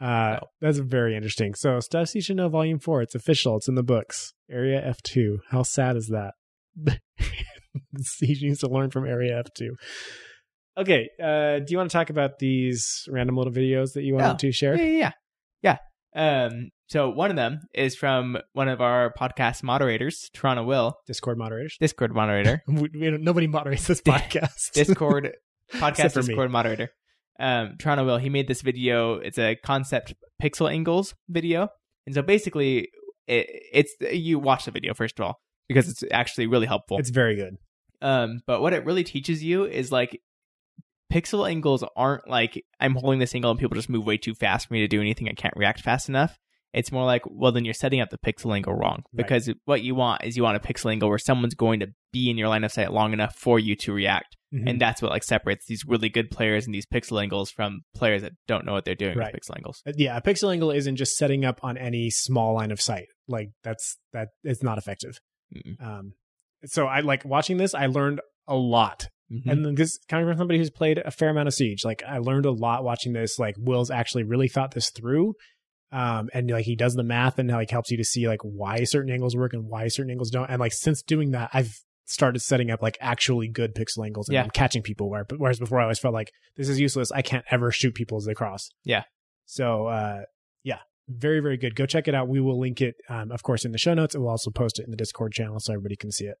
Uh, 0.00 0.38
So- 0.40 0.46
that's 0.62 0.78
very 0.78 1.16
interesting. 1.16 1.54
So, 1.54 1.78
stuff 1.80 2.14
you 2.14 2.22
should 2.22 2.36
know, 2.36 2.48
Volume 2.48 2.78
Four. 2.78 3.02
It's 3.02 3.14
official. 3.14 3.56
It's 3.56 3.68
in 3.68 3.74
the 3.74 3.82
books. 3.82 4.32
Area 4.50 4.80
F 4.82 5.02
two. 5.02 5.40
How 5.50 5.62
sad 5.64 5.96
is 5.96 6.08
that? 6.08 6.34
Siege 8.00 8.42
needs 8.42 8.60
to 8.60 8.68
learn 8.68 8.90
from 8.90 9.06
Area 9.06 9.38
F 9.38 9.52
two. 9.54 9.76
Okay. 10.78 11.08
Uh, 11.22 11.58
do 11.58 11.66
you 11.68 11.76
want 11.76 11.90
to 11.90 11.96
talk 11.96 12.08
about 12.10 12.38
these 12.38 13.06
random 13.10 13.36
little 13.36 13.52
videos 13.52 13.92
that 13.94 14.02
you 14.02 14.14
wanted 14.14 14.28
Yeah. 14.42 14.48
to 14.48 14.52
share? 14.52 14.76
Yeah, 14.76 14.84
yeah, 14.84 15.12
yeah. 15.62 15.76
Um, 16.14 16.70
so 16.88 17.08
one 17.08 17.30
of 17.30 17.36
them 17.36 17.60
is 17.72 17.94
from 17.94 18.38
one 18.52 18.68
of 18.68 18.80
our 18.80 19.12
podcast 19.18 19.62
moderators, 19.62 20.30
Toronto 20.34 20.64
Will, 20.64 20.98
Discord 21.06 21.38
moderators. 21.38 21.76
Discord 21.80 22.12
moderator, 22.14 22.62
We, 22.68 22.88
we 22.92 23.10
nobody 23.18 23.46
moderates 23.46 23.86
this 23.86 24.00
podcast. 24.02 24.70
Discord 24.74 25.32
podcast 25.72 26.12
for 26.14 26.22
me. 26.22 26.28
Discord 26.28 26.50
moderator. 26.50 26.90
Um, 27.38 27.76
Toronto 27.78 28.04
Will. 28.04 28.18
He 28.18 28.28
made 28.28 28.48
this 28.48 28.60
video. 28.60 29.14
It's 29.14 29.38
a 29.38 29.56
concept 29.56 30.14
pixel 30.42 30.70
angles 30.70 31.14
video, 31.28 31.68
and 32.06 32.14
so 32.14 32.22
basically, 32.22 32.88
it, 33.26 33.46
it's 33.72 33.94
you 34.12 34.38
watch 34.38 34.64
the 34.64 34.72
video 34.72 34.92
first 34.94 35.18
of 35.18 35.24
all 35.24 35.40
because 35.68 35.88
it's 35.88 36.02
actually 36.10 36.48
really 36.48 36.66
helpful. 36.66 36.98
it's 36.98 37.10
very 37.10 37.36
good. 37.36 37.56
Um, 38.02 38.40
but 38.46 38.60
what 38.62 38.72
it 38.72 38.84
really 38.84 39.04
teaches 39.04 39.44
you 39.44 39.64
is 39.64 39.92
like 39.92 40.20
pixel 41.10 41.48
angles 41.48 41.84
aren't 41.96 42.28
like 42.28 42.62
I'm 42.78 42.94
holding 42.94 43.18
this 43.20 43.34
angle 43.34 43.50
and 43.50 43.58
people 43.60 43.74
just 43.74 43.88
move 43.90 44.04
way 44.06 44.16
too 44.16 44.34
fast 44.34 44.68
for 44.68 44.74
me 44.74 44.80
to 44.80 44.88
do 44.88 45.00
anything. 45.00 45.28
I 45.28 45.32
can't 45.32 45.54
react 45.56 45.80
fast 45.80 46.08
enough. 46.08 46.38
It's 46.72 46.92
more 46.92 47.04
like, 47.04 47.22
well, 47.26 47.50
then 47.50 47.64
you're 47.64 47.74
setting 47.74 48.00
up 48.00 48.10
the 48.10 48.18
pixel 48.18 48.54
angle 48.54 48.74
wrong 48.74 49.02
Right. 49.12 49.16
because 49.26 49.50
what 49.64 49.82
you 49.82 49.96
want 49.96 50.22
is 50.22 50.36
you 50.36 50.44
want 50.44 50.56
a 50.56 50.60
pixel 50.60 50.92
angle 50.92 51.08
where 51.08 51.18
someone's 51.18 51.54
going 51.56 51.80
to 51.80 51.88
be 52.12 52.30
in 52.30 52.38
your 52.38 52.46
line 52.48 52.62
of 52.62 52.70
sight 52.70 52.92
long 52.92 53.12
enough 53.12 53.34
for 53.34 53.58
you 53.58 53.74
to 53.74 53.92
react. 53.92 54.36
Mhm. 54.54 54.68
And 54.70 54.80
that's 54.80 55.02
what 55.02 55.10
like 55.10 55.24
separates 55.24 55.66
these 55.66 55.84
really 55.84 56.08
good 56.08 56.30
players 56.30 56.66
and 56.66 56.74
these 56.74 56.86
pixel 56.86 57.20
angles 57.20 57.50
from 57.50 57.80
players 57.94 58.22
that 58.22 58.32
don't 58.46 58.64
know 58.64 58.72
what 58.72 58.84
they're 58.84 58.94
doing 58.94 59.18
Right. 59.18 59.32
with 59.34 59.42
pixel 59.42 59.56
angles. 59.56 59.82
Uh, 59.84 59.92
yeah, 59.96 60.16
a 60.16 60.20
pixel 60.22 60.52
angle 60.52 60.70
isn't 60.70 60.94
just 60.94 61.16
setting 61.16 61.44
up 61.44 61.58
on 61.64 61.76
any 61.76 62.08
small 62.08 62.54
line 62.54 62.70
of 62.70 62.80
sight. 62.80 63.06
Like 63.26 63.50
that's 63.64 63.96
that 64.12 64.28
it's 64.44 64.62
not 64.62 64.78
effective. 64.78 65.18
Mm-mm. 65.54 65.84
Um, 65.84 66.12
so 66.66 66.86
I 66.86 67.00
like 67.00 67.24
watching 67.24 67.56
this. 67.56 67.74
I 67.74 67.86
learned 67.86 68.20
a 68.46 68.54
lot 68.54 69.08
Mhm. 69.32 69.50
and 69.50 69.76
this 69.76 69.98
coming 70.08 70.26
from 70.26 70.36
somebody 70.38 70.58
who's 70.58 70.70
played 70.70 70.98
a 70.98 71.10
fair 71.10 71.28
amount 71.28 71.46
of 71.48 71.54
siege 71.54 71.84
like 71.84 72.02
i 72.08 72.18
learned 72.18 72.46
a 72.46 72.50
lot 72.50 72.82
watching 72.82 73.12
this 73.12 73.38
like 73.38 73.54
will's 73.58 73.90
actually 73.90 74.24
really 74.24 74.48
thought 74.48 74.72
this 74.72 74.90
through 74.90 75.34
um 75.92 76.28
and 76.34 76.50
like 76.50 76.64
he 76.64 76.74
does 76.74 76.94
the 76.94 77.02
math 77.04 77.38
and 77.38 77.48
like 77.48 77.70
helps 77.70 77.90
you 77.90 77.96
to 77.96 78.04
see 78.04 78.26
like 78.28 78.40
why 78.42 78.82
certain 78.84 79.12
angles 79.12 79.36
work 79.36 79.52
and 79.52 79.64
why 79.68 79.86
certain 79.88 80.10
angles 80.10 80.30
don't 80.30 80.50
and 80.50 80.58
like 80.58 80.72
since 80.72 81.02
doing 81.02 81.30
that 81.30 81.48
i've 81.52 81.78
started 82.06 82.40
setting 82.40 82.70
up 82.72 82.82
like 82.82 82.98
actually 83.00 83.46
good 83.46 83.72
pixel 83.74 84.04
angles 84.04 84.28
and 84.28 84.34
Yeah. 84.34 84.42
I'm 84.42 84.50
catching 84.50 84.82
people 84.82 85.08
where 85.08 85.24
whereas 85.36 85.60
before 85.60 85.78
i 85.78 85.82
always 85.84 86.00
felt 86.00 86.12
like 86.14 86.32
this 86.56 86.68
is 86.68 86.80
useless 86.80 87.12
i 87.12 87.22
can't 87.22 87.44
ever 87.52 87.70
shoot 87.70 87.94
people 87.94 88.18
as 88.18 88.24
they 88.24 88.34
cross 88.34 88.68
Yeah. 88.84 89.04
so 89.44 89.86
uh 89.86 90.22
yeah 90.64 90.78
very 91.08 91.38
very 91.38 91.56
good 91.56 91.76
go 91.76 91.86
check 91.86 92.08
it 92.08 92.14
out 92.16 92.26
we 92.28 92.40
will 92.40 92.58
link 92.58 92.80
it 92.80 92.96
um 93.08 93.30
of 93.30 93.42
course 93.44 93.64
in 93.64 93.70
the 93.70 93.78
show 93.78 93.94
notes 93.94 94.14
and 94.16 94.22
we'll 94.24 94.32
also 94.32 94.50
post 94.50 94.80
it 94.80 94.84
in 94.86 94.90
the 94.90 94.96
discord 94.96 95.32
channel 95.32 95.60
so 95.60 95.72
everybody 95.72 95.94
can 95.96 96.10
see 96.10 96.24
it 96.26 96.36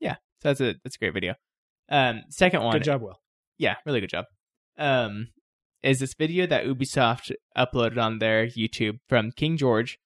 yeah, 0.00 0.14
so 0.40 0.48
that's 0.48 0.60
a 0.60 0.74
that's 0.82 0.96
a 0.96 0.98
great 0.98 1.14
video. 1.14 1.34
Um, 1.92 2.22
second 2.30 2.62
one, 2.62 2.72
good 2.72 2.84
job 2.84 3.02
will 3.02 3.20
yeah, 3.58 3.76
really 3.86 4.00
good 4.00 4.10
job. 4.10 4.24
Um, 4.78 5.28
is 5.84 6.00
this 6.00 6.14
video 6.14 6.46
that 6.46 6.64
Ubisoft 6.64 7.32
uploaded 7.56 7.98
on 8.02 8.18
their 8.18 8.46
YouTube 8.46 8.98
from 9.08 9.30
King 9.32 9.56
George, 9.56 9.98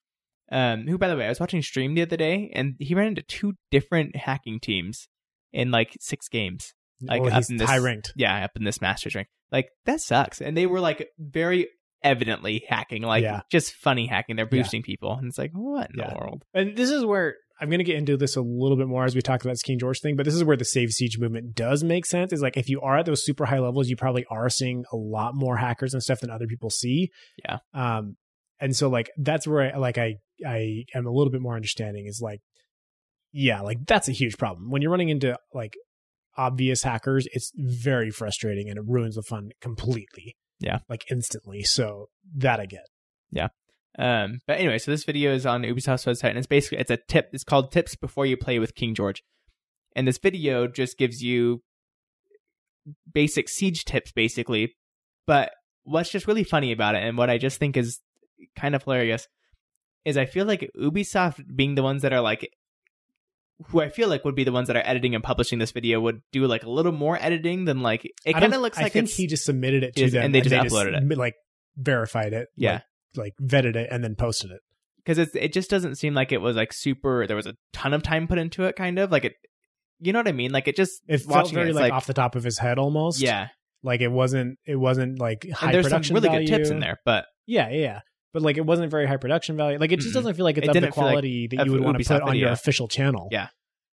um, 0.51 0.87
who, 0.87 0.99
by 0.99 1.09
the 1.09 1.17
way, 1.17 1.27
I 1.27 1.29
was 1.31 1.41
watching 1.41 1.63
stream 1.63 1.95
the 1.95 2.03
other 2.03 2.17
day, 2.17 2.51
and 2.55 2.75
he 2.79 2.95
ran 2.95 3.09
into 3.09 3.23
two 3.23 3.55
different 3.71 4.17
hacking 4.17 4.61
teams 4.61 5.09
in 5.53 5.71
like 5.71 5.97
six 6.01 6.29
games. 6.29 6.75
Like, 7.01 7.23
well, 7.23 7.31
up 7.31 7.37
he's 7.37 7.51
in 7.51 7.57
this- 7.59 7.69
high 7.71 7.79
ranked 7.79 8.13
Yeah, 8.17 8.45
up 8.45 8.53
in 8.57 8.65
this 8.65 8.81
Masters 8.81 9.15
rank. 9.15 9.29
Like 9.53 9.69
that 9.87 10.01
sucks, 10.01 10.41
and 10.43 10.57
they 10.57 10.67
were 10.67 10.81
like 10.81 11.09
very 11.19 11.69
evidently 12.03 12.65
hacking, 12.69 13.03
like 13.03 13.23
Yeah. 13.23 13.41
just 13.51 13.73
funny 13.75 14.07
hacking. 14.07 14.37
They're 14.37 14.49
Yeah. 14.51 14.63
boosting 14.63 14.83
people, 14.83 15.13
and 15.13 15.29
it's 15.29 15.39
like, 15.39 15.53
what 15.53 15.91
in 15.91 16.01
Yeah. 16.01 16.11
the 16.11 16.17
world? 16.17 16.45
And 16.53 16.77
this 16.77 16.91
is 16.91 17.05
where 17.05 17.37
I'm 17.61 17.69
going 17.69 17.79
to 17.79 17.85
get 17.85 17.97
into 17.97 18.17
this 18.17 18.37
a 18.37 18.43
little 18.43 18.77
bit 18.77 18.87
more 18.87 19.05
as 19.05 19.15
we 19.15 19.23
talk 19.23 19.41
about 19.41 19.53
this 19.53 19.63
King 19.63 19.79
George 19.79 20.01
thing, 20.01 20.17
but 20.17 20.25
this 20.25 20.35
is 20.35 20.45
where 20.45 20.57
the 20.57 20.65
Save 20.65 20.91
Siege 20.93 21.19
movement 21.19 21.55
does 21.55 21.83
make 21.83 22.05
sense. 22.05 22.33
Is 22.33 22.43
like 22.43 22.57
if 22.57 22.69
you 22.69 22.81
are 22.83 22.99
at 22.99 23.07
those 23.07 23.25
super 23.25 23.47
high 23.47 23.59
levels, 23.59 23.89
you 23.89 23.97
probably 23.97 24.27
are 24.31 24.49
seeing 24.51 24.85
a 24.93 24.97
lot 24.97 25.35
more 25.35 25.57
hackers 25.57 25.95
and 25.95 26.03
stuff 26.03 26.21
than 26.21 26.31
other 26.31 26.47
people 26.47 26.71
see. 26.71 27.11
Yeah. 27.43 27.59
Um, 27.73 28.17
and 28.61 28.75
so 28.77 28.89
like 28.89 29.11
that's 29.19 29.47
where 29.47 29.75
I 29.75 29.79
like 29.79 29.99
I 29.99 30.17
I 30.47 30.85
am 30.95 31.07
a 31.07 31.11
little 31.11 31.31
bit 31.31 31.41
more 31.41 31.57
understanding 31.57 32.07
is 32.07 32.21
like, 32.23 32.41
yeah, 33.33 33.61
like 33.61 33.79
that's 33.87 34.09
a 34.09 34.13
huge 34.13 34.37
problem 34.39 34.71
when 34.71 34.83
you're 34.83 34.91
running 34.91 35.09
into 35.09 35.39
like 35.55 35.75
obvious 36.37 36.83
hackers. 36.83 37.27
It's 37.33 37.53
very 37.57 38.11
frustrating 38.11 38.69
and 38.69 38.79
it 38.79 38.85
ruins 38.87 39.17
the 39.17 39.23
fun 39.23 39.51
completely. 39.61 40.37
Yeah. 40.59 40.79
like 40.89 41.05
instantly. 41.11 41.63
So 41.63 42.07
that 42.37 42.61
I 42.61 42.67
get. 42.67 42.87
Um, 43.99 44.41
but 44.47 44.59
anyway, 44.59 44.79
so 44.79 44.91
this 44.91 45.05
video 45.05 45.33
is 45.33 45.47
on 45.47 45.63
Ubisoft's 45.63 46.05
website, 46.05 46.31
and 46.31 46.39
it's 46.39 46.47
basically 46.47 46.79
it's 46.79 46.91
a 46.91 46.99
tip. 47.09 47.31
It's 47.33 47.45
called 47.45 47.73
"Tips 47.73 47.97
Before 47.97 48.27
You 48.27 48.37
Play 48.37 48.59
with 48.59 48.75
King 48.75 48.95
George," 48.95 49.23
and 49.95 50.07
this 50.07 50.19
video 50.19 50.67
just 50.67 50.99
gives 50.99 51.23
you 51.23 51.63
basic 53.13 53.49
siege 53.49 53.85
tips, 53.85 54.13
basically. 54.13 54.77
But 55.27 55.53
what's 55.85 56.11
just 56.11 56.27
really 56.27 56.45
funny 56.45 56.73
about 56.73 56.95
it, 56.95 57.03
and 57.03 57.17
what 57.17 57.31
I 57.31 57.39
just 57.39 57.59
think 57.59 57.77
is 57.77 58.01
kind 58.55 58.75
of 58.75 58.83
hilarious, 58.83 59.29
is 60.05 60.17
I 60.17 60.27
feel 60.27 60.45
like 60.47 60.71
Ubisoft 60.79 61.45
being 61.55 61.75
the 61.75 61.83
ones 61.83 62.03
that 62.03 62.13
are 62.13 62.21
like, 62.21 62.51
who 63.69 63.81
I 63.81 63.89
feel 63.89 64.09
like 64.09 64.25
would 64.25 64.35
be 64.35 64.45
the 64.45 64.53
ones 64.53 64.67
that 64.69 64.77
are 64.77 64.83
editing 64.85 65.15
and 65.15 65.25
publishing 65.25 65.59
this 65.59 65.73
video 65.73 66.01
would 66.01 66.21
do 66.33 66.47
like 66.47 66.65
a 66.65 66.71
little 66.71 66.93
more 66.93 67.17
editing 67.21 67.65
than 67.65 67.81
like 67.81 68.05
it 68.27 68.35
kind 68.35 68.53
of 68.53 68.61
looks 68.61 68.79
I 68.79 68.83
like 68.83 68.93
think 68.93 69.07
it's 69.07 69.17
he 69.17 69.27
just 69.27 69.45
submitted 69.45 69.83
it 69.83 69.97
to 69.97 70.03
Yes, 70.03 70.13
them 70.13 70.25
and 70.25 70.35
they 70.35 70.43
just 70.43 70.55
uploaded 70.55 71.11
it, 71.11 71.17
like 71.17 71.35
verified 71.79 72.35
it, 72.35 72.49
yeah. 72.57 72.73
like, 72.75 72.83
like 73.17 73.35
vetted 73.43 73.77
it 73.77 73.89
and 73.91 74.03
then 74.05 74.15
posted 74.15 74.51
it. 74.51 74.61
because 74.99 75.19
it's 75.19 75.35
it 75.35 75.53
just 75.53 75.71
doesn't 75.71 75.97
seem 75.97 76.15
like 76.15 76.33
it 76.33 76.41
was 76.41 76.57
like 76.57 76.73
super. 76.73 77.27
There 77.27 77.37
was 77.37 77.47
a 77.47 77.55
ton 77.73 77.95
of 77.95 78.03
time 78.03 78.27
put 78.29 78.39
into 78.39 78.65
it, 78.65 78.77
kind 78.77 78.99
of 78.99 79.11
like 79.13 79.25
it. 79.25 79.35
You 80.01 80.13
know 80.13 80.19
what 80.19 80.29
I 80.29 80.33
mean? 80.33 80.51
Like 80.53 80.69
it 80.69 80.77
just 80.77 81.01
It 81.09 81.19
felt 81.23 81.51
very 81.53 81.71
it, 81.71 81.75
like, 81.75 81.85
like, 81.85 81.93
off 81.93 82.07
the 82.07 82.13
top 82.15 82.37
of 82.37 82.45
his 82.45 82.59
head 82.59 82.79
almost. 82.79 83.21
yeah. 83.21 83.49
like 83.83 84.01
it 84.01 84.09
wasn't. 84.13 84.59
It 84.67 84.77
wasn't 84.77 85.19
like 85.19 85.49
high 85.51 85.67
And 85.69 85.75
there's 85.75 85.85
some 85.87 85.91
production 85.91 86.15
really 86.17 86.29
value. 86.29 86.47
good 86.49 86.57
tips 86.59 86.71
in 86.71 86.81
there, 86.81 86.99
but 87.05 87.25
Yeah, 87.47 87.69
yeah, 87.71 87.79
yeah. 87.79 88.01
But 88.33 88.43
like 88.43 88.59
it 88.59 88.67
wasn't 88.67 88.91
very 88.91 89.07
high 89.07 89.17
production 89.17 89.57
value. 89.57 89.79
Like 89.79 89.93
it 89.93 90.01
just 90.01 90.11
Mm-mm. 90.11 90.15
doesn't 90.15 90.35
feel 90.35 90.45
like 90.45 90.59
it's 90.59 90.65
It 90.67 90.69
of 90.69 90.75
the 90.75 90.81
didn't 90.81 90.97
like 90.97 91.07
quality 91.07 91.47
that 91.53 91.65
you 91.67 91.73
would 91.73 91.81
want 91.83 91.99
to 91.99 92.05
put 92.05 92.21
on 92.23 92.37
your 92.37 92.51
official 92.51 92.89
channel. 92.89 93.29
Yeah. 93.31 93.49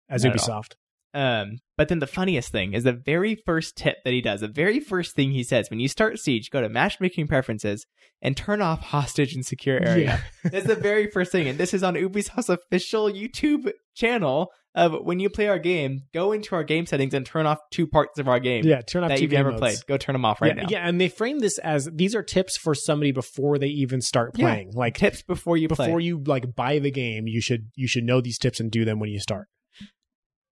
as 0.09 0.23
Not. 0.23 0.35
Ubisoft. 0.35 0.73
Um. 1.13 1.57
But 1.77 1.89
then 1.89 1.99
the 1.99 2.07
funniest 2.07 2.51
thing 2.51 2.73
is 2.73 2.83
the 2.85 2.91
very 2.93 3.35
first 3.35 3.77
tip 3.77 3.97
that 4.03 4.11
he 4.11 4.19
does. 4.19 4.41
The 4.41 4.47
very 4.47 4.79
first 4.79 5.15
thing 5.15 5.29
he 5.31 5.43
says 5.43 5.69
when 5.69 5.79
you 5.79 5.87
start 5.87 6.19
Siege, 6.19 6.49
go 6.49 6.59
to 6.61 6.69
matchmaking 6.69 7.27
preferences 7.27 7.85
and 8.19 8.35
turn 8.35 8.63
off 8.63 8.81
hostage 8.81 9.35
and 9.35 9.45
secure 9.45 9.79
area. 9.79 10.19
That's 10.43 10.65
the 10.65 10.75
very 10.75 11.09
first 11.11 11.31
thing, 11.31 11.47
and 11.47 11.59
this 11.59 11.73
is 11.75 11.83
on 11.83 11.93
Ubisoft's 11.93 12.49
official 12.49 13.11
YouTube 13.11 13.71
channel 13.95 14.51
of 14.73 14.93
when 15.03 15.19
you 15.19 15.29
play 15.29 15.47
our 15.47 15.57
game, 15.59 16.01
go 16.13 16.31
into 16.31 16.53
our 16.55 16.63
game 16.63 16.85
settings 16.85 17.13
and 17.13 17.25
turn 17.25 17.45
off 17.47 17.57
two 17.71 17.87
parts 17.87 18.19
of 18.19 18.27
our 18.27 18.39
game 18.39 18.63
Yeah, 18.63 18.81
turn 18.81 19.03
off 19.03 19.09
that 19.09 19.17
two 19.17 19.23
you've 19.23 19.31
never 19.31 19.49
modes. 19.49 19.59
played. 19.59 19.77
Go 19.87 19.97
turn 19.97 20.13
them 20.13 20.23
off 20.25 20.39
right 20.41 20.55
yeah, 20.55 20.63
now. 20.63 20.67
yeah, 20.69 20.87
and 20.87 21.01
they 21.01 21.09
frame 21.09 21.39
this 21.39 21.57
as 21.59 21.89
these 21.93 22.13
are 22.15 22.21
tips 22.21 22.57
for 22.57 22.75
somebody 22.75 23.11
before 23.11 23.57
they 23.57 23.67
even 23.67 24.01
start 24.01 24.31
Yeah. 24.35 24.45
playing. 24.45 24.71
Like 24.75 24.95
Tips 24.97 25.23
before 25.23 25.57
you 25.57 25.67
play. 25.67 25.85
before 25.87 25.99
you 25.99 26.23
like 26.25 26.55
buy 26.55 26.77
the 26.79 26.91
game, 26.91 27.27
you 27.27 27.41
should 27.41 27.69
you 27.75 27.87
should 27.87 28.03
know 28.03 28.21
these 28.21 28.37
tips 28.37 28.59
and 28.59 28.69
do 28.71 28.85
them 28.85 28.99
when 28.99 29.09
you 29.09 29.19
start. 29.19 29.47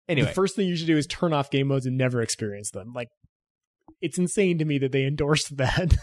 Anyway, 0.08 0.28
The 0.28 0.34
first 0.34 0.56
thing 0.56 0.68
you 0.68 0.76
should 0.76 0.88
do 0.88 0.98
is 0.98 1.08
turn 1.08 1.34
off 1.34 1.50
game 1.50 1.68
modes 1.68 1.86
and 1.86 1.98
never 1.98 2.22
experience 2.22 2.72
them. 2.72 2.94
Like 2.94 3.10
it's 4.02 4.18
insane 4.18 4.58
to 4.60 4.66
me 4.66 4.78
that 4.80 4.92
they 4.92 5.04
endorsed 5.06 5.58
that. 5.58 5.96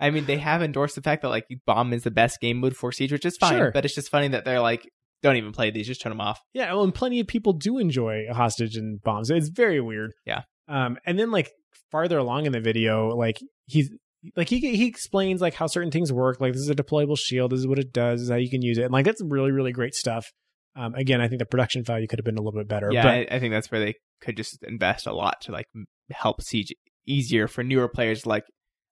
I 0.00 0.10
mean, 0.10 0.24
they 0.26 0.38
have 0.38 0.62
endorsed 0.62 0.94
the 0.94 1.02
fact 1.02 1.22
that 1.22 1.28
like 1.28 1.46
bomb 1.66 1.92
is 1.92 2.02
the 2.02 2.10
best 2.10 2.40
game 2.40 2.58
mode 2.58 2.76
for 2.76 2.92
Siege, 2.92 3.12
which 3.12 3.24
is 3.24 3.36
fine. 3.36 3.52
Sure. 3.56 3.70
But 3.72 3.84
it's 3.84 3.94
just 3.94 4.10
funny 4.10 4.28
that 4.28 4.44
they're 4.44 4.60
like, 4.60 4.88
don't 5.22 5.36
even 5.36 5.52
play 5.52 5.70
these, 5.70 5.86
just 5.86 6.00
turn 6.00 6.10
them 6.10 6.20
off. 6.20 6.40
yeah, 6.52 6.72
well, 6.72 6.82
and 6.82 6.94
plenty 6.94 7.20
of 7.20 7.28
people 7.28 7.52
do 7.52 7.78
enjoy 7.78 8.24
hostage 8.32 8.76
and 8.76 9.00
bombs. 9.02 9.30
It's 9.30 9.50
very 9.50 9.80
weird. 9.80 10.12
Yeah. 10.26 10.42
Um, 10.68 10.98
and 11.06 11.16
then 11.18 11.30
like 11.30 11.50
farther 11.92 12.18
along 12.18 12.46
in 12.46 12.52
the 12.52 12.60
video, 12.60 13.08
like 13.14 13.38
he's 13.66 13.90
like 14.36 14.48
he 14.48 14.58
he 14.58 14.86
explains 14.86 15.40
like 15.40 15.54
how 15.54 15.66
certain 15.66 15.90
things 15.92 16.12
work. 16.12 16.40
Like 16.40 16.52
this 16.54 16.62
is 16.62 16.70
a 16.70 16.74
deployable 16.74 17.18
shield. 17.18 17.52
This 17.52 17.60
is 17.60 17.66
what 17.68 17.78
it 17.78 17.92
does. 17.92 18.18
This 18.20 18.24
is 18.24 18.30
how 18.30 18.36
you 18.36 18.50
can 18.50 18.62
use 18.62 18.78
it. 18.78 18.82
And 18.84 18.92
like 18.92 19.04
that's 19.04 19.22
really 19.22 19.52
really 19.52 19.72
great 19.72 19.94
stuff. 19.94 20.32
Um, 20.74 20.94
again, 20.94 21.20
I 21.20 21.28
think 21.28 21.38
the 21.38 21.46
production 21.46 21.84
value 21.84 22.06
could 22.06 22.18
have 22.18 22.24
been 22.24 22.38
a 22.38 22.42
little 22.42 22.58
bit 22.58 22.68
better. 22.68 22.90
Yeah, 22.92 23.02
but 23.02 23.10
I, 23.10 23.26
I 23.32 23.40
think 23.40 23.52
that's 23.52 23.70
where 23.70 23.80
they 23.80 23.94
could 24.22 24.36
just 24.36 24.62
invest 24.62 25.06
a 25.06 25.12
lot 25.12 25.40
to 25.42 25.52
like 25.52 25.66
help 26.10 26.40
Siege 26.42 26.72
easier 27.06 27.46
for 27.48 27.62
newer 27.62 27.88
players. 27.88 28.24
Like, 28.26 28.44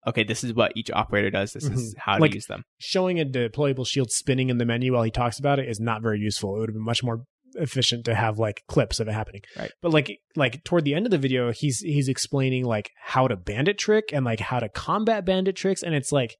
okay, 0.06 0.22
this 0.24 0.44
is 0.44 0.52
what 0.52 0.72
each 0.76 0.90
operator 0.90 1.30
does. 1.30 1.52
This 1.52 1.64
is 1.64 1.94
how 1.98 2.16
to 2.16 2.20
Like- 2.20 2.34
use 2.34 2.46
them. 2.46 2.64
showing 2.78 3.18
a 3.18 3.24
deployable 3.24 3.86
shield 3.86 4.10
spinning 4.10 4.50
in 4.50 4.58
the 4.58 4.66
menu 4.66 4.92
while 4.92 5.04
he 5.04 5.10
talks 5.10 5.38
about 5.38 5.58
it 5.58 5.68
is 5.68 5.80
not 5.80 6.02
very 6.02 6.18
useful. 6.18 6.56
It 6.56 6.60
would 6.60 6.68
have 6.68 6.74
been 6.74 6.84
much 6.84 7.02
more 7.02 7.24
efficient 7.54 8.04
to 8.04 8.14
have 8.14 8.38
like 8.38 8.62
clips 8.68 9.00
of 9.00 9.08
it 9.08 9.12
happening. 9.12 9.40
Right. 9.58 9.72
But 9.82 9.92
like 9.92 10.18
like 10.36 10.62
toward 10.64 10.84
the 10.84 10.94
end 10.94 11.06
of 11.06 11.10
the 11.10 11.18
video, 11.18 11.50
he's 11.50 11.80
he's 11.80 12.08
explaining 12.08 12.64
like 12.64 12.90
how 13.04 13.26
to 13.26 13.36
bandit 13.36 13.78
trick 13.78 14.10
and 14.12 14.24
like 14.24 14.40
how 14.40 14.60
to 14.60 14.68
combat 14.68 15.24
bandit 15.24 15.56
tricks, 15.56 15.82
and 15.82 15.94
it's 15.94 16.12
like, 16.12 16.36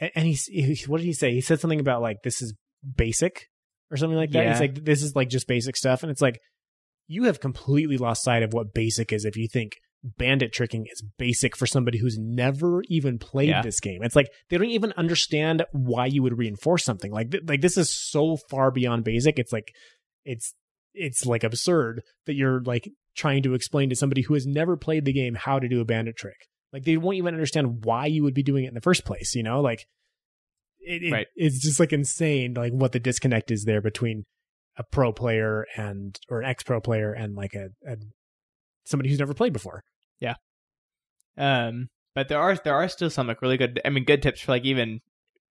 and 0.00 0.10
and 0.16 0.26
he's 0.26 0.46
he, 0.46 0.76
what 0.86 0.98
did 0.98 1.04
he 1.06 1.12
say? 1.12 1.32
He 1.32 1.40
said 1.40 1.60
something 1.60 1.78
about 1.80 2.00
like 2.02 2.18
this 2.24 2.40
is 2.42 2.54
basic 2.96 3.46
or 3.90 3.96
something 3.96 4.16
like 4.16 4.30
that. 4.32 4.44
Yeah. 4.44 4.50
It's 4.52 4.60
like 4.60 4.84
this 4.84 5.02
is 5.02 5.14
like 5.16 5.28
just 5.28 5.46
basic 5.48 5.76
stuff, 5.76 6.02
and 6.02 6.10
it's 6.10 6.22
like 6.22 6.40
you 7.08 7.24
have 7.24 7.40
completely 7.40 7.98
lost 7.98 8.24
sight 8.24 8.42
of 8.42 8.52
what 8.52 8.74
basic 8.74 9.12
is 9.12 9.24
if 9.24 9.36
you 9.36 9.48
think 9.48 9.72
bandit 10.02 10.52
tricking 10.52 10.86
is 10.92 11.02
basic 11.18 11.56
for 11.56 11.66
somebody 11.66 11.98
who's 11.98 12.16
never 12.18 12.82
even 12.88 13.18
played 13.18 13.48
Yeah. 13.48 13.62
this 13.62 13.80
game. 13.80 14.02
It's 14.02 14.14
like 14.16 14.28
they 14.50 14.58
don't 14.58 14.68
even 14.68 14.92
understand 14.96 15.64
why 15.72 16.06
you 16.06 16.22
would 16.22 16.38
reinforce 16.38 16.84
something. 16.84 17.10
Like 17.12 17.30
th- 17.30 17.44
like 17.46 17.60
this 17.60 17.76
is 17.76 17.90
so 17.90 18.36
far 18.50 18.70
beyond 18.70 19.04
basic. 19.04 19.38
It's 19.38 19.52
like 19.52 19.72
it's 20.24 20.54
it's 20.94 21.26
like 21.26 21.44
absurd 21.44 22.02
that 22.26 22.34
you're 22.34 22.60
like 22.62 22.88
trying 23.16 23.42
to 23.44 23.54
explain 23.54 23.88
to 23.90 23.96
somebody 23.96 24.22
who 24.22 24.34
has 24.34 24.46
never 24.46 24.76
played 24.76 25.04
the 25.04 25.12
game 25.12 25.34
how 25.34 25.58
to 25.58 25.68
do 25.68 25.80
a 25.80 25.84
bandit 25.84 26.16
trick. 26.16 26.36
Like 26.72 26.84
they 26.84 26.96
won't 26.96 27.16
even 27.16 27.34
understand 27.34 27.84
why 27.84 28.06
you 28.06 28.22
would 28.22 28.34
be 28.34 28.42
doing 28.42 28.64
it 28.64 28.68
in 28.68 28.74
the 28.74 28.80
first 28.80 29.04
place, 29.04 29.34
you 29.34 29.42
know? 29.42 29.60
Like 29.60 29.86
it, 30.86 31.02
it- 31.02 31.12
Right. 31.12 31.26
it's 31.36 31.60
just 31.60 31.78
like 31.80 31.92
insane 31.92 32.54
like 32.54 32.72
what 32.72 32.92
the 32.92 33.00
disconnect 33.00 33.50
is 33.50 33.64
there 33.64 33.82
between 33.82 34.24
a 34.78 34.84
pro 34.84 35.12
player 35.12 35.66
and 35.76 36.18
or 36.30 36.40
an 36.40 36.46
ex 36.48 36.62
pro 36.62 36.80
player 36.80 37.12
and 37.12 37.34
like 37.34 37.54
a, 37.54 37.68
a 37.86 37.96
somebody 38.84 39.08
who's 39.10 39.18
never 39.18 39.34
played 39.34 39.52
before. 39.52 39.82
Yeah. 40.20 40.34
Um, 41.36 41.88
but 42.14 42.28
there 42.28 42.38
are 42.40 42.56
there 42.64 42.74
are 42.74 42.88
still 42.88 43.10
some 43.10 43.26
like 43.26 43.42
really 43.42 43.56
good. 43.56 43.80
I 43.84 43.90
mean, 43.90 44.04
good 44.04 44.22
tips 44.22 44.40
for 44.40 44.52
like 44.52 44.64
even 44.64 45.00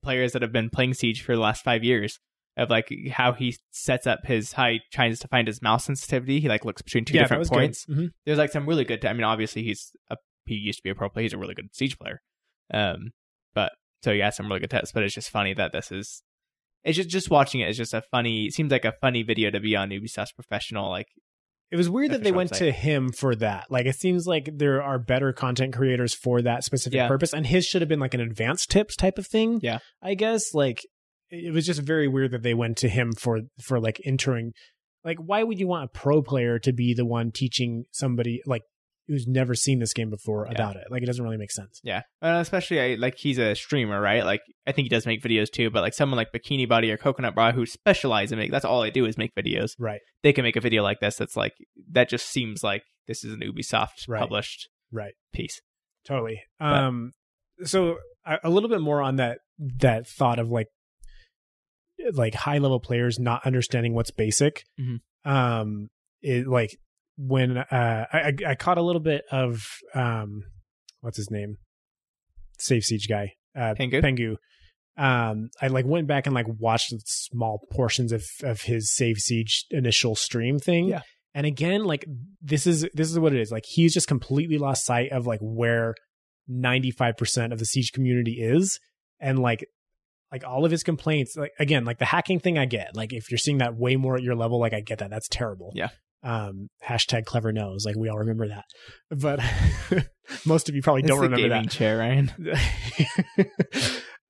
players 0.03 0.33
that 0.33 0.41
have 0.41 0.51
been 0.51 0.69
playing 0.69 0.93
Siege 0.93 1.21
for 1.23 1.35
the 1.35 1.41
last 1.41 1.63
five 1.63 1.83
years 1.83 2.19
of 2.57 2.69
like 2.69 2.87
how 3.11 3.33
he 3.33 3.55
sets 3.71 4.07
up 4.07 4.19
his 4.25 4.53
how 4.53 4.69
he 4.69 4.81
tries 4.91 5.19
to 5.19 5.27
find 5.27 5.47
his 5.47 5.61
mouse 5.61 5.85
sensitivity. 5.85 6.39
He 6.39 6.47
like 6.49 6.65
looks 6.65 6.81
between 6.81 7.05
two 7.05 7.13
that 7.13 7.23
different 7.23 7.47
points. 7.49 7.85
Mhm. 7.85 8.09
There's 8.25 8.37
like 8.37 8.51
some 8.51 8.67
really 8.67 8.85
good. 8.85 9.01
T- 9.01 9.07
I 9.07 9.13
mean, 9.13 9.23
obviously 9.23 9.63
he's 9.63 9.91
a 10.09 10.17
he 10.45 10.55
used 10.55 10.79
to 10.79 10.83
be 10.83 10.89
a 10.89 10.95
pro 10.95 11.09
player. 11.09 11.23
He's 11.23 11.33
a 11.33 11.37
really 11.37 11.55
good 11.55 11.69
Siege 11.73 11.97
player. 11.99 12.21
Um, 12.73 13.11
so 14.05 14.11
yeah, 14.11 14.29
some 14.29 14.47
really 14.47 14.59
good 14.61 14.69
tips. 14.69 14.91
But 14.93 15.03
it's 15.03 15.15
just 15.15 15.29
funny 15.29 15.53
that 15.55 15.73
this 15.73 15.91
is. 15.91 16.23
It's 16.83 16.95
just 16.95 17.09
just 17.09 17.31
watching 17.31 17.61
it 17.61 17.69
is 17.69 17.77
just 17.77 17.95
a 17.95 18.03
funny. 18.11 18.45
It 18.45 18.53
seems 18.53 18.71
like 18.71 18.85
a 18.85 18.93
funny 19.01 19.23
video 19.23 19.49
to 19.49 19.59
be 19.59 19.75
on 19.75 19.89
Ubisoft's 19.89 20.31
professional 20.33 20.89
like 20.89 21.07
It 21.71 21.77
was 21.77 21.89
weird 21.89 22.11
that 22.11 22.23
they 22.23 22.31
went 22.31 22.53
to 22.53 22.71
him 22.71 23.11
for 23.11 23.35
that. 23.37 23.65
Like 23.71 23.87
it 23.87 23.95
seems 23.95 24.27
like 24.27 24.49
there 24.53 24.83
are 24.83 24.99
better 24.99 25.33
content 25.33 25.73
creators 25.73 26.13
for 26.13 26.43
that 26.43 26.63
specific 26.63 26.97
Yeah. 26.97 27.07
purpose, 27.07 27.33
and 27.33 27.47
his 27.47 27.65
should 27.65 27.81
have 27.81 27.89
been 27.89 27.99
like 27.99 28.13
an 28.13 28.21
advanced 28.21 28.69
tips 28.69 28.95
type 28.95 29.17
of 29.17 29.25
thing. 29.25 29.59
Yeah. 29.63 29.79
I 30.01 30.13
guess 30.13 30.53
like 30.53 30.81
it 31.31 31.51
was 31.51 31.65
just 31.65 31.81
very 31.81 32.07
weird 32.07 32.31
that 32.31 32.43
they 32.43 32.53
went 32.53 32.77
to 32.77 32.87
him 32.87 33.13
for 33.13 33.41
for 33.63 33.79
like 33.79 33.99
entering. 34.05 34.51
Like, 35.03 35.17
why 35.17 35.41
would 35.43 35.59
you 35.59 35.67
want 35.67 35.85
a 35.85 35.87
pro 35.87 36.21
player 36.21 36.59
to 36.59 36.71
be 36.71 36.93
the 36.93 37.05
one 37.05 37.31
teaching 37.31 37.85
somebody 37.91 38.41
like 38.45 38.61
who's 39.07 39.27
never 39.27 39.53
seen 39.53 39.79
this 39.79 39.93
game 39.93 40.09
before 40.09 40.45
Yeah. 40.47 40.53
about 40.55 40.75
it? 40.77 40.85
Like, 40.89 41.03
it 41.03 41.05
doesn't 41.05 41.23
really 41.23 41.37
make 41.37 41.51
sense. 41.51 41.79
Yeah, 41.83 42.01
and 42.21 42.37
especially 42.37 42.79
I, 42.79 42.95
like 42.95 43.17
he's 43.17 43.37
a 43.37 43.53
streamer, 43.55 43.99
right? 44.01 44.25
Like 44.25 44.41
I 44.65 44.71
think 44.71 44.85
he 44.85 44.89
does 44.89 45.05
make 45.05 45.21
videos 45.21 45.49
too, 45.51 45.69
but 45.69 45.81
like 45.81 45.93
someone 45.93 46.17
like 46.17 46.31
BikiniBodhi 46.33 46.91
or 46.91 46.97
Coconut 46.97 47.35
Brah 47.35 47.53
who 47.53 47.65
specialize 47.65 48.31
in 48.31 48.39
make 48.39 48.51
that's 48.51 48.65
all 48.65 48.81
they 48.81 48.91
do 48.91 49.05
is 49.05 49.17
make 49.17 49.33
videos. 49.35 49.71
Right. 49.79 50.01
They 50.23 50.33
can 50.33 50.43
make 50.43 50.55
a 50.55 50.61
video 50.61 50.81
like 50.83 50.99
this 50.99 51.15
that's 51.17 51.35
like 51.35 51.53
that 51.91 52.09
just 52.09 52.27
seems 52.27 52.63
like 52.63 52.83
this 53.07 53.23
is 53.23 53.33
an 53.33 53.41
Ubisoft 53.41 54.07
Right. 54.07 54.19
published 54.19 54.69
Right. 54.91 55.13
piece. 55.33 55.61
Totally. 56.07 56.41
Um 56.59 57.11
so 57.63 57.97
a, 58.25 58.49
little 58.49 58.69
bit 58.69 58.81
more 58.81 59.01
on 59.03 59.17
that 59.17 59.37
that 59.59 60.07
thought 60.07 60.39
of 60.39 60.49
like 60.49 60.67
like 62.13 62.33
high 62.33 62.57
level 62.57 62.79
players 62.79 63.19
not 63.19 63.45
understanding 63.45 63.93
what's 63.93 64.11
basic. 64.11 64.63
Mhm. 64.79 64.99
Um 65.29 65.89
it 66.21 66.47
like 66.47 66.71
when 67.17 67.57
uh 67.57 68.05
I 68.11 68.33
I 68.47 68.55
caught 68.55 68.77
a 68.77 68.81
little 68.81 69.01
bit 69.01 69.23
of 69.31 69.65
um 69.93 70.43
what's 71.01 71.17
his 71.17 71.29
name? 71.31 71.57
Safe 72.59 72.83
Siege 72.83 73.07
guy. 73.07 73.33
Uh 73.55 73.73
Pengu? 73.77 74.01
Pengu. 74.01 74.35
Um 74.97 75.49
I 75.61 75.67
like 75.67 75.85
went 75.85 76.07
back 76.07 76.25
and 76.25 76.35
like 76.35 76.47
watched 76.47 76.93
small 77.05 77.59
portions 77.71 78.11
of 78.11 78.23
of 78.43 78.61
his 78.61 78.93
Save 78.93 79.17
Siege 79.17 79.65
initial 79.71 80.15
stream 80.15 80.59
thing. 80.59 80.87
Yeah. 80.87 81.01
And 81.33 81.45
again, 81.45 81.83
like 81.83 82.05
this 82.41 82.65
is 82.65 82.87
this 82.93 83.11
is 83.11 83.19
what 83.19 83.33
it 83.33 83.39
is. 83.41 83.51
Like 83.51 83.65
he's 83.67 83.93
just 83.93 84.07
completely 84.07 84.57
lost 84.57 84.85
sight 84.85 85.11
of 85.11 85.27
like 85.27 85.39
where 85.41 85.93
95% 86.49 87.51
of 87.51 87.59
the 87.59 87.65
siege 87.65 87.91
community 87.91 88.37
is 88.39 88.79
and 89.19 89.39
like 89.39 89.65
like 90.31 90.43
all 90.45 90.63
of 90.65 90.71
his 90.71 90.83
complaints 90.83 91.35
like 91.35 91.51
again 91.59 91.85
like 91.85 91.97
the 91.97 92.05
hacking 92.05 92.39
thing 92.39 92.57
i 92.57 92.65
get 92.65 92.95
like 92.95 93.13
if 93.13 93.31
you're 93.31 93.37
seeing 93.37 93.57
that 93.59 93.75
way 93.75 93.95
more 93.95 94.15
at 94.15 94.21
your 94.23 94.35
level 94.35 94.59
like 94.59 94.73
i 94.73 94.79
get 94.79 94.99
that 94.99 95.09
that's 95.09 95.27
terrible 95.27 95.71
Yeah. 95.73 95.89
Um 96.25 96.67
hashtag 96.83 97.23
clever 97.23 97.51
nose 97.53 97.85
like 97.85 97.95
we 97.95 98.09
all 98.09 98.17
remember 98.17 98.47
that. 98.47 98.65
But 99.11 99.39
most 100.45 100.67
of 100.67 100.75
you 100.75 100.81
probably 100.81 101.01
It's 101.03 101.09
don't 101.09 101.21
remember 101.21 101.49
that. 101.49 101.69
chair, 101.69 101.99
Ryan. 101.99 102.31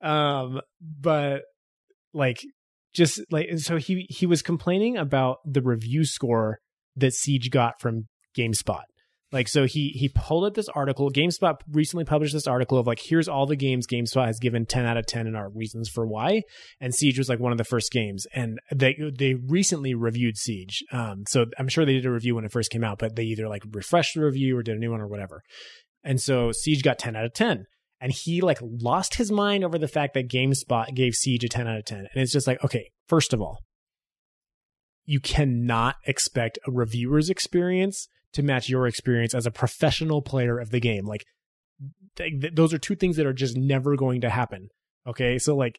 um 0.02 0.60
but 0.80 1.42
like 2.12 2.38
just 2.94 3.20
like 3.30 3.48
and 3.48 3.60
so 3.60 3.76
he 3.78 4.06
he 4.10 4.26
was 4.26 4.42
complaining 4.42 4.96
about 4.96 5.38
the 5.44 5.62
review 5.62 6.04
score 6.04 6.58
that 6.96 7.14
siege 7.14 7.50
got 7.50 7.80
from 7.80 8.06
gamespot 8.36 8.82
like 9.36 9.48
so 9.48 9.66
he 9.66 9.90
he 9.90 10.08
pulled 10.08 10.44
up 10.44 10.54
this 10.54 10.70
article. 10.70 11.10
Gamespot 11.10 11.56
recently 11.70 12.06
published 12.06 12.32
this 12.32 12.46
article 12.46 12.78
of 12.78 12.86
like 12.86 13.00
here's 13.04 13.28
all 13.28 13.44
the 13.44 13.54
games 13.54 13.86
gamespot 13.86 14.26
has 14.26 14.38
given 14.38 14.64
10 14.64 14.86
out 14.86 14.96
of 14.96 15.06
10 15.06 15.26
and 15.26 15.36
our 15.36 15.50
reasons 15.50 15.90
for 15.90 16.06
why. 16.06 16.42
And 16.80 16.94
siege 16.94 17.18
was 17.18 17.28
like 17.28 17.38
one 17.38 17.52
of 17.52 17.58
the 17.58 17.64
first 17.64 17.92
games. 17.92 18.26
And 18.34 18.58
they 18.74 18.96
they 19.16 19.34
recently 19.34 19.94
reviewed 19.94 20.38
siege. 20.38 20.82
Um 20.90 21.24
so 21.28 21.44
i'm 21.58 21.68
sure 21.68 21.84
they 21.84 21.92
did 21.92 22.06
a 22.06 22.10
review 22.10 22.34
when 22.34 22.46
it 22.46 22.52
first 22.52 22.70
came 22.70 22.82
out 22.82 22.98
but 22.98 23.14
they 23.14 23.24
either 23.24 23.46
like 23.46 23.62
refreshed 23.72 24.14
the 24.14 24.24
review 24.24 24.56
or 24.56 24.62
did 24.62 24.76
a 24.76 24.80
new 24.80 24.90
one 24.90 25.02
or 25.02 25.06
whatever. 25.06 25.42
And 26.02 26.18
so 26.18 26.50
siege 26.52 26.82
got 26.82 26.98
10 26.98 27.14
out 27.14 27.26
of 27.26 27.34
10 27.34 27.66
and 28.00 28.12
he 28.12 28.40
like 28.40 28.58
lost 28.62 29.16
his 29.16 29.30
mind 29.30 29.64
over 29.64 29.76
the 29.76 29.86
fact 29.86 30.14
that 30.14 30.30
GameSpot 30.30 30.94
gave 30.94 31.14
Siege 31.14 31.44
a 31.44 31.48
10 31.48 31.68
out 31.68 31.78
of 31.78 31.84
10. 31.84 31.98
And 31.98 32.08
it's 32.14 32.32
just 32.32 32.46
like, 32.46 32.62
okay, 32.64 32.90
first 33.06 33.32
of 33.32 33.40
all, 33.40 33.58
you 35.04 35.20
cannot 35.20 35.96
expect 36.06 36.58
a 36.66 36.72
reviewer's 36.72 37.30
experience 37.30 38.08
to 38.32 38.42
match 38.42 38.68
your 38.68 38.86
experience 38.86 39.34
as 39.34 39.46
a 39.46 39.50
professional 39.50 40.22
player 40.22 40.58
of 40.58 40.70
the 40.70 40.80
game. 40.80 41.06
Like 41.06 41.24
th- 42.16 42.40
th- 42.40 42.54
those 42.54 42.74
are 42.74 42.78
two 42.78 42.96
things 42.96 43.16
that 43.16 43.26
are 43.26 43.32
just 43.32 43.56
never 43.56 43.96
going 43.96 44.20
to 44.22 44.30
happen. 44.30 44.68
Okay? 45.06 45.38
So 45.38 45.56
like 45.56 45.78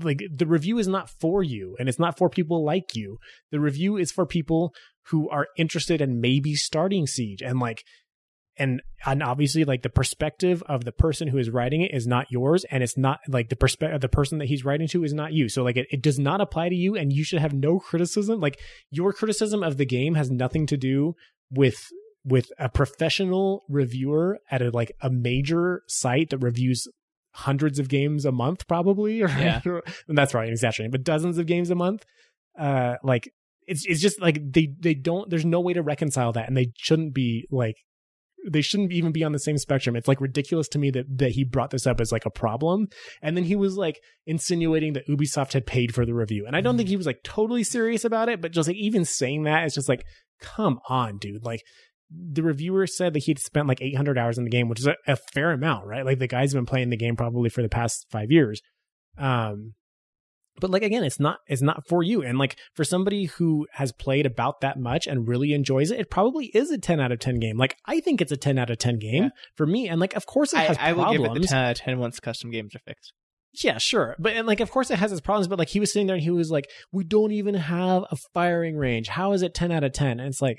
like 0.00 0.22
the 0.34 0.46
review 0.46 0.78
is 0.78 0.88
not 0.88 1.08
for 1.08 1.42
you 1.42 1.76
and 1.78 1.88
it's 1.88 1.98
not 1.98 2.18
for 2.18 2.28
people 2.28 2.64
like 2.64 2.96
you. 2.96 3.18
The 3.52 3.60
review 3.60 3.96
is 3.96 4.10
for 4.10 4.26
people 4.26 4.74
who 5.08 5.28
are 5.30 5.46
interested 5.56 6.00
in 6.00 6.20
maybe 6.20 6.54
starting 6.54 7.06
Siege 7.06 7.42
and 7.42 7.60
like 7.60 7.84
and 8.56 8.80
and 9.04 9.22
obviously 9.22 9.64
like 9.64 9.82
the 9.82 9.88
perspective 9.88 10.62
of 10.68 10.84
the 10.84 10.92
person 10.92 11.28
who 11.28 11.38
is 11.38 11.50
writing 11.50 11.82
it 11.82 11.92
is 11.92 12.06
not 12.06 12.26
yours 12.30 12.64
and 12.70 12.82
it's 12.82 12.96
not 12.96 13.18
like 13.28 13.48
the 13.48 13.56
perspective 13.56 14.00
the 14.00 14.08
person 14.08 14.38
that 14.38 14.48
he's 14.48 14.64
writing 14.64 14.86
to 14.86 15.02
is 15.02 15.12
not 15.12 15.32
you 15.32 15.48
so 15.48 15.62
like 15.62 15.76
it, 15.76 15.86
it 15.90 16.02
does 16.02 16.18
not 16.18 16.40
apply 16.40 16.68
to 16.68 16.74
you 16.74 16.94
and 16.94 17.12
you 17.12 17.24
should 17.24 17.40
have 17.40 17.52
no 17.52 17.78
criticism 17.78 18.40
like 18.40 18.60
your 18.90 19.12
criticism 19.12 19.62
of 19.62 19.76
the 19.76 19.86
game 19.86 20.14
has 20.14 20.30
nothing 20.30 20.66
to 20.66 20.76
do 20.76 21.14
with 21.54 21.86
with 22.24 22.50
a 22.58 22.68
professional 22.68 23.64
reviewer 23.68 24.38
at 24.50 24.62
a 24.62 24.70
like 24.70 24.92
a 25.00 25.10
major 25.10 25.82
site 25.88 26.30
that 26.30 26.38
reviews 26.38 26.86
hundreds 27.32 27.78
of 27.78 27.88
games 27.88 28.24
a 28.24 28.32
month 28.32 28.66
probably 28.68 29.20
or 29.24 29.28
Yeah. 29.28 29.60
and 30.08 30.16
that's 30.16 30.34
right 30.34 30.46
I'm 30.46 30.52
exaggerating 30.52 30.90
but 30.90 31.04
dozens 31.04 31.36
of 31.38 31.46
games 31.46 31.70
a 31.70 31.74
month 31.74 32.04
uh 32.58 32.94
like 33.02 33.30
it's 33.66 33.84
it's 33.86 34.00
just 34.00 34.20
like 34.20 34.38
they 34.52 34.68
they 34.78 34.92
don't. 34.94 35.30
There's 35.30 35.46
no 35.46 35.60
way 35.60 35.72
to 35.72 35.82
reconcile 35.82 36.32
that, 36.32 36.48
and 36.48 36.54
they 36.56 36.72
shouldn't 36.76 37.14
be 37.14 37.46
like 37.50 37.76
they 38.46 38.60
shouldn't 38.60 38.92
even 38.92 39.10
be 39.10 39.24
on 39.24 39.32
the 39.32 39.38
same 39.38 39.56
spectrum. 39.56 39.96
It's 39.96 40.06
like 40.06 40.20
ridiculous 40.20 40.68
to 40.68 40.78
me 40.78 40.90
that 40.90 41.06
that 41.16 41.30
he 41.30 41.44
brought 41.44 41.70
this 41.70 41.86
up 41.86 41.98
as 41.98 42.12
like 42.12 42.26
a 42.26 42.30
problem, 42.30 42.88
and 43.22 43.36
then 43.36 43.44
he 43.44 43.56
was 43.56 43.76
like 43.78 44.00
insinuating 44.26 44.92
that 44.92 45.08
Ubisoft 45.08 45.54
had 45.54 45.64
paid 45.66 45.94
for 45.94 46.04
the 46.04 46.12
review, 46.14 46.44
and 46.46 46.54
I 46.54 46.60
don't 46.60 46.76
think 46.76 46.90
he 46.90 46.96
was 46.98 47.06
like 47.06 47.22
totally 47.24 47.64
serious 47.64 48.04
about 48.04 48.28
it, 48.28 48.42
but 48.42 48.52
just 48.52 48.68
like 48.68 48.76
even 48.76 49.06
saying 49.06 49.44
that, 49.44 49.64
it's 49.64 49.74
just 49.74 49.88
like, 49.88 50.04
come 50.44 50.78
on, 50.88 51.18
dude, 51.18 51.44
like. 51.44 51.62
The 52.16 52.42
reviewer 52.44 52.86
said 52.86 53.12
that 53.14 53.24
he'd 53.24 53.40
spent 53.40 53.66
like 53.66 53.80
800 53.82 54.16
hours 54.18 54.38
in 54.38 54.44
the 54.44 54.50
game, 54.50 54.68
which 54.68 54.78
is 54.78 54.86
a, 54.86 54.94
a 55.08 55.16
fair 55.16 55.50
amount, 55.50 55.86
right? 55.86 56.04
Like 56.04 56.20
the 56.20 56.28
guy's 56.28 56.52
been 56.54 56.66
playing 56.66 56.90
the 56.90 56.96
game 56.96 57.16
probably 57.16 57.48
for 57.48 57.60
the 57.62 57.68
past 57.68 58.06
five 58.10 58.30
years. 58.30 58.60
Um, 59.18 59.74
but 60.60 60.70
like 60.70 60.82
again 60.82 61.02
it's 61.02 61.18
not 61.18 61.38
it's 61.48 61.62
not 61.62 61.82
for 61.88 62.04
you 62.04 62.22
and 62.22 62.38
like 62.38 62.56
for 62.74 62.84
somebody 62.84 63.24
who 63.24 63.66
has 63.72 63.90
played 63.90 64.26
about 64.26 64.60
that 64.60 64.78
much 64.78 65.08
and 65.08 65.26
really 65.26 65.52
enjoys 65.52 65.90
it 65.90 65.98
it 65.98 66.10
probably 66.10 66.46
is 66.54 66.70
a 66.70 66.78
10 66.78 67.00
out 67.00 67.10
of 67.10 67.18
10 67.18 67.40
game 67.40 67.56
like 67.56 67.76
i 67.86 67.98
think 67.98 68.20
it's 68.20 68.30
a 68.30 68.36
10 68.36 68.56
out 68.58 68.70
of 68.70 68.78
10 68.78 69.00
game 69.00 69.24
Yeah. 69.24 69.28
for 69.56 69.66
me 69.66 69.88
and 69.88 69.98
like 70.00 70.14
of 70.14 70.26
course 70.26 70.52
it 70.52 70.58
I, 70.60 70.64
has 70.64 70.76
I 70.80 70.92
will 70.92 71.02
problems 71.04 71.28
give 71.28 71.36
it 71.38 71.42
the 71.42 71.48
10 71.48 71.58
out 71.58 71.70
of 71.72 71.76
10 71.78 71.98
once 71.98 72.20
custom 72.20 72.50
games 72.52 72.76
are 72.76 72.80
fixed. 72.86 73.12
Yeah 73.62 73.78
sure. 73.78 74.16
But 74.18 74.34
and 74.34 74.46
like 74.46 74.60
of 74.60 74.70
course 74.70 74.90
it 74.90 74.98
has 74.98 75.12
its 75.12 75.20
problems 75.20 75.48
but 75.48 75.58
like 75.58 75.68
he 75.68 75.80
was 75.80 75.92
sitting 75.92 76.06
there 76.06 76.16
and 76.16 76.24
he 76.24 76.30
was 76.30 76.50
like 76.50 76.68
we 76.92 77.04
don't 77.04 77.32
even 77.32 77.54
have 77.54 78.04
a 78.10 78.16
firing 78.32 78.76
range. 78.76 79.08
How 79.08 79.32
is 79.32 79.42
it 79.42 79.54
10 79.54 79.70
out 79.70 79.84
of 79.84 79.92
10 79.92 80.20
and 80.20 80.28
it's 80.28 80.42
like 80.42 80.58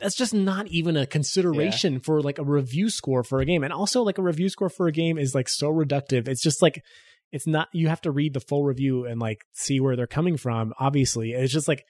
that's 0.00 0.16
just 0.16 0.34
not 0.34 0.66
even 0.68 0.96
a 0.96 1.06
consideration 1.06 2.00
for 2.00 2.20
like 2.20 2.38
a 2.38 2.44
review 2.44 2.90
score 2.90 3.22
for 3.22 3.40
a 3.40 3.44
game. 3.44 3.62
And 3.62 3.72
also 3.72 4.02
like 4.02 4.18
a 4.18 4.22
review 4.22 4.48
score 4.48 4.68
for 4.68 4.88
a 4.88 4.92
game 4.92 5.18
is 5.18 5.34
like 5.34 5.48
so 5.48 5.72
reductive. 5.72 6.26
It's 6.26 6.42
just 6.42 6.60
like 6.60 6.82
it's 7.30 7.46
not 7.46 7.68
you 7.72 7.88
have 7.88 8.00
to 8.02 8.10
read 8.10 8.34
the 8.34 8.40
full 8.40 8.64
review 8.64 9.06
and 9.06 9.20
like 9.20 9.42
see 9.52 9.80
where 9.80 9.96
they're 9.96 10.06
coming 10.06 10.36
from 10.36 10.72
obviously. 10.78 11.32
It's 11.32 11.52
just 11.52 11.68
like 11.68 11.84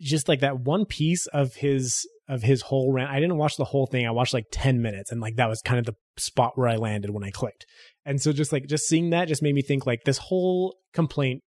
just 0.00 0.28
like 0.28 0.40
that 0.40 0.60
one 0.60 0.86
piece 0.86 1.26
of 1.26 1.56
his 1.56 2.06
of 2.28 2.42
his 2.42 2.62
whole 2.62 2.92
rant. 2.92 3.10
I 3.10 3.18
didn't 3.18 3.36
watch 3.38 3.56
the 3.56 3.64
whole 3.64 3.86
thing. 3.86 4.06
I 4.06 4.12
watched 4.12 4.32
like 4.32 4.46
10 4.52 4.80
minutes 4.80 5.10
and 5.10 5.20
like 5.20 5.36
that 5.36 5.48
was 5.48 5.60
kind 5.62 5.80
of 5.80 5.86
the 5.86 5.96
spot 6.20 6.52
where 6.56 6.68
i 6.68 6.76
landed 6.76 7.10
when 7.10 7.24
i 7.24 7.30
clicked 7.30 7.66
and 8.04 8.20
so 8.20 8.32
just 8.32 8.52
like 8.52 8.66
just 8.66 8.86
seeing 8.86 9.10
that 9.10 9.28
just 9.28 9.42
made 9.42 9.54
me 9.54 9.62
think 9.62 9.86
like 9.86 10.04
this 10.04 10.18
whole 10.18 10.76
complaint 10.92 11.42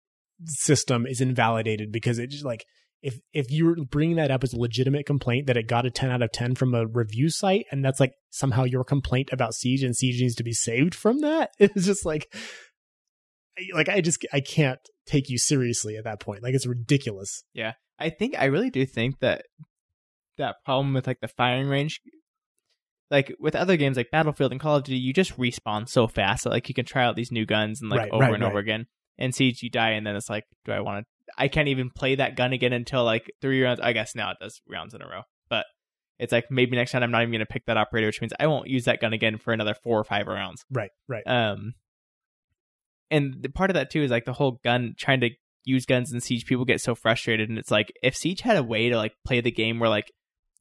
system 0.44 1.06
is 1.06 1.20
invalidated 1.20 1.92
because 1.92 2.18
it 2.18 2.28
just 2.28 2.44
like 2.44 2.64
if 3.02 3.18
if 3.32 3.50
you're 3.50 3.76
bringing 3.90 4.16
that 4.16 4.30
up 4.30 4.44
as 4.44 4.52
a 4.52 4.58
legitimate 4.58 5.06
complaint 5.06 5.46
that 5.46 5.56
it 5.56 5.68
got 5.68 5.86
a 5.86 5.90
10 5.90 6.10
out 6.10 6.22
of 6.22 6.32
10 6.32 6.54
from 6.54 6.74
a 6.74 6.86
review 6.86 7.30
site 7.30 7.66
and 7.70 7.84
that's 7.84 8.00
like 8.00 8.12
somehow 8.30 8.64
your 8.64 8.84
complaint 8.84 9.28
about 9.32 9.54
siege 9.54 9.82
and 9.82 9.96
siege 9.96 10.20
needs 10.20 10.34
to 10.34 10.44
be 10.44 10.52
saved 10.52 10.94
from 10.94 11.20
that 11.20 11.50
it's 11.58 11.86
just 11.86 12.04
like 12.04 12.32
like 13.74 13.88
i 13.88 14.00
just 14.00 14.24
i 14.32 14.40
can't 14.40 14.80
take 15.06 15.28
you 15.28 15.38
seriously 15.38 15.96
at 15.96 16.04
that 16.04 16.20
point. 16.20 16.42
Like 16.42 16.54
it's 16.54 16.66
ridiculous. 16.66 17.44
Yeah. 17.52 17.72
I 17.98 18.10
think 18.10 18.34
I 18.38 18.46
really 18.46 18.70
do 18.70 18.84
think 18.86 19.20
that 19.20 19.44
that 20.38 20.56
problem 20.64 20.94
with 20.94 21.06
like 21.06 21.20
the 21.20 21.28
firing 21.28 21.68
range, 21.68 22.00
like 23.12 23.36
with 23.38 23.54
other 23.54 23.76
games 23.76 23.96
like 23.98 24.10
Battlefield 24.10 24.52
and 24.52 24.60
Call 24.60 24.76
of 24.76 24.84
Duty, 24.84 24.98
you 24.98 25.12
just 25.12 25.38
respawn 25.38 25.88
so 25.88 26.08
fast 26.08 26.44
that 26.44 26.50
like 26.50 26.68
you 26.68 26.74
can 26.74 26.86
try 26.86 27.04
out 27.04 27.14
these 27.14 27.30
new 27.30 27.44
guns 27.44 27.80
and 27.80 27.90
like 27.90 28.00
Right, 28.00 28.10
over 28.10 28.24
right, 28.24 28.34
and 28.34 28.42
over 28.42 28.58
again. 28.58 28.86
And 29.18 29.34
Siege, 29.34 29.62
you 29.62 29.68
die, 29.68 29.90
and 29.90 30.06
then 30.06 30.16
it's 30.16 30.30
like, 30.30 30.44
do 30.64 30.72
I 30.72 30.80
want 30.80 31.04
to? 31.04 31.32
I 31.36 31.48
can't 31.48 31.68
even 31.68 31.90
play 31.90 32.14
that 32.14 32.34
gun 32.36 32.52
again 32.54 32.72
until 32.72 33.04
like 33.04 33.30
three 33.42 33.62
rounds. 33.62 33.80
I 33.80 33.92
guess 33.92 34.14
now 34.14 34.30
it 34.30 34.38
does 34.40 34.62
rounds 34.66 34.94
in 34.94 35.02
a 35.02 35.06
row, 35.06 35.22
but 35.50 35.66
it's 36.18 36.32
like 36.32 36.50
maybe 36.50 36.74
next 36.74 36.92
time 36.92 37.02
I'm 37.02 37.10
not 37.10 37.20
even 37.22 37.32
gonna 37.32 37.46
pick 37.46 37.66
that 37.66 37.76
operator, 37.76 38.08
which 38.08 38.20
means 38.22 38.32
I 38.40 38.46
won't 38.46 38.68
use 38.68 38.86
that 38.86 39.00
gun 39.00 39.12
again 39.12 39.36
for 39.36 39.52
another 39.52 39.74
four 39.74 40.00
or 40.00 40.04
five 40.04 40.26
rounds. 40.26 40.64
right 40.70 40.90
right 41.06 41.22
Um, 41.26 41.74
and 43.10 43.36
the 43.42 43.50
part 43.50 43.70
of 43.70 43.74
that 43.74 43.90
too 43.90 44.02
is 44.02 44.10
like 44.10 44.24
the 44.24 44.32
whole 44.32 44.58
gun 44.64 44.94
trying 44.98 45.20
to 45.20 45.30
use 45.64 45.84
guns 45.84 46.12
in 46.12 46.20
Siege. 46.20 46.46
People 46.46 46.64
get 46.64 46.80
so 46.80 46.94
frustrated, 46.94 47.50
and 47.50 47.58
it's 47.58 47.70
like 47.70 47.92
if 48.02 48.16
Siege 48.16 48.40
had 48.40 48.56
a 48.56 48.62
way 48.62 48.88
to 48.88 48.96
like 48.96 49.12
play 49.26 49.42
the 49.42 49.50
game 49.50 49.78
where 49.78 49.90
like 49.90 50.10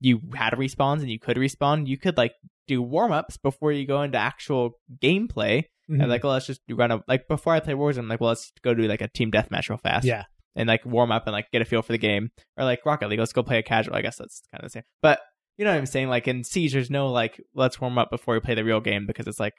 you 0.02 0.20
had 0.36 0.52
respawns 0.54 1.00
and 1.00 1.10
you 1.10 1.20
could 1.20 1.38
respawn, 1.38 1.88
you 1.88 1.98
could 1.98 2.18
like 2.18 2.34
do 2.68 2.82
warm 2.82 3.14
ups 3.14 3.38
before 3.38 3.72
you 3.72 3.88
go 3.88 4.02
into 4.02 4.18
actual 4.18 4.72
gameplay. 5.02 5.64
Mhm. 5.90 6.02
And 6.02 6.10
like, 6.10 6.24
well, 6.24 6.34
let's 6.34 6.48
just 6.48 6.60
run 6.70 6.92
a 6.92 7.02
like 7.08 7.28
before 7.30 7.54
I 7.54 7.62
play 7.62 7.74
Warzone. 7.74 8.00
I'm 8.00 8.08
like, 8.10 8.20
well, 8.20 8.30
let's 8.32 8.52
go 8.62 8.74
do 8.74 8.84
like 8.84 9.02
a 9.02 9.08
team 9.08 9.32
deathmatch 9.32 9.70
real 9.70 9.78
fast. 9.78 10.06
yeah 10.06 10.24
and 10.54 10.68
like 10.68 10.86
warm 10.86 11.14
up 11.14 11.28
and 11.28 11.32
like 11.32 11.50
get 11.52 11.62
a 11.62 11.66
feel 11.66 11.82
for 11.82 11.94
the 11.94 11.98
game, 11.98 12.30
or 12.58 12.66
like 12.66 12.86
Rocket 12.86 13.08
League, 13.08 13.20
let's 13.20 13.32
go 13.32 13.42
play 13.42 13.60
a 13.60 13.64
casual. 13.64 13.96
I 13.96 14.02
guess 14.02 14.18
that's 14.18 14.42
kind 14.52 14.62
of 14.62 14.66
the 14.70 14.74
same, 14.74 14.84
but. 15.02 15.22
You 15.58 15.66
know 15.66 15.72
what 15.74 15.78
I'm 15.80 15.86
saying? 15.86 16.08
Like 16.10 16.28
in 16.28 16.44
Siege, 16.44 16.74
there's 16.74 16.90
no 16.90 17.10
like 17.12 17.40
let's 17.54 17.80
warm 17.80 17.98
up 18.00 18.10
before 18.10 18.34
we 18.34 18.40
play 18.40 18.56
the 18.56 18.64
real 18.64 18.80
game 18.80 19.06
because 19.06 19.28
it's 19.28 19.40
like 19.40 19.54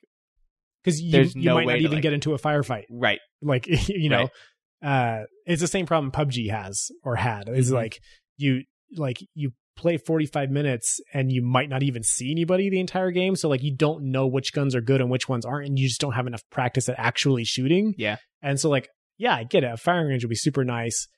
because 0.83 1.01
you, 1.01 1.13
There's 1.13 1.37
you 1.37 1.43
no 1.45 1.55
might 1.55 1.67
not 1.69 1.77
even 1.79 1.93
like- 1.93 2.03
get 2.03 2.13
into 2.13 2.35
a 2.35 2.39
firefight 2.39 2.85
right, 2.91 3.21
like 3.41 3.67
you 3.89 4.09
know 4.09 4.29
uh 4.83 5.21
it's 5.47 5.61
the 5.61 5.69
same 5.69 5.87
problem 5.87 6.11
pubg 6.11 6.51
has 6.51 6.91
or 7.05 7.15
had 7.17 7.49
is 7.49 7.71
Mhm. 7.71 7.75
like 7.75 8.01
you 8.37 8.63
like 8.97 9.19
you 9.35 9.53
play 9.77 9.97
45 9.97 10.51
minutes 10.51 11.01
and 11.15 11.33
you 11.33 11.43
might 11.43 11.69
not 11.69 11.83
even 11.83 12.03
see 12.03 12.31
anybody 12.31 12.69
the 12.71 12.79
entire 12.81 13.11
game. 13.11 13.35
So 13.37 13.49
like 13.49 13.63
you 13.63 13.75
don't 13.75 14.11
know 14.11 14.27
which 14.27 14.53
guns 14.53 14.75
are 14.75 14.81
good 14.81 15.01
and 15.01 15.11
which 15.11 15.29
ones 15.29 15.45
aren't 15.47 15.67
and 15.69 15.79
you 15.79 15.89
just 15.89 16.01
don't 16.01 16.13
have 16.13 16.27
enough 16.27 16.43
practice 16.51 16.89
at 16.89 16.95
actually 16.99 17.45
shooting. 17.45 17.95
Yeah. 17.97 18.17
and 18.43 18.59
so 18.61 18.69
like 18.71 18.89
yeah 19.19 19.35
i 19.35 19.45
get 19.45 19.65
it. 19.65 19.73
A 19.73 19.77
firing 19.77 20.09
range 20.09 20.25
would 20.25 20.31
be 20.31 20.37
super 20.37 20.65
nice. 20.65 21.09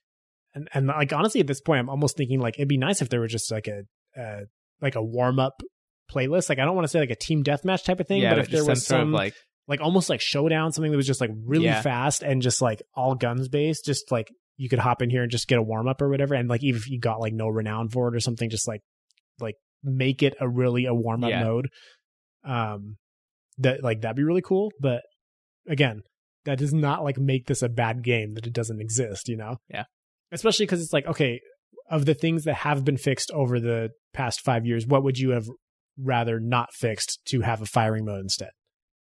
And 0.55 0.68
and 0.72 0.86
like 0.86 1.12
honestly 1.12 1.40
at 1.40 1.47
this 1.48 1.60
point 1.60 1.81
i'm 1.81 1.89
almost 1.90 2.16
thinking 2.16 2.39
like 2.40 2.55
it'd 2.59 2.68
be 2.68 2.78
nice 2.78 3.02
if 3.02 3.09
there 3.09 3.20
were 3.20 3.26
just 3.28 3.51
like 3.51 3.66
a 3.66 3.82
uh 4.20 4.40
like 4.81 4.94
a 4.94 5.02
warm-up 5.02 5.60
playlist. 6.12 6.48
Like 6.48 6.59
i 6.59 6.64
don't 6.64 6.74
want 6.76 6.85
to 6.85 6.89
say 6.89 7.01
like 7.01 7.10
a 7.10 7.16
team 7.16 7.43
deathmatch 7.43 7.85
type 7.85 7.98
of 8.01 8.06
thing 8.06 8.22
yeah, 8.22 8.31
but 8.31 8.36
but 8.36 8.44
if 8.47 8.51
there 8.51 8.64
was 8.64 8.86
some 8.86 9.12
like 9.12 9.35
like 9.66 9.81
almost 9.81 10.10
like 10.10 10.20
showdown, 10.20 10.72
something 10.72 10.90
that 10.93 10.97
was 10.97 11.06
just 11.06 11.20
like 11.22 11.31
really 11.44 11.64
Yeah. 11.64 11.81
fast 11.82 12.22
and 12.22 12.43
just 12.43 12.60
like 12.60 12.82
all 12.94 13.14
guns 13.14 13.48
based, 13.48 13.86
just 13.86 14.12
like 14.12 14.31
you 14.56 14.68
could 14.68 14.78
hop 14.78 15.02
in 15.02 15.10
here 15.10 15.22
and 15.22 15.31
just 15.31 15.48
get 15.48 15.59
a 15.59 15.62
warm 15.62 15.89
up 15.89 16.01
or 16.01 16.09
whatever. 16.09 16.35
And 16.35 16.48
like 16.48 16.62
even 16.62 16.78
if 16.78 16.89
you 16.89 17.01
got 17.01 17.20
like 17.20 17.32
no 17.32 17.48
renown 17.48 17.89
for 17.89 18.09
it 18.09 18.14
or 18.16 18.20
something, 18.20 18.51
just 18.51 18.68
like 18.68 18.81
like 19.40 19.56
make 19.82 20.22
it 20.22 20.35
a 20.40 20.48
really 20.48 20.86
a 20.86 20.94
warm 20.94 21.24
up 21.24 21.31
Yeah. 21.31 21.44
mode. 21.44 21.68
Um 22.44 22.97
that 23.59 23.82
like 23.82 24.01
that'd 24.01 24.16
be 24.16 24.22
really 24.24 24.43
cool. 24.43 24.72
But 24.81 25.02
again, 25.68 26.02
that 26.44 26.59
does 26.59 26.74
not 26.74 27.05
like 27.05 27.18
make 27.18 27.47
this 27.47 27.62
a 27.62 27.68
bad 27.68 28.02
game 28.02 28.35
that 28.35 28.47
it 28.47 28.52
doesn't 28.52 28.81
exist, 28.81 29.28
you 29.28 29.36
know? 29.36 29.56
Yeah. 29.68 29.85
Especially 30.32 30.66
because 30.66 30.82
it's 30.82 30.93
like, 30.93 31.06
okay, 31.06 31.40
of 31.90 32.06
the 32.06 32.14
things 32.14 32.44
that 32.44 32.55
have 32.55 32.85
been 32.85 32.97
fixed 32.97 33.31
over 33.32 33.60
the 33.60 33.90
past 34.12 34.40
five 34.40 34.66
years, 34.66 34.86
what 34.86 35.02
would 35.05 35.18
you 35.18 35.31
have 35.31 35.47
rather 35.98 36.40
not 36.40 36.72
fixed 36.72 37.20
to 37.26 37.43
have 37.43 37.60
a 37.62 37.66
firing 37.66 38.05
mode 38.05 38.20
instead? 38.20 38.51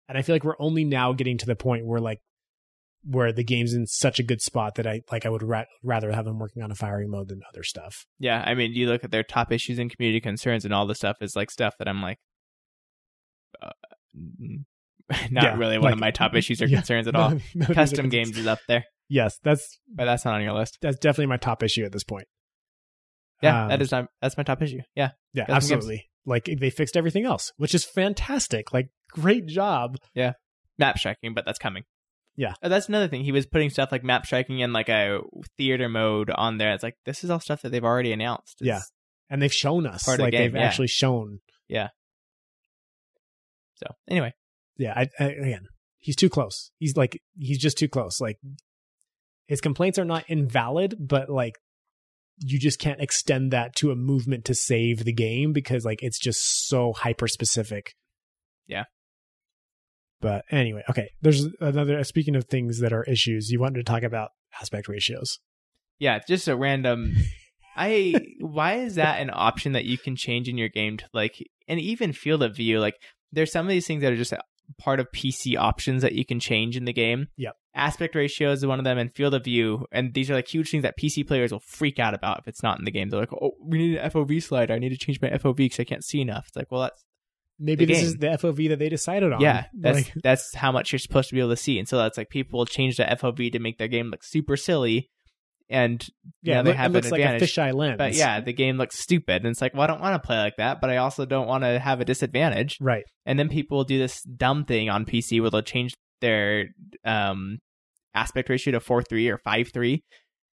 And 0.07 0.17
I 0.17 0.21
feel 0.21 0.35
like 0.35 0.43
we're 0.43 0.55
only 0.59 0.83
now 0.83 1.13
getting 1.13 1.37
to 1.39 1.45
the 1.45 1.55
point 1.55 1.85
where 1.85 1.99
like 2.01 2.19
where 3.05 3.33
the 3.33 3.43
game's 3.43 3.73
in 3.73 3.85
such 3.87 4.17
a 4.19 4.23
good 4.23 4.41
spot 4.41 4.75
that 4.75 4.87
I 4.87 5.01
like 5.11 5.25
I 5.25 5.29
would 5.29 5.43
ra- 5.43 5.65
rather 5.83 6.11
have 6.11 6.25
them 6.25 6.39
working 6.39 6.63
on 6.63 6.71
a 6.71 6.75
firing 6.75 7.09
mode 7.11 7.27
than 7.29 7.41
other 7.49 7.63
stuff. 7.63 8.05
yeah. 8.19 8.41
I 8.45 8.53
mean, 8.53 8.73
you 8.73 8.87
look 8.87 9.03
at 9.03 9.11
their 9.11 9.23
top 9.23 9.51
issues 9.51 9.77
and 9.79 9.93
community 9.93 10.21
concerns, 10.21 10.63
and 10.65 10.73
all 10.73 10.85
the 10.87 10.95
stuff 10.95 11.17
is 11.21 11.35
like 11.35 11.51
stuff 11.51 11.75
that 11.79 11.87
I'm 11.87 12.01
like, 12.01 12.17
uh, 13.61 13.71
not 15.31 15.43
Yeah, 15.43 15.57
really 15.57 15.77
one 15.77 15.85
like- 15.85 15.93
of 15.93 15.99
my 15.99 16.11
top 16.11 16.35
issues 16.35 16.61
or 16.61 16.65
yeah, 16.65 16.77
concerns 16.77 17.07
at 17.07 17.15
all. 17.15 17.33
Custom 17.73 18.09
games 18.09 18.37
is 18.37 18.47
up 18.47 18.59
there, 18.67 18.85
Yes, 19.09 19.37
that's 19.43 19.79
but 19.93 20.05
that's 20.05 20.23
not 20.25 20.35
on 20.35 20.41
your 20.43 20.53
list. 20.53 20.77
that's 20.81 20.97
definitely 20.97 21.27
my 21.27 21.37
top 21.37 21.61
issue 21.63 21.83
at 21.83 21.91
this 21.91 22.03
point. 22.03 22.27
Yeah, 23.41 23.63
Um, 23.63 23.69
that 23.69 23.81
is 23.81 23.91
not, 23.91 24.05
that's 24.21 24.37
my 24.37 24.43
top 24.43 24.61
issue. 24.61 24.79
Yeah, 24.95 25.11
Yeah, 25.33 25.45
Custom 25.45 25.53
games. 25.55 25.71
absolutely. 25.73 26.09
Like 26.25 26.45
they 26.57 26.69
fixed 26.69 26.95
everything 26.95 27.25
else, 27.25 27.51
which 27.57 27.75
is 27.75 27.83
fantastic. 27.83 28.71
Like 28.73 28.87
great 29.11 29.45
job. 29.45 29.97
Yeah, 30.15 30.33
map 30.79 30.97
striking, 30.97 31.33
but 31.33 31.43
that's 31.45 31.59
coming. 31.59 31.83
Yeah. 32.35 32.53
Uh, 32.61 32.69
that's 32.69 32.87
another 32.89 33.07
thing. 33.07 33.23
He 33.23 33.31
was 33.31 33.45
putting 33.45 33.69
stuff 33.69 33.91
like 33.91 34.03
map 34.03 34.25
striking 34.25 34.63
and 34.63 34.73
like 34.73 34.89
a 34.89 35.19
theater 35.57 35.87
mode 35.89 36.29
on 36.31 36.57
there. 36.57 36.73
It's 36.73 36.83
like 36.83 36.95
this 37.05 37.23
is 37.23 37.29
all 37.29 37.39
stuff 37.39 37.61
that 37.61 37.69
they've 37.71 37.83
already 37.83 38.11
announced. 38.11 38.61
It's- 38.61 38.67
Yeah. 38.67 38.81
And 39.29 39.41
they've 39.41 39.53
shown 39.53 39.87
us 39.87 40.03
Part 40.03 40.15
of 40.15 40.17
the 40.19 40.23
like 40.25 40.31
game, 40.33 40.41
they've 40.51 40.61
yeah. 40.61 40.67
actually 40.67 40.87
shown. 40.87 41.39
Yeah. 41.67 41.87
So 43.75 43.87
anyway, 44.07 44.33
Yeah, 44.77 44.93
I, 44.95 45.07
I, 45.19 45.25
again, 45.29 45.67
he's 45.99 46.15
too 46.15 46.29
close. 46.29 46.71
He's 46.77 46.95
like 46.95 47.19
he's 47.37 47.59
just 47.59 47.77
too 47.77 47.87
close. 47.87 48.19
Like 48.21 48.37
his 49.47 49.61
complaints 49.61 49.97
are 49.97 50.05
not 50.05 50.25
invalid, 50.29 50.95
but 50.99 51.29
like 51.29 51.53
you 52.39 52.59
just 52.59 52.79
can't 52.79 53.01
extend 53.01 53.51
that 53.51 53.75
to 53.77 53.91
a 53.91 53.95
movement 53.95 54.45
to 54.45 54.55
save 54.55 55.03
the 55.05 55.13
game 55.13 55.53
because 55.53 55.85
like 55.85 56.03
it's 56.03 56.19
just 56.19 56.67
so 56.67 56.93
hyper 56.93 57.27
specific. 57.27 57.93
Yeah. 58.67 58.83
But 60.23 60.45
anyway, 60.49 60.83
okay. 60.89 61.09
There's 61.21 61.45
another 61.59 62.03
speaking 62.03 62.35
of 62.35 62.45
things 62.45 62.79
that 62.79 62.93
are 62.93 63.03
issues, 63.03 63.51
you 63.51 63.59
wanted 63.59 63.85
to 63.85 63.91
talk 63.91 64.03
about 64.03 64.31
aspect 64.59 64.87
ratios. 64.87 65.39
yeah, 65.99 66.19
just 66.27 66.47
a 66.47 66.55
random. 66.55 67.13
I 67.75 68.15
why 68.39 68.75
is 68.75 68.95
that 68.95 69.19
an 69.19 69.31
option 69.33 69.73
that 69.73 69.85
you 69.85 69.97
can 69.97 70.15
change 70.15 70.47
in 70.47 70.57
your 70.57 70.69
game 70.69 70.97
to 70.97 71.05
like 71.13 71.35
and 71.67 71.79
even 71.79 72.13
field 72.13 72.41
of 72.43 72.55
view? 72.55 72.79
Like 72.79 72.95
there's 73.31 73.51
some 73.51 73.65
of 73.65 73.69
these 73.69 73.85
things 73.87 74.01
that 74.01 74.13
are 74.13 74.17
just 74.17 74.33
part 74.77 74.99
of 74.99 75.11
PC 75.11 75.57
options 75.57 76.03
that 76.03 76.13
you 76.13 76.25
can 76.25 76.39
change 76.39 76.77
in 76.77 76.85
the 76.85 76.93
game. 76.93 77.27
Yep. 77.37 77.55
Aspect 77.75 78.15
ratio 78.15 78.51
is 78.51 78.65
one 78.65 78.79
of 78.79 78.85
them, 78.85 78.99
and 78.99 79.11
field 79.11 79.33
of 79.33 79.43
view, 79.43 79.87
and 79.91 80.13
these 80.13 80.29
are 80.29 80.35
like 80.35 80.47
huge 80.47 80.69
things 80.69 80.83
that 80.83 80.97
PC 80.97 81.27
players 81.27 81.51
will 81.51 81.59
freak 81.59 81.97
out 81.97 82.13
about 82.13 82.39
if 82.39 82.47
it's 82.47 82.61
not 82.61 82.77
in 82.77 82.85
the 82.85 82.91
game. 82.91 83.09
They're 83.09 83.19
like, 83.19 83.33
"Oh, 83.33 83.53
we 83.59 83.79
need 83.79 83.97
an 83.97 84.11
FOV 84.11 84.43
slider. 84.43 84.75
I 84.75 84.79
need 84.79 84.89
to 84.89 84.97
change 84.97 85.19
my 85.19 85.29
FOV 85.29 85.55
because 85.55 85.79
I 85.79 85.83
can't 85.83 86.03
see 86.03 86.21
enough." 86.21 86.45
It's 86.47 86.55
like, 86.55 86.71
well, 86.71 86.81
that's 86.81 87.03
Maybe 87.59 87.85
this 87.85 87.97
game. 87.99 88.05
is 88.07 88.15
the 88.17 88.27
FOV 88.27 88.69
that 88.69 88.79
they 88.79 88.89
decided 88.89 89.31
on. 89.31 89.39
yeah, 89.41 89.65
that's 89.73 89.97
Like, 89.97 90.13
that's 90.23 90.53
how 90.55 90.71
much 90.71 90.91
you're 90.91 90.99
supposed 90.99 91.29
to 91.29 91.35
be 91.35 91.39
able 91.41 91.51
to 91.51 91.57
see, 91.57 91.79
and 91.79 91.87
so 91.87 91.97
that's 91.97 92.17
like 92.17 92.29
people 92.29 92.57
will 92.59 92.65
change 92.65 92.97
the 92.97 93.03
FOV 93.03 93.51
to 93.51 93.59
make 93.59 93.77
their 93.77 93.87
game 93.87 94.07
look 94.09 94.23
super 94.23 94.57
silly, 94.57 95.09
and 95.69 96.05
Yeah, 96.41 96.61
they 96.61 96.73
have 96.73 96.91
it 96.91 96.93
looks 96.93 97.07
an 97.07 97.11
like 97.11 97.21
a 97.21 97.23
advantage. 97.25 97.55
fisheye 97.55 97.73
lens. 97.73 97.97
but 97.97 98.13
yeah, 98.15 98.39
the 98.41 98.53
game 98.53 98.77
looks 98.77 98.97
stupid, 98.99 99.43
and 99.43 99.47
it's 99.51 99.61
like, 99.61 99.73
well, 99.73 99.83
I 99.83 99.87
don't 99.87 100.01
want 100.01 100.21
to 100.21 100.25
play 100.25 100.37
like 100.37 100.55
that, 100.57 100.81
but 100.81 100.89
I 100.89 100.97
also 100.97 101.25
don't 101.25 101.47
want 101.47 101.63
to 101.63 101.79
have 101.79 102.01
a 102.01 102.05
disadvantage. 102.05 102.77
right. 102.81 103.03
And 103.25 103.37
then 103.39 103.49
people 103.49 103.77
will 103.77 103.83
do 103.85 103.97
this 103.99 104.21
dumb 104.23 104.65
thing 104.65 104.89
on 104.89 105.05
PC 105.05 105.39
where 105.41 105.49
they'll 105.49 105.61
change 105.61 105.93
their 106.21 106.65
um 107.05 107.59
aspect 108.15 108.49
ratio 108.49 108.71
to 108.73 108.79
four 108.79 109.01
three 109.03 109.29
or 109.29 109.37
five 109.37 109.69
three, 109.73 110.03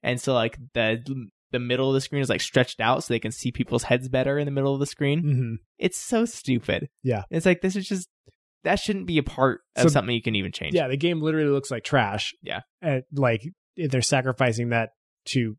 and 0.02 0.20
so 0.20 0.32
like 0.34 0.56
the 0.74 1.02
the 1.54 1.58
middle 1.58 1.88
of 1.88 1.94
the 1.94 2.00
screen 2.02 2.20
is 2.20 2.28
like 2.28 2.42
stretched 2.42 2.80
out 2.80 3.02
so 3.02 3.14
they 3.14 3.18
can 3.18 3.32
see 3.32 3.50
people's 3.50 3.84
heads 3.84 4.08
better 4.10 4.38
in 4.38 4.44
the 4.44 4.50
middle 4.50 4.74
of 4.74 4.80
the 4.80 4.86
screen. 4.86 5.20
hmm 5.22 5.54
It's 5.78 5.96
so 5.98 6.26
stupid. 6.26 6.88
Yeah. 7.02 7.22
it's 7.30 7.46
like 7.46 7.62
this 7.62 7.76
is 7.76 7.88
just 7.88 8.08
that 8.64 8.78
shouldn't 8.78 9.06
be 9.06 9.18
a 9.18 9.22
part 9.22 9.60
of 9.76 9.84
So- 9.84 9.88
something 9.88 10.14
you 10.14 10.22
can 10.22 10.34
even 10.34 10.52
change. 10.52 10.74
Yeah, 10.74 10.88
the 10.88 10.96
game 10.96 11.20
literally 11.22 11.48
looks 11.50 11.70
like 11.70 11.84
trash. 11.84 12.34
Yeah. 12.42 12.60
And 12.82 13.02
like 13.12 13.42
they're 13.76 14.02
sacrificing 14.02 14.68
that 14.70 14.90
to 15.26 15.56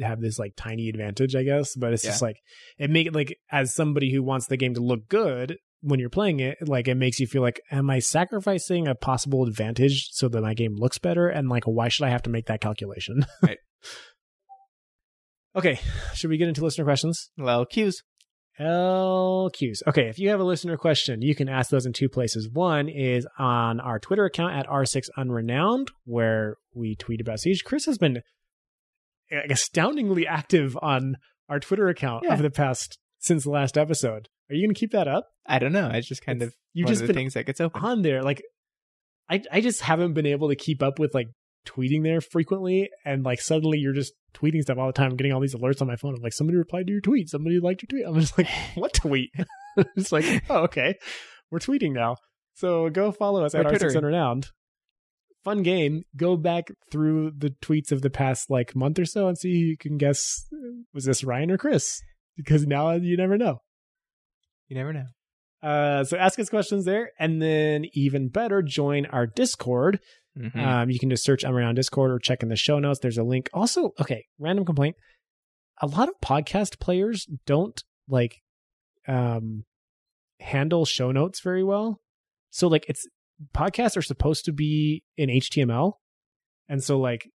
have 0.00 0.20
this 0.20 0.38
like 0.38 0.54
tiny 0.56 0.88
advantage, 0.88 1.34
I 1.36 1.42
guess. 1.44 1.74
But 1.76 1.92
it's 1.92 2.02
just 2.02 2.20
like 2.22 2.36
it 2.78 2.90
make 2.90 3.06
it 3.06 3.14
like 3.14 3.36
as 3.50 3.74
somebody 3.74 4.12
who 4.12 4.22
wants 4.22 4.46
the 4.46 4.56
game 4.56 4.74
to 4.74 4.80
look 4.80 5.08
good 5.08 5.56
when 5.80 6.00
you're 6.00 6.10
playing 6.10 6.40
it, 6.40 6.58
like 6.66 6.88
it 6.88 6.96
makes 6.96 7.20
you 7.20 7.26
feel 7.28 7.42
like, 7.42 7.60
am 7.70 7.88
I 7.88 8.00
sacrificing 8.00 8.88
a 8.88 8.96
possible 8.96 9.44
advantage 9.44 10.08
so 10.10 10.28
that 10.28 10.40
my 10.42 10.52
game 10.54 10.74
looks 10.74 10.98
better? 10.98 11.28
And 11.28 11.48
like, 11.48 11.64
why 11.64 11.86
should 11.88 12.04
I 12.06 12.10
have 12.10 12.22
to 12.22 12.30
make 12.30 12.46
that 12.46 12.60
calculation? 12.60 13.24
Right. 13.42 13.58
Okay, 15.58 15.78
should 16.14 16.30
we 16.30 16.36
get 16.38 16.48
into 16.48 16.62
listener 16.64 16.84
questions? 16.84 17.30
Well, 17.36 17.64
cues. 17.66 18.02
LQs. 18.60 19.82
Okay, 19.86 20.08
if 20.08 20.18
you 20.18 20.30
have 20.30 20.40
a 20.40 20.44
listener 20.44 20.76
question, 20.76 21.22
you 21.22 21.34
can 21.34 21.48
ask 21.48 21.70
those 21.70 21.86
in 21.86 21.92
two 21.92 22.08
places. 22.08 22.48
One 22.50 22.88
is 22.88 23.26
on 23.38 23.78
our 23.78 23.98
Twitter 24.00 24.24
account 24.24 24.54
at 24.54 24.66
R6Unrenowned, 24.66 25.88
where 26.04 26.56
we 26.74 26.96
tweet 26.96 27.20
about 27.20 27.38
Siege. 27.38 27.62
Chris 27.64 27.86
has 27.86 27.98
been 27.98 28.22
astoundingly 29.48 30.26
active 30.26 30.76
on 30.80 31.16
our 31.48 31.60
Twitter 31.60 31.88
account 31.88 32.24
Yeah. 32.24 32.32
over 32.34 32.42
the 32.42 32.50
past 32.50 32.98
since 33.18 33.44
the 33.44 33.50
last 33.50 33.76
episode. 33.76 34.28
Are 34.50 34.54
you 34.54 34.66
going 34.66 34.74
to 34.74 34.78
keep 34.78 34.92
that 34.92 35.08
up? 35.08 35.28
I 35.46 35.58
don't 35.58 35.72
know. 35.72 35.90
It's 35.92 36.08
just 36.08 36.24
kind 36.24 36.40
It's- 36.42 36.52
of 36.52 36.56
you've 36.72 36.88
just 36.88 37.02
of 37.02 37.08
the 37.08 37.12
been 37.14 37.20
things 37.22 37.34
that 37.34 37.46
gets 37.46 37.60
open. 37.60 37.82
on 37.82 38.02
there. 38.02 38.22
Like, 38.22 38.42
I 39.30 39.42
I 39.52 39.60
just 39.60 39.82
haven't 39.82 40.14
been 40.14 40.26
able 40.26 40.48
to 40.48 40.56
keep 40.56 40.82
up 40.82 40.98
with 40.98 41.14
like 41.14 41.28
tweeting 41.66 42.02
there 42.02 42.20
frequently, 42.20 42.90
and 43.04 43.24
like 43.24 43.40
suddenly 43.40 43.78
you're 43.78 43.92
just 43.92 44.12
tweeting 44.34 44.62
stuff 44.62 44.78
all 44.78 44.86
the 44.86 44.92
time, 44.92 45.16
getting 45.16 45.32
all 45.32 45.40
these 45.40 45.54
alerts 45.54 45.80
on 45.80 45.88
my 45.88 45.96
phone. 45.96 46.14
I'm 46.14 46.22
like, 46.22 46.32
somebody 46.32 46.56
replied 46.56 46.86
to 46.86 46.92
your 46.92 47.00
tweet, 47.00 47.28
somebody 47.28 47.60
liked 47.60 47.82
your 47.82 47.88
tweet. 47.88 48.06
I'm 48.06 48.20
just 48.20 48.38
like, 48.38 48.48
what 48.74 48.94
tweet? 48.94 49.30
it's 49.96 50.12
like, 50.12 50.44
oh, 50.48 50.64
okay, 50.64 50.94
we're 51.50 51.58
tweeting 51.58 51.92
now. 51.92 52.16
So 52.54 52.90
go 52.90 53.12
follow 53.12 53.44
us 53.44 53.54
at 53.54 53.64
We're 53.64 53.72
R 53.72 53.78
six 53.78 53.92
Twittering. 53.92 54.04
Underground. 54.04 54.48
Fun 55.44 55.62
game. 55.62 56.02
Go 56.16 56.36
back 56.36 56.72
through 56.90 57.32
the 57.36 57.50
tweets 57.62 57.92
of 57.92 58.02
the 58.02 58.10
past 58.10 58.50
like 58.50 58.74
month 58.74 58.98
or 58.98 59.04
so 59.04 59.28
and 59.28 59.38
see 59.38 59.52
who 59.52 59.66
you 59.66 59.76
can 59.76 59.96
guess 59.96 60.44
was 60.92 61.04
this 61.04 61.22
Ryan 61.22 61.52
or 61.52 61.58
Chris? 61.58 62.02
Because 62.36 62.66
now 62.66 62.92
you 62.92 63.16
never 63.16 63.38
know. 63.38 63.62
You 64.68 64.76
never 64.76 64.92
know. 64.92 65.06
Uh, 65.62 66.04
so 66.04 66.16
ask 66.16 66.38
us 66.38 66.48
questions 66.48 66.84
there, 66.84 67.10
and 67.18 67.42
then 67.42 67.86
even 67.92 68.28
better, 68.28 68.62
join 68.62 69.06
our 69.06 69.26
Discord. 69.26 69.98
Mhm. 70.38 70.56
Um, 70.56 70.90
you 70.90 70.98
can 70.98 71.10
just 71.10 71.24
search 71.24 71.42
Unrenowned 71.44 71.74
Discord 71.74 72.10
or 72.10 72.18
check 72.18 72.42
in 72.42 72.48
the 72.48 72.56
show 72.56 72.78
notes. 72.78 73.00
There's 73.00 73.18
a 73.18 73.24
link. 73.24 73.50
Also, 73.52 73.92
okay, 74.00 74.26
random 74.38 74.64
complaint. 74.64 74.96
A 75.80 75.86
lot 75.86 76.08
of 76.08 76.14
podcast 76.24 76.78
players 76.78 77.26
don't 77.46 77.82
like 78.08 78.40
um 79.06 79.64
handle 80.40 80.84
show 80.84 81.10
notes 81.12 81.40
very 81.40 81.64
well. 81.64 82.00
So 82.50 82.68
like 82.68 82.84
it's 82.88 83.06
podcasts 83.54 83.96
are 83.96 84.02
supposed 84.02 84.44
to 84.46 84.52
be 84.52 85.02
in 85.16 85.28
HTML. 85.28 85.94
And 86.68 86.82
so 86.82 86.98
like 86.98 87.28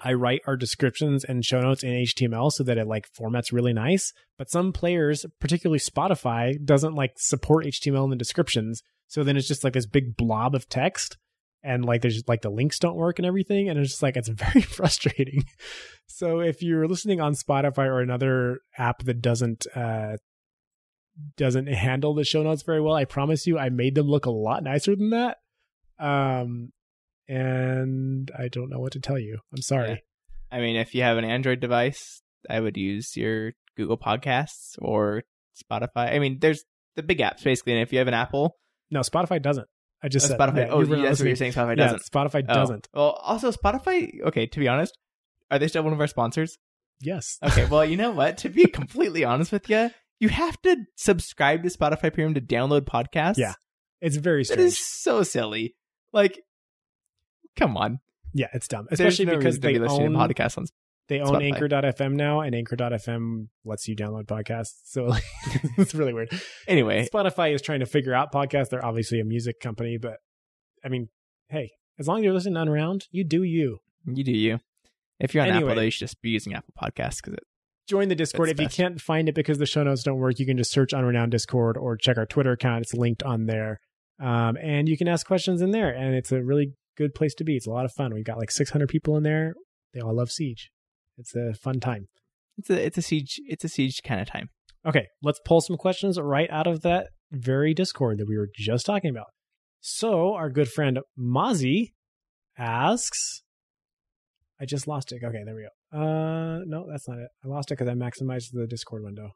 I 0.00 0.14
write 0.14 0.42
our 0.46 0.56
descriptions 0.56 1.24
and 1.24 1.44
show 1.44 1.60
notes 1.60 1.84
in 1.84 1.90
HTML 1.90 2.50
so 2.50 2.64
that 2.64 2.78
it 2.78 2.86
like 2.88 3.06
formats 3.12 3.52
really 3.52 3.72
nice. 3.72 4.12
But 4.36 4.50
some 4.50 4.72
players, 4.72 5.24
particularly 5.40 5.78
Spotify, 5.78 6.54
doesn't 6.64 6.94
like 6.94 7.12
support 7.16 7.66
HTML 7.66 8.04
in 8.04 8.10
the 8.10 8.16
descriptions. 8.16 8.82
So 9.06 9.22
then 9.22 9.36
it's 9.36 9.46
just 9.46 9.62
like 9.62 9.74
this 9.74 9.86
big 9.86 10.16
blob 10.16 10.54
of 10.54 10.68
text 10.68 11.18
and 11.62 11.84
like 11.84 12.02
there's 12.02 12.22
like 12.26 12.42
the 12.42 12.50
links 12.50 12.78
don't 12.78 12.96
work 12.96 13.18
and 13.18 13.26
everything. 13.26 13.68
And 13.68 13.78
it's 13.78 13.90
just 13.90 14.02
like 14.02 14.16
it's 14.16 14.28
very 14.28 14.62
frustrating. 14.62 15.44
So 16.06 16.40
if 16.40 16.62
you're 16.62 16.88
listening 16.88 17.20
on 17.20 17.34
Spotify 17.34 17.86
or 17.86 18.00
another 18.00 18.60
app 18.76 19.04
that 19.04 19.20
doesn't 19.20 19.66
uh 19.74 20.16
doesn't 21.36 21.66
handle 21.66 22.14
the 22.14 22.24
show 22.24 22.42
notes 22.42 22.62
very 22.62 22.80
well, 22.80 22.94
I 22.94 23.04
promise 23.04 23.46
you 23.46 23.58
I 23.58 23.68
made 23.68 23.94
them 23.94 24.06
look 24.06 24.26
a 24.26 24.30
lot 24.30 24.62
nicer 24.62 24.96
than 24.96 25.10
that. 25.10 25.38
Um 25.98 26.72
and 27.28 28.30
I 28.36 28.48
don't 28.48 28.70
know 28.70 28.80
what 28.80 28.92
to 28.92 29.00
tell 29.00 29.18
you. 29.18 29.38
I'm 29.54 29.62
sorry. 29.62 29.90
Yeah. 29.90 29.96
I 30.50 30.60
mean, 30.60 30.76
if 30.76 30.94
you 30.94 31.02
have 31.02 31.16
an 31.16 31.24
Android 31.24 31.60
device, 31.60 32.22
I 32.50 32.60
would 32.60 32.76
use 32.76 33.16
your 33.16 33.52
Google 33.76 33.96
Podcasts 33.96 34.76
or 34.78 35.22
Spotify. 35.56 36.14
I 36.14 36.18
mean, 36.18 36.38
there's 36.40 36.64
the 36.96 37.02
big 37.02 37.18
apps 37.18 37.42
basically, 37.42 37.72
and 37.74 37.82
if 37.82 37.92
you 37.92 37.98
have 37.98 38.08
an 38.08 38.14
Apple, 38.14 38.58
No, 38.90 39.00
Spotify 39.00 39.40
doesn't. 39.40 39.68
I 40.02 40.08
just 40.08 40.26
oh, 40.26 40.28
said 40.30 40.38
Spotify. 40.40 40.56
yeah, 40.56 40.68
oh, 40.70 40.80
you 40.80 40.86
were 40.88 40.96
not 40.96 41.02
that's 41.04 41.20
what 41.20 41.26
you're 41.26 41.36
saying. 41.36 41.52
Spotify 41.52 41.76
doesn't. 41.76 42.02
Spotify 42.10 42.44
Oh. 42.48 42.54
doesn't. 42.54 42.88
Well, 42.92 43.10
also 43.22 43.52
Spotify. 43.52 44.20
Okay, 44.22 44.46
to 44.46 44.58
be 44.60 44.68
honest, 44.68 44.98
are 45.50 45.58
they 45.58 45.68
still 45.68 45.82
one 45.84 45.92
of 45.92 46.00
our 46.00 46.06
sponsors? 46.06 46.58
Yes. 47.00 47.38
Okay, 47.42 47.66
well, 47.66 47.84
you 47.84 47.96
know 48.02 48.10
what? 48.10 48.38
To 48.38 48.48
be 48.48 48.66
completely 48.66 49.24
honest 49.24 49.52
with 49.52 49.68
you, 49.70 49.90
you 50.18 50.28
have 50.28 50.60
to 50.62 50.76
subscribe 50.96 51.62
to 51.62 51.68
Spotify 51.68 52.12
Premium 52.12 52.34
to 52.34 52.40
download 52.40 52.82
podcasts. 52.82 53.38
Yeah, 53.38 53.54
It's 54.00 54.16
very 54.16 54.44
strange. 54.44 54.60
is 54.62 54.78
so 54.78 55.22
silly. 55.22 55.74
Like, 56.12 56.40
come 57.56 57.76
on. 57.76 58.00
yeah, 58.32 58.48
it's 58.52 58.68
dumb. 58.68 58.86
Especially 58.90 59.26
no 59.26 59.36
because 59.36 59.60
they 59.60 59.78
listening 59.78 60.14
own 60.16 60.28
to 60.28 60.34
podcasts 60.34 60.58
on. 60.58 60.66
They 61.12 61.20
own 61.20 61.34
Spotify. 61.34 61.44
anchor.fm 61.44 62.12
now 62.14 62.40
and 62.40 62.54
anchor.fm 62.54 63.48
lets 63.66 63.86
you 63.86 63.94
download 63.94 64.24
podcasts. 64.24 64.80
So 64.86 65.04
like, 65.06 65.24
it's 65.76 65.94
really 65.94 66.14
weird. 66.14 66.30
Anyway, 66.66 67.06
Spotify 67.12 67.54
is 67.54 67.60
trying 67.60 67.80
to 67.80 67.86
figure 67.86 68.14
out 68.14 68.32
podcasts. 68.32 68.70
They're 68.70 68.84
obviously 68.84 69.20
a 69.20 69.24
music 69.24 69.60
company, 69.60 69.98
but 69.98 70.16
I 70.82 70.88
mean, 70.88 71.10
hey, 71.50 71.70
as 71.98 72.08
long 72.08 72.20
as 72.20 72.24
you're 72.24 72.32
listening 72.32 72.56
around, 72.66 73.08
you 73.10 73.24
do 73.24 73.42
you. 73.42 73.80
you 74.06 74.24
do 74.24 74.32
you. 74.32 74.60
If 75.20 75.34
you're 75.34 75.42
on 75.42 75.50
Anyway. 75.50 75.64
Apple, 75.64 75.76
though, 75.76 75.82
you 75.82 75.90
should 75.90 76.08
just 76.08 76.22
be 76.22 76.30
using 76.30 76.54
Apple 76.54 76.72
Podcasts 76.80 77.16
because 77.16 77.34
it. 77.34 77.44
Join 77.86 78.08
the 78.08 78.14
Discord. 78.14 78.48
If 78.48 78.56
best. 78.56 78.78
you 78.78 78.84
can't 78.84 79.00
find 79.00 79.28
it 79.28 79.34
because 79.34 79.58
the 79.58 79.66
show 79.66 79.82
notes 79.82 80.02
don't 80.02 80.18
work, 80.18 80.38
you 80.38 80.46
can 80.46 80.56
just 80.56 80.72
search 80.72 80.92
Unrenowned 80.92 81.30
Discord 81.30 81.76
or 81.76 81.96
check 81.96 82.16
our 82.16 82.26
Twitter 82.26 82.52
account. 82.52 82.82
It's 82.82 82.94
linked 82.94 83.22
on 83.22 83.46
there. 83.46 83.80
Um, 84.18 84.56
and 84.56 84.88
you 84.88 84.96
can 84.96 85.08
ask 85.08 85.26
questions 85.26 85.60
in 85.60 85.72
there. 85.72 85.90
And 85.90 86.14
it's 86.14 86.32
a 86.32 86.42
really 86.42 86.72
good 86.96 87.14
place 87.14 87.34
to 87.34 87.44
be. 87.44 87.56
It's 87.56 87.66
a 87.66 87.70
lot 87.70 87.84
of 87.84 87.92
fun. 87.92 88.14
We've 88.14 88.24
got 88.24 88.38
like 88.38 88.50
600 88.50 88.88
people 88.88 89.16
in 89.16 89.24
there. 89.24 89.54
They 89.92 90.00
all 90.00 90.14
love 90.14 90.30
Siege. 90.30 90.70
It's 91.18 91.34
a 91.34 91.54
fun 91.54 91.80
time. 91.80 92.06
It's 92.58 92.70
a 92.70 92.84
it's 92.86 92.98
a 92.98 93.02
siege 93.02 93.40
it's 93.46 93.64
a 93.64 93.68
siege 93.68 94.00
kind 94.04 94.20
of 94.20 94.28
time. 94.28 94.48
Okay, 94.86 95.06
let's 95.22 95.40
pull 95.44 95.60
some 95.60 95.76
questions 95.76 96.18
right 96.20 96.50
out 96.50 96.66
of 96.66 96.82
that 96.82 97.08
very 97.30 97.72
Discord 97.72 98.18
that 98.18 98.28
we 98.28 98.36
were 98.36 98.48
just 98.54 98.84
talking 98.84 99.10
about. 99.10 99.28
So, 99.80 100.34
our 100.34 100.50
good 100.50 100.68
friend 100.68 101.00
Mozzie 101.18 101.92
asks, 102.58 103.42
I 104.60 104.64
just 104.64 104.86
lost 104.86 105.12
it. 105.12 105.22
Okay, 105.24 105.42
there 105.44 105.54
we 105.54 105.62
go. 105.62 105.98
Uh, 105.98 106.60
no, 106.66 106.86
that's 106.88 107.08
not 107.08 107.18
it. 107.18 107.28
I 107.44 107.48
lost 107.48 107.70
it 107.70 107.78
because 107.78 107.88
I 107.88 107.94
maximized 107.94 108.52
the 108.52 108.66
Discord 108.66 109.02
window. 109.02 109.32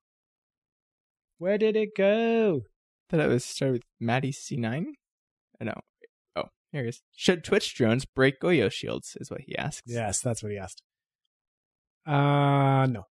Where 1.39 1.59
did 1.59 1.77
it 1.77 1.91
go? 1.97 2.63
Thought 3.09 3.21
it 3.21 3.29
was 3.29 3.45
started 3.45 3.73
with 3.73 3.83
Maddie 4.01 4.33
C 4.33 4.57
nine. 4.57 4.95
Oh, 5.61 5.65
no. 5.65 5.81
Oh, 6.35 6.45
here 6.73 6.85
it 6.85 6.89
is. 6.89 7.03
Should 7.15 7.45
Twitch 7.45 7.75
drones 7.75 8.05
break 8.05 8.41
Goyo 8.41 8.71
shields? 8.71 9.17
Is 9.21 9.31
what 9.31 9.43
he 9.43 9.57
asks. 9.57 9.83
Yes, 9.87 10.21
that's 10.21 10.43
what 10.43 10.53
he 10.53 10.59
asked. 10.59 10.83
Uh, 12.07 12.87
no. 12.87 13.05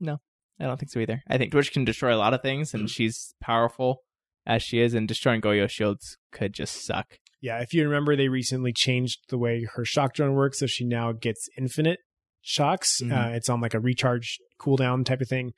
No, 0.00 0.18
I 0.60 0.64
don't 0.64 0.78
think 0.78 0.90
so 0.90 1.00
either. 1.00 1.22
I 1.28 1.38
think 1.38 1.50
Twitch 1.52 1.72
can 1.72 1.84
destroy 1.84 2.14
a 2.14 2.16
lot 2.16 2.34
of 2.34 2.40
things, 2.42 2.72
and 2.72 2.88
she's 2.88 3.34
powerful 3.40 4.02
as 4.46 4.62
she 4.62 4.80
is, 4.80 4.94
and 4.94 5.06
destroying 5.08 5.40
Goyo 5.40 5.68
shields 5.68 6.16
could 6.32 6.52
just 6.54 6.84
suck. 6.84 7.18
Yeah, 7.40 7.58
if 7.60 7.72
you 7.72 7.84
remember, 7.84 8.16
they 8.16 8.28
recently 8.28 8.72
changed 8.72 9.18
the 9.28 9.38
way 9.38 9.66
her 9.74 9.84
shock 9.84 10.14
drone 10.14 10.34
works, 10.34 10.58
so 10.60 10.66
she 10.66 10.84
now 10.84 11.12
gets 11.12 11.48
infinite 11.58 11.98
shocks. 12.40 13.00
Mhm. 13.02 13.12
Uh, 13.12 13.34
it's 13.34 13.48
on 13.48 13.60
like 13.60 13.74
a 13.74 13.80
recharge 13.80 14.38
cooldown 14.60 15.04
type 15.04 15.20
of 15.20 15.28
thing, 15.28 15.52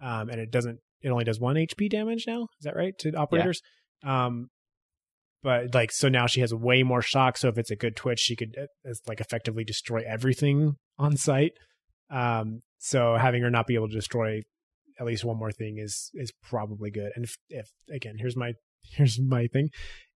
um, 0.00 0.28
and 0.28 0.40
it 0.40 0.50
doesn't. 0.50 0.78
It 1.02 1.08
only 1.10 1.24
does 1.24 1.40
one 1.40 1.56
HP 1.56 1.88
damage 1.88 2.24
now. 2.26 2.44
Is 2.58 2.64
that 2.64 2.76
right 2.76 2.96
to 2.98 3.12
operators? 3.14 3.60
Um, 4.02 4.48
but 5.42 5.74
like, 5.74 5.92
so 5.92 6.08
now 6.08 6.26
she 6.26 6.40
has 6.40 6.52
way 6.54 6.82
more 6.82 7.02
shock. 7.02 7.36
So 7.38 7.48
if 7.48 7.58
it's 7.58 7.70
a 7.70 7.76
good 7.76 7.96
twitch, 7.96 8.20
she 8.20 8.34
could 8.36 8.56
uh, 8.58 8.92
like 9.06 9.20
effectively 9.20 9.64
destroy 9.64 10.02
everything 10.06 10.76
on 10.98 11.16
site. 11.16 11.52
Um, 12.10 12.60
so 12.78 13.16
having 13.16 13.42
her 13.42 13.50
not 13.50 13.66
be 13.66 13.74
able 13.74 13.88
to 13.88 13.94
destroy 13.94 14.42
at 14.98 15.06
least 15.06 15.24
one 15.24 15.38
more 15.38 15.52
thing 15.52 15.78
is 15.78 16.10
is 16.14 16.32
probably 16.42 16.90
good. 16.90 17.12
And 17.14 17.24
if, 17.24 17.36
if 17.48 17.70
again, 17.90 18.16
here's 18.18 18.36
my 18.36 18.52
here's 18.82 19.18
my 19.20 19.46
thing. 19.46 19.70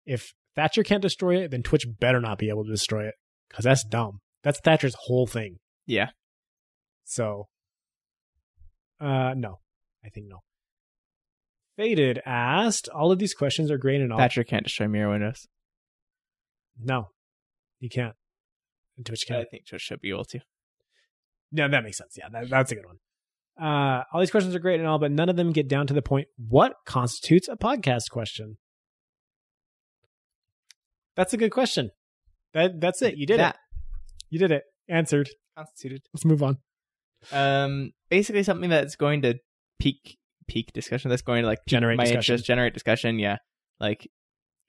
If 0.07 0.33
Thatcher 0.57 0.83
can't 0.83 1.03
destroy 1.03 1.43
it, 1.43 1.51
then 1.51 1.63
Twitch 1.63 1.87
better 1.99 2.21
not 2.21 2.39
be 2.39 2.49
able 2.49 2.65
to 2.65 2.71
destroy 2.71 3.07
it 3.07 3.15
because 3.49 3.65
that's 3.65 3.85
dumb. 3.85 4.21
That's 4.43 4.61
Thatcher's 4.61 4.97
whole 4.99 5.27
thing. 5.27 5.59
Yeah. 5.87 6.11
So, 7.05 7.49
uh, 9.01 9.35
no, 9.37 9.61
I 10.05 10.09
think 10.09 10.27
no. 10.29 10.41
Faded 11.77 12.21
asked, 12.25 12.89
all 12.89 13.11
of 13.11 13.19
these 13.19 13.35
questions 13.35 13.71
are 13.71 13.79
great 13.79 14.01
and 14.01 14.13
all. 14.13 14.19
Thatcher 14.19 14.45
can't 14.45 14.65
destroy 14.65 14.89
mirror 14.89 15.11
windows. 15.11 15.47
No, 16.83 17.09
you 17.79 17.89
can't. 17.89 18.15
And 18.97 19.07
Twitch 19.07 19.25
can't. 19.27 19.41
I 19.41 19.45
think 19.45 19.67
Twitch 19.67 19.83
should 19.83 20.01
be 20.01 20.11
able 20.11 20.25
to. 20.27 20.41
No, 21.53 21.69
that 21.69 21.83
makes 21.83 21.99
sense. 21.99 22.17
Yeah, 22.19 22.29
that, 22.31 22.49
that's 22.49 22.73
a 22.73 22.75
good 22.75 22.87
one. 22.87 22.99
Uh, 23.61 24.05
all 24.13 24.21
these 24.21 24.31
questions 24.31 24.55
are 24.55 24.59
great 24.59 24.81
and 24.81 24.89
all, 24.89 24.99
but 24.99 25.11
none 25.11 25.29
of 25.29 25.37
them 25.37 25.53
get 25.53 25.69
down 25.69 25.87
to 25.87 25.95
the 25.95 26.03
point. 26.03 26.29
What 26.37 26.75
constitutes 26.87 27.49
a 27.49 27.57
podcast 27.57 28.11
question? 28.11 28.57
That's 31.17 31.35
a 31.35 31.37
good 31.37 31.51
question. 31.51 31.91
That 32.55 32.81
that's 32.81 33.03
it. 33.03 33.17
You 33.17 33.27
did 33.27 33.41
that 33.41 33.57
it. 33.57 33.61
You 34.31 34.39
did 34.39 34.51
it. 34.51 34.65
Answered. 34.89 35.29
constituted. 35.57 36.03
Let's 36.15 36.25
move 36.25 36.43
on. 36.43 36.59
Um, 37.33 37.93
basically 38.09 38.43
something 38.43 38.71
that's 38.71 38.97
going 38.97 39.23
to 39.23 39.35
peak 39.79 40.17
peak 40.49 40.73
discussion. 40.73 41.11
That's 41.11 41.23
going 41.23 41.43
to 41.43 41.47
like 41.49 41.59
Generate 41.67 41.99
my 41.99 42.05
discussion. 42.05 42.35
interest, 42.35 42.47
generate 42.47 42.75
discussion. 42.75 43.19
Yeah, 43.19 43.37
like 43.79 44.09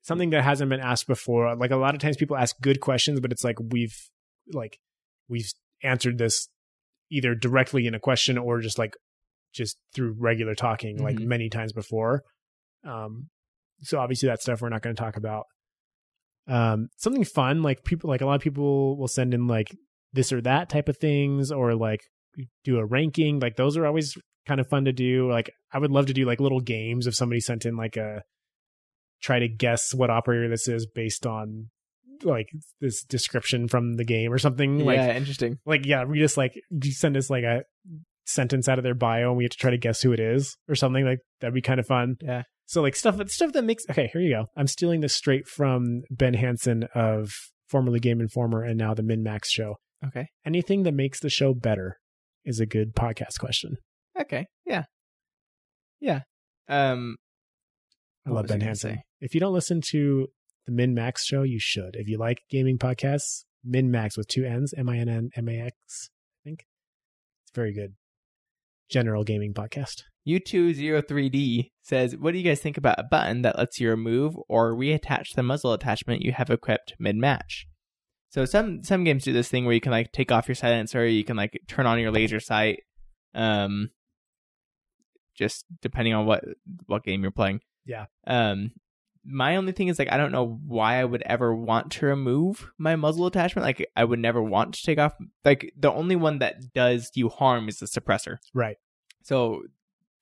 Something 0.03 0.31
that 0.31 0.43
hasn't 0.43 0.69
been 0.69 0.79
asked 0.79 1.05
before. 1.05 1.55
Like 1.55 1.69
a 1.69 1.75
lot 1.75 1.93
of 1.93 2.01
times, 2.01 2.17
people 2.17 2.35
ask 2.35 2.59
good 2.59 2.79
questions, 2.79 3.19
but 3.19 3.31
it's 3.31 3.43
like 3.43 3.57
we've 3.59 4.09
like 4.51 4.79
we've 5.29 5.51
answered 5.83 6.17
this 6.17 6.49
either 7.11 7.35
directly 7.35 7.85
in 7.85 7.93
a 7.93 7.99
question 7.99 8.37
or 8.37 8.59
just 8.61 8.79
like 8.79 8.93
just 9.53 9.77
through 9.93 10.15
regular 10.17 10.55
talking, 10.55 10.97
like 11.03 11.17
Mhm. 11.17 11.25
many 11.25 11.49
times 11.49 11.73
before. 11.73 12.23
Um, 12.85 13.27
so 13.81 13.99
obviously 13.99 14.27
that 14.27 14.41
stuff 14.41 14.61
we're 14.61 14.69
not 14.69 14.81
going 14.81 14.95
to 14.95 15.01
talk 15.01 15.17
about. 15.17 15.43
Um, 16.47 16.87
something 16.97 17.23
fun, 17.23 17.61
like 17.61 17.83
people, 17.83 18.09
like 18.09 18.21
a 18.21 18.25
lot 18.25 18.35
of 18.35 18.41
people 18.41 18.97
will 18.97 19.07
send 19.07 19.33
in 19.33 19.47
like 19.47 19.67
this 20.13 20.31
or 20.31 20.41
that 20.41 20.69
type 20.69 20.89
of 20.89 20.97
things, 20.97 21.51
or 21.51 21.75
like 21.75 21.99
do 22.63 22.77
a 22.77 22.85
ranking. 22.85 23.39
Like 23.39 23.55
those 23.57 23.77
are 23.77 23.85
always 23.85 24.17
kind 24.47 24.59
of 24.59 24.67
fun 24.67 24.85
to 24.85 24.93
do. 24.93 25.29
Like 25.29 25.51
I 25.71 25.79
would 25.79 25.91
love 25.91 26.07
to 26.07 26.13
do 26.13 26.25
like 26.25 26.39
little 26.39 26.61
games 26.61 27.07
if 27.07 27.15
somebody 27.15 27.41
sent 27.41 27.65
in 27.65 27.75
like 27.75 27.97
a 27.97 28.23
try 29.21 29.39
to 29.39 29.47
guess 29.47 29.93
what 29.93 30.09
operator 30.09 30.49
this 30.49 30.67
is 30.67 30.87
based 30.87 31.27
on 31.27 31.69
like 32.23 32.49
this 32.79 33.03
description 33.03 33.67
from 33.67 33.95
the 33.95 34.05
game 34.05 34.31
or 34.31 34.37
something. 34.37 34.85
Like 34.85 34.97
yeah, 34.97 35.15
interesting. 35.15 35.57
like 35.65 35.85
yeah, 35.85 36.03
read 36.07 36.23
us 36.23 36.37
like 36.37 36.53
you 36.69 36.91
send 36.91 37.17
us 37.17 37.29
like 37.29 37.43
a 37.43 37.63
sentence 38.25 38.67
out 38.67 38.77
of 38.77 38.83
their 38.83 38.95
bio 38.95 39.29
and 39.29 39.37
we 39.37 39.43
have 39.43 39.51
to 39.51 39.57
try 39.57 39.71
to 39.71 39.77
guess 39.77 40.01
who 40.01 40.13
it 40.13 40.19
is 40.19 40.55
or 40.69 40.75
something 40.75 41.05
like 41.05 41.19
that'd 41.39 41.53
be 41.53 41.61
kind 41.61 41.79
of 41.79 41.85
fun. 41.85 42.15
Yeah. 42.21 42.43
So 42.65 42.81
like 42.81 42.95
stuff 42.95 43.19
stuff 43.29 43.53
that 43.53 43.63
makes 43.63 43.83
okay, 43.89 44.09
here 44.13 44.21
you 44.21 44.33
go. 44.33 44.45
I'm 44.55 44.67
stealing 44.67 45.01
this 45.01 45.15
straight 45.15 45.47
from 45.47 46.03
Ben 46.09 46.33
Hanson 46.33 46.85
of 46.95 47.31
formerly 47.69 47.99
Game 47.99 48.21
Informer 48.21 48.63
and 48.63 48.77
now 48.77 48.93
the 48.93 49.03
MinnMax 49.03 49.45
show. 49.47 49.75
Okay. 50.05 50.27
Anything 50.45 50.83
that 50.83 50.93
makes 50.93 51.19
the 51.19 51.29
show 51.29 51.53
better 51.53 51.97
is 52.45 52.59
a 52.59 52.65
good 52.65 52.95
podcast 52.95 53.39
question. 53.39 53.77
Okay. 54.19 54.47
Yeah. 54.65 54.83
Yeah. 55.99 56.21
Um. 56.67 57.17
I 58.25 58.31
love 58.31 58.47
Ben 58.47 58.75
say? 58.75 59.01
If 59.19 59.33
you 59.33 59.39
don't 59.39 59.53
listen 59.53 59.81
to 59.91 60.27
the 60.65 60.71
MinnMax 60.71 61.19
show, 61.19 61.43
you 61.43 61.59
should. 61.59 61.95
If 61.95 62.07
you 62.07 62.17
like 62.17 62.43
gaming 62.49 62.77
podcasts, 62.77 63.45
MinnMax 63.67 64.17
with 64.17 64.27
two 64.27 64.45
N's, 64.45 64.73
M 64.77 64.89
I 64.89 64.97
N 64.97 65.09
N 65.09 65.29
M 65.35 65.49
A 65.49 65.59
X, 65.59 66.09
I 66.43 66.49
think. 66.49 66.65
It's 67.43 67.51
very 67.53 67.73
good. 67.73 67.95
General 68.89 69.23
gaming 69.23 69.53
podcast. 69.53 70.03
U203D 70.27 71.71
says, 71.81 72.15
What 72.15 72.31
do 72.31 72.37
you 72.37 72.43
guys 72.43 72.59
think 72.59 72.77
about 72.77 72.99
a 72.99 73.03
button 73.03 73.41
that 73.41 73.57
lets 73.57 73.79
you 73.79 73.89
remove 73.89 74.35
or 74.47 74.73
reattach 74.73 75.33
the 75.35 75.43
muzzle 75.43 75.73
attachment 75.73 76.21
you 76.21 76.31
have 76.33 76.49
equipped 76.49 76.93
mid 76.99 77.15
match? 77.15 77.67
So 78.29 78.45
some 78.45 78.83
some 78.83 79.03
games 79.03 79.25
do 79.25 79.33
this 79.33 79.49
thing 79.49 79.65
where 79.65 79.73
you 79.73 79.81
can 79.81 79.91
like 79.91 80.11
take 80.11 80.31
off 80.31 80.47
your 80.47 80.55
silencer, 80.55 81.05
you 81.05 81.23
can 81.23 81.35
like 81.35 81.59
turn 81.67 81.85
on 81.85 81.99
your 81.99 82.11
laser 82.11 82.39
sight, 82.39 82.81
um, 83.33 83.89
just 85.35 85.65
depending 85.81 86.13
on 86.13 86.25
what 86.25 86.43
what 86.85 87.03
game 87.03 87.23
you're 87.23 87.31
playing. 87.31 87.59
Yeah. 87.85 88.05
Um, 88.25 88.71
my 89.23 89.55
only 89.55 89.71
thing 89.71 89.87
is 89.87 89.99
like 89.99 90.11
I 90.11 90.17
don't 90.17 90.31
know 90.31 90.59
why 90.65 90.99
I 90.99 91.05
would 91.05 91.21
ever 91.23 91.53
want 91.53 91.91
to 91.93 92.05
remove 92.07 92.71
my 92.77 92.95
muzzle 92.95 93.27
attachment. 93.27 93.65
Like 93.65 93.87
I 93.95 94.03
would 94.03 94.19
never 94.19 94.41
want 94.41 94.73
to 94.75 94.83
take 94.83 94.99
off. 94.99 95.13
Like 95.45 95.73
the 95.77 95.91
only 95.91 96.15
one 96.15 96.39
that 96.39 96.73
does 96.73 97.11
you 97.13 97.29
harm 97.29 97.69
is 97.69 97.77
the 97.77 97.85
suppressor. 97.85 98.37
Right. 98.53 98.77
So 99.23 99.63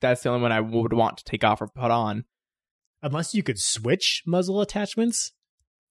that's 0.02 0.24
the 0.24 0.30
only 0.30 0.42
one 0.42 0.52
I 0.52 0.62
would 0.62 0.94
want 0.94 1.18
to 1.18 1.24
take 1.24 1.44
off 1.44 1.62
or 1.62 1.68
put 1.68 1.92
on 1.92 2.26
Unless 3.02 3.34
you 3.34 3.44
could 3.44 3.60
switch 3.60 4.24
muzzle 4.26 4.62
attachments. 4.62 5.32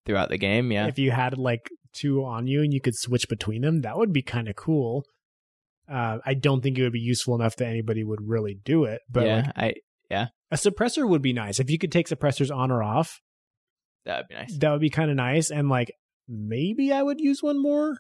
throughout 0.05 0.29
the 0.29 0.39
game. 0.39 0.71
Yeah. 0.71 0.87
If 0.87 0.99
you 0.99 1.11
had 1.11 1.39
like 1.39 1.71
two 1.93 2.25
on 2.25 2.47
you 2.47 2.63
and 2.63 2.73
you 2.73 2.81
could 2.81 2.95
switch 2.95 3.29
between 3.29 3.63
them, 3.63 3.83
that 3.83 3.97
would 3.97 4.13
be 4.13 4.23
kind 4.23 4.49
of 4.49 4.57
cool. 4.57 5.05
Uh, 5.91 6.19
I 6.25 6.35
don't 6.35 6.61
think 6.61 6.77
it 6.79 6.83
would 6.83 6.93
be 6.93 7.01
useful 7.01 7.35
enough 7.35 7.57
that 7.57 7.67
anybody 7.67 8.05
would 8.05 8.21
really 8.29 8.59
do 8.63 8.85
it, 8.85 9.01
but 9.11 9.25
yeah, 9.25 9.53
like 9.57 9.83
I 10.11 10.29
a 10.51 10.57
suppressor 10.57 11.09
would 11.09 11.23
be 11.23 11.33
nice. 11.33 11.61
If 11.61 11.71
you 11.71 11.79
could 11.79 11.93
take 11.93 12.09
suppressors 12.09 12.55
on 12.55 12.71
or 12.71 12.83
off, 12.83 13.21
that 14.05 14.19
would 14.19 14.29
be 14.29 14.35
nice. 14.35 14.59
that 14.59 14.71
would 14.71 14.81
be 14.81 14.91
kind 14.91 15.11
of 15.11 15.17
nice. 15.17 15.51
And 15.51 15.69
like 15.69 15.93
maybe 16.27 16.93
I 16.93 17.03
would 17.03 17.21
use 17.21 17.43
one 17.43 17.61
more, 17.61 17.99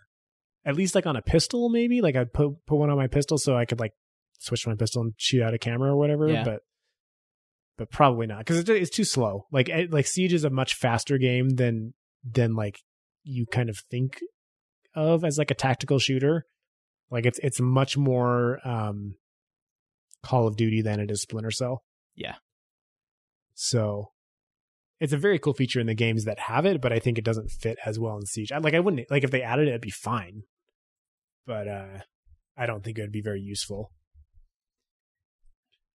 at 0.64 0.74
least 0.76 0.94
like 0.94 1.06
on 1.06 1.16
a 1.16 1.22
pistol. 1.22 1.68
Maybe 1.68 2.00
like 2.00 2.16
I'd 2.16 2.32
put 2.32 2.64
put 2.66 2.76
one 2.76 2.90
on 2.90 2.96
my 2.96 3.08
pistol 3.08 3.38
so 3.38 3.56
I 3.56 3.64
could 3.64 3.80
like 3.80 3.92
switch 4.38 4.66
my 4.66 4.74
pistol 4.74 5.02
and 5.02 5.12
shoot 5.16 5.42
out 5.42 5.54
a 5.54 5.58
camera 5.58 5.92
or 5.92 5.96
whatever. 5.96 6.28
Yeah. 6.28 6.44
But 6.44 6.60
but 7.76 7.90
probably 7.90 8.26
not 8.26 8.38
because 8.38 8.58
it's, 8.58 8.70
it's 8.70 8.90
too 8.90 9.04
slow. 9.04 9.46
Like 9.52 9.68
it, 9.68 9.92
like 9.92 10.06
Siege 10.06 10.32
is 10.32 10.44
a 10.44 10.50
much 10.50 10.74
faster 10.74 11.18
game 11.18 11.50
than 11.50 11.94
than 12.24 12.54
like 12.54 12.80
you 13.22 13.46
kind 13.46 13.68
of 13.68 13.78
think 13.90 14.20
of 14.94 15.24
as 15.24 15.38
like 15.38 15.50
a 15.50 15.54
tactical 15.54 15.98
shooter. 15.98 16.46
Like 17.10 17.26
it's 17.26 17.38
it's 17.40 17.60
much 17.60 17.96
more 17.96 18.58
um 18.66 19.14
Call 20.22 20.46
of 20.46 20.56
Duty 20.56 20.82
than 20.82 20.98
it 20.98 21.10
is 21.10 21.22
Splinter 21.22 21.50
Cell. 21.50 21.82
Yeah. 22.18 22.34
So 23.54 24.10
it's 25.00 25.12
a 25.12 25.16
very 25.16 25.38
cool 25.38 25.54
feature 25.54 25.80
in 25.80 25.86
the 25.86 25.94
games 25.94 26.24
that 26.24 26.38
have 26.40 26.66
it, 26.66 26.80
but 26.80 26.92
I 26.92 26.98
think 26.98 27.16
it 27.18 27.24
doesn't 27.24 27.50
fit 27.50 27.78
as 27.86 27.98
well 27.98 28.16
in 28.16 28.26
Siege. 28.26 28.52
I- 28.52 28.58
Like 28.58 28.74
I 28.74 28.80
wouldn't 28.80 29.10
like 29.10 29.24
if 29.24 29.30
they 29.30 29.42
added 29.42 29.66
it, 29.68 29.70
it'd 29.70 29.80
be 29.80 29.90
fine, 29.90 30.42
but 31.46 31.68
uh 31.68 31.98
I 32.56 32.66
don't 32.66 32.82
think 32.82 32.98
it 32.98 33.02
would 33.02 33.12
be 33.12 33.20
very 33.22 33.40
useful. 33.40 33.92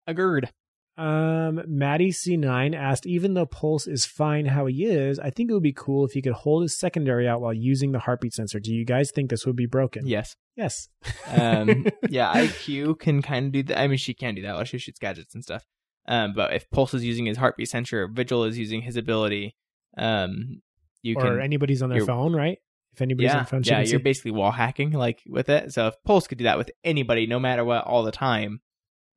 Agreed. 0.07 0.49
Um, 0.95 1.61
Maddie 1.67 2.11
C9 2.11 2.75
asked, 2.75 3.05
even 3.07 3.33
though 3.33 3.45
Pulse 3.47 3.87
is 3.87 4.05
fine 4.05 4.45
how 4.45 4.67
he 4.67 4.85
is, 4.85 5.17
I 5.19 5.29
think 5.31 5.49
it 5.49 5.53
would 5.53 5.63
be 5.63 5.73
cool 5.73 6.05
if 6.05 6.11
he 6.11 6.21
could 6.21 6.33
hold 6.33 6.61
his 6.61 6.77
secondary 6.77 7.27
out 7.27 7.41
while 7.41 7.53
using 7.53 7.91
the 7.93 7.99
heartbeat 7.99 8.33
sensor. 8.33 8.59
Do 8.59 8.73
you 8.73 8.85
guys 8.85 9.09
think 9.11 9.29
this 9.29 9.45
would 9.45 9.55
be 9.55 9.65
broken? 9.65 10.05
Yes. 10.05 10.35
Yes. 10.55 10.87
Um, 11.27 11.87
yeah, 12.09 12.31
IQ 12.33 12.99
can 12.99 13.21
kind 13.23 13.47
of 13.47 13.51
do 13.53 13.63
that. 13.63 13.79
I 13.79 13.87
mean, 13.87 13.97
she 13.97 14.13
can 14.13 14.35
do 14.35 14.43
that 14.43 14.53
while 14.53 14.65
she 14.65 14.77
shoots 14.77 14.99
gadgets 14.99 15.33
and 15.33 15.43
stuff. 15.43 15.65
Um, 16.07 16.34
but 16.35 16.53
if 16.53 16.69
Pulse 16.69 16.93
is 16.93 17.03
using 17.05 17.25
his 17.25 17.38
heartbeat 17.38 17.69
sensor, 17.69 18.07
Vigil 18.07 18.43
is 18.43 18.57
using 18.57 18.81
his 18.81 18.97
ability. 18.97 19.55
Um, 19.97 20.61
you 21.01 21.15
or 21.17 21.21
can 21.21 21.41
anybody's 21.41 21.81
on 21.81 21.89
their 21.89 22.05
phone, 22.05 22.35
right? 22.35 22.57
If 22.93 23.01
anybody's 23.01 23.31
yeah, 23.31 23.39
on 23.39 23.45
phone, 23.45 23.63
yeah, 23.63 23.80
you're 23.80 23.88
see. 23.88 23.97
basically 23.97 24.31
wall 24.31 24.51
hacking 24.51 24.91
like 24.91 25.21
with 25.27 25.49
it. 25.49 25.73
So 25.73 25.88
if 25.88 25.95
Pulse 26.03 26.27
could 26.27 26.38
do 26.38 26.43
that 26.43 26.57
with 26.57 26.71
anybody, 26.84 27.25
no 27.25 27.39
matter 27.39 27.63
what, 27.65 27.85
all 27.85 28.03
the 28.03 28.11
time, 28.11 28.61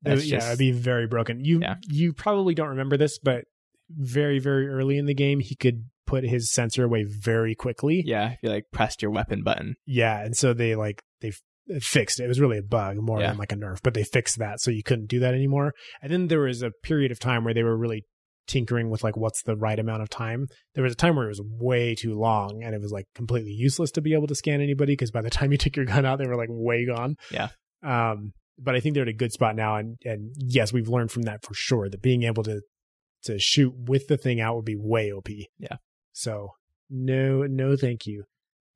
that's 0.02 0.24
yeah, 0.26 0.36
just 0.36 0.46
it'd 0.48 0.58
be 0.58 0.72
very 0.72 1.06
broken. 1.06 1.44
You 1.44 1.60
Yeah. 1.60 1.76
you 1.88 2.12
probably 2.12 2.54
don't 2.54 2.68
remember 2.68 2.96
this, 2.96 3.18
but 3.18 3.44
very 3.90 4.38
very 4.38 4.68
early 4.68 4.96
in 4.98 5.06
the 5.06 5.14
game, 5.14 5.40
he 5.40 5.54
could 5.54 5.84
put 6.06 6.24
his 6.24 6.50
sensor 6.52 6.84
away 6.84 7.02
very 7.04 7.54
quickly. 7.54 8.02
yeah. 8.06 8.32
If 8.32 8.38
you 8.42 8.48
like 8.50 8.66
pressed 8.72 9.02
your 9.02 9.10
weapon 9.10 9.42
button, 9.42 9.76
Yeah, 9.86 10.24
and 10.24 10.36
so 10.36 10.54
they 10.54 10.74
like 10.74 11.02
they 11.20 11.32
fixed 11.80 12.20
it. 12.20 12.24
It 12.24 12.28
was 12.28 12.40
really 12.40 12.59
a 12.59 12.62
bug 12.62 12.97
more 12.98 13.20
Yeah. 13.20 13.28
than 13.28 13.38
like 13.38 13.52
a 13.52 13.56
nerf, 13.56 13.78
but 13.82 13.94
they 13.94 14.05
fixed 14.05 14.38
that 14.38 14.60
so 14.60 14.70
you 14.70 14.82
couldn't 14.82 15.06
do 15.09 15.18
that 15.20 15.34
anymore. 15.34 15.72
And 16.02 16.12
then 16.12 16.28
there 16.28 16.40
was 16.40 16.62
a 16.62 16.70
period 16.82 17.10
of 17.10 17.18
time 17.18 17.44
where 17.44 17.55
they 17.55 17.62
were 17.62 17.76
really 17.76 18.05
tinkering 18.47 18.90
with 18.90 19.02
like 19.02 19.16
what's 19.16 19.43
the 19.43 19.56
right 19.56 19.78
amount 19.78 20.02
of 20.02 20.09
time. 20.09 20.47
There 20.74 20.84
was 20.84 20.93
a 20.93 20.97
time 20.97 21.16
where 21.16 21.24
it 21.26 21.30
was 21.30 21.43
way 21.44 21.94
too 21.97 22.14
long 22.16 22.62
and 22.62 22.74
it 22.74 22.80
was 22.80 22.93
like 22.93 23.06
completely 23.14 23.51
useless 23.51 23.90
to 23.93 24.01
be 24.01 24.14
able 24.14 24.28
to 24.28 24.34
scan 24.36 24.60
anybody 24.60 24.93
because 24.93 25.10
by 25.10 25.22
the 25.22 25.30
time 25.30 25.51
you 25.51 25.59
took 25.59 25.74
your 25.74 25.84
gun 25.86 26.06
out, 26.06 26.18
they 26.18 26.26
were 26.26 26.36
like 26.36 26.48
way 26.51 26.86
gone. 26.86 27.16
Yeah. 27.32 27.48
Um, 27.82 28.32
but 28.59 28.74
I 28.76 28.80
think 28.80 28.94
they're 28.94 29.02
at 29.02 29.09
a 29.09 29.12
good 29.12 29.32
spot 29.32 29.55
now, 29.56 29.76
and 29.76 29.97
and 30.05 30.32
yes, 30.38 30.72
we've 30.72 30.88
learned 30.88 31.10
from 31.10 31.22
that 31.22 31.44
for 31.44 31.52
sure 31.52 31.90
that 31.90 32.01
being 32.01 32.22
able 32.22 32.43
to 32.44 32.62
to 33.24 33.38
shoot 33.38 33.74
with 33.76 34.06
the 34.06 34.16
thing 34.16 34.40
out 34.40 34.55
would 34.56 34.64
be 34.64 34.76
way 34.78 35.12
OP. 35.12 35.28
Yeah. 35.59 35.76
So 36.12 36.51
no, 36.88 37.43
no, 37.43 37.76
thank 37.76 38.06
you. 38.06 38.24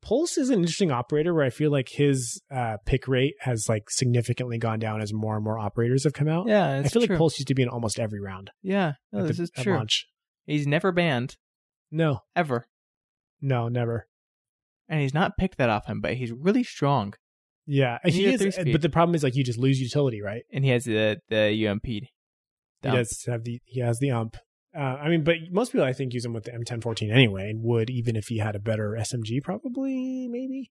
Pulse 0.01 0.37
is 0.37 0.49
an 0.49 0.59
interesting 0.59 0.91
operator 0.91 1.33
where 1.33 1.45
I 1.45 1.49
feel 1.51 1.71
like 1.71 1.89
his 1.89 2.41
uh, 2.53 2.77
pick 2.85 3.07
rate 3.07 3.35
has 3.41 3.67
like 3.69 3.89
significantly 3.89 4.57
gone 4.57 4.79
down 4.79 4.99
as 5.01 5.13
more 5.13 5.35
and 5.35 5.43
more 5.43 5.59
operators 5.59 6.03
have 6.05 6.13
come 6.13 6.27
out. 6.27 6.47
yeah, 6.47 6.79
I 6.83 6.87
feel 6.87 7.01
like 7.03 7.15
Pulse 7.17 7.37
used 7.39 7.47
to 7.49 7.53
be 7.55 7.61
in 7.63 7.69
almost 7.69 7.99
every 7.99 8.19
round. 8.19 8.51
Yeah, 8.63 8.93
no, 9.11 9.27
this 9.27 9.37
the- 9.37 9.43
is 9.43 9.51
at 9.55 9.63
true. 9.63 9.75
Launch. 9.75 10.07
He's 10.47 10.65
never 10.65 10.91
banned 10.91 11.35
No, 11.91 12.19
ever, 12.35 12.67
no, 13.41 13.67
never. 13.69 14.07
and 14.89 15.01
he's 15.01 15.13
not 15.13 15.37
picked 15.37 15.57
that 15.59 15.69
often. 15.69 16.01
But 16.01 16.15
he's 16.15 16.31
really 16.31 16.63
strong, 16.63 17.13
Yeah, 17.67 17.99
And 18.03 18.11
he 18.13 18.21
he 18.21 18.25
is, 18.25 18.31
has 18.33 18.41
three 18.41 18.51
speed. 18.51 18.71
but 18.71 18.81
the 18.81 18.89
problem 18.89 19.13
is 19.15 19.23
like 19.23 19.35
you 19.35 19.43
just 19.43 19.59
lose 19.59 19.79
utility, 19.79 20.21
right? 20.21 20.43
and 20.51 20.65
he 20.65 20.71
has 20.71 20.85
the 20.85 21.19
the 21.29 21.67
UMP. 21.67 21.85
He 21.85 22.09
does 22.81 23.23
have 23.27 23.43
the 23.43 23.59
he 23.65 23.81
has 23.81 23.99
the 23.99 24.09
ump. 24.09 24.35
Uh, 24.75 24.79
I 24.79 25.09
mean, 25.09 25.23
but 25.23 25.35
most 25.51 25.71
people 25.71 25.85
I 25.85 25.93
think 25.93 26.13
use 26.13 26.23
him 26.23 26.33
with 26.33 26.45
the 26.45 26.51
M1014 26.51 27.11
anyway, 27.11 27.49
and 27.49 27.61
would 27.63 27.89
even 27.89 28.15
if 28.15 28.27
he 28.27 28.37
had 28.37 28.55
a 28.55 28.59
better 28.59 28.97
SMG, 28.99 29.43
probably 29.43 30.27
maybe. 30.29 30.71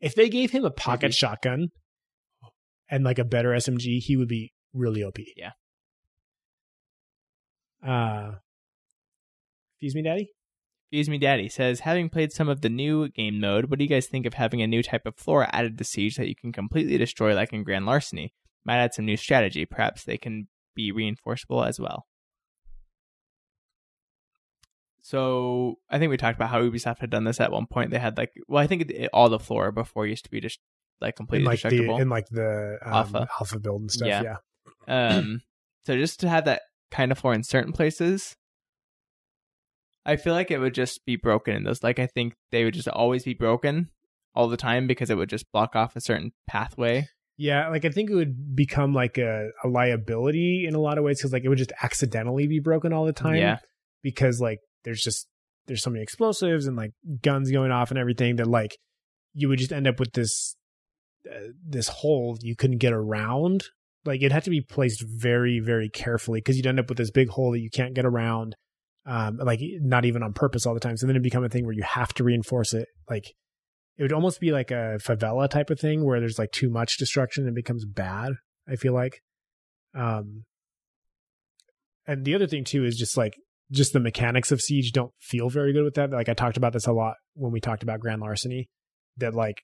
If 0.00 0.14
they 0.14 0.28
gave 0.28 0.50
him 0.50 0.64
a 0.64 0.70
pocket 0.70 1.06
Maybe. 1.06 1.12
shotgun 1.12 1.68
and 2.88 3.04
like 3.04 3.18
a 3.18 3.24
better 3.24 3.50
SMG, 3.50 3.98
he 3.98 4.16
would 4.16 4.28
be 4.28 4.52
really 4.72 5.02
OP. 5.02 5.18
Yeah. 5.36 5.50
Uh, 7.84 8.36
excuse 9.74 9.94
me, 9.94 10.02
Daddy. 10.02 10.30
Fuse 10.90 11.08
Me 11.10 11.18
Daddy 11.18 11.48
says, 11.50 11.80
having 11.80 12.08
played 12.08 12.32
some 12.32 12.48
of 12.48 12.62
the 12.62 12.70
new 12.70 13.08
game 13.08 13.40
mode, 13.40 13.66
what 13.66 13.78
do 13.78 13.84
you 13.84 13.90
guys 13.90 14.06
think 14.06 14.24
of 14.24 14.34
having 14.34 14.62
a 14.62 14.66
new 14.66 14.82
type 14.82 15.04
of 15.04 15.16
flora 15.16 15.50
added 15.52 15.76
to 15.76 15.84
Siege 15.84 16.16
that 16.16 16.28
you 16.28 16.34
can 16.34 16.50
completely 16.50 16.96
destroy 16.96 17.34
like 17.34 17.52
in 17.52 17.62
Grand 17.62 17.84
Larceny? 17.84 18.32
Might 18.64 18.78
add 18.78 18.94
some 18.94 19.04
new 19.04 19.16
strategy. 19.18 19.66
Perhaps 19.66 20.04
they 20.04 20.16
can 20.16 20.48
be 20.74 20.90
reinforceable 20.90 21.66
as 21.66 21.78
well. 21.78 22.06
So 25.08 25.76
I 25.88 25.98
think 25.98 26.10
we 26.10 26.18
talked 26.18 26.36
about 26.36 26.50
how 26.50 26.60
Ubisoft 26.60 26.98
had 26.98 27.08
done 27.08 27.24
this 27.24 27.40
at 27.40 27.50
one 27.50 27.64
point. 27.64 27.90
They 27.90 27.98
had 27.98 28.18
like, 28.18 28.30
well, 28.46 28.62
I 28.62 28.66
think 28.66 28.90
it, 28.90 29.08
all 29.14 29.30
the 29.30 29.38
flora 29.38 29.72
before 29.72 30.06
used 30.06 30.24
to 30.24 30.30
be 30.30 30.38
just 30.38 30.58
like 31.00 31.16
completely 31.16 31.44
in 31.44 31.46
like 31.46 31.62
the 31.62 31.96
in 31.96 32.08
like 32.10 32.26
the 32.30 32.76
um, 32.84 32.92
Alpha. 32.92 33.28
alpha 33.40 33.58
build 33.58 33.80
and 33.80 33.90
stuff. 33.90 34.06
Yeah. 34.06 34.36
Yeah. 34.86 35.16
Um, 35.16 35.40
so 35.86 35.96
just 35.96 36.20
to 36.20 36.28
have 36.28 36.44
that 36.44 36.60
kind 36.90 37.10
of 37.10 37.16
floor 37.16 37.32
in 37.32 37.42
certain 37.42 37.72
places, 37.72 38.36
I 40.04 40.16
feel 40.16 40.34
like 40.34 40.50
it 40.50 40.58
would 40.58 40.74
just 40.74 41.06
be 41.06 41.16
broken 41.16 41.56
in 41.56 41.64
those. 41.64 41.82
Like 41.82 41.98
I 41.98 42.06
think 42.06 42.34
they 42.52 42.64
would 42.64 42.74
just 42.74 42.88
always 42.88 43.24
be 43.24 43.32
broken 43.32 43.88
all 44.34 44.48
the 44.48 44.58
time 44.58 44.86
because 44.86 45.08
it 45.08 45.16
would 45.16 45.30
just 45.30 45.50
block 45.52 45.74
off 45.74 45.96
a 45.96 46.02
certain 46.02 46.32
pathway. 46.46 47.08
Yeah, 47.38 47.70
like 47.70 47.86
I 47.86 47.88
think 47.88 48.10
it 48.10 48.14
would 48.14 48.54
become 48.54 48.92
like 48.92 49.16
a, 49.16 49.48
a 49.64 49.68
liability 49.68 50.66
in 50.68 50.74
a 50.74 50.80
lot 50.80 50.98
of 50.98 51.04
ways 51.04 51.18
because 51.18 51.32
like 51.32 51.44
it 51.44 51.48
would 51.48 51.56
just 51.56 51.72
accidentally 51.82 52.46
be 52.46 52.60
broken 52.60 52.92
all 52.92 53.06
the 53.06 53.14
time. 53.14 53.36
Yeah. 53.36 53.60
because 54.02 54.38
like 54.38 54.58
there's 54.84 55.02
just 55.02 55.26
there's 55.66 55.82
so 55.82 55.90
many 55.90 56.02
explosives 56.02 56.66
and 56.66 56.76
like 56.76 56.92
guns 57.22 57.50
going 57.50 57.70
off 57.70 57.90
and 57.90 57.98
everything 57.98 58.36
that 58.36 58.46
like 58.46 58.78
you 59.34 59.48
would 59.48 59.58
just 59.58 59.72
end 59.72 59.86
up 59.86 60.00
with 60.00 60.12
this 60.12 60.56
uh, 61.30 61.48
this 61.64 61.88
hole 61.88 62.36
you 62.40 62.56
couldn't 62.56 62.78
get 62.78 62.92
around. 62.92 63.64
Like 64.04 64.22
it 64.22 64.32
had 64.32 64.44
to 64.44 64.50
be 64.50 64.60
placed 64.60 65.04
very 65.06 65.60
very 65.60 65.88
carefully 65.88 66.40
because 66.40 66.56
you'd 66.56 66.66
end 66.66 66.80
up 66.80 66.88
with 66.88 66.98
this 66.98 67.10
big 67.10 67.28
hole 67.28 67.52
that 67.52 67.60
you 67.60 67.70
can't 67.70 67.94
get 67.94 68.06
around. 68.06 68.56
Um, 69.06 69.38
like 69.38 69.60
not 69.80 70.04
even 70.04 70.22
on 70.22 70.32
purpose 70.34 70.66
all 70.66 70.74
the 70.74 70.80
time. 70.80 70.96
So 70.96 71.06
then 71.06 71.16
it 71.16 71.22
become 71.22 71.44
a 71.44 71.48
thing 71.48 71.64
where 71.64 71.74
you 71.74 71.84
have 71.84 72.12
to 72.14 72.24
reinforce 72.24 72.74
it. 72.74 72.88
Like 73.08 73.32
it 73.96 74.02
would 74.02 74.12
almost 74.12 74.40
be 74.40 74.52
like 74.52 74.70
a 74.70 74.98
favela 75.00 75.48
type 75.48 75.70
of 75.70 75.80
thing 75.80 76.04
where 76.04 76.20
there's 76.20 76.38
like 76.38 76.52
too 76.52 76.68
much 76.68 76.98
destruction 76.98 77.44
and 77.44 77.52
it 77.52 77.54
becomes 77.54 77.84
bad. 77.84 78.32
I 78.68 78.76
feel 78.76 78.92
like. 78.92 79.22
Um, 79.94 80.44
and 82.06 82.24
the 82.24 82.34
other 82.34 82.46
thing 82.46 82.64
too 82.64 82.84
is 82.84 82.96
just 82.96 83.16
like 83.16 83.34
just 83.70 83.92
the 83.92 84.00
mechanics 84.00 84.50
of 84.52 84.60
siege 84.60 84.92
don't 84.92 85.12
feel 85.20 85.48
very 85.50 85.72
good 85.72 85.84
with 85.84 85.94
that. 85.94 86.10
Like 86.10 86.28
I 86.28 86.34
talked 86.34 86.56
about 86.56 86.72
this 86.72 86.86
a 86.86 86.92
lot 86.92 87.14
when 87.34 87.52
we 87.52 87.60
talked 87.60 87.82
about 87.82 88.00
Grand 88.00 88.20
Larceny, 88.20 88.68
that 89.18 89.34
like 89.34 89.62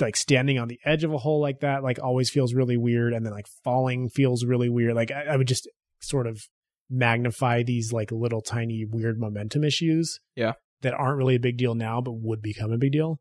like 0.00 0.16
standing 0.16 0.58
on 0.58 0.68
the 0.68 0.78
edge 0.84 1.04
of 1.04 1.12
a 1.12 1.18
hole 1.18 1.40
like 1.40 1.60
that 1.60 1.82
like 1.82 1.98
always 2.02 2.30
feels 2.30 2.52
really 2.54 2.76
weird, 2.76 3.12
and 3.12 3.24
then 3.24 3.32
like 3.32 3.46
falling 3.64 4.08
feels 4.08 4.44
really 4.44 4.68
weird. 4.68 4.94
Like 4.94 5.10
I, 5.10 5.24
I 5.24 5.36
would 5.36 5.48
just 5.48 5.68
sort 6.00 6.26
of 6.26 6.42
magnify 6.90 7.62
these 7.62 7.92
like 7.92 8.12
little 8.12 8.42
tiny 8.42 8.84
weird 8.88 9.18
momentum 9.18 9.64
issues. 9.64 10.18
Yeah. 10.36 10.52
that 10.82 10.94
aren't 10.94 11.16
really 11.16 11.36
a 11.36 11.40
big 11.40 11.56
deal 11.56 11.74
now, 11.74 12.00
but 12.00 12.12
would 12.14 12.42
become 12.42 12.72
a 12.72 12.76
big 12.78 12.92
deal. 12.92 13.18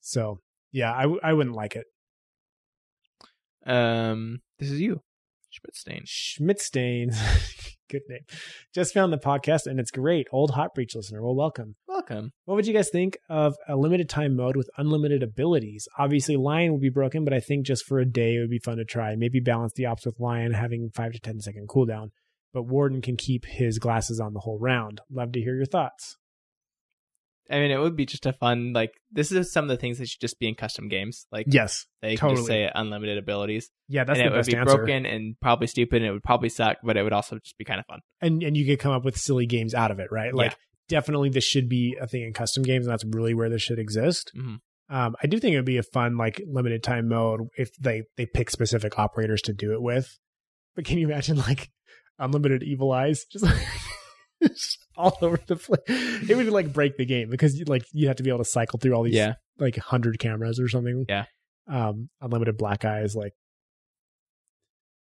So 0.00 0.40
yeah, 0.72 0.92
I 0.92 1.02
w- 1.02 1.20
I 1.22 1.32
wouldn't 1.32 1.54
like 1.54 1.76
it. 1.76 1.84
Um, 3.66 4.40
this 4.58 4.70
is 4.70 4.80
you, 4.80 5.02
Schmidtstain. 5.52 6.04
Schmidtstain. 6.06 7.14
Good 7.90 8.02
name. 8.08 8.20
Just 8.72 8.94
found 8.94 9.12
the 9.12 9.18
podcast 9.18 9.66
and 9.66 9.80
it's 9.80 9.90
great. 9.90 10.28
Old 10.30 10.52
Hot 10.52 10.74
Breach 10.74 10.94
listener. 10.94 11.22
Well, 11.22 11.34
welcome. 11.34 11.74
Welcome. 11.88 12.30
What 12.44 12.54
would 12.54 12.66
you 12.68 12.72
guys 12.72 12.88
think 12.88 13.18
of 13.28 13.56
a 13.66 13.74
limited 13.74 14.08
time 14.08 14.36
mode 14.36 14.56
with 14.56 14.70
unlimited 14.78 15.24
abilities? 15.24 15.88
Obviously, 15.98 16.36
Lion 16.36 16.70
would 16.70 16.80
be 16.80 16.88
broken, 16.88 17.24
but 17.24 17.34
I 17.34 17.40
think 17.40 17.66
just 17.66 17.84
for 17.84 17.98
a 17.98 18.04
day 18.04 18.36
it 18.36 18.40
would 18.40 18.50
be 18.50 18.60
fun 18.60 18.76
to 18.76 18.84
try. 18.84 19.16
Maybe 19.16 19.40
balance 19.40 19.72
the 19.72 19.86
ops 19.86 20.06
with 20.06 20.20
Lion 20.20 20.52
having 20.52 20.90
5 20.94 21.12
to 21.14 21.18
10 21.18 21.40
second 21.40 21.68
cooldown, 21.68 22.10
but 22.54 22.62
Warden 22.62 23.02
can 23.02 23.16
keep 23.16 23.44
his 23.44 23.80
glasses 23.80 24.20
on 24.20 24.34
the 24.34 24.40
whole 24.40 24.60
round. 24.60 25.00
Love 25.10 25.32
to 25.32 25.40
hear 25.40 25.56
your 25.56 25.66
thoughts. 25.66 26.16
I 27.50 27.58
mean, 27.58 27.70
it 27.70 27.78
would 27.80 27.96
be 27.96 28.06
just 28.06 28.26
a 28.26 28.32
fun 28.32 28.72
like. 28.72 28.92
This 29.10 29.32
is 29.32 29.52
some 29.52 29.64
of 29.64 29.68
the 29.70 29.76
things 29.76 29.98
that 29.98 30.08
should 30.08 30.20
just 30.20 30.38
be 30.38 30.48
in 30.48 30.54
custom 30.54 30.88
games. 30.88 31.26
Like 31.32 31.46
Yes. 31.48 31.86
they 32.00 32.16
can 32.16 32.36
just 32.36 32.46
say 32.46 32.70
unlimited 32.74 33.18
abilities, 33.18 33.68
Yeah, 33.88 34.04
that's 34.04 34.18
and 34.20 34.30
the 34.30 34.34
it 34.34 34.36
would 34.36 34.46
be 34.46 34.56
answer. 34.56 34.76
broken 34.76 35.04
and 35.06 35.34
probably 35.40 35.66
stupid, 35.66 35.96
and 36.02 36.06
it 36.06 36.12
would 36.12 36.22
probably 36.22 36.48
suck, 36.48 36.78
but 36.84 36.96
it 36.96 37.02
would 37.02 37.12
also 37.12 37.38
just 37.38 37.58
be 37.58 37.64
kind 37.64 37.80
of 37.80 37.86
fun. 37.86 38.00
And 38.20 38.42
and 38.42 38.56
you 38.56 38.64
could 38.66 38.78
come 38.78 38.92
up 38.92 39.04
with 39.04 39.16
silly 39.18 39.46
games 39.46 39.74
out 39.74 39.90
of 39.90 39.98
it, 39.98 40.08
right? 40.12 40.32
Like 40.34 40.52
Yeah. 40.52 40.56
definitely 41.00 41.28
this 41.30 41.44
should 41.44 41.68
be 41.68 41.96
a 42.00 42.06
thing 42.06 42.22
in 42.22 42.32
custom 42.32 42.62
games, 42.62 42.86
and 42.86 42.92
that's 42.92 43.04
really 43.04 43.34
where 43.34 43.48
this 43.48 43.62
should 43.62 43.78
exist. 43.78 44.30
Mhm. 44.36 44.58
Um, 44.88 45.14
I 45.22 45.26
do 45.26 45.38
think 45.38 45.54
it 45.54 45.56
would 45.56 45.64
be 45.64 45.78
a 45.78 45.82
fun 45.84 46.16
like 46.16 46.40
limited 46.46 46.82
time 46.82 47.08
mode 47.08 47.42
if 47.56 47.70
they 47.80 48.02
they 48.16 48.26
pick 48.26 48.50
specific 48.50 48.98
operators 48.98 49.42
to 49.42 49.52
do 49.52 49.72
it 49.72 49.82
with. 49.82 50.18
But 50.76 50.84
can 50.84 50.98
you 50.98 51.06
imagine 51.08 51.36
like 51.36 51.70
unlimited 52.18 52.62
evil 52.62 52.92
eyes 52.92 53.24
just, 53.30 53.44
just 53.44 53.56
all 54.96 55.16
over 55.22 55.38
the 55.46 55.56
place? 55.56 55.80
It 55.88 56.36
would 56.36 56.46
like 56.48 56.72
break 56.72 56.96
the 56.96 57.04
game 57.06 57.30
because 57.30 57.56
you 57.58 57.64
like 57.66 57.82
you 57.92 58.08
have 58.08 58.16
to 58.16 58.22
be 58.22 58.30
able 58.30 58.38
to 58.38 58.44
cycle 58.44 58.78
through 58.78 58.94
all 58.94 59.02
these 59.02 59.14
Yeah, 59.14 59.34
like 59.58 59.76
hundred 59.76 60.18
cameras 60.18 60.58
or 60.60 60.68
something. 60.68 61.04
Yeah. 61.08 61.24
Um, 61.68 62.08
unlimited 62.20 62.56
black 62.58 62.84
eyes 62.84 63.14
like. 63.14 63.32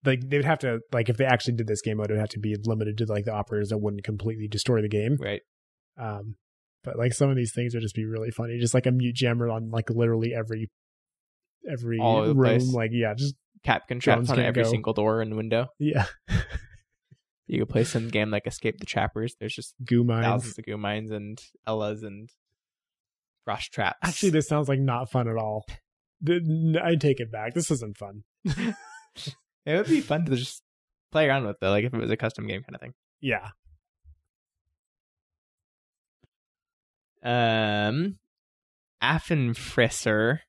Like 0.04 0.20
they 0.28 0.36
would 0.36 0.44
have 0.46 0.60
to 0.60 0.80
like 0.92 1.08
if 1.08 1.16
they 1.16 1.24
actually 1.24 1.54
did 1.54 1.66
this 1.66 1.82
game 1.82 1.96
mode, 1.96 2.10
it 2.10 2.14
would 2.14 2.20
have 2.20 2.28
to 2.30 2.38
be 2.38 2.54
limited 2.64 2.98
to 2.98 3.06
like 3.06 3.24
the 3.24 3.32
operators 3.32 3.70
that 3.70 3.78
wouldn't 3.78 4.04
completely 4.04 4.46
destroy 4.46 4.80
the 4.80 4.88
game. 4.88 5.16
right. 5.20 5.40
Um, 5.98 6.36
but 6.84 6.96
like 6.96 7.12
some 7.12 7.28
of 7.30 7.34
these 7.36 7.52
things 7.52 7.74
would 7.74 7.80
just 7.82 7.94
be 7.96 8.04
really 8.04 8.30
funny. 8.30 8.58
Just 8.60 8.74
like 8.74 8.86
a 8.86 8.92
mute 8.92 9.16
jammer 9.16 9.48
on 9.48 9.70
like 9.72 9.90
literally 9.90 10.32
every 10.32 10.70
every 11.68 11.98
All 11.98 12.18
over 12.18 12.28
the 12.28 12.34
room. 12.34 12.50
place. 12.50 12.72
Like 12.72 12.90
yeah, 12.92 13.14
just 13.14 13.34
cap 13.64 13.88
Drones 13.88 14.04
traps 14.04 14.30
on 14.30 14.38
every 14.38 14.62
go. 14.62 14.70
single 14.70 14.92
door 14.92 15.20
and 15.22 15.36
window. 15.36 15.66
yeah, 15.80 16.04
You 17.46 17.60
could 17.60 17.68
play 17.68 17.84
some 17.84 18.08
game 18.08 18.30
like 18.30 18.46
Escape 18.46 18.78
the 18.78 18.86
Trappers. 18.86 19.36
There's 19.38 19.54
just 19.54 19.74
goo 19.84 20.04
mines. 20.04 20.24
thousands 20.24 20.58
of 20.58 20.64
goo 20.64 20.76
mines 20.76 21.10
and 21.10 21.40
Ellas 21.66 22.02
and 22.02 22.28
frost 23.44 23.72
traps. 23.72 23.98
Actually, 24.02 24.30
this 24.30 24.48
sounds 24.48 24.68
like 24.68 24.80
not 24.80 25.10
fun 25.10 25.28
at 25.28 25.36
all. 25.36 25.64
I 26.28 26.96
take 26.96 27.20
it 27.20 27.30
back. 27.30 27.54
This 27.54 27.70
isn't 27.70 27.96
fun. 27.96 28.24
it 28.44 28.74
would 29.66 29.86
be 29.86 30.00
fun 30.00 30.24
to 30.24 30.34
just 30.36 30.62
play 31.12 31.28
around 31.28 31.46
with 31.46 31.56
though, 31.60 31.70
like 31.70 31.84
if 31.84 31.94
it 31.94 32.00
was 32.00 32.10
a 32.10 32.16
custom 32.16 32.46
game 32.46 32.62
kind 32.62 32.74
of 32.74 32.80
thing. 32.80 32.94
Yeah, 33.20 33.48
Um, 37.26 38.18
Affenfrisser, 39.02 40.40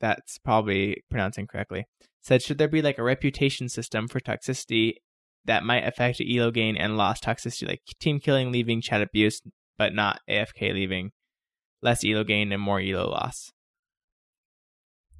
that's 0.00 0.38
probably 0.38 1.04
pronouncing 1.08 1.46
correctly, 1.46 1.86
said, 2.20 2.42
should 2.42 2.58
there 2.58 2.66
be 2.66 2.82
like 2.82 2.98
a 2.98 3.04
reputation 3.04 3.68
system 3.68 4.08
for 4.08 4.18
toxicity 4.18 4.94
that 5.44 5.64
might 5.64 5.86
affect 5.86 6.20
elo 6.20 6.50
gain 6.50 6.76
and 6.76 6.96
loss 6.96 7.20
toxicity, 7.20 7.68
like 7.68 7.82
team 8.00 8.20
killing, 8.20 8.52
leaving, 8.52 8.80
chat 8.80 9.02
abuse, 9.02 9.40
but 9.78 9.94
not 9.94 10.20
AFK 10.28 10.72
leaving, 10.72 11.10
less 11.80 12.04
elo 12.04 12.24
gain 12.24 12.52
and 12.52 12.62
more 12.62 12.80
elo 12.80 13.08
loss? 13.08 13.50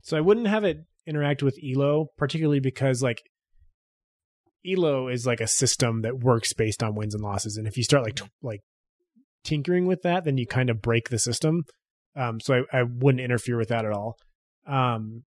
so 0.02 0.16
I 0.16 0.20
wouldn't 0.20 0.48
have 0.48 0.64
it 0.64 0.78
interact 1.06 1.42
with 1.42 1.58
Elo, 1.64 2.08
particularly 2.18 2.60
because 2.60 3.02
like 3.02 3.22
Elo 4.66 5.08
is 5.08 5.26
like 5.26 5.40
a 5.40 5.46
system 5.46 6.02
that 6.02 6.18
works 6.18 6.52
based 6.52 6.82
on 6.82 6.94
wins 6.94 7.14
and 7.14 7.22
losses, 7.22 7.56
and 7.56 7.66
if 7.66 7.76
you 7.76 7.84
start 7.84 8.04
like 8.04 8.16
t- 8.16 8.28
like 8.42 8.60
tinkering 9.44 9.86
with 9.86 10.02
that, 10.02 10.24
then 10.24 10.36
you 10.38 10.46
kind 10.46 10.70
of 10.70 10.82
break 10.82 11.08
the 11.08 11.18
system. 11.18 11.62
Um, 12.14 12.40
so 12.40 12.64
I, 12.72 12.80
I 12.80 12.82
wouldn't 12.82 13.24
interfere 13.24 13.56
with 13.56 13.68
that 13.68 13.84
at 13.84 13.92
all. 13.92 14.16
Um, 14.66 15.22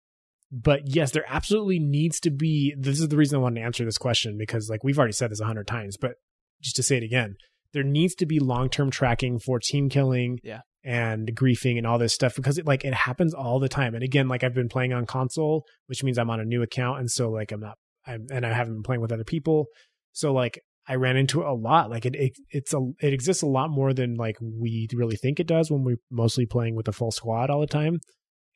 but 0.56 0.82
yes, 0.86 1.12
there 1.12 1.26
absolutely 1.28 1.80
needs 1.80 2.20
to 2.22 2.30
be. 2.30 2.76
This 2.78 3.00
is 3.00 3.08
the 3.08 3.18
reason 3.18 3.40
I 3.40 3.42
wanted 3.42 3.62
to 3.62 3.66
answer 3.66 3.84
this 3.86 3.98
question 3.98 4.38
because 4.38 4.70
like 4.70 4.84
we've 4.84 5.00
already 5.00 5.14
said 5.14 5.32
this 5.32 5.40
a 5.40 5.46
hundred 5.46 5.66
times, 5.68 5.98
but 5.98 6.14
just 6.62 6.76
to 6.76 6.84
say 6.84 6.98
it 6.98 7.04
again, 7.04 7.36
there 7.74 7.84
needs 7.84 8.14
to 8.16 8.26
be 8.28 8.40
long 8.40 8.70
term 8.70 8.92
tracking 8.92 9.40
for 9.40 9.58
team 9.60 9.90
killing, 9.90 10.38
Yeah. 10.44 10.60
and 10.84 11.28
griefing 11.36 11.78
and 11.80 11.88
all 11.88 11.98
this 11.98 12.14
stuff 12.14 12.36
because 12.36 12.60
it 12.60 12.68
like 12.68 12.86
it 12.86 12.94
happens 12.94 13.34
all 13.34 13.60
the 13.60 13.68
time. 13.70 13.96
And 13.96 14.04
again, 14.04 14.28
like 14.28 14.44
I've 14.44 14.54
been 14.54 14.70
playing 14.70 14.94
on 14.94 15.08
console, 15.08 15.66
which 15.88 16.04
means 16.04 16.20
I'm 16.20 16.30
on 16.30 16.40
a 16.40 16.46
new 16.46 16.62
account, 16.62 17.00
and 17.00 17.10
so 17.10 17.32
like 17.32 17.52
I'm 17.52 17.62
not, 17.62 17.78
I'm 18.06 18.28
and 18.32 18.46
I 18.46 18.54
haven't 18.54 18.76
been 18.76 18.84
playing 18.84 19.02
with 19.02 19.12
other 19.12 19.24
people, 19.24 19.66
so 20.12 20.32
like 20.34 20.60
I 20.88 20.96
ran 20.96 21.18
into 21.18 21.42
it 21.42 21.48
a 21.48 21.54
lot. 21.54 21.90
Like 21.90 22.06
it, 22.06 22.16
it 22.16 22.34
it's 22.52 22.74
a 22.74 22.80
it 23.02 23.14
exists 23.14 23.42
a 23.42 23.48
lot 23.48 23.70
more 23.72 23.92
than 23.94 24.16
like 24.16 24.36
we 24.40 24.88
really 24.94 25.16
think 25.16 25.40
it 25.40 25.48
does 25.48 25.72
when 25.72 25.84
we're 25.84 25.98
mostly 26.12 26.46
playing 26.46 26.76
with 26.76 26.88
a 26.88 26.92
full 26.92 27.12
squad 27.12 27.50
all 27.50 27.62
the 27.62 27.66
time, 27.68 28.00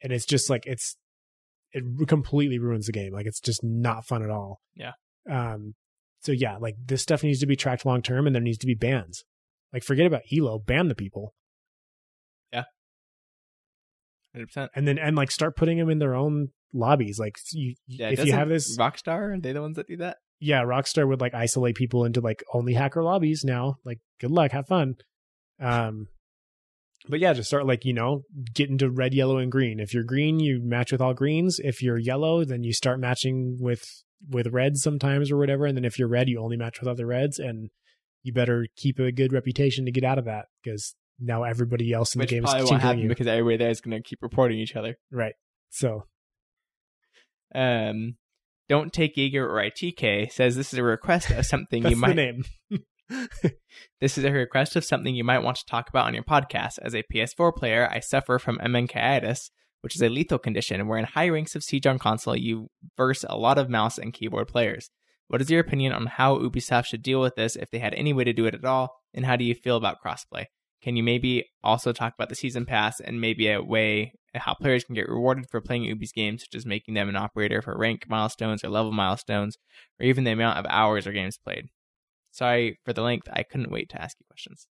and 0.03 0.13
it's 0.13 0.25
just 0.25 0.49
like 0.49 0.65
it's 0.67 0.95
it 1.73 1.83
completely 2.07 2.59
ruins 2.59 2.85
the 2.87 2.91
game. 2.91 3.13
Like 3.13 3.25
it's 3.25 3.39
just 3.39 3.61
not 3.63 4.05
fun 4.05 4.23
at 4.23 4.29
all. 4.29 4.61
Yeah. 4.75 4.93
Um. 5.29 5.75
So 6.21 6.31
yeah, 6.31 6.57
like 6.57 6.75
this 6.85 7.01
stuff 7.01 7.23
needs 7.23 7.39
to 7.39 7.45
be 7.45 7.55
tracked 7.55 7.85
long 7.85 8.01
term, 8.01 8.25
and 8.27 8.35
there 8.35 8.41
needs 8.43 8.57
to 8.59 8.67
be 8.67 8.75
bans. 8.75 9.23
Like 9.73 9.83
forget 9.83 10.05
about 10.05 10.21
Elo, 10.31 10.59
ban 10.59 10.87
the 10.87 10.95
people, 10.95 11.33
Yeah. 12.53 12.63
100%. 14.35 14.69
and 14.75 14.87
then 14.87 14.97
and 14.97 15.15
like 15.15 15.31
start 15.31 15.55
putting 15.55 15.77
them 15.77 15.89
in 15.89 15.99
their 15.99 16.15
own 16.15 16.49
lobbies. 16.73 17.19
Like 17.19 17.35
you, 17.51 17.75
Yeah, 17.87 18.09
if 18.09 18.25
you 18.25 18.31
have 18.33 18.49
this, 18.49 18.77
Rockstar, 18.77 19.35
are 19.35 19.39
they 19.39 19.51
the 19.53 19.61
ones 19.61 19.75
that 19.75 19.87
do 19.87 19.97
that? 19.97 20.17
yeah, 20.39 20.63
Rockstar 20.63 21.07
would 21.07 21.21
like 21.21 21.33
isolate 21.33 21.75
people 21.75 22.05
into 22.05 22.21
like 22.21 22.43
only 22.53 22.73
hacker 22.73 23.03
lobbies 23.03 23.43
now. 23.43 23.75
Like, 23.83 23.99
good 24.19 24.31
luck, 24.31 24.51
have 24.51 24.67
fun. 24.67 24.95
Um, 25.59 26.07
but 27.09 27.19
yeah, 27.19 27.33
just 27.33 27.47
start 27.47 27.65
like 27.65 27.85
you 27.85 27.93
know, 27.93 28.23
get 28.53 28.69
into 28.69 28.89
red, 28.89 29.13
yellow, 29.13 29.37
and 29.37 29.51
green. 29.51 29.79
If 29.79 29.93
you're 29.93 30.03
green, 30.03 30.39
you 30.39 30.59
match 30.63 30.91
with 30.91 31.01
all 31.01 31.13
greens. 31.13 31.59
If 31.63 31.81
you're 31.81 31.97
yellow, 31.97 32.43
then 32.45 32.63
you 32.63 32.73
start 32.73 32.99
matching 32.99 33.57
with 33.59 33.83
with 34.29 34.47
reds 34.47 34.81
sometimes 34.81 35.31
or 35.31 35.37
whatever. 35.37 35.65
And 35.65 35.77
then 35.77 35.85
if 35.85 35.99
you're 35.99 36.07
red, 36.07 36.27
you 36.27 36.39
only 36.39 36.57
match 36.57 36.79
with 36.79 36.89
other 36.89 37.05
reds. 37.05 37.37
And 37.39 37.69
you 38.23 38.33
better 38.33 38.67
keep 38.75 38.99
a 38.99 39.11
good 39.11 39.31
reputation 39.31 39.85
to 39.85 39.91
get 39.91 40.03
out 40.03 40.17
of 40.17 40.25
that 40.25 40.45
because 40.63 40.95
now 41.19 41.43
everybody 41.43 41.93
else 41.93 42.15
in 42.15 42.19
Which 42.19 42.29
the 42.31 42.35
game 42.37 42.45
is 42.45 42.49
probably 42.51 42.69
won't 42.71 42.81
happen 42.81 42.99
you. 43.01 43.07
because 43.09 43.27
everybody 43.27 43.57
there 43.57 43.69
is 43.69 43.79
going 43.81 43.95
to 43.95 44.03
keep 44.07 44.19
reporting 44.21 44.59
each 44.59 44.75
other. 44.75 44.95
Right. 45.11 45.33
So 45.69 46.03
Um, 47.55 48.15
don't 48.69 48.91
take 48.91 49.15
Jaeger 49.15 49.47
or 49.49 49.61
ITK 49.63 50.31
says 50.31 50.55
this 50.55 50.73
is 50.73 50.79
a 50.79 50.83
request 50.83 51.29
of 51.31 51.45
something 51.45 51.85
you 51.89 51.95
might. 51.95 52.15
name. 52.15 52.43
This 53.99 54.17
is 54.17 54.23
a 54.23 54.31
request 54.31 54.75
of 54.75 54.85
something 54.85 55.15
you 55.15 55.23
might 55.23 55.43
want 55.43 55.57
to 55.57 55.65
talk 55.65 55.89
about 55.89 56.05
on 56.05 56.13
your 56.13 56.23
podcast. 56.23 56.77
As 56.81 56.93
a 56.93 57.03
PS4 57.11 57.55
player, 57.55 57.89
I 57.91 57.99
suffer 57.99 58.37
from 58.37 58.59
MNKitis, 58.59 59.49
which 59.81 59.95
is 59.95 60.01
a 60.01 60.09
lethal 60.09 60.37
condition 60.37 60.87
where 60.87 60.99
in 60.99 61.05
high 61.05 61.29
ranks 61.29 61.55
of 61.55 61.63
Siege 61.63 61.87
on 61.87 61.97
console 61.97 62.35
you 62.35 62.69
verse 62.95 63.25
a 63.27 63.37
lot 63.37 63.57
of 63.57 63.69
mouse 63.69 63.97
and 63.97 64.13
keyboard 64.13 64.47
players. 64.47 64.91
What 65.27 65.41
is 65.41 65.49
your 65.49 65.59
opinion 65.59 65.93
on 65.93 66.05
how 66.05 66.37
Ubisoft 66.37 66.85
should 66.85 67.01
deal 67.01 67.19
with 67.19 67.35
this 67.35 67.55
if 67.55 67.69
they 67.69 67.79
had 67.79 67.93
any 67.95 68.13
way 68.13 68.23
to 68.23 68.33
do 68.33 68.45
it 68.45 68.55
at 68.55 68.65
all? 68.65 68.95
And 69.13 69.25
how 69.25 69.35
do 69.35 69.43
you 69.43 69.55
feel 69.55 69.77
about 69.77 69.97
crossplay? 70.05 70.45
Can 70.81 70.95
you 70.95 71.03
maybe 71.03 71.45
also 71.63 71.91
talk 71.91 72.13
about 72.13 72.29
the 72.29 72.35
season 72.35 72.65
pass 72.65 72.99
and 72.99 73.19
maybe 73.19 73.49
a 73.49 73.61
way 73.61 74.13
how 74.35 74.53
players 74.53 74.83
can 74.83 74.95
get 74.95 75.09
rewarded 75.09 75.49
for 75.49 75.59
playing 75.59 75.83
Ubi's 75.83 76.11
games, 76.11 76.43
such 76.43 76.55
as 76.55 76.65
making 76.65 76.93
them 76.93 77.09
an 77.09 77.15
operator 77.15 77.61
for 77.61 77.77
rank 77.77 78.05
milestones 78.07 78.63
or 78.63 78.69
level 78.69 78.91
milestones, 78.91 79.57
or 79.99 80.05
even 80.05 80.23
the 80.23 80.31
amount 80.31 80.59
of 80.59 80.65
hours 80.69 81.07
or 81.07 81.11
games 81.11 81.37
played? 81.37 81.69
Sorry 82.31 82.79
for 82.85 82.93
the 82.93 83.01
length. 83.01 83.27
I 83.31 83.43
couldn't 83.43 83.71
wait 83.71 83.89
to 83.89 84.01
ask 84.01 84.17
you 84.19 84.25
questions. 84.29 84.67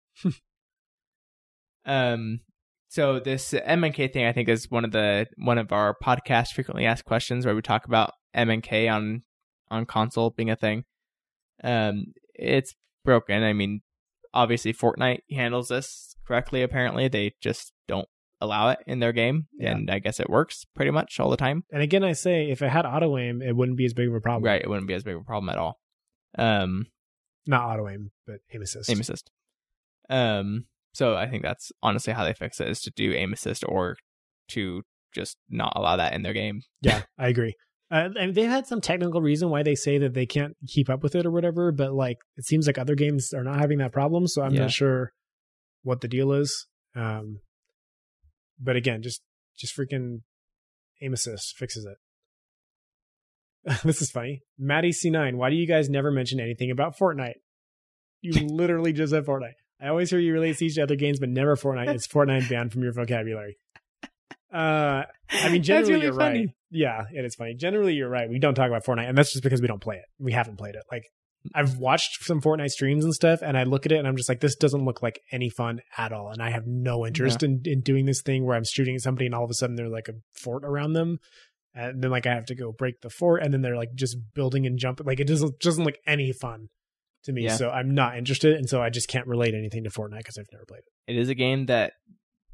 um, 1.86 2.40
so 2.88 3.18
this 3.20 3.52
MNK 3.52 4.12
thing, 4.12 4.24
I 4.26 4.32
think, 4.32 4.48
is 4.48 4.70
one 4.70 4.84
of 4.84 4.92
the 4.92 5.26
one 5.36 5.58
of 5.58 5.72
our 5.72 5.96
podcast 6.02 6.52
frequently 6.52 6.86
asked 6.86 7.04
questions 7.04 7.44
where 7.44 7.54
we 7.54 7.62
talk 7.62 7.86
about 7.86 8.12
MNK 8.36 8.92
on 8.92 9.22
on 9.70 9.86
console 9.86 10.30
being 10.30 10.50
a 10.50 10.56
thing. 10.56 10.84
Um, 11.62 12.06
it's 12.34 12.74
broken. 13.04 13.42
I 13.42 13.52
mean, 13.52 13.80
obviously 14.32 14.72
Fortnite 14.72 15.20
handles 15.30 15.68
this 15.68 16.14
correctly. 16.26 16.62
Apparently, 16.62 17.08
they 17.08 17.34
just 17.40 17.72
don't 17.88 18.08
allow 18.40 18.68
it 18.68 18.78
in 18.86 18.98
their 19.00 19.12
game, 19.12 19.46
Yeah. 19.58 19.72
and 19.72 19.90
I 19.90 19.98
guess 19.98 20.20
it 20.20 20.28
works 20.28 20.66
pretty 20.74 20.90
much 20.90 21.18
all 21.18 21.30
the 21.30 21.36
time. 21.36 21.64
And 21.72 21.82
again, 21.82 22.04
I 22.04 22.12
say 22.12 22.50
if 22.50 22.60
it 22.62 22.68
had 22.68 22.84
auto 22.86 23.16
aim, 23.16 23.40
it 23.42 23.56
wouldn't 23.56 23.78
be 23.78 23.86
as 23.86 23.94
big 23.94 24.08
of 24.08 24.14
a 24.14 24.20
problem. 24.20 24.44
Right? 24.44 24.60
It 24.60 24.68
wouldn't 24.68 24.88
be 24.88 24.94
as 24.94 25.02
big 25.04 25.16
of 25.16 25.22
a 25.22 25.24
problem 25.24 25.48
at 25.48 25.58
all. 25.58 25.80
Um, 26.36 26.86
Not 27.46 27.62
auto 27.62 27.88
aim, 27.88 28.10
but 28.26 28.36
aim 28.52 28.62
assist. 28.62 28.90
aim 28.90 29.00
assist. 29.00 29.30
Um, 30.08 30.66
so 30.92 31.14
I 31.16 31.26
think 31.28 31.42
that's 31.42 31.72
honestly 31.82 32.12
how 32.12 32.24
they 32.24 32.32
fix 32.34 32.60
it 32.60 32.68
is 32.68 32.80
to 32.82 32.90
do 32.90 33.12
aim 33.12 33.32
assist 33.32 33.64
or 33.68 33.96
to 34.48 34.82
just 35.14 35.36
not 35.48 35.72
allow 35.76 35.96
that 35.96 36.12
in 36.12 36.22
their 36.22 36.32
game. 36.32 36.62
Yeah, 36.82 37.02
I 37.18 37.28
agree. 37.28 37.54
Uh, 37.90 38.08
and 38.18 38.34
they've 38.34 38.48
had 38.50 38.66
some 38.66 38.80
technical 38.80 39.20
reason 39.20 39.50
why 39.50 39.62
they 39.62 39.74
say 39.74 39.98
that 39.98 40.14
they 40.14 40.26
can't 40.26 40.56
keep 40.66 40.88
up 40.90 41.02
with 41.02 41.14
it 41.14 41.26
or 41.26 41.30
whatever, 41.30 41.70
but 41.70 41.92
like 41.92 42.16
it 42.36 42.44
seems 42.44 42.66
like 42.66 42.78
other 42.78 42.94
games 42.94 43.32
are 43.34 43.44
not 43.44 43.58
having 43.60 43.78
that 43.78 43.92
problem, 43.92 44.26
so 44.26 44.42
I'm 44.42 44.54
Yeah. 44.54 44.62
not 44.62 44.70
sure 44.72 45.12
what 45.82 46.00
the 46.00 46.08
deal 46.08 46.32
is. 46.32 46.66
Um, 46.96 47.40
but 48.58 48.76
again, 48.76 49.02
just 49.02 49.22
just 49.56 49.76
freaking 49.76 50.22
aim 51.02 51.12
assist 51.12 51.56
fixes 51.56 51.84
it. 51.84 51.98
this 53.84 54.02
is 54.02 54.10
funny. 54.10 54.42
Maddie 54.58 54.90
C9, 54.90 55.36
why 55.36 55.50
do 55.50 55.56
you 55.56 55.66
guys 55.66 55.88
never 55.88 56.10
mention 56.10 56.40
anything 56.40 56.70
about 56.70 56.98
Fortnite? 56.98 57.36
You 58.20 58.32
literally 58.48 58.92
just 58.92 59.12
said 59.12 59.24
Fortnite. 59.24 59.54
I 59.80 59.88
always 59.88 60.10
hear 60.10 60.18
you 60.18 60.32
relate 60.32 60.56
to 60.58 60.82
other 60.82 60.96
games, 60.96 61.20
but 61.20 61.28
never 61.28 61.56
Fortnite. 61.56 61.94
It's 61.94 62.06
Fortnite 62.06 62.48
banned 62.48 62.72
from 62.72 62.82
your 62.82 62.92
vocabulary. 62.92 63.58
Uh, 64.52 65.02
I 65.30 65.48
mean, 65.50 65.62
generally 65.64 65.94
really 65.94 66.04
you're 66.04 66.14
funny. 66.14 66.38
right. 66.40 66.54
Yeah, 66.70 67.02
it 67.12 67.24
is 67.24 67.34
funny. 67.34 67.54
Generally, 67.54 67.94
you're 67.94 68.08
right. 68.08 68.28
We 68.28 68.38
don't 68.38 68.54
talk 68.54 68.68
about 68.68 68.84
Fortnite, 68.84 69.08
and 69.08 69.18
that's 69.18 69.32
just 69.32 69.42
because 69.42 69.60
we 69.60 69.66
don't 69.66 69.80
play 69.80 69.96
it. 69.96 70.04
We 70.18 70.32
haven't 70.32 70.58
played 70.58 70.74
it. 70.74 70.82
Like, 70.90 71.04
I've 71.54 71.76
watched 71.76 72.24
some 72.24 72.40
Fortnite 72.40 72.70
streams 72.70 73.04
and 73.04 73.12
stuff, 73.12 73.40
and 73.42 73.58
I 73.58 73.64
look 73.64 73.84
at 73.84 73.92
it 73.92 73.98
and 73.98 74.08
I'm 74.08 74.16
just 74.16 74.28
like, 74.28 74.40
this 74.40 74.56
doesn't 74.56 74.84
look 74.84 75.02
like 75.02 75.20
any 75.30 75.50
fun 75.50 75.80
at 75.98 76.12
all. 76.12 76.30
And 76.30 76.42
I 76.42 76.50
have 76.50 76.66
no 76.66 77.06
interest 77.06 77.42
in, 77.42 77.60
in 77.64 77.82
doing 77.82 78.06
this 78.06 78.22
thing 78.22 78.44
where 78.44 78.56
I'm 78.56 78.64
shooting 78.64 78.94
at 78.94 79.02
somebody 79.02 79.26
and 79.26 79.34
all 79.34 79.44
of 79.44 79.50
a 79.50 79.54
sudden 79.54 79.76
there's 79.76 79.92
like 79.92 80.08
a 80.08 80.14
fort 80.32 80.64
around 80.64 80.94
them. 80.94 81.18
And 81.74 82.02
then 82.02 82.10
like 82.10 82.26
I 82.26 82.34
have 82.34 82.46
to 82.46 82.54
go 82.54 82.72
break 82.72 83.00
the 83.00 83.10
fort, 83.10 83.42
and 83.42 83.52
then 83.52 83.62
they're 83.62 83.76
like 83.76 83.94
just 83.94 84.16
building 84.34 84.66
and 84.66 84.78
jumping. 84.78 85.06
Like 85.06 85.20
it 85.20 85.26
doesn't 85.26 85.58
doesn't 85.58 85.84
look 85.84 85.96
any 86.06 86.32
fun 86.32 86.68
to 87.24 87.32
me. 87.32 87.44
Yeah. 87.44 87.56
So 87.56 87.70
I'm 87.70 87.94
not 87.94 88.16
interested, 88.16 88.54
and 88.54 88.68
so 88.68 88.80
I 88.80 88.90
just 88.90 89.08
can't 89.08 89.26
relate 89.26 89.54
anything 89.54 89.84
to 89.84 89.90
Fortnite 89.90 90.18
because 90.18 90.38
I've 90.38 90.46
never 90.52 90.64
played 90.66 90.82
it. 90.86 91.12
It 91.12 91.18
is 91.18 91.28
a 91.28 91.34
game 91.34 91.66
that 91.66 91.94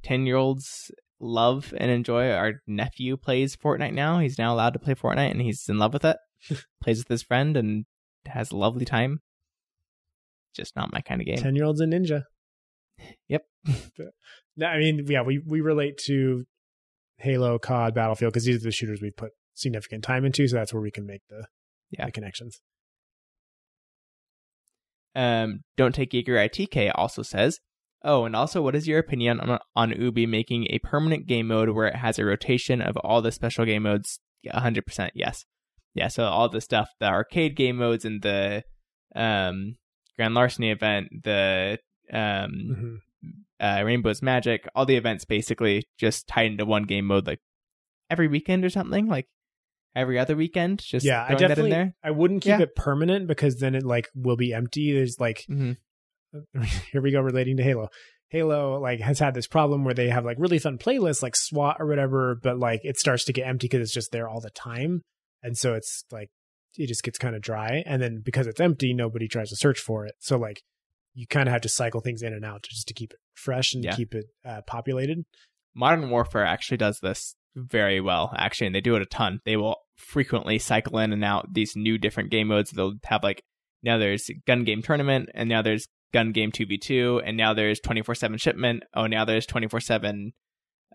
ten 0.02 0.26
year 0.26 0.36
olds 0.36 0.90
love 1.20 1.74
and 1.76 1.90
enjoy. 1.90 2.30
Our 2.30 2.55
nephew 2.66 3.16
plays 3.16 3.56
Fortnite 3.56 3.92
now. 3.92 4.18
He's 4.18 4.38
now 4.38 4.55
allowed 4.55 4.72
to 4.72 4.78
play 4.78 4.94
Fortnite, 4.94 5.30
and 5.30 5.40
he's 5.40 5.68
in 5.68 5.78
love 5.78 5.92
with 5.92 6.05
it. 6.05 6.16
plays 6.82 6.98
with 6.98 7.09
his 7.09 7.22
friend 7.22 7.56
and 7.56 7.84
has 8.26 8.51
a 8.51 8.56
lovely 8.56 8.84
time. 8.84 9.20
Just 10.55 10.74
not 10.74 10.92
my 10.92 11.01
kind 11.01 11.20
of 11.20 11.26
game. 11.26 11.36
Ten 11.36 11.55
year 11.55 11.64
olds 11.64 11.80
in 11.80 11.90
Ninja. 11.90 12.24
Yep. 13.28 13.44
I 14.64 14.78
mean, 14.78 15.06
yeah, 15.09 15.22
we 15.22 15.38
we 15.38 15.60
relate 15.60 15.98
to 16.06 16.44
Halo, 17.20 17.59
COD, 17.59 17.94
Battlefield 17.94 18.32
because 18.32 18.44
these 18.44 18.56
are 18.56 18.64
the 18.64 18.70
shooters 18.72 19.01
we've 19.02 19.16
put 19.16 19.32
significant 19.55 20.02
time 20.05 20.24
into. 20.24 20.47
So 20.48 20.56
that's 20.56 20.72
where 20.72 20.82
we 20.82 20.90
can 20.90 21.06
make 21.06 21.22
the 21.28 21.47
Yeah. 21.90 22.06
the 22.06 22.12
connections. 22.12 22.60
Um, 25.14 25.60
don't 25.76 25.94
take 25.94 26.12
Jaeger 26.12 26.36
ITK 26.36 26.92
also 26.94 27.22
says, 27.22 27.59
oh, 28.05 28.24
and 28.24 28.36
also, 28.36 28.62
what 28.62 28.76
is 28.76 28.86
your 28.86 28.98
opinion 28.98 29.40
on, 29.40 29.59
on 29.74 29.90
Ubi 29.90 30.24
making 30.26 30.66
a 30.70 30.78
permanent 30.78 31.26
game 31.26 31.48
mode 31.48 31.70
where 31.70 31.88
it 31.88 31.97
has 31.97 32.18
a 32.18 32.24
rotation 32.24 32.80
of 32.80 32.97
all 32.98 33.20
the 33.20 33.32
special 33.32 33.64
game 33.64 33.82
modes? 33.82 34.20
Yeah, 34.42 34.59
100% 34.60 35.10
yes. 35.14 35.44
Yeah, 35.94 36.09
so 36.09 36.24
all 36.24 36.48
the 36.48 36.60
stuff, 36.60 36.88
the 37.01 37.06
arcade 37.06 37.56
game 37.56 37.76
modes 37.76 38.05
and 38.05 38.22
the 38.22 38.62
um, 39.16 39.76
Grand 40.16 40.34
Larceny 40.34 40.70
event, 40.70 41.09
the 41.24 41.78
um, 42.12 42.52
Mhm. 42.52 42.97
Uh, 43.60 43.82
Rainbow's 43.84 44.22
Magic, 44.22 44.66
all 44.74 44.86
the 44.86 44.96
events 44.96 45.24
basically 45.24 45.84
just 45.98 46.26
tied 46.26 46.46
into 46.46 46.64
one 46.64 46.84
game 46.84 47.04
mode 47.06 47.26
like 47.26 47.40
every 48.08 48.26
weekend 48.28 48.64
or 48.64 48.70
something, 48.70 49.06
like 49.06 49.26
every 49.94 50.18
other 50.18 50.34
weekend. 50.36 50.78
Just 50.80 51.04
Yeah, 51.04 51.22
I 51.22 51.28
throwing 51.28 51.38
that 51.38 51.44
in 51.44 51.48
definitely 51.48 51.70
there. 51.70 51.94
I 52.02 52.10
wouldn't 52.10 52.42
keep 52.42 52.50
Yeah. 52.58 52.62
it 52.62 52.74
permanent 52.74 53.26
because 53.26 53.56
then 53.56 53.74
it 53.74 53.84
like 53.84 54.08
will 54.14 54.36
be 54.36 54.52
empty. 54.54 54.92
There's 54.92 55.20
like 55.20 55.44
hmm 55.46 55.72
here 56.92 57.02
we 57.02 57.10
go 57.10 57.20
relating 57.20 57.56
to 57.56 57.62
Halo. 57.62 57.88
Halo 58.28 58.78
like 58.78 59.00
has 59.00 59.18
had 59.18 59.34
this 59.34 59.48
problem 59.48 59.84
where 59.84 59.94
they 59.94 60.08
have 60.08 60.24
like 60.24 60.36
really 60.38 60.58
fun 60.60 60.78
playlists 60.78 61.22
like 61.22 61.34
SWAT 61.34 61.76
or 61.80 61.86
whatever, 61.86 62.38
but 62.40 62.58
like 62.58 62.80
it 62.84 62.98
starts 62.98 63.24
to 63.24 63.32
get 63.32 63.46
empty 63.48 63.66
because 63.66 63.80
it's 63.80 63.92
just 63.92 64.12
there 64.12 64.28
all 64.28 64.40
the 64.40 64.50
time, 64.50 65.02
and 65.42 65.58
so 65.58 65.74
it's 65.74 66.04
like 66.12 66.28
it 66.78 66.86
just 66.86 67.02
gets 67.02 67.18
kind 67.18 67.34
of 67.34 67.42
dry. 67.42 67.82
And 67.84 68.00
then 68.00 68.22
because 68.24 68.46
it's 68.46 68.60
empty, 68.60 68.94
nobody 68.94 69.26
tries 69.26 69.48
to 69.50 69.56
search 69.56 69.80
for 69.80 70.06
it. 70.06 70.14
So 70.20 70.38
like 70.38 70.62
you 71.14 71.26
kind 71.26 71.48
of 71.48 71.52
have 71.52 71.62
to 71.62 71.68
cycle 71.68 72.00
things 72.00 72.22
in 72.22 72.32
and 72.32 72.44
out 72.44 72.62
just 72.62 72.86
to 72.88 72.94
keep 72.94 73.12
it 73.12 73.18
fresh 73.34 73.74
and 73.74 73.84
Yeah. 73.84 73.94
keep 73.96 74.14
it 74.14 74.26
uh, 74.44 74.60
populated. 74.66 75.24
Modern 75.74 76.10
Warfare 76.10 76.44
actually 76.44 76.76
does 76.78 76.98
this 77.00 77.34
very 77.56 78.00
well, 78.00 78.32
actually, 78.36 78.66
and 78.68 78.74
they 78.76 78.80
do 78.80 78.96
it 78.96 79.02
a 79.02 79.06
ton. 79.06 79.40
They 79.44 79.56
will 79.56 79.76
frequently 79.96 80.58
cycle 80.58 80.98
in 80.98 81.12
and 81.12 81.24
out 81.24 81.52
these 81.52 81.74
new 81.76 81.98
different 81.98 82.30
game 82.30 82.48
modes. 82.48 82.70
They'll 82.70 82.94
have 83.04 83.22
like 83.22 83.42
now 83.82 83.98
there's 83.98 84.30
gun 84.46 84.64
game 84.64 84.82
tournament, 84.82 85.30
and 85.34 85.48
now 85.48 85.62
there's 85.62 85.88
gun 86.12 86.32
game 86.32 86.52
two 86.52 86.66
v 86.66 86.78
two, 86.78 87.20
and 87.24 87.36
now 87.36 87.54
there's 87.54 87.80
twenty 87.80 88.02
four 88.02 88.14
seven 88.14 88.38
shipment. 88.38 88.82
Oh, 88.94 89.06
now 89.06 89.24
there's 89.24 89.46
twenty 89.46 89.68
four 89.68 89.80
seven, 89.80 90.32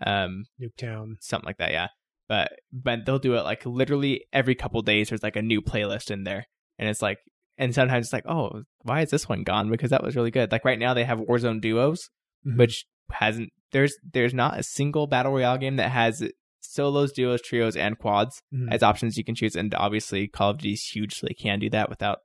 um, 0.06 0.46
Nuketown. 0.62 1.16
something 1.22 1.48
like 1.48 1.58
that. 1.58 1.72
Yeah, 1.72 1.88
but 2.30 2.52
but 2.72 3.06
they'll 3.06 3.20
do 3.20 3.36
it 3.36 3.44
like 3.44 3.66
literally 3.66 4.26
every 4.34 4.56
couple 4.56 4.82
days. 4.82 5.10
There's 5.10 5.24
like 5.24 5.36
a 5.36 5.42
new 5.42 5.62
playlist 5.62 6.12
in 6.12 6.24
there, 6.24 6.46
and 6.78 6.90
it's 6.90 7.02
like, 7.02 7.20
and 7.58 7.74
sometimes 7.74 8.08
it's 8.08 8.14
like, 8.14 8.26
oh, 8.28 8.64
why 8.84 9.02
is 9.02 9.10
this 9.10 9.28
one 9.30 9.44
gone? 9.44 9.70
Because 9.70 9.90
that 9.92 10.04
was 10.04 10.16
really 10.16 10.32
good. 10.32 10.52
Like 10.52 10.66
right 10.66 10.80
now 10.80 10.94
they 10.94 11.04
have 11.06 11.20
Warzone 11.20 11.62
duos, 11.62 12.10
Mhm. 12.46 12.58
which 12.58 12.86
hasn't 13.12 13.50
there's 13.72 13.96
there's 14.14 14.34
not 14.34 14.60
a 14.60 14.64
single 14.64 15.08
battle 15.08 15.32
royale 15.34 15.58
game 15.58 15.76
that 15.78 15.92
has 15.92 16.28
solos, 16.62 17.12
duos, 17.12 17.42
trios, 17.42 17.76
and 17.76 17.98
quads 17.98 18.42
Mhm. 18.54 18.72
as 18.72 18.82
options 18.84 19.18
you 19.18 19.24
can 19.24 19.36
choose. 19.36 19.56
And 19.56 19.74
obviously, 19.76 20.28
Call 20.28 20.50
of 20.52 20.58
Duty's 20.58 20.84
huge, 20.88 21.14
so 21.16 21.28
they 21.28 21.34
can 21.34 21.60
do 21.60 21.70
that 21.70 21.90
without. 21.90 22.20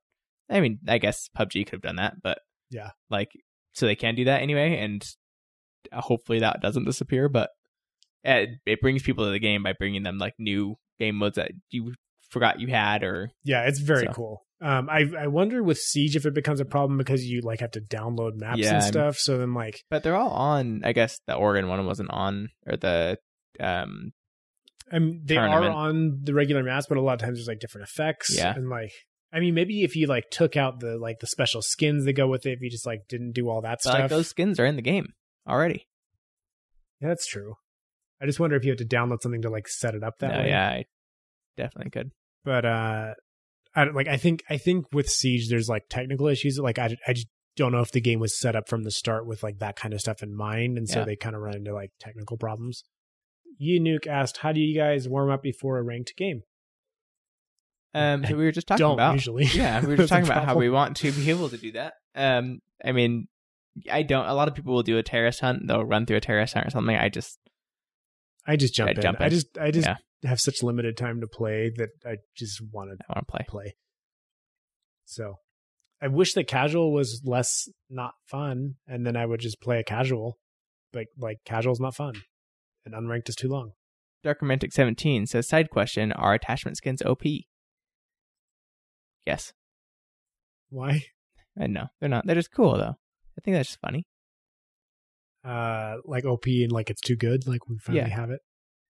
I 0.49 0.61
mean, 0.61 0.79
I 0.89 0.99
guess 0.99 1.29
PUBG 1.37 1.65
could 1.67 1.75
have 1.77 1.83
done 1.83 1.97
that, 1.97 2.15
but 2.23 2.39
Yeah. 2.71 2.91
like 3.11 3.29
so 3.73 3.87
they 3.87 3.95
can 3.97 4.15
do 4.17 4.25
that 4.25 4.43
anyway, 4.43 4.77
and 4.79 5.03
hopefully 5.93 6.41
that 6.41 6.61
doesn't 6.61 6.85
disappear. 6.85 7.29
But 7.29 7.51
it, 8.25 8.51
it 8.67 8.81
brings 8.81 9.03
people 9.03 9.25
to 9.25 9.31
the 9.31 9.39
game 9.39 9.63
by 9.63 9.73
bringing 9.73 10.03
them 10.03 10.19
like 10.19 10.35
new 10.39 10.77
game 10.99 11.17
modes 11.17 11.37
that 11.37 11.53
you 11.71 11.95
forgot 12.29 12.61
you 12.61 12.69
had, 12.69 13.03
or 13.03 13.31
Yeah, 13.45 13.67
it's 13.67 13.81
very 13.81 14.07
So- 14.07 14.13
cool. 14.13 14.43
Um, 14.63 14.91
I 14.91 15.11
I 15.19 15.27
wonder 15.29 15.63
with 15.63 15.79
Siege 15.79 16.17
if 16.17 16.27
it 16.27 16.35
becomes 16.35 16.61
a 16.61 16.65
problem 16.67 16.99
because 16.99 17.25
you 17.25 17.41
like 17.41 17.61
have 17.61 17.71
to 17.73 17.81
download 17.81 18.35
maps 18.37 18.59
Yeah, 18.59 18.75
and 18.75 18.85
stuff. 18.85 19.17
So 19.17 19.39
then 19.39 19.55
like 19.55 19.83
but 19.91 20.03
they're 20.03 20.17
all 20.17 20.31
on. 20.31 20.83
I 20.85 20.93
guess 20.93 21.19
the 21.27 21.35
Oregon 21.35 21.69
one 21.69 21.87
wasn't 21.87 22.11
on, 22.11 22.51
or 22.67 22.77
the 22.77 23.19
um 23.59 24.13
I 24.93 24.99
mean, 24.99 25.23
they 25.25 25.37
are 25.37 25.71
on 25.71 26.21
the 26.25 26.35
regular 26.35 26.63
maps, 26.63 26.87
but 26.89 26.99
a 26.99 27.01
lot 27.01 27.15
of 27.15 27.21
times 27.21 27.39
there's 27.39 27.47
like 27.49 27.61
different 27.61 27.89
effects. 27.89 28.37
Yeah. 28.37 28.53
And 28.55 28.69
like, 28.69 28.91
I 29.33 29.39
mean, 29.41 29.55
maybe 29.55 29.83
if 29.85 29.95
you 29.95 30.09
like 30.09 30.31
took 30.31 30.57
out 30.57 30.81
the 30.81 30.99
like 30.99 31.21
the 31.21 31.27
special 31.29 31.63
skins 31.63 32.05
that 32.05 32.15
go 32.15 32.27
with 32.27 32.45
it, 32.45 32.53
if 32.55 32.61
you 32.61 32.69
just 32.69 32.87
like 32.87 33.03
didn't 33.09 33.33
do 33.33 33.49
all 33.49 33.63
that 33.63 33.79
but, 33.85 33.91
stuff. 33.91 33.99
like 34.01 34.11
those 34.11 34.29
skins 34.29 34.59
are 34.59 34.67
in 34.67 34.77
the 34.77 34.83
game 34.83 35.13
already. 35.49 35.87
yeah, 37.01 37.09
that's 37.09 37.27
true. 37.27 37.55
I 38.21 38.27
just 38.27 38.41
wonder 38.41 38.57
if 38.57 38.65
you 38.65 38.73
had 38.73 38.79
to 38.79 38.85
download 38.85 39.23
something 39.23 39.43
to 39.43 39.49
like 39.49 39.69
set 39.69 39.95
it 39.95 40.03
up 40.03 40.19
that 40.19 40.33
No, 40.35 40.39
way. 40.41 40.49
yeah, 40.49 40.69
I 40.69 40.85
definitely 41.57 41.91
could. 41.91 42.11
But 42.45 42.65
uh, 42.67 43.15
I 43.75 43.85
don't 43.85 43.95
like. 43.95 44.09
I 44.09 44.17
think 44.17 44.43
I 44.51 44.57
think 44.57 44.87
with 44.93 45.09
Siege, 45.09 45.49
there's 45.49 45.69
like 45.69 45.85
technical 45.89 46.27
issues. 46.27 46.59
Like 46.59 46.79
I 46.79 46.97
I 47.07 47.13
just 47.13 47.29
don't 47.57 47.73
know 47.73 47.81
if 47.81 47.93
the 47.93 48.01
game 48.01 48.19
was 48.21 48.39
set 48.39 48.57
up 48.57 48.69
from 48.69 48.83
the 48.85 48.91
start 48.91 49.27
with 49.27 49.43
like 49.43 49.59
that 49.59 49.77
kind 49.77 49.95
of 49.95 50.01
stuff 50.01 50.23
in 50.23 50.35
mind, 50.35 50.77
and 50.79 50.89
so 50.89 51.01
Yeah. 51.01 51.05
they 51.05 51.17
kind 51.17 51.37
of 51.37 51.43
run 51.43 51.55
into 51.57 51.73
like 51.75 51.93
technical 52.01 52.37
problems. 52.37 52.85
Nuke 53.61 54.07
asked, 54.07 54.39
"How 54.39 54.53
do 54.53 54.61
you 54.61 54.75
guys 54.75 55.09
warm 55.09 55.31
up 55.31 55.43
before 55.43 55.79
a 55.79 55.83
ranked 55.83 56.17
game?" 56.17 56.43
Um, 57.93 58.25
so 58.25 58.37
we 58.37 58.45
were 58.45 58.53
just 58.53 58.67
talking 58.69 58.79
don't 58.81 58.95
about 58.95 59.15
usually. 59.15 59.45
yeah, 59.53 59.81
we 59.81 59.89
were 59.89 59.97
just 59.99 60.09
talking 60.09 60.25
about 60.27 60.45
how 60.45 60.57
we 60.57 60.71
want 60.71 60.97
to 60.99 61.13
be 61.13 61.29
able 61.31 61.49
to 61.49 61.57
do 61.59 61.73
that. 61.73 61.95
Um, 62.15 62.61
I 62.85 62.93
mean, 62.93 63.29
I 63.91 64.03
don't. 64.03 64.27
A 64.27 64.35
lot 64.35 64.49
of 64.49 64.55
people 64.55 64.75
will 64.75 64.83
do 64.83 64.99
a 64.99 65.03
terrorist 65.03 65.41
hunt. 65.41 65.67
They'll 65.67 65.85
run 65.85 66.07
through 66.07 66.17
a 66.17 66.21
terrorist 66.21 66.55
hunt 66.55 66.67
or 66.67 66.71
something. 66.71 66.97
I 66.97 67.09
just 67.09 67.39
I 68.47 68.57
just 68.57 68.75
jump 68.75 68.89
I 68.89 68.93
in. 68.93 69.01
jump 69.03 69.21
I 69.21 69.29
just 69.29 69.59
I 69.59 69.71
just 69.71 69.87
Yeah. 69.87 69.97
Have 70.25 70.41
such 70.41 70.63
limited 70.63 70.97
time 70.97 71.21
to 71.21 71.27
play 71.27 71.71
that 71.77 71.91
I 72.05 72.17
just 72.37 72.61
want 72.73 72.91
to 72.99 73.23
play. 73.25 73.45
play. 73.49 73.75
So 75.05 75.37
I 76.03 76.09
wish 76.09 76.35
that 76.35 76.47
casual 76.47 76.93
was 76.93 77.23
less 77.25 77.69
not 77.89 78.13
fun, 78.27 78.75
and 78.87 79.07
then 79.07 79.17
I 79.17 79.27
would 79.27 79.41
just 79.41 79.61
play 79.61 79.79
a 79.81 79.85
casual. 79.85 80.39
But 80.93 81.07
like 81.19 81.39
casual 81.45 81.73
is 81.73 81.81
not 81.81 81.95
fun, 81.95 82.15
and 82.85 82.95
unranked 82.95 83.29
is 83.29 83.37
too 83.37 83.49
long. 83.49 83.73
Dark 84.23 84.43
Romantic 84.43 84.73
Seventeen 84.73 85.27
says 85.27 85.49
side 85.49 85.71
question: 85.71 86.13
Are 86.13 86.35
attachment 86.35 86.77
skins 86.77 87.03
OP? 87.03 87.23
Yes, 89.27 89.53
Why? 90.71 91.05
and 91.57 91.73
no, 91.75 91.87
they're 92.01 92.09
not. 92.09 92.27
They're 92.27 92.35
just 92.35 92.53
cool 92.53 92.77
though. 92.77 92.97
I 93.39 93.41
think 93.45 93.55
that's 93.57 93.69
just 93.69 93.81
funny. 93.81 94.05
Uh, 95.45 95.97
like 96.05 96.25
OP 96.25 96.47
and 96.47 96.73
like 96.73 96.91
it's 96.91 97.01
too 97.01 97.17
good. 97.17 97.47
Like 97.47 97.69
we 97.69 97.79
finally 97.79 98.09
Yeah. 98.11 98.15
have 98.17 98.31
it. 98.31 98.41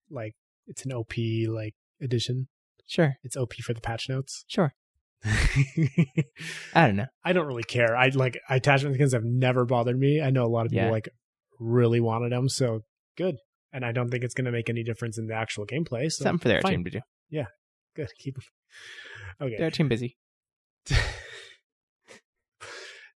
Like 0.09 0.33
it's 0.71 0.85
an 0.85 0.91
OP 0.93 1.13
like 1.49 1.75
edition. 2.01 2.47
Sure, 2.87 3.15
It's 3.23 3.37
OP 3.37 3.53
for 3.63 3.73
the 3.73 3.81
patch 3.81 4.09
notes. 4.09 4.43
sure. 4.47 4.73
I 5.23 6.87
don't 6.87 6.95
know. 6.95 7.05
I 7.23 7.31
don't 7.33 7.45
really 7.45 7.63
care. 7.63 7.95
I 7.95 8.07
like 8.09 8.39
attachment 8.49 8.95
skins 8.95 9.13
have 9.13 9.23
never 9.23 9.65
bothered 9.65 9.97
me. 9.99 10.19
I 10.21 10.31
know 10.31 10.45
a 10.45 10.47
lot 10.47 10.65
of 10.65 10.71
people 10.71 10.85
Yeah. 10.87 10.91
like 10.91 11.09
really 11.59 11.99
wanted 11.99 12.31
them, 12.31 12.49
so 12.49 12.81
good. 13.17 13.35
And 13.71 13.85
I 13.85 13.91
don't 13.91 14.09
think 14.09 14.23
it's 14.23 14.33
going 14.33 14.45
to 14.45 14.51
make 14.51 14.69
any 14.69 14.83
difference 14.83 15.17
in 15.19 15.27
the 15.27 15.35
actual 15.35 15.65
gameplay. 15.65 16.11
So 16.11 16.23
Something 16.23 16.39
for 16.39 16.47
their 16.49 16.61
fine. 16.61 16.71
team 16.71 16.83
to 16.85 16.89
do. 16.89 16.99
Yeah, 17.29 17.45
good. 17.95 18.09
Keep. 18.17 18.37
Okay. 19.39 19.57
Their 19.57 19.71
team 19.71 19.87
busy. 19.87 20.17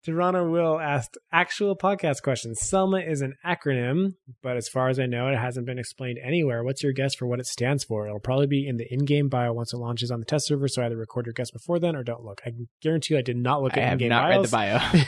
Toronto 0.05 0.47
Will 0.51 0.79
asked 0.79 1.17
actual 1.33 1.75
podcast 1.75 2.23
questions. 2.23 2.61
Selma 2.61 2.99
is 2.99 3.23
an 3.23 3.35
acronym, 3.45 4.17
but 4.43 4.59
as 4.59 4.69
far 4.69 4.91
as 4.91 5.01
I 5.01 5.07
know, 5.07 5.29
it 5.29 5.39
hasn't 5.39 5.65
been 5.65 5.79
explained 5.79 6.19
anywhere. 6.23 6.63
What's 6.63 6.83
your 6.83 6.93
guess 6.93 7.15
for 7.15 7.27
what 7.27 7.41
it 7.41 7.47
stands 7.47 7.85
for? 7.85 8.07
It'll 8.07 8.21
probably 8.21 8.47
be 8.47 8.69
in 8.69 8.77
the 8.77 8.87
in-game 8.93 9.31
bio 9.31 9.55
once 9.55 9.73
it 9.73 9.79
launches 9.79 10.11
on 10.11 10.21
the 10.21 10.27
test 10.27 10.47
server. 10.47 10.69
So 10.69 10.85
either 10.85 10.97
record 10.97 11.25
your 11.25 11.33
guess 11.33 11.51
before 11.51 11.79
then 11.79 11.97
or 11.97 12.05
don't 12.05 12.23
look. 12.23 12.43
I 12.45 12.53
guarantee 12.83 13.15
you, 13.15 13.19
I 13.19 13.23
did 13.23 13.39
not 13.39 13.63
look 13.63 13.79
I 13.79 13.81
at 13.81 13.85
have 13.85 13.93
in-game 13.95 14.11
not 14.11 14.29
bios. 14.29 14.37
read 14.37 14.45
the 14.45 15.07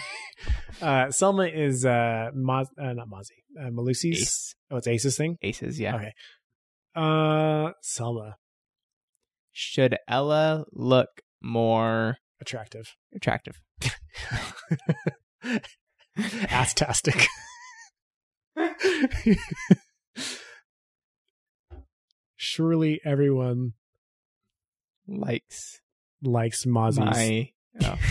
bio. 0.80 0.86
uh, 0.88 1.10
Selma 1.10 1.44
is 1.44 1.84
uh, 1.84 2.30
uh 2.30 2.32
not 2.32 3.08
Mozzie, 3.10 3.42
uh, 3.60 3.68
Melusi's. 3.68 4.22
Ace. 4.22 4.54
Oh, 4.70 4.76
it's 4.76 4.86
Ace's 4.86 5.16
thing. 5.18 5.36
Aces, 5.42 5.78
yeah. 5.78 5.96
Okay. 5.96 6.12
Uh, 6.94 7.72
Selma, 7.82 8.36
Should 9.52 9.98
Ella 10.08 10.64
look 10.72 11.10
more 11.42 12.16
attractive, 12.40 12.96
attractive? 13.14 13.60
astastic. 16.50 17.26
Surely 22.36 23.00
everyone 23.04 23.72
Likes 25.08 25.80
likes 26.22 26.66
Mozzie's. 26.66 27.04
my. 27.04 27.50
Oh. 27.82 27.96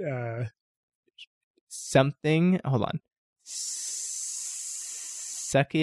Uh, 0.00 0.44
something. 1.66 2.60
Hold 2.64 2.82
on. 2.84 3.00
Sucky 3.44 4.28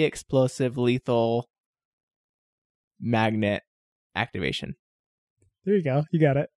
explosive 0.06 0.78
lethal 0.78 1.50
magnet 2.98 3.62
activation. 4.14 4.76
there 5.66 5.76
you 5.76 5.84
go. 5.84 6.04
You 6.10 6.18
got 6.18 6.38
it. 6.38 6.48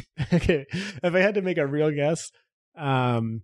okay. 0.32 0.66
If 0.70 1.14
I 1.14 1.18
had 1.20 1.34
to 1.34 1.42
make 1.42 1.58
a 1.58 1.66
real 1.66 1.90
guess, 1.90 2.30
um, 2.76 3.42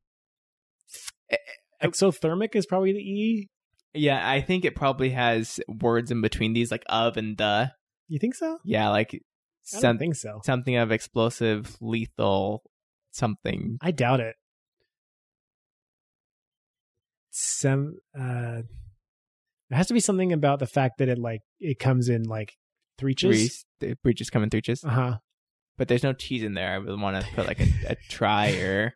exothermic 1.82 2.54
is 2.54 2.66
probably 2.66 2.92
the 2.92 2.98
E. 2.98 3.48
Yeah, 3.94 4.20
I 4.28 4.40
think 4.40 4.64
it 4.64 4.74
probably 4.76 5.10
has 5.10 5.60
words 5.68 6.10
in 6.10 6.20
between 6.20 6.52
these, 6.52 6.70
like 6.70 6.84
of 6.88 7.16
and 7.16 7.36
the. 7.36 7.72
You 8.08 8.18
think 8.18 8.34
so? 8.34 8.58
Yeah, 8.64 8.88
like 8.90 9.10
I 9.14 9.18
don't 9.72 9.80
some, 9.80 9.98
think 9.98 10.14
so. 10.14 10.40
something 10.44 10.76
of 10.76 10.92
explosive, 10.92 11.76
lethal, 11.80 12.62
something. 13.10 13.78
I 13.82 13.90
doubt 13.90 14.20
it. 14.20 14.34
Some 17.30 17.98
uh 18.18 18.62
it 19.70 19.74
has 19.74 19.86
to 19.88 19.94
be 19.94 20.00
something 20.00 20.32
about 20.32 20.58
the 20.58 20.66
fact 20.66 20.98
that 20.98 21.08
it 21.08 21.18
like 21.18 21.42
it 21.60 21.78
comes 21.78 22.08
in 22.08 22.24
like 22.24 22.54
Three, 22.98 23.14
threeches. 23.14 23.64
the 23.80 23.94
breaches 24.02 24.28
come 24.30 24.42
in 24.42 24.50
threeches, 24.50 24.82
Uh-huh. 24.84 25.18
But 25.78 25.88
there's 25.88 26.02
no 26.02 26.12
T's 26.12 26.42
in 26.42 26.52
there. 26.55 26.74
I 26.74 26.78
would 26.78 27.00
want 27.00 27.18
to 27.24 27.32
put 27.32 27.46
like 27.46 27.60
a, 27.60 27.68
a 27.88 27.94
try 28.10 28.50
or 28.56 28.92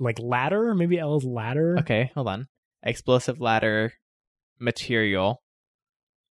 Like 0.00 0.18
ladder, 0.18 0.74
maybe 0.74 0.98
L's 0.98 1.24
ladder. 1.24 1.76
okay, 1.80 2.10
hold 2.14 2.26
on. 2.28 2.48
Explosive 2.82 3.40
ladder 3.40 3.92
material 4.58 5.42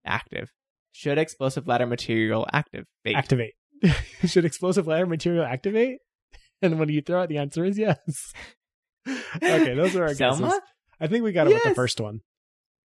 active. 0.05 0.51
Should 0.91 1.17
explosive 1.17 1.67
ladder 1.67 1.85
material 1.85 2.47
active? 2.51 2.85
Bait. 3.03 3.15
Activate. 3.15 3.53
Should 4.25 4.45
explosive 4.45 4.87
ladder 4.87 5.05
material 5.05 5.45
activate? 5.45 5.99
And 6.61 6.79
when 6.79 6.87
you 6.87 7.01
throw 7.01 7.21
it, 7.23 7.27
the 7.27 7.37
answer 7.37 7.65
is 7.65 7.77
yes. 7.77 7.97
okay, 9.35 9.75
those 9.75 9.93
are 9.97 10.03
our 10.03 10.13
Selma? 10.15 10.47
guesses. 10.47 10.61
I 11.01 11.07
think 11.07 11.23
we 11.25 11.33
got 11.33 11.47
it 11.47 11.53
with 11.53 11.63
the 11.63 11.75
first 11.75 11.99
one. 11.99 12.21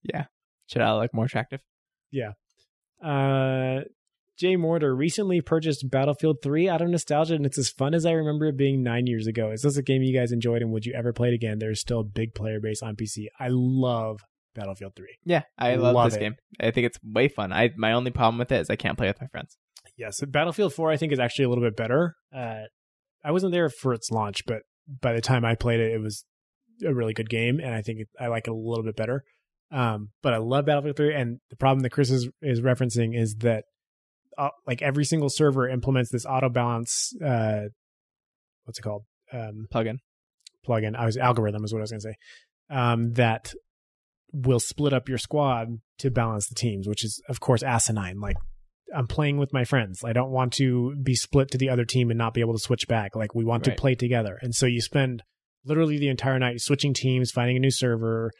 Yeah. 0.02 0.24
Should 0.66 0.82
I 0.82 0.92
look 0.96 1.14
more 1.14 1.26
attractive? 1.26 1.60
Yeah. 2.10 2.32
Uh, 3.02 3.82
Jay 4.40 4.56
Mortar 4.56 4.96
recently 4.96 5.42
purchased 5.42 5.90
Battlefield 5.90 6.38
3 6.42 6.66
out 6.66 6.80
of 6.80 6.88
nostalgia, 6.88 7.34
and 7.34 7.44
it's 7.44 7.58
as 7.58 7.68
fun 7.68 7.92
as 7.92 8.06
I 8.06 8.12
remember 8.12 8.46
it 8.46 8.56
being 8.56 8.82
nine 8.82 9.06
years 9.06 9.26
ago. 9.26 9.50
Is 9.50 9.60
this 9.60 9.76
a 9.76 9.82
game 9.82 10.02
you 10.02 10.18
guys 10.18 10.32
enjoyed, 10.32 10.62
and 10.62 10.72
would 10.72 10.86
you 10.86 10.94
ever 10.94 11.12
play 11.12 11.28
it 11.28 11.34
again? 11.34 11.58
There's 11.58 11.78
still 11.78 12.00
a 12.00 12.04
big 12.04 12.34
player 12.34 12.58
base 12.58 12.82
on 12.82 12.96
PC. 12.96 13.26
I 13.38 13.48
love 13.50 14.20
Battlefield 14.54 14.94
3. 14.96 15.08
Yeah, 15.26 15.42
I 15.58 15.74
love, 15.74 15.94
Love 15.94 16.10
this 16.12 16.16
it. 16.16 16.20
game. 16.20 16.36
I 16.58 16.70
think 16.70 16.86
it's 16.86 16.98
way 17.04 17.28
fun. 17.28 17.52
I 17.52 17.70
my 17.76 17.92
only 17.92 18.10
problem 18.12 18.38
with 18.38 18.50
it 18.50 18.62
is 18.62 18.70
I 18.70 18.76
can't 18.76 18.96
play 18.96 19.08
with 19.08 19.20
my 19.20 19.26
friends. 19.26 19.58
Yes, 19.98 20.22
Battlefield 20.26 20.72
4 20.72 20.90
I 20.90 20.96
think 20.96 21.12
is 21.12 21.18
actually 21.18 21.44
a 21.44 21.48
little 21.50 21.64
bit 21.64 21.76
better. 21.76 22.14
Uh, 22.34 22.62
I 23.22 23.32
wasn't 23.32 23.52
there 23.52 23.68
for 23.68 23.92
its 23.92 24.10
launch, 24.10 24.46
but 24.46 24.62
by 25.02 25.12
the 25.12 25.20
time 25.20 25.44
I 25.44 25.54
played 25.54 25.80
it, 25.80 25.92
it 25.92 26.00
was 26.00 26.24
a 26.82 26.94
really 26.94 27.12
good 27.12 27.28
game, 27.28 27.60
and 27.60 27.74
I 27.74 27.82
think 27.82 28.00
it, 28.00 28.08
I 28.18 28.28
like 28.28 28.46
it 28.46 28.52
a 28.52 28.56
little 28.56 28.84
bit 28.84 28.96
better. 28.96 29.22
Um, 29.70 30.12
but 30.22 30.32
I 30.32 30.38
love 30.38 30.64
Battlefield 30.64 30.96
3, 30.96 31.14
and 31.14 31.40
the 31.50 31.56
problem 31.56 31.80
that 31.80 31.90
Chris 31.90 32.10
is, 32.10 32.30
is 32.40 32.62
referencing 32.62 33.14
is 33.14 33.34
that 33.40 33.64
uh, 34.40 34.50
like 34.66 34.82
every 34.82 35.04
single 35.04 35.28
server 35.28 35.68
implements 35.68 36.10
this 36.10 36.26
auto 36.26 36.48
balance. 36.48 37.12
Uh, 37.24 37.64
what's 38.64 38.78
it 38.78 38.82
called? 38.82 39.04
Um, 39.32 39.66
Plugin. 39.72 39.98
plugin. 40.66 40.96
I 40.96 41.04
was 41.06 41.16
algorithm 41.16 41.64
is 41.64 41.72
what 41.72 41.80
I 41.80 41.82
was 41.82 41.90
going 41.90 42.00
to 42.00 42.08
say. 42.08 42.16
Um, 42.70 43.12
that 43.14 43.52
will 44.32 44.60
split 44.60 44.92
up 44.92 45.08
your 45.08 45.18
squad 45.18 45.68
to 45.98 46.10
balance 46.10 46.46
the 46.48 46.54
teams, 46.54 46.86
which 46.88 47.04
is 47.04 47.20
of 47.28 47.40
course 47.40 47.62
asinine. 47.62 48.20
Like 48.20 48.36
I'm 48.94 49.06
playing 49.06 49.38
with 49.38 49.52
my 49.52 49.64
friends. 49.64 50.02
I 50.04 50.12
don't 50.12 50.30
want 50.30 50.52
to 50.54 50.94
be 51.02 51.14
split 51.14 51.50
to 51.52 51.58
the 51.58 51.68
other 51.68 51.84
team 51.84 52.10
and 52.10 52.18
not 52.18 52.34
be 52.34 52.40
able 52.40 52.54
to 52.54 52.58
switch 52.60 52.86
back. 52.88 53.14
Like 53.16 53.34
we 53.34 53.44
want 53.44 53.66
Right. 53.66 53.76
to 53.76 53.80
play 53.80 53.94
together. 53.94 54.38
And 54.42 54.54
so 54.54 54.66
you 54.66 54.80
spend 54.80 55.22
literally 55.64 55.98
the 55.98 56.08
entire 56.08 56.38
night 56.38 56.60
switching 56.60 56.94
teams, 56.94 57.30
finding 57.32 57.56
a 57.56 57.60
new 57.60 57.70
server, 57.70 58.30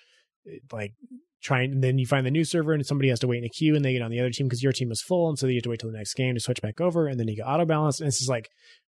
like 0.72 0.92
trying 1.42 1.72
and 1.72 1.82
then 1.82 1.98
you 1.98 2.06
find 2.06 2.26
the 2.26 2.30
new 2.30 2.44
server 2.44 2.72
and 2.72 2.84
somebody 2.86 3.08
has 3.08 3.18
to 3.20 3.26
wait 3.26 3.38
in 3.38 3.44
a 3.44 3.48
queue 3.48 3.74
and 3.74 3.84
they 3.84 3.92
get 3.92 4.02
on 4.02 4.10
the 4.10 4.20
other 4.20 4.30
team 4.30 4.46
because 4.46 4.62
your 4.62 4.72
team 4.72 4.90
is 4.90 5.00
full 5.00 5.28
and 5.28 5.38
so 5.38 5.46
you 5.46 5.54
have 5.56 5.62
to 5.62 5.70
wait 5.70 5.80
till 5.80 5.90
the 5.90 5.96
next 5.96 6.14
game 6.14 6.34
to 6.34 6.40
switch 6.40 6.60
back 6.60 6.80
over 6.80 7.06
and 7.06 7.18
then 7.18 7.28
you 7.28 7.36
get 7.36 7.46
auto 7.46 7.64
balance 7.64 8.00
and 8.00 8.08
it's 8.08 8.18
just 8.18 8.30
like 8.30 8.48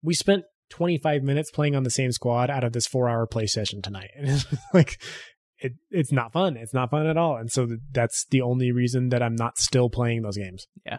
we 0.03 0.13
spent 0.13 0.43
25 0.69 1.23
minutes 1.23 1.51
playing 1.51 1.75
on 1.75 1.83
the 1.83 1.89
same 1.89 2.11
squad 2.11 2.49
out 2.49 2.63
of 2.63 2.73
this 2.73 2.87
four 2.87 3.07
hour 3.09 3.25
play 3.27 3.45
session 3.47 3.81
tonight. 3.81 4.09
And 4.17 4.29
it's 4.29 4.45
like 4.73 4.99
it 5.59 5.73
it's 5.89 6.11
not 6.11 6.33
fun. 6.33 6.57
It's 6.57 6.73
not 6.73 6.91
fun 6.91 7.07
at 7.07 7.17
all. 7.17 7.37
And 7.37 7.51
so 7.51 7.67
that's 7.91 8.25
the 8.29 8.41
only 8.41 8.71
reason 8.71 9.09
that 9.09 9.23
i'm 9.23 9.35
not 9.35 9.57
still 9.57 9.89
playing 9.89 10.21
those 10.21 10.37
games. 10.37 10.67
Yeah. 10.85 10.97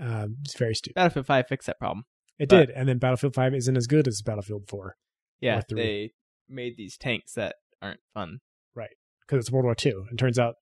um, 0.00 0.36
it's 0.44 0.56
very 0.56 0.74
stupid 0.74 0.94
Battlefield 0.94 1.26
Five 1.26 1.46
fixed 1.48 1.66
that 1.66 1.78
problem. 1.78 2.04
it 2.38 2.48
but- 2.48 2.66
did. 2.66 2.70
And 2.70 2.88
then 2.88 2.98
battlefield 2.98 3.34
5 3.34 3.54
isn't 3.54 3.76
as 3.76 3.86
good 3.86 4.06
as 4.08 4.22
battlefield 4.22 4.64
4 4.68 4.96
Yeah, 5.40 5.62
they 5.68 6.12
made 6.48 6.76
these 6.76 6.96
tanks 6.96 7.34
that 7.34 7.56
aren't 7.82 8.00
fun. 8.14 8.38
Because 9.28 9.44
it's 9.44 9.52
world 9.52 9.64
war 9.64 9.76
ii 9.84 9.92
and 10.08 10.18
turns 10.18 10.38
out 10.38 10.54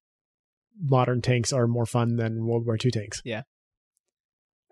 modern 0.83 1.23
tanks 1.23 1.53
are 1.53 1.67
more 1.67 1.87
fun 1.87 2.17
than 2.17 2.47
world 2.47 2.67
war 2.67 2.77
ii 2.85 2.91
tanks 2.91 3.23
Yeah. 3.25 3.43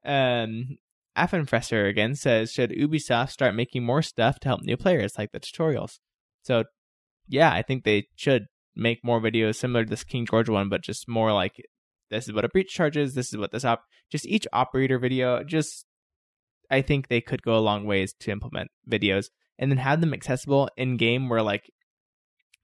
Um, 0.04 0.78
Affenfresser 1.16 1.88
again 1.88 2.14
says, 2.14 2.52
should 2.52 2.70
Ubisoft 2.70 3.30
start 3.30 3.54
making 3.54 3.84
more 3.84 4.02
stuff 4.02 4.40
to 4.40 4.48
help 4.48 4.62
new 4.62 4.76
players, 4.76 5.12
like 5.16 5.32
the 5.32 5.40
tutorials? 5.40 5.98
So, 6.42 6.64
yeah, 7.28 7.52
I 7.52 7.62
think 7.62 7.84
they 7.84 8.08
should 8.16 8.46
make 8.76 9.04
more 9.04 9.20
videos 9.20 9.54
similar 9.54 9.84
to 9.84 9.90
this 9.90 10.04
King 10.04 10.26
George 10.26 10.48
one, 10.48 10.68
but 10.68 10.82
just 10.82 11.08
more 11.08 11.32
like 11.32 11.54
this 12.10 12.26
is 12.28 12.34
what 12.34 12.44
a 12.44 12.48
breach 12.48 12.70
charges. 12.70 13.14
This 13.14 13.32
is 13.32 13.38
what 13.38 13.52
this 13.52 13.64
op. 13.64 13.84
Just 14.10 14.26
each 14.26 14.46
operator 14.52 14.98
video. 14.98 15.42
Just, 15.44 15.86
I 16.70 16.82
think 16.82 17.08
they 17.08 17.20
could 17.20 17.42
go 17.42 17.56
a 17.56 17.60
long 17.60 17.86
ways 17.86 18.12
to 18.20 18.30
implement 18.30 18.70
videos 18.88 19.26
and 19.58 19.70
then 19.70 19.78
have 19.78 20.00
them 20.00 20.12
accessible 20.12 20.68
in 20.76 20.96
game 20.96 21.28
where 21.28 21.42
like 21.42 21.70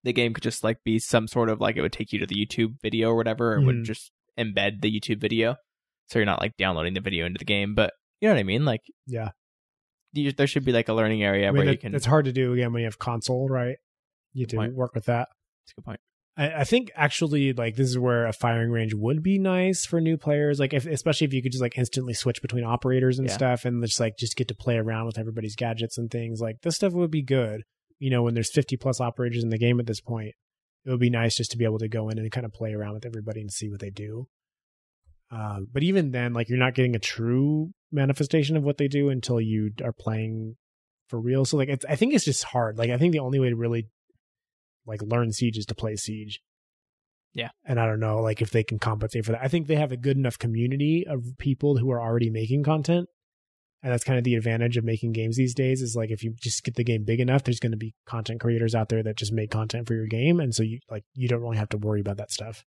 the 0.05 0.13
game 0.13 0.33
could 0.35 0.43
just 0.43 0.65
like 0.65 0.79
be 0.85 0.99
some 0.99 1.29
sort 1.29 1.49
of 1.49 1.61
like 1.61 1.77
it 1.77 1.83
would 1.83 1.93
take 1.93 2.13
you 2.13 2.19
to 2.21 2.27
the 2.27 2.35
YouTube 2.35 2.81
video 2.83 3.11
or 3.11 3.17
whatever, 3.17 3.53
or 3.55 3.57
it 3.59 3.61
Mhm. 3.63 3.67
would 3.67 3.85
just 3.85 4.13
embed 4.39 4.81
the 4.81 4.91
YouTube 4.91 5.21
video. 5.21 5.57
So 6.07 6.19
you're 6.19 6.27
not 6.27 6.41
like 6.41 6.57
downloading 6.57 6.95
the 6.95 7.01
video 7.01 7.27
into 7.27 7.39
the 7.39 7.45
game, 7.45 7.75
but 7.75 7.93
you 8.21 8.29
know 8.29 8.35
what 8.35 8.41
I 8.41 8.45
mean? 8.45 8.65
Like 8.65 8.81
Yeah. 9.07 9.31
you, 10.13 10.33
there 10.33 10.47
should 10.47 10.65
be 10.65 10.73
like 10.73 10.89
a 10.89 10.93
learning 10.95 11.23
area 11.23 11.49
I 11.49 11.51
mean, 11.51 11.65
where 11.65 11.73
you 11.73 11.79
can. 11.79 11.95
it's 11.95 12.07
hard 12.07 12.25
to 12.25 12.33
do 12.33 12.53
again 12.53 12.73
when 12.73 12.81
you 12.81 12.87
have 12.87 12.99
console, 12.99 13.49
right? 13.49 13.77
You 14.33 14.47
point. 14.47 14.75
work 14.75 14.95
with 14.95 15.05
that. 15.07 15.29
That's 15.65 15.73
a 15.73 15.75
good 15.77 15.85
point. 15.85 16.01
I, 16.37 16.61
I 16.61 16.65
think 16.65 16.91
actually 16.95 17.53
like 17.53 17.77
this 17.77 17.89
is 17.91 17.99
where 17.99 18.27
a 18.27 18.33
firing 18.33 18.71
range 18.71 18.95
would 18.95 19.23
be 19.23 19.39
nice 19.39 19.85
for 19.85 20.01
new 20.01 20.17
players. 20.17 20.59
Like 20.61 20.73
if 20.73 20.87
especially 20.87 21.27
if 21.27 21.35
you 21.35 21.43
could 21.43 21.53
just 21.53 21.63
like 21.63 21.77
instantly 21.77 22.15
switch 22.15 22.41
between 22.41 22.65
operators 22.65 23.19
and 23.19 23.29
Yeah. 23.29 23.35
stuff 23.35 23.65
and 23.65 23.83
just 23.85 24.01
like 24.01 24.17
just 24.17 24.37
get 24.37 24.49
to 24.49 24.55
play 24.55 24.77
around 24.79 25.07
with 25.07 25.19
everybody's 25.19 25.57
gadgets 25.57 25.99
and 25.99 26.11
things. 26.11 26.41
Like 26.41 26.63
this 26.63 26.77
stuff 26.77 26.93
would 26.95 27.11
be 27.11 27.23
good. 27.23 27.63
You 28.01 28.11
know, 28.11 28.23
when 28.25 28.35
there's 28.35 28.53
fifty 28.53 28.77
plus 28.77 29.01
operators 29.01 29.45
in 29.45 29.51
the 29.51 29.59
game 29.59 29.79
at 29.79 29.87
this 29.87 30.01
point, 30.01 30.35
it 30.85 30.91
would 30.91 30.99
be 30.99 31.11
nice 31.11 31.37
just 31.37 31.53
to 31.53 31.57
be 31.59 31.65
able 31.65 31.79
to 31.79 31.89
go 31.89 32.09
in 32.09 32.19
and 32.19 32.33
kind 32.33 32.45
of 32.45 32.53
play 32.53 32.73
around 32.73 32.95
with 32.95 33.07
everybody 33.07 33.41
and 33.41 33.53
see 33.53 33.71
what 33.71 33.79
they 33.81 33.91
do. 33.91 34.27
Um, 35.31 35.69
but 35.73 35.85
even 35.85 36.11
then, 36.11 36.33
like 36.33 36.49
you're 36.49 36.59
not 36.59 36.75
getting 36.75 36.97
a 36.97 36.99
true 36.99 37.71
manifestation 37.93 38.57
of 38.57 38.65
what 38.65 38.79
they 38.79 38.89
do 38.89 39.09
until 39.11 39.41
you 39.41 39.71
are 39.85 39.93
playing 39.93 40.57
for 41.09 41.21
real. 41.21 41.45
So 41.45 41.57
like 41.57 41.69
it's 41.69 41.85
I 41.89 41.95
think 41.95 42.15
it's 42.15 42.25
just 42.25 42.43
hard. 42.43 42.79
Like 42.79 42.91
I 42.91 42.99
think 42.99 43.13
the 43.13 43.21
only 43.21 43.39
way 43.39 43.51
to 43.51 43.57
really 43.57 43.87
like 44.87 45.03
learn 45.03 45.31
siege 45.31 45.59
is 45.59 45.67
to 45.67 45.75
play 45.75 45.95
siege 45.95 46.41
Yeah. 47.35 47.51
and 47.67 47.79
i 47.79 47.85
don't 47.87 48.01
know 48.01 48.21
like 48.21 48.41
if 48.41 48.51
they 48.51 48.65
can 48.65 48.79
compensate 48.79 49.27
for 49.27 49.33
that 49.33 49.43
i 49.45 49.47
think 49.47 49.67
they 49.67 49.77
have 49.77 49.93
a 49.93 49.97
good 49.97 50.17
enough 50.17 50.39
community 50.39 51.05
of 51.07 51.37
people 51.39 51.77
who 51.77 51.91
are 51.91 52.01
already 52.01 52.31
making 52.31 52.63
content 52.65 53.07
and 53.83 53.93
that's 53.93 54.05
kind 54.05 54.19
of 54.19 54.25
the 54.25 54.35
advantage 54.35 54.77
of 54.77 54.85
making 54.85 55.13
games 55.13 55.37
these 55.37 55.55
days 55.55 55.81
is 55.81 55.97
like 55.97 56.11
if 56.11 56.23
you 56.23 56.35
just 56.41 56.65
get 56.65 56.75
the 56.75 56.85
game 56.85 57.05
big 57.05 57.21
enough 57.21 57.45
there's 57.45 57.61
going 57.61 57.73
to 57.73 57.79
be 57.79 57.95
content 58.07 58.41
creators 58.41 58.75
out 58.75 58.89
there 58.89 59.03
that 59.03 59.17
just 59.17 59.33
make 59.33 59.51
content 59.51 59.87
for 59.87 59.95
your 59.95 60.07
game 60.07 60.41
and 60.41 60.55
so 60.55 60.63
you 60.63 60.79
like 60.91 61.05
you 61.15 61.29
don't 61.29 61.41
really 61.41 61.57
have 61.57 61.69
to 61.69 61.79
worry 61.79 62.01
about 62.01 62.17
that 62.17 62.31
stuff 62.31 62.65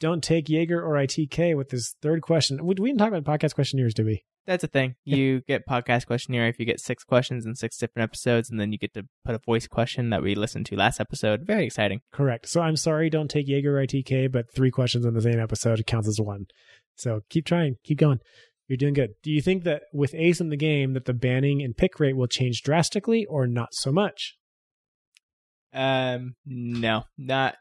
don't 0.00 0.22
take 0.22 0.48
jaeger 0.48 0.82
or 0.82 0.94
itk 0.94 1.56
with 1.56 1.70
this 1.70 1.94
third 2.02 2.22
question 2.22 2.64
we, 2.64 2.74
we 2.78 2.88
didn't 2.88 2.98
talk 2.98 3.12
about 3.12 3.24
podcast 3.24 3.54
questionnaires 3.54 3.94
do 3.94 4.04
we 4.04 4.24
That's 4.44 4.64
a 4.64 4.66
thing. 4.66 4.96
You 5.04 5.42
get 5.42 5.68
podcast 5.68 6.06
questionnaire 6.06 6.48
if 6.48 6.58
you 6.58 6.66
get 6.66 6.80
six 6.80 7.04
questions 7.04 7.46
in 7.46 7.54
six 7.54 7.76
different 7.76 8.02
episodes, 8.02 8.50
and 8.50 8.58
then 8.58 8.72
you 8.72 8.78
get 8.78 8.92
to 8.94 9.06
put 9.24 9.36
a 9.36 9.38
voice 9.38 9.68
question 9.68 10.10
that 10.10 10.20
we 10.20 10.34
listened 10.34 10.66
to 10.66 10.76
last 10.76 10.98
episode. 10.98 11.46
Very 11.46 11.64
exciting. 11.64 12.00
Correct. 12.12 12.48
So 12.48 12.60
I'm 12.60 12.74
sorry, 12.74 13.08
don't 13.08 13.30
take 13.30 13.46
Jaeger 13.46 13.78
or 13.78 13.86
ITK, 13.86 14.32
but 14.32 14.52
three 14.52 14.72
questions 14.72 15.06
in 15.06 15.14
the 15.14 15.22
same 15.22 15.38
episode 15.38 15.86
counts 15.86 16.08
as 16.08 16.20
one. 16.20 16.46
So 16.96 17.20
keep 17.30 17.46
trying, 17.46 17.76
keep 17.84 17.98
going. 17.98 18.18
You're 18.72 18.78
doing 18.78 18.94
good. 18.94 19.16
Do 19.22 19.30
you 19.30 19.42
think 19.42 19.64
that 19.64 19.82
with 19.92 20.14
Ace 20.14 20.40
in 20.40 20.48
the 20.48 20.56
game 20.56 20.94
that 20.94 21.04
the 21.04 21.12
banning 21.12 21.60
and 21.60 21.76
pick 21.76 22.00
rate 22.00 22.16
will 22.16 22.26
change 22.26 22.62
drastically 22.62 23.26
or 23.26 23.46
not 23.46 23.74
so 23.74 23.92
much? 23.92 24.38
Um, 25.74 26.36
no, 26.46 27.04
not, 27.18 27.56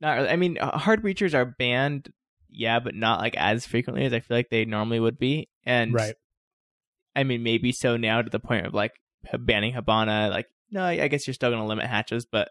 not. 0.00 0.12
Really. 0.12 0.28
I 0.28 0.36
mean, 0.36 0.58
uh, 0.58 0.78
hard 0.78 1.02
breachers 1.02 1.34
are 1.34 1.44
banned, 1.44 2.12
yeah, 2.48 2.78
but 2.78 2.94
not 2.94 3.18
like 3.18 3.36
as 3.36 3.66
frequently 3.66 4.04
as 4.04 4.12
I 4.12 4.20
feel 4.20 4.36
like 4.36 4.48
they 4.48 4.64
normally 4.64 5.00
would 5.00 5.18
be. 5.18 5.48
And 5.66 5.92
right. 5.92 6.14
I 7.16 7.24
mean, 7.24 7.42
maybe 7.42 7.72
so 7.72 7.96
now 7.96 8.22
to 8.22 8.30
the 8.30 8.38
point 8.38 8.66
of 8.66 8.74
like 8.74 8.92
banning 9.36 9.74
Hibana. 9.74 10.30
Like, 10.30 10.46
no, 10.70 10.84
I 10.84 11.08
guess 11.08 11.26
you're 11.26 11.34
still 11.34 11.50
going 11.50 11.62
to 11.62 11.66
limit 11.66 11.86
hatches, 11.86 12.26
but 12.30 12.48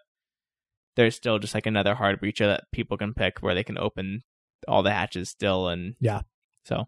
there's 0.97 1.15
still 1.15 1.39
just 1.39 1.53
like 1.53 1.67
another 1.67 1.95
hard 1.95 2.19
breacher 2.19 2.47
that 2.47 2.65
people 2.73 2.97
can 2.97 3.13
pick 3.13 3.39
where 3.39 3.55
they 3.55 3.63
can 3.63 3.77
open 3.77 4.23
all 4.67 4.83
the 4.83 4.91
hatches 4.91 5.29
still. 5.29 5.69
And 5.69 5.95
Yeah. 6.01 6.23
so 6.65 6.83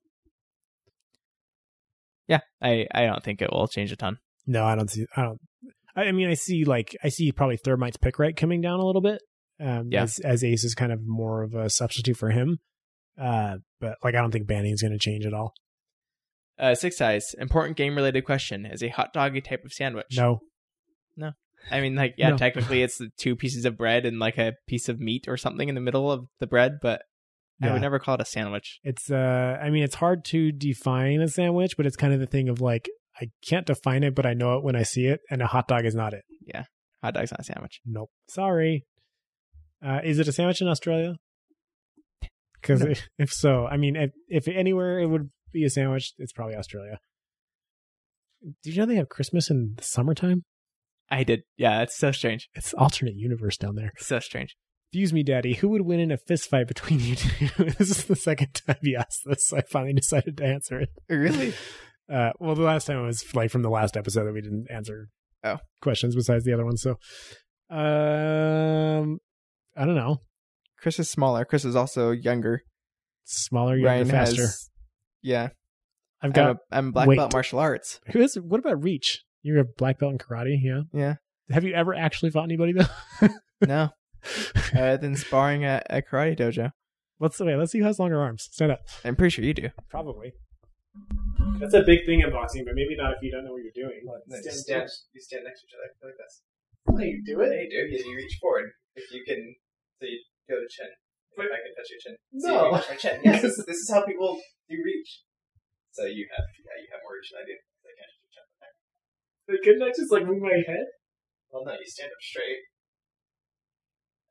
yeah, 2.28 2.40
I 2.62 2.88
I 2.94 3.06
don't 3.06 3.24
think 3.24 3.42
it 3.42 3.52
will 3.52 3.68
change 3.68 3.92
a 3.92 3.96
ton. 3.96 4.18
No, 4.48 4.64
I 4.66 4.76
don't 4.76 4.90
see. 4.90 5.06
I 5.16 5.24
don't. 5.24 5.40
I 5.96 6.12
mean, 6.12 6.30
I 6.30 6.34
see 6.34 6.66
like 6.66 6.96
I 7.04 7.10
see 7.10 7.32
probably 7.32 7.58
Thermite's 7.58 7.98
pick 7.98 8.20
rate 8.20 8.36
coming 8.36 8.62
down 8.62 8.80
a 8.80 8.86
little 8.86 9.02
bit. 9.02 9.22
Um, 9.60 9.88
Yeah. 9.92 10.04
as, 10.04 10.20
as 10.20 10.44
Ace 10.44 10.64
is 10.66 10.76
kind 10.76 10.92
of 10.92 11.00
more 11.06 11.42
of 11.44 11.54
a 11.54 11.70
substitute 11.70 12.18
for 12.18 12.30
him. 12.32 12.60
Uh, 13.18 13.58
but 13.80 13.96
like 14.04 14.14
I 14.16 14.20
don't 14.22 14.32
think 14.32 14.46
banning 14.48 14.74
is 14.74 14.82
going 14.82 14.92
to 14.92 15.00
change 15.00 15.26
at 15.26 15.34
all. 15.34 15.54
Uh, 16.60 16.76
six 16.76 17.00
eyes. 17.02 17.34
Important 17.38 17.78
game 17.78 17.96
related 17.96 18.24
question: 18.26 18.66
Is 18.66 18.84
a 18.84 18.90
hot 18.90 19.14
dog 19.14 19.36
a 19.36 19.42
type 19.42 19.64
of 19.66 19.74
sandwich? 19.74 20.16
No. 20.18 20.40
No, 21.18 21.32
I 21.72 21.80
mean, 21.80 21.96
like, 21.96 22.16
yeah, 22.18 22.32
No. 22.32 22.38
technically 22.38 22.84
it's 22.84 22.98
the 22.98 23.10
two 23.18 23.38
pieces 23.38 23.64
of 23.66 23.78
bread 23.78 24.06
and 24.06 24.20
like 24.20 24.38
a 24.38 24.54
piece 24.68 24.90
of 24.90 25.00
meat 25.00 25.26
or 25.30 25.38
something 25.38 25.70
in 25.70 25.76
the 25.76 25.82
middle 25.82 26.12
of 26.12 26.28
the 26.40 26.48
bread, 26.48 26.80
but 26.82 27.04
I 27.62 27.72
would 27.72 27.82
never 27.82 28.00
call 28.00 28.16
it 28.16 28.22
a 28.22 28.26
sandwich. 28.26 28.80
It's 28.84 29.10
uh 29.10 29.58
I 29.62 29.70
mean 29.70 29.84
it's 29.84 29.96
hard 29.96 30.26
to 30.26 30.52
define 30.52 31.22
a 31.22 31.28
sandwich, 31.28 31.78
but 31.78 31.86
it's 31.86 31.96
kind 31.96 32.14
of 32.14 32.20
the 32.20 32.28
thing 32.28 32.50
of 32.50 32.60
like 32.62 32.90
I 33.22 33.30
can't 33.48 33.66
define 33.66 34.04
it, 34.04 34.14
but 34.14 34.26
I 34.26 34.34
know 34.34 34.58
it 34.58 34.64
when 34.64 34.76
I 34.76 34.84
see 34.84 35.06
it, 35.06 35.22
and 35.32 35.42
a 35.42 35.48
hot 35.48 35.68
dog 35.68 35.86
is 35.86 35.96
not 35.96 36.14
it. 36.14 36.24
Yeah. 36.46 36.64
Hot 37.02 37.14
dog's 37.14 37.32
not 37.32 37.40
a 37.40 37.44
sandwich. 37.44 37.80
Nope. 37.86 38.10
Sorry. 38.30 38.86
Uh 39.86 40.00
is 40.04 40.20
it 40.20 40.28
a 40.28 40.32
sandwich 40.34 40.62
in 40.62 40.68
Australia? 40.68 41.16
Because 42.62 42.82
No. 42.84 42.94
if 43.20 43.32
so, 43.32 43.66
I 43.68 43.78
mean 43.78 43.96
if 43.96 44.12
if 44.28 44.48
anywhere 44.48 45.00
it 45.00 45.08
would 45.08 45.30
be 45.54 45.64
a 45.64 45.70
sandwich, 45.70 46.14
it's 46.18 46.34
probably 46.34 46.56
Australia. 46.56 47.00
Do 48.64 48.70
you 48.72 48.78
know 48.78 48.86
they 48.86 48.96
have 48.96 49.10
Christmas 49.10 49.50
in 49.50 49.74
the 49.78 49.84
summertime? 49.84 50.44
I 51.10 51.24
did. 51.24 51.44
Yeah, 51.58 51.82
it's 51.84 51.96
so 51.98 52.12
strange. 52.12 52.50
It's 52.54 52.74
alternate 52.74 53.16
universe 53.16 53.58
down 53.58 53.76
there. 53.76 53.92
So 53.98 54.20
strange. 54.20 54.56
Excuse 54.96 55.12
me, 55.12 55.24
Daddy. 55.24 55.56
Who 55.56 55.68
would 55.70 55.82
win 55.82 56.00
in 56.00 56.10
a 56.10 56.16
fist 56.18 56.50
fight 56.50 56.70
between 56.70 57.02
you 57.02 57.18
two? 57.18 57.48
this 57.78 57.90
is 57.90 58.06
the 58.06 58.16
second 58.16 58.54
time 58.66 58.78
you 58.82 58.96
asked 58.96 59.24
this. 59.26 59.50
So 59.50 59.58
I 59.58 59.62
finally 59.70 59.92
decided 59.92 60.38
to 60.38 60.46
answer 60.46 60.80
it. 60.80 60.90
Really? 61.10 61.54
Uh, 62.08 62.30
well, 62.40 62.54
the 62.54 62.62
last 62.62 62.86
time 62.86 63.00
it 63.00 63.02
was 63.08 63.26
like 63.34 63.50
from 63.50 63.64
the 63.64 63.70
last 63.70 63.98
episode 63.98 64.26
that 64.26 64.32
we 64.32 64.40
didn't 64.40 64.68
answer 64.70 65.10
Oh. 65.44 65.58
questions 65.82 66.16
besides 66.16 66.44
the 66.46 66.54
other 66.54 66.64
ones. 66.64 66.84
So, 66.84 67.00
um, 67.72 69.18
I 69.76 69.86
don't 69.86 69.96
know. 69.96 70.22
Chris 70.80 71.00
is 71.00 71.10
smaller. 71.10 71.46
Chris 71.46 71.66
is 71.66 71.76
also 71.76 72.12
younger. 72.12 72.62
Smaller, 73.24 73.74
younger, 73.76 73.88
Ryan 73.90 74.06
faster. 74.10 74.42
has. 74.44 74.70
Yeah, 75.24 75.46
I've 76.22 76.30
I'm, 76.30 76.32
got. 76.32 76.50
a, 76.52 76.58
I'm 76.72 76.92
black 76.92 77.08
weight. 77.08 77.18
belt 77.18 77.34
martial 77.34 77.58
arts. 77.58 78.00
who 78.12 78.22
is? 78.22 78.36
What 78.36 78.60
about 78.60 78.84
Reach? 78.84 79.24
You're 79.42 79.62
a 79.62 79.66
black 79.66 79.98
belt 79.98 80.12
in 80.12 80.20
karate. 80.20 80.58
Yeah. 80.62 80.82
Yeah. 80.94 81.16
Have 81.50 81.64
you 81.64 81.74
ever 81.74 81.96
actually 81.96 82.30
fought 82.30 82.44
anybody 82.44 82.74
though? 82.74 83.28
No, 83.66 83.90
other 84.74 84.80
uh, 84.94 84.98
than 84.98 85.16
sparring 85.16 85.64
at 85.64 85.86
a 85.90 86.02
karate 86.02 86.38
dojo. 86.38 86.72
let's 87.20 87.40
wait. 87.40 87.56
Let's 87.56 87.72
see 87.72 87.80
who 87.80 87.86
has 87.86 88.00
longer 88.00 88.20
arms. 88.22 88.48
Stand 88.52 88.72
up. 88.72 88.82
I'm 89.04 89.16
pretty 89.16 89.32
sure 89.32 89.46
you 89.46 89.54
do. 89.54 89.70
Probably. 89.90 90.34
That's 91.60 91.74
a 91.74 91.84
big 91.84 92.06
thing 92.06 92.22
in 92.22 92.32
boxing, 92.32 92.64
but 92.66 92.76
maybe 92.76 92.96
not 92.96 93.12
if 93.12 93.20
you 93.22 93.32
don't 93.32 93.44
know 93.44 93.52
what 93.52 93.64
you're 93.64 93.76
doing. 93.76 94.00
you 94.04 94.52
stand 94.52 94.84
next 94.86 95.08
to 95.12 95.66
each 95.68 95.76
other 95.76 95.92
like 96.04 96.18
this. 96.18 96.42
Oh, 96.88 97.00
you 97.00 97.24
do 97.26 97.42
it. 97.42 97.52
you 97.52 97.70
do. 97.70 98.10
You 98.10 98.16
reach 98.16 98.38
forward. 98.42 98.72
If 98.96 99.12
you 99.12 99.24
can, 99.28 99.56
so 100.00 100.08
you 100.08 100.20
go 100.48 100.56
to 100.56 100.68
chin. 100.72 100.88
If 101.36 101.44
I 101.44 101.60
can 101.60 101.74
touch 101.76 101.90
your 101.92 102.00
chin. 102.00 102.16
So 102.40 102.48
you 102.48 102.56
No. 102.56 102.72
touch 102.80 102.90
my 102.90 102.96
chin. 102.96 103.20
Yes, 103.24 103.42
this, 103.44 103.56
this 103.68 103.80
is 103.84 103.90
how 103.92 104.06
people 104.06 104.40
do 104.70 104.76
reach. 104.80 105.24
So 105.92 106.06
you 106.08 106.28
have, 106.32 106.48
yeah, 106.64 106.80
you 106.80 106.88
have 106.96 107.04
more 107.04 107.16
reach 107.20 107.28
than 107.32 107.44
I 107.44 107.46
do. 107.48 107.56
I 107.60 107.92
can't 107.92 108.12
touch 108.12 108.24
your 108.24 108.32
chin. 108.40 109.60
Couldn't 109.64 109.84
I 109.84 109.92
just 109.92 110.12
like 110.12 110.24
move 110.24 110.40
my 110.40 110.64
head? 110.64 110.88
Well, 111.52 111.64
no, 111.68 111.74
you 111.76 111.88
stand 111.88 112.12
up 112.12 112.24
straight. 112.24 112.64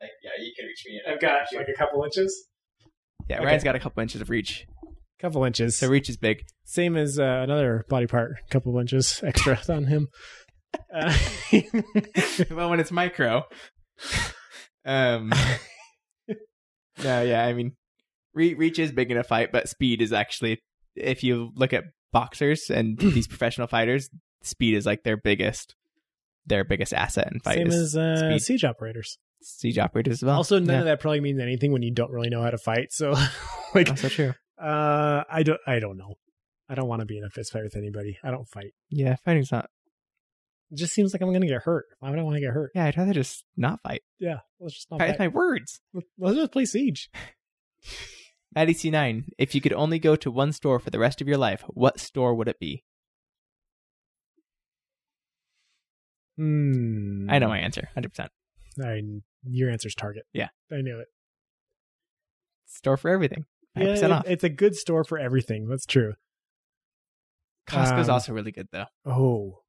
Like, 0.04 0.12
yeah, 0.22 0.44
you 0.44 0.52
can 0.54 0.66
reach 0.66 0.82
me. 0.86 1.00
I've 1.10 1.20
got 1.20 1.46
like 1.56 1.68
a 1.68 1.78
couple 1.78 2.04
inches. 2.04 2.46
Yeah, 3.28 3.36
Okay. 3.36 3.46
Ryan's 3.46 3.64
got 3.64 3.74
a 3.74 3.78
couple 3.78 4.02
inches 4.02 4.20
of 4.20 4.28
reach. 4.28 4.66
Couple 5.18 5.42
inches. 5.44 5.78
So 5.78 5.88
reach 5.88 6.10
is 6.10 6.18
big. 6.18 6.42
Same 6.64 6.96
as 6.96 7.18
uh, 7.18 7.22
another 7.42 7.86
body 7.88 8.06
part. 8.06 8.32
Couple 8.50 8.78
inches 8.78 9.22
extra 9.24 9.58
on 9.70 9.84
him. 9.86 10.08
Uh, 10.94 11.16
well, 12.50 12.68
when 12.68 12.80
it's 12.80 12.90
micro. 12.90 13.44
Um. 14.84 15.32
no, 17.02 17.22
yeah, 17.22 17.46
I 17.46 17.54
mean, 17.54 17.72
re- 18.34 18.54
reach 18.54 18.78
is 18.78 18.92
big 18.92 19.10
in 19.10 19.16
a 19.16 19.24
fight, 19.24 19.52
but 19.52 19.68
speed 19.68 20.02
is 20.02 20.12
actually, 20.12 20.58
if 20.96 21.22
you 21.22 21.50
look 21.54 21.72
at 21.72 21.84
boxers 22.12 22.68
and 22.68 22.98
these 22.98 23.26
professional 23.26 23.66
fighters, 23.68 24.10
speed 24.42 24.74
is 24.74 24.84
like 24.84 25.04
their 25.04 25.16
biggest, 25.16 25.74
their 26.44 26.64
biggest 26.64 26.92
asset 26.92 27.30
in 27.32 27.40
fight. 27.40 27.56
Same 27.56 27.68
is 27.68 27.74
as 27.74 27.96
uh, 27.96 28.16
speed. 28.16 28.42
siege 28.42 28.64
operators. 28.64 29.16
Siege 29.44 29.78
operators 29.78 30.14
as 30.14 30.24
well. 30.24 30.36
Also, 30.36 30.58
none 30.58 30.68
yeah. 30.68 30.78
of 30.80 30.84
that 30.86 31.00
probably 31.00 31.20
means 31.20 31.40
anything 31.40 31.72
when 31.72 31.82
you 31.82 31.90
don't 31.92 32.10
really 32.10 32.28
know 32.28 32.42
how 32.42 32.50
to 32.50 32.58
fight. 32.58 32.92
So, 32.92 33.14
like, 33.74 33.90
also 33.90 34.08
true. 34.08 34.34
uh, 34.60 35.24
I 35.30 35.42
don't, 35.42 35.60
I 35.66 35.78
don't 35.78 35.96
know. 35.96 36.14
I 36.68 36.74
don't 36.74 36.88
want 36.88 37.00
to 37.00 37.06
be 37.06 37.18
in 37.18 37.24
a 37.24 37.30
fist 37.30 37.52
fight 37.52 37.62
with 37.64 37.76
anybody. 37.76 38.18
I 38.24 38.30
don't 38.30 38.48
fight. 38.48 38.72
Yeah, 38.90 39.16
fighting's 39.24 39.52
not. 39.52 39.68
It 40.70 40.78
just 40.78 40.94
seems 40.94 41.12
like 41.12 41.22
I'm 41.22 41.32
gonna 41.32 41.46
get 41.46 41.62
hurt. 41.62 41.84
Why 42.00 42.10
would 42.10 42.18
I 42.18 42.22
want 42.22 42.36
to 42.36 42.40
get 42.40 42.50
hurt? 42.50 42.72
Yeah, 42.74 42.86
I'd 42.86 42.96
rather 42.96 43.12
just 43.12 43.44
not 43.56 43.80
fight. 43.82 44.02
Yeah, 44.18 44.38
let's 44.58 44.74
just 44.74 44.90
not 44.90 44.98
Fight 44.98 45.10
fight. 45.10 45.18
my 45.18 45.28
words. 45.28 45.80
Let's 46.18 46.36
just 46.36 46.52
play 46.52 46.64
siege. 46.64 47.10
Maddie 48.54 48.74
C9, 48.74 49.24
if 49.36 49.54
you 49.54 49.60
could 49.60 49.72
only 49.72 49.98
go 49.98 50.16
to 50.16 50.30
one 50.30 50.52
store 50.52 50.78
for 50.78 50.90
the 50.90 50.98
rest 50.98 51.20
of 51.20 51.28
your 51.28 51.36
life, 51.36 51.64
what 51.68 51.98
store 51.98 52.34
would 52.34 52.48
it 52.48 52.58
be? 52.60 52.84
Hmm. 56.36 57.28
I 57.30 57.38
know 57.38 57.48
my 57.48 57.58
answer, 57.58 57.88
100%. 57.96 58.28
I, 58.82 59.00
your 59.44 59.70
answer's 59.70 59.94
Target. 59.94 60.24
Yeah. 60.32 60.48
I 60.72 60.80
knew 60.80 60.98
it. 61.00 61.08
Store 62.66 62.96
for 62.96 63.10
everything. 63.10 63.44
5% 63.76 64.00
Yeah, 64.00 64.08
off. 64.08 64.26
it- 64.26 64.32
it's 64.32 64.44
a 64.44 64.48
good 64.48 64.74
store 64.76 65.04
for 65.04 65.18
everything. 65.18 65.68
That's 65.68 65.86
true. 65.86 66.14
Costco's 67.68 68.08
Um, 68.08 68.14
also 68.14 68.32
really 68.32 68.52
good 68.52 68.68
though. 68.72 68.86
Oh 69.06 69.62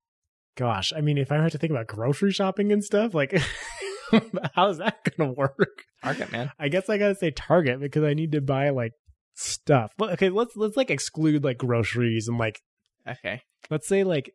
gosh. 0.57 0.91
I 0.95 1.01
mean, 1.01 1.17
if 1.17 1.31
I 1.31 1.41
had 1.41 1.51
to 1.53 1.57
think 1.57 1.71
about 1.71 1.87
grocery 1.87 2.31
shopping 2.31 2.71
and 2.71 2.83
stuff, 2.83 3.13
like 3.13 3.31
how's 4.53 4.77
that 4.79 4.97
gonna 5.17 5.31
work? 5.31 5.83
Target, 6.03 6.31
man. 6.31 6.51
I 6.59 6.67
guess 6.69 6.89
I 6.89 6.97
gotta 6.97 7.15
say 7.15 7.31
Target 7.31 7.79
because 7.79 8.03
I 8.03 8.13
need 8.13 8.33
to 8.33 8.41
buy 8.41 8.69
like 8.71 8.91
stuff. 9.33 9.93
Well, 9.97 10.09
okay, 10.11 10.29
let's 10.29 10.55
let's 10.57 10.75
like 10.77 10.89
exclude 10.91 11.43
like 11.43 11.57
groceries 11.57 12.27
and 12.27 12.37
like 12.37 12.59
Okay. 13.07 13.41
let's 13.69 13.87
say 13.87 14.03
like 14.03 14.31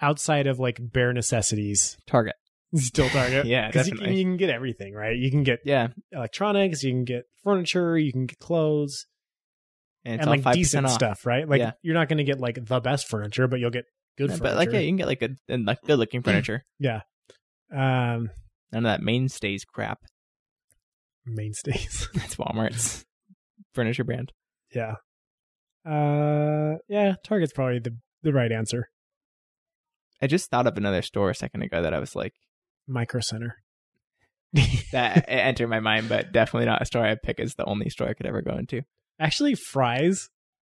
outside 0.00 0.46
of 0.46 0.58
like 0.60 0.78
bare 0.80 1.12
necessities, 1.12 1.96
Target. 2.06 2.36
still 2.74 3.08
Target. 3.08 3.46
Yeah, 3.46 3.66
because 3.68 3.88
you, 3.88 3.96
you 4.06 4.22
can 4.24 4.36
get 4.36 4.50
everything, 4.50 4.94
right? 4.94 5.16
You 5.16 5.30
can 5.30 5.42
get 5.42 5.60
Yeah. 5.64 5.88
electronics, 6.12 6.82
you 6.82 6.92
can 6.92 7.04
get 7.04 7.24
furniture, 7.42 7.96
you 7.98 8.12
can 8.12 8.26
get 8.26 8.38
clothes, 8.38 9.06
And 10.04 10.20
and 10.20 10.30
like 10.30 10.42
5% 10.42 10.52
decent 10.54 10.86
off. 10.86 10.92
stuff, 10.92 11.26
right? 11.26 11.48
Like 11.48 11.58
Yeah. 11.60 11.72
you're 11.82 11.94
not 11.94 12.08
gonna 12.08 12.24
get 12.24 12.38
like 12.40 12.64
the 12.64 12.80
best 12.80 13.08
furniture, 13.08 13.48
but 13.48 13.60
you'll 13.60 13.70
get 13.70 13.86
good 14.16 14.30
Yeah, 14.30 14.36
furniture. 14.36 14.42
but 14.54 14.56
like 14.56 14.72
yeah, 14.72 14.78
you 14.80 14.88
can 14.88 14.96
get 14.96 15.06
like 15.06 15.20
good 15.20 15.36
and 15.48 15.64
like 15.66 15.80
good 15.82 15.98
looking 15.98 16.22
furniture. 16.24 16.64
yeah. 16.78 17.00
um, 17.72 18.30
None 18.72 18.84
of 18.86 18.90
that 18.90 19.02
mainstays 19.02 19.64
crap. 19.64 19.98
mainstays. 21.26 22.08
That's 22.14 22.36
Walmart's 22.36 23.04
furniture 23.74 24.04
brand. 24.04 24.32
yeah. 24.74 24.94
Uh, 25.84 26.76
yeah. 26.88 27.14
Target's 27.24 27.52
probably 27.52 27.78
the 27.78 27.96
the 28.22 28.32
right 28.32 28.52
answer. 28.52 28.90
I 30.22 30.26
just 30.26 30.50
thought 30.50 30.66
of 30.66 30.76
another 30.76 31.00
store 31.02 31.30
a 31.30 31.34
second 31.34 31.62
ago 31.62 31.80
that 31.82 31.94
I 31.94 31.98
was 31.98 32.14
like 32.14 32.34
Micro 32.90 33.20
Center. 33.20 33.56
that 34.92 35.24
entered 35.28 35.68
my 35.68 35.80
mind, 35.80 36.08
but 36.08 36.32
definitely 36.32 36.66
not 36.66 36.82
a 36.82 36.84
store 36.86 37.04
I 37.04 37.14
pick 37.14 37.38
as 37.40 37.54
the 37.54 37.64
only 37.64 37.88
store 37.90 38.08
I 38.08 38.14
could 38.14 38.26
ever 38.26 38.42
go 38.42 38.56
into. 38.56 38.82
Actually, 39.18 39.54
Fry's 39.54 40.28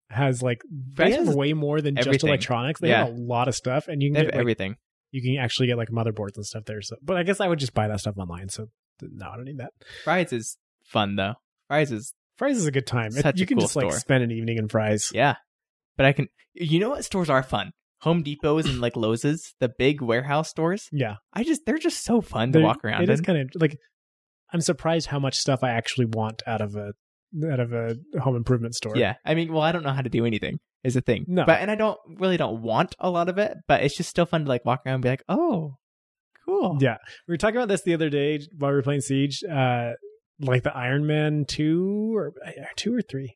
has 0.09 0.41
like 0.41 0.61
they 0.71 1.11
Fry's 1.11 1.15
has 1.15 1.35
way 1.35 1.53
more 1.53 1.81
than 1.81 1.95
just 1.95 2.23
electronics. 2.23 2.79
They 2.79 2.89
Yeah. 2.89 3.05
have 3.05 3.15
a 3.15 3.19
lot 3.21 3.47
of 3.47 3.55
stuff, 3.55 3.87
and 3.87 4.01
you 4.01 4.09
They 4.11 4.15
can 4.19 4.25
have 4.25 4.31
get 4.31 4.35
like, 4.35 4.41
everything. 4.41 4.75
you 5.11 5.21
can 5.21 5.43
actually 5.43 5.67
get 5.67 5.77
like 5.77 5.89
motherboards 5.89 6.35
and 6.35 6.45
stuff 6.45 6.63
there. 6.65 6.81
So, 6.81 6.95
but 7.03 7.17
I 7.17 7.23
guess 7.23 7.39
I 7.41 7.47
would 7.47 7.59
just 7.59 7.73
buy 7.73 7.87
that 7.87 7.99
stuff 7.99 8.17
online. 8.17 8.49
So 8.49 8.67
no, 9.01 9.27
I 9.29 9.35
don't 9.35 9.45
need 9.45 9.57
that. 9.57 9.71
Fry's 10.03 10.31
is 10.31 10.57
fun 10.83 11.15
though. 11.15 11.33
Fry's 11.67 11.91
is 11.91 12.13
Fry's 12.37 12.57
is 12.57 12.65
a 12.67 12.71
good 12.71 12.87
time. 12.87 13.09
It- 13.15 13.37
you 13.39 13.45
can 13.45 13.57
cool 13.57 13.65
just 13.65 13.75
like 13.75 13.91
spend 13.93 14.23
an 14.23 14.31
evening 14.31 14.57
in 14.57 14.67
Fry's. 14.69 15.11
yeah. 15.13 15.35
But 15.97 16.05
I 16.05 16.13
can 16.13 16.27
you 16.53 16.79
know 16.79 16.89
what 16.89 17.03
stores 17.03 17.29
are 17.29 17.43
fun? 17.43 17.71
Home 18.01 18.23
Depots 18.23 18.65
and 18.67 18.79
like 18.81 18.95
Lowe's, 18.95 19.21
the 19.21 19.71
big 19.77 20.01
warehouse 20.01 20.49
stores. 20.49 20.87
Yeah, 20.91 21.15
I 21.33 21.43
just 21.43 21.61
they're 21.65 21.77
just 21.77 22.03
so 22.03 22.21
fun 22.21 22.51
to 22.51 22.59
They're- 22.59 22.65
walk 22.67 22.83
around 22.83 23.03
It 23.03 23.09
is 23.09 23.19
in. 23.19 23.25
kind 23.25 23.39
of 23.39 23.49
like 23.61 23.77
I'm 24.53 24.61
surprised 24.61 25.07
how 25.07 25.19
much 25.19 25.37
stuff 25.37 25.63
I 25.63 25.71
actually 25.71 26.05
want 26.05 26.43
out 26.45 26.61
of 26.61 26.75
a 26.75 26.93
out 27.51 27.59
of 27.59 27.73
a 27.73 27.95
home 28.21 28.35
improvement 28.35 28.75
store. 28.75 28.95
Yeah. 28.95 29.15
I 29.25 29.33
mean, 29.35 29.51
well, 29.51 29.61
I 29.63 29.71
don't 29.71 29.83
know 29.83 29.91
how 29.91 30.01
to 30.01 30.09
do 30.09 30.25
anything 30.25 30.59
is 30.83 30.93
the 30.93 31.01
thing. 31.01 31.25
No. 31.27 31.45
But 31.45 31.59
and 31.61 31.69
I 31.71 31.75
don't 31.75 31.97
really 32.17 32.37
don't 32.37 32.61
want 32.61 32.95
a 32.99 33.09
lot 33.09 33.27
of 33.27 33.37
it, 33.37 33.57
but 33.67 33.83
it's 33.83 33.97
just 33.97 34.09
still 34.09 34.25
fun 34.25 34.43
to 34.45 34.49
like 34.49 34.63
walk 34.65 34.81
around 34.85 34.95
and 34.95 35.03
be 35.03 35.09
like, 35.09 35.23
"Oh, 35.27 35.75
cool." 36.45 36.77
Yeah. 36.79 36.97
We 37.27 37.33
were 37.33 37.37
talking 37.37 37.57
about 37.57 37.67
this 37.69 37.81
the 37.81 37.93
other 37.95 38.09
day 38.09 38.39
while 38.57 38.71
we 38.71 38.75
were 38.77 38.83
playing 38.83 39.01
Siege. 39.01 39.43
Uh, 39.43 39.93
like 40.39 40.63
the 40.63 40.75
Iron 40.75 41.07
Man 41.07 41.45
two 41.47 42.15
or 42.15 42.33
uh, 42.45 42.51
two 42.75 42.93
or 42.95 43.01
three, 43.01 43.35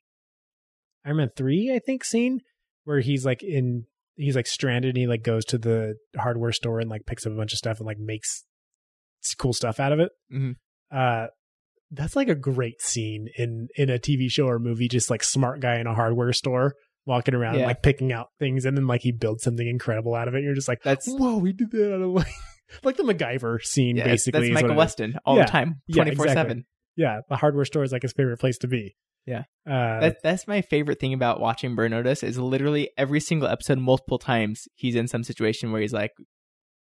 Iron 1.06 1.18
Man 1.18 1.32
three, 1.36 1.74
I 1.74 1.80
think, 1.80 2.04
scene 2.04 2.42
where 2.84 3.00
he's 3.00 3.26
like 3.26 3.42
in 3.44 3.86
he's 4.20 4.36
like 4.36 4.48
stranded 4.48 4.90
and 4.90 4.98
he 4.98 5.08
like 5.08 5.24
goes 5.24 5.46
to 5.46 5.58
the 5.58 5.96
hardware 6.18 6.52
store 6.52 6.80
and 6.80 6.90
like 6.90 7.06
picks 7.06 7.26
up 7.26 7.32
a 7.32 7.36
bunch 7.36 7.54
of 7.54 7.58
stuff 7.58 7.78
and 7.80 7.88
like 7.88 7.98
makes 8.00 8.44
cool 9.38 9.54
stuff 9.54 9.80
out 9.80 9.92
of 9.92 10.00
it. 10.00 10.12
Mhm. 10.34 10.56
Uh, 10.92 11.28
that's 11.92 12.16
like 12.16 12.28
a 12.30 12.36
great 12.36 12.82
scene 12.82 13.28
in 13.38 13.68
in 13.76 13.90
a 13.90 13.98
TV 13.98 14.30
show 14.30 14.46
or 14.48 14.60
movie. 14.60 14.88
Just 14.88 15.10
like 15.10 15.24
smart 15.24 15.60
guy 15.60 15.80
in 15.80 15.88
a 15.88 15.96
hardware 15.96 16.34
store 16.34 16.76
walking 17.06 17.34
around 17.34 17.56
and 17.56 17.64
like 17.66 17.82
picking 17.82 18.12
out 18.12 18.28
things 18.38 18.66
and 18.66 18.78
then 18.78 18.86
like 18.86 19.02
he 19.02 19.12
builds 19.12 19.44
something 19.44 19.68
incredible 19.68 20.14
out 20.14 20.28
of 20.28 20.36
it. 20.36 20.44
You're 20.44 20.54
just 20.54 20.68
like, 20.68 20.82
That's 20.84 21.08
whoa, 21.08 21.38
we 21.38 21.54
did 21.54 21.72
that 21.72 21.96
out 21.96 22.02
of 22.02 22.10
like 22.12 22.28
like 22.84 22.98
the 22.98 23.04
MacGyver 23.04 23.64
scene, 23.64 23.96
yeah, 23.98 24.04
basically. 24.04 24.52
That's 24.54 24.62
Michael. 24.64 24.78
Westen 24.78 25.16
all 25.26 25.38
Yeah. 25.38 25.46
the 25.46 25.52
time, 25.52 25.82
Yeah, 25.88 26.04
twenty 26.04 26.16
four 26.16 26.28
seven. 26.28 26.66
Yeah, 27.00 27.22
the 27.30 27.38
hardware 27.38 27.64
store 27.64 27.84
is 27.84 27.92
like 27.94 28.02
his 28.02 28.12
favorite 28.12 28.40
place 28.40 28.58
to 28.60 28.68
be. 28.68 28.96
Yeah. 29.26 29.44
Uh, 29.66 30.00
That 30.02 30.18
that's 30.22 30.48
my 30.48 30.62
favorite 30.62 31.00
thing 31.00 31.14
about 31.14 31.40
watching 31.40 31.74
Burn 31.76 31.92
Notice 31.92 32.24
is 32.24 32.38
literally 32.38 32.90
every 32.98 33.20
single 33.22 33.48
episode, 33.48 33.78
multiple 33.80 34.18
times, 34.20 34.68
he's 34.76 34.96
in 34.96 35.08
some 35.08 35.24
situation 35.24 35.72
where 35.72 35.80
he's 35.82 35.94
like, 35.94 36.12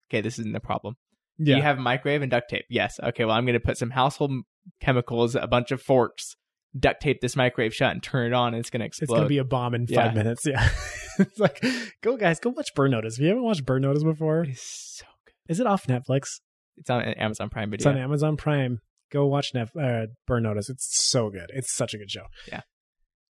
"Okay, 0.10 0.22
this 0.22 0.40
isn't 0.40 0.56
a 0.56 0.60
problem. 0.60 0.95
Do 1.41 1.52
yeah. 1.52 1.57
you 1.57 1.64
have 1.64 1.78
a 1.78 1.82
microwave 1.82 2.22
and 2.23 2.32
duct 2.32 2.49
tape? 2.49 2.65
Yes. 2.69 2.99
Okay, 3.03 3.26
well, 3.26 3.36
I'm 3.36 3.45
going 3.45 3.53
to 3.53 3.60
put 3.60 3.78
some 3.78 3.91
household 3.91 4.32
chemicals, 4.80 5.36
a 5.36 5.48
bunch 5.48 5.72
of 5.72 5.82
forks, 5.82 6.36
duct 6.78 7.02
tape 7.02 7.22
this 7.22 7.36
microwave 7.36 7.73
shut, 7.73 7.91
and 7.91 8.02
turn 8.02 8.28
it 8.28 8.34
on, 8.34 8.53
and 8.53 8.60
it's 8.61 8.69
going 8.69 8.80
to 8.82 8.86
explode. 8.88 9.06
it's 9.06 9.14
gonna 9.14 9.28
be 9.30 9.38
a 9.40 9.44
bomb 9.44 9.76
in 9.76 9.86
Yeah. 9.88 10.06
five 10.06 10.15
minutes. 10.15 10.45
Yeah, 10.45 10.68
it's 11.19 11.40
like 11.40 11.64
go 12.02 12.18
guys, 12.18 12.40
go 12.40 12.49
watch 12.52 12.73
Burn 12.76 12.91
Notice. 12.91 13.15
If 13.15 13.22
you 13.22 13.28
haven't 13.28 13.44
watched 13.44 13.65
Burn 13.65 13.82
Notice 13.84 14.03
before, 14.03 14.44
It's 14.45 14.98
so 14.99 15.06
good. 15.26 15.34
is 15.52 15.60
it 15.60 15.68
off 15.68 15.86
Netflix? 15.88 16.40
It's 16.78 16.90
on 16.90 17.02
Amazon 17.02 17.49
Prime 17.49 17.69
Video. 17.69 17.90
It's 17.90 17.95
on 17.95 18.02
Amazon 18.02 18.38
Prime. 18.38 18.80
Go 19.12 19.28
watch 19.28 19.54
Nef- 19.54 19.76
uh, 19.76 20.08
Burn 20.28 20.44
Notice. 20.44 20.70
It's 20.70 20.88
so 20.98 21.30
good. 21.30 21.52
It's 21.54 21.72
such 21.72 21.94
a 21.94 21.98
good 21.98 22.12
show. 22.12 22.26
Yeah. 22.48 22.62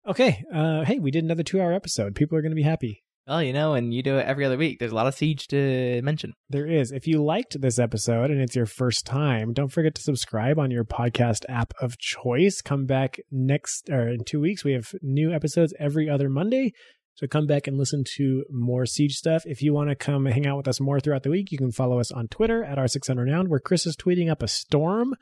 Okay. 0.07 0.45
Uh, 0.53 0.85
hey, 0.85 0.99
we 0.99 1.11
did 1.11 1.25
another 1.25 1.43
two-hour 1.43 1.73
episode. 1.73 2.15
People 2.15 2.37
are 2.39 2.43
going 2.43 2.53
to 2.53 2.57
be 2.57 2.63
happy. 2.63 3.03
Well, 3.27 3.43
you 3.43 3.53
know, 3.53 3.75
and 3.75 3.95
you 3.95 4.03
do 4.03 4.19
it 4.19 4.27
every 4.27 4.45
other 4.45 4.57
week. 4.57 4.79
There's 4.79 4.93
a 4.93 4.95
lot 4.97 5.07
of 5.07 5.15
siege 5.15 5.47
to 5.49 6.01
mention. 6.03 6.33
There 6.49 6.67
is. 6.67 6.91
If 6.91 7.07
you 7.07 7.23
liked 7.23 7.61
this 7.61 7.79
episode 7.79 8.31
and 8.31 8.41
it's 8.41 8.57
your 8.57 8.67
first 8.67 9.07
time, 9.07 9.53
don't 9.53 9.71
forget 9.71 9.95
to 9.95 10.03
subscribe 10.03 10.59
on 10.59 10.71
your 10.71 10.85
podcast 10.85 11.45
app 11.49 11.73
of 11.81 11.99
choice. 11.99 12.61
Come 12.61 12.87
back 12.87 13.21
next 13.31 13.89
or 13.89 14.09
in 14.09 14.25
two 14.25 14.41
weeks. 14.41 14.65
We 14.65 14.73
have 14.73 14.95
new 15.03 15.33
episodes 15.33 15.75
every 15.79 16.09
other 16.09 16.29
Monday. 16.29 16.73
So 17.15 17.27
come 17.27 17.47
back 17.47 17.67
and 17.67 17.77
listen 17.77 18.03
to 18.17 18.45
more 18.51 18.87
Siege 18.87 19.15
stuff. 19.15 19.45
If 19.45 19.63
you 19.63 19.75
want 19.75 19.91
to 19.91 19.95
come 19.95 20.25
hang 20.25 20.47
out 20.47 20.57
with 20.57 20.69
us 20.69 20.81
more 20.81 20.99
throughout 21.01 21.23
the 21.23 21.31
week, 21.31 21.53
you 21.53 21.59
can 21.59 21.71
follow 21.71 22.01
us 22.01 22.11
on 22.11 22.29
Twitter 22.29 22.65
at 22.65 22.79
R600 22.79 23.31
Round, 23.31 23.49
where 23.49 23.61
Chris 23.61 23.85
is 23.85 23.95
tweeting 23.95 24.31
up 24.31 24.43
a 24.43 24.49
storm. 24.49 25.15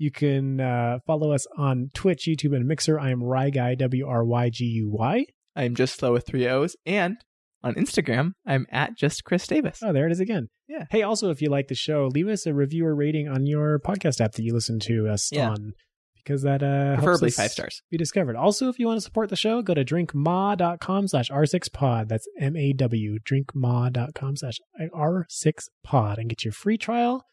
You 0.00 0.10
can 0.10 0.60
uh, 0.62 1.00
follow 1.06 1.30
us 1.32 1.46
on 1.58 1.90
Twitch, 1.92 2.24
YouTube, 2.26 2.56
and 2.56 2.66
Mixer. 2.66 2.98
I 2.98 3.10
am 3.10 3.20
Ryguy, 3.20 3.76
W 3.76 4.06
R 4.06 4.24
Y 4.24 4.48
G 4.48 4.64
U 4.64 4.88
Y. 4.90 5.26
I'm 5.54 5.74
just 5.74 5.96
slow 5.96 6.14
with 6.14 6.26
three 6.26 6.48
O's. 6.48 6.74
And 6.86 7.18
on 7.62 7.74
Instagram, 7.74 8.32
I'm 8.46 8.66
at 8.72 8.96
just 8.96 9.24
Chris 9.24 9.46
Davis. 9.46 9.80
Oh, 9.84 9.92
there 9.92 10.06
it 10.06 10.12
is 10.12 10.18
again. 10.20 10.48
Yeah. 10.68 10.84
Hey, 10.90 11.02
also, 11.02 11.28
if 11.28 11.42
you 11.42 11.50
like 11.50 11.68
the 11.68 11.74
show, 11.74 12.08
leave 12.14 12.28
us 12.28 12.46
a 12.46 12.54
review 12.54 12.86
or 12.86 12.94
rating 12.94 13.28
on 13.28 13.44
your 13.44 13.78
podcast 13.78 14.22
app 14.22 14.32
that 14.32 14.42
you 14.42 14.54
listen 14.54 14.78
to 14.84 15.06
us 15.06 15.30
Yeah. 15.30 15.50
on, 15.50 15.72
because 16.16 16.40
that 16.44 16.62
uh, 16.62 16.92
helps 16.92 17.02
Preferably 17.04 17.30
five 17.32 17.50
stars. 17.50 17.82
Be 17.90 17.98
discovered. 17.98 18.36
Also, 18.36 18.70
if 18.70 18.78
you 18.78 18.86
want 18.86 18.96
to 18.96 19.02
support 19.02 19.28
the 19.28 19.36
show, 19.36 19.60
go 19.60 19.74
to 19.74 19.84
drinkmaw.com 19.84 21.08
slash 21.08 21.28
r6pod. 21.28 22.08
That's 22.08 22.26
M 22.40 22.56
A 22.56 22.72
W. 22.72 23.18
Drinkmaw.com 23.30 24.36
slash 24.36 24.56
r6pod 24.94 26.16
and 26.16 26.30
get 26.30 26.42
your 26.44 26.52
free 26.52 26.78
trial 26.78 27.26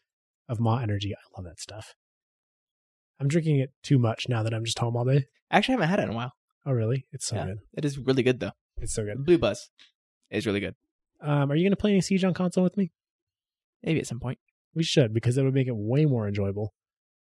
of 0.50 0.60
Maw 0.60 0.80
Energy. 0.80 1.14
I 1.14 1.20
love 1.40 1.46
that 1.46 1.60
stuff. 1.60 1.94
I'm 3.20 3.28
drinking 3.28 3.58
it 3.58 3.70
too 3.82 3.98
much 3.98 4.26
now 4.28 4.42
that 4.42 4.54
I'm 4.54 4.64
just 4.64 4.78
home 4.78 4.96
all 4.96 5.04
day. 5.04 5.24
Actually, 5.50 5.74
I 5.74 5.76
haven't 5.80 5.88
had 5.90 5.98
it 6.00 6.02
in 6.04 6.10
a 6.10 6.14
while. 6.14 6.32
Oh, 6.66 6.72
really? 6.72 7.06
It's 7.12 7.26
so 7.26 7.36
Yeah. 7.36 7.46
good. 7.46 7.58
It 7.76 7.84
is 7.84 7.98
really 7.98 8.22
good, 8.22 8.40
though. 8.40 8.52
It's 8.76 8.94
so 8.94 9.04
good. 9.04 9.24
Blue 9.24 9.38
Buzz 9.38 9.70
is 10.30 10.46
really 10.46 10.60
good. 10.60 10.74
Um, 11.20 11.50
are 11.50 11.56
you 11.56 11.64
going 11.64 11.72
to 11.72 11.76
play 11.76 11.90
any 11.90 12.00
Siege 12.00 12.22
on 12.24 12.34
console 12.34 12.62
with 12.64 12.76
me? 12.76 12.92
Maybe 13.82 13.98
at 14.00 14.06
some 14.06 14.20
point. 14.20 14.38
We 14.74 14.84
should 14.84 15.12
because 15.14 15.36
it 15.38 15.42
would 15.42 15.54
make 15.54 15.66
it 15.66 15.74
way 15.76 16.04
more 16.04 16.28
enjoyable. 16.28 16.74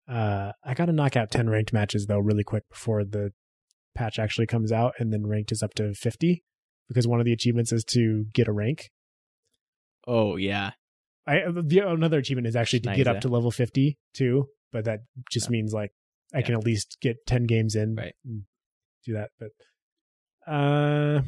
Uh, 0.08 0.52
I 0.64 0.74
got 0.74 0.86
to 0.86 0.92
knock 0.92 1.16
out 1.16 1.32
10 1.32 1.50
ranked 1.50 1.72
matches 1.74 2.06
though 2.08 2.20
really 2.20 2.44
quick 2.44 2.64
before 2.70 3.04
the 3.06 3.32
patch 3.96 4.20
actually 4.20 4.48
comes 4.48 4.72
out 4.72 4.94
and 5.00 5.12
then 5.14 5.26
ranked 5.26 5.52
is 5.52 5.64
up 5.64 5.74
to 5.76 5.94
50 5.94 6.44
because 6.90 7.08
one 7.08 7.20
of 7.20 7.26
the 7.26 7.32
achievements 7.34 7.72
is 7.72 7.84
to 7.86 8.26
get 8.34 8.48
a 8.48 8.52
rank. 8.52 8.90
Oh, 10.08 10.36
yeah. 10.36 10.72
I 11.28 11.44
the 11.52 11.80
another 11.88 12.18
achievement 12.18 12.48
is 12.48 12.56
actually 12.56 12.80
to 12.82 12.90
Nice, 12.90 12.98
get 12.98 13.08
up 13.08 13.16
yeah. 13.18 13.20
to 13.22 13.28
level 13.30 13.52
50 13.52 13.98
too, 14.14 14.48
but 14.72 14.86
that 14.86 15.02
just 15.32 15.48
Yeah. 15.48 15.52
means 15.52 15.74
like 15.74 15.92
I 16.34 16.40
Yeah. 16.40 16.46
can 16.46 16.56
at 16.56 16.64
least 16.66 16.98
get 17.02 17.26
10 17.28 17.46
games 17.46 17.76
in 17.76 17.96
Right. 17.96 18.16
and 18.26 18.44
do 19.06 19.14
that, 19.14 19.32
but 19.40 19.52
uh 20.48 21.22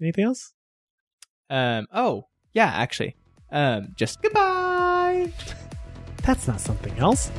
anything 0.00 0.24
else? 0.24 0.52
Um. 1.50 1.86
Oh, 1.92 2.28
yeah. 2.52 2.66
Actually, 2.74 3.16
um. 3.50 3.94
Just 3.96 4.20
goodbye. 4.22 5.32
That's 6.22 6.46
not 6.46 6.60
something 6.60 6.96
else. 6.98 7.30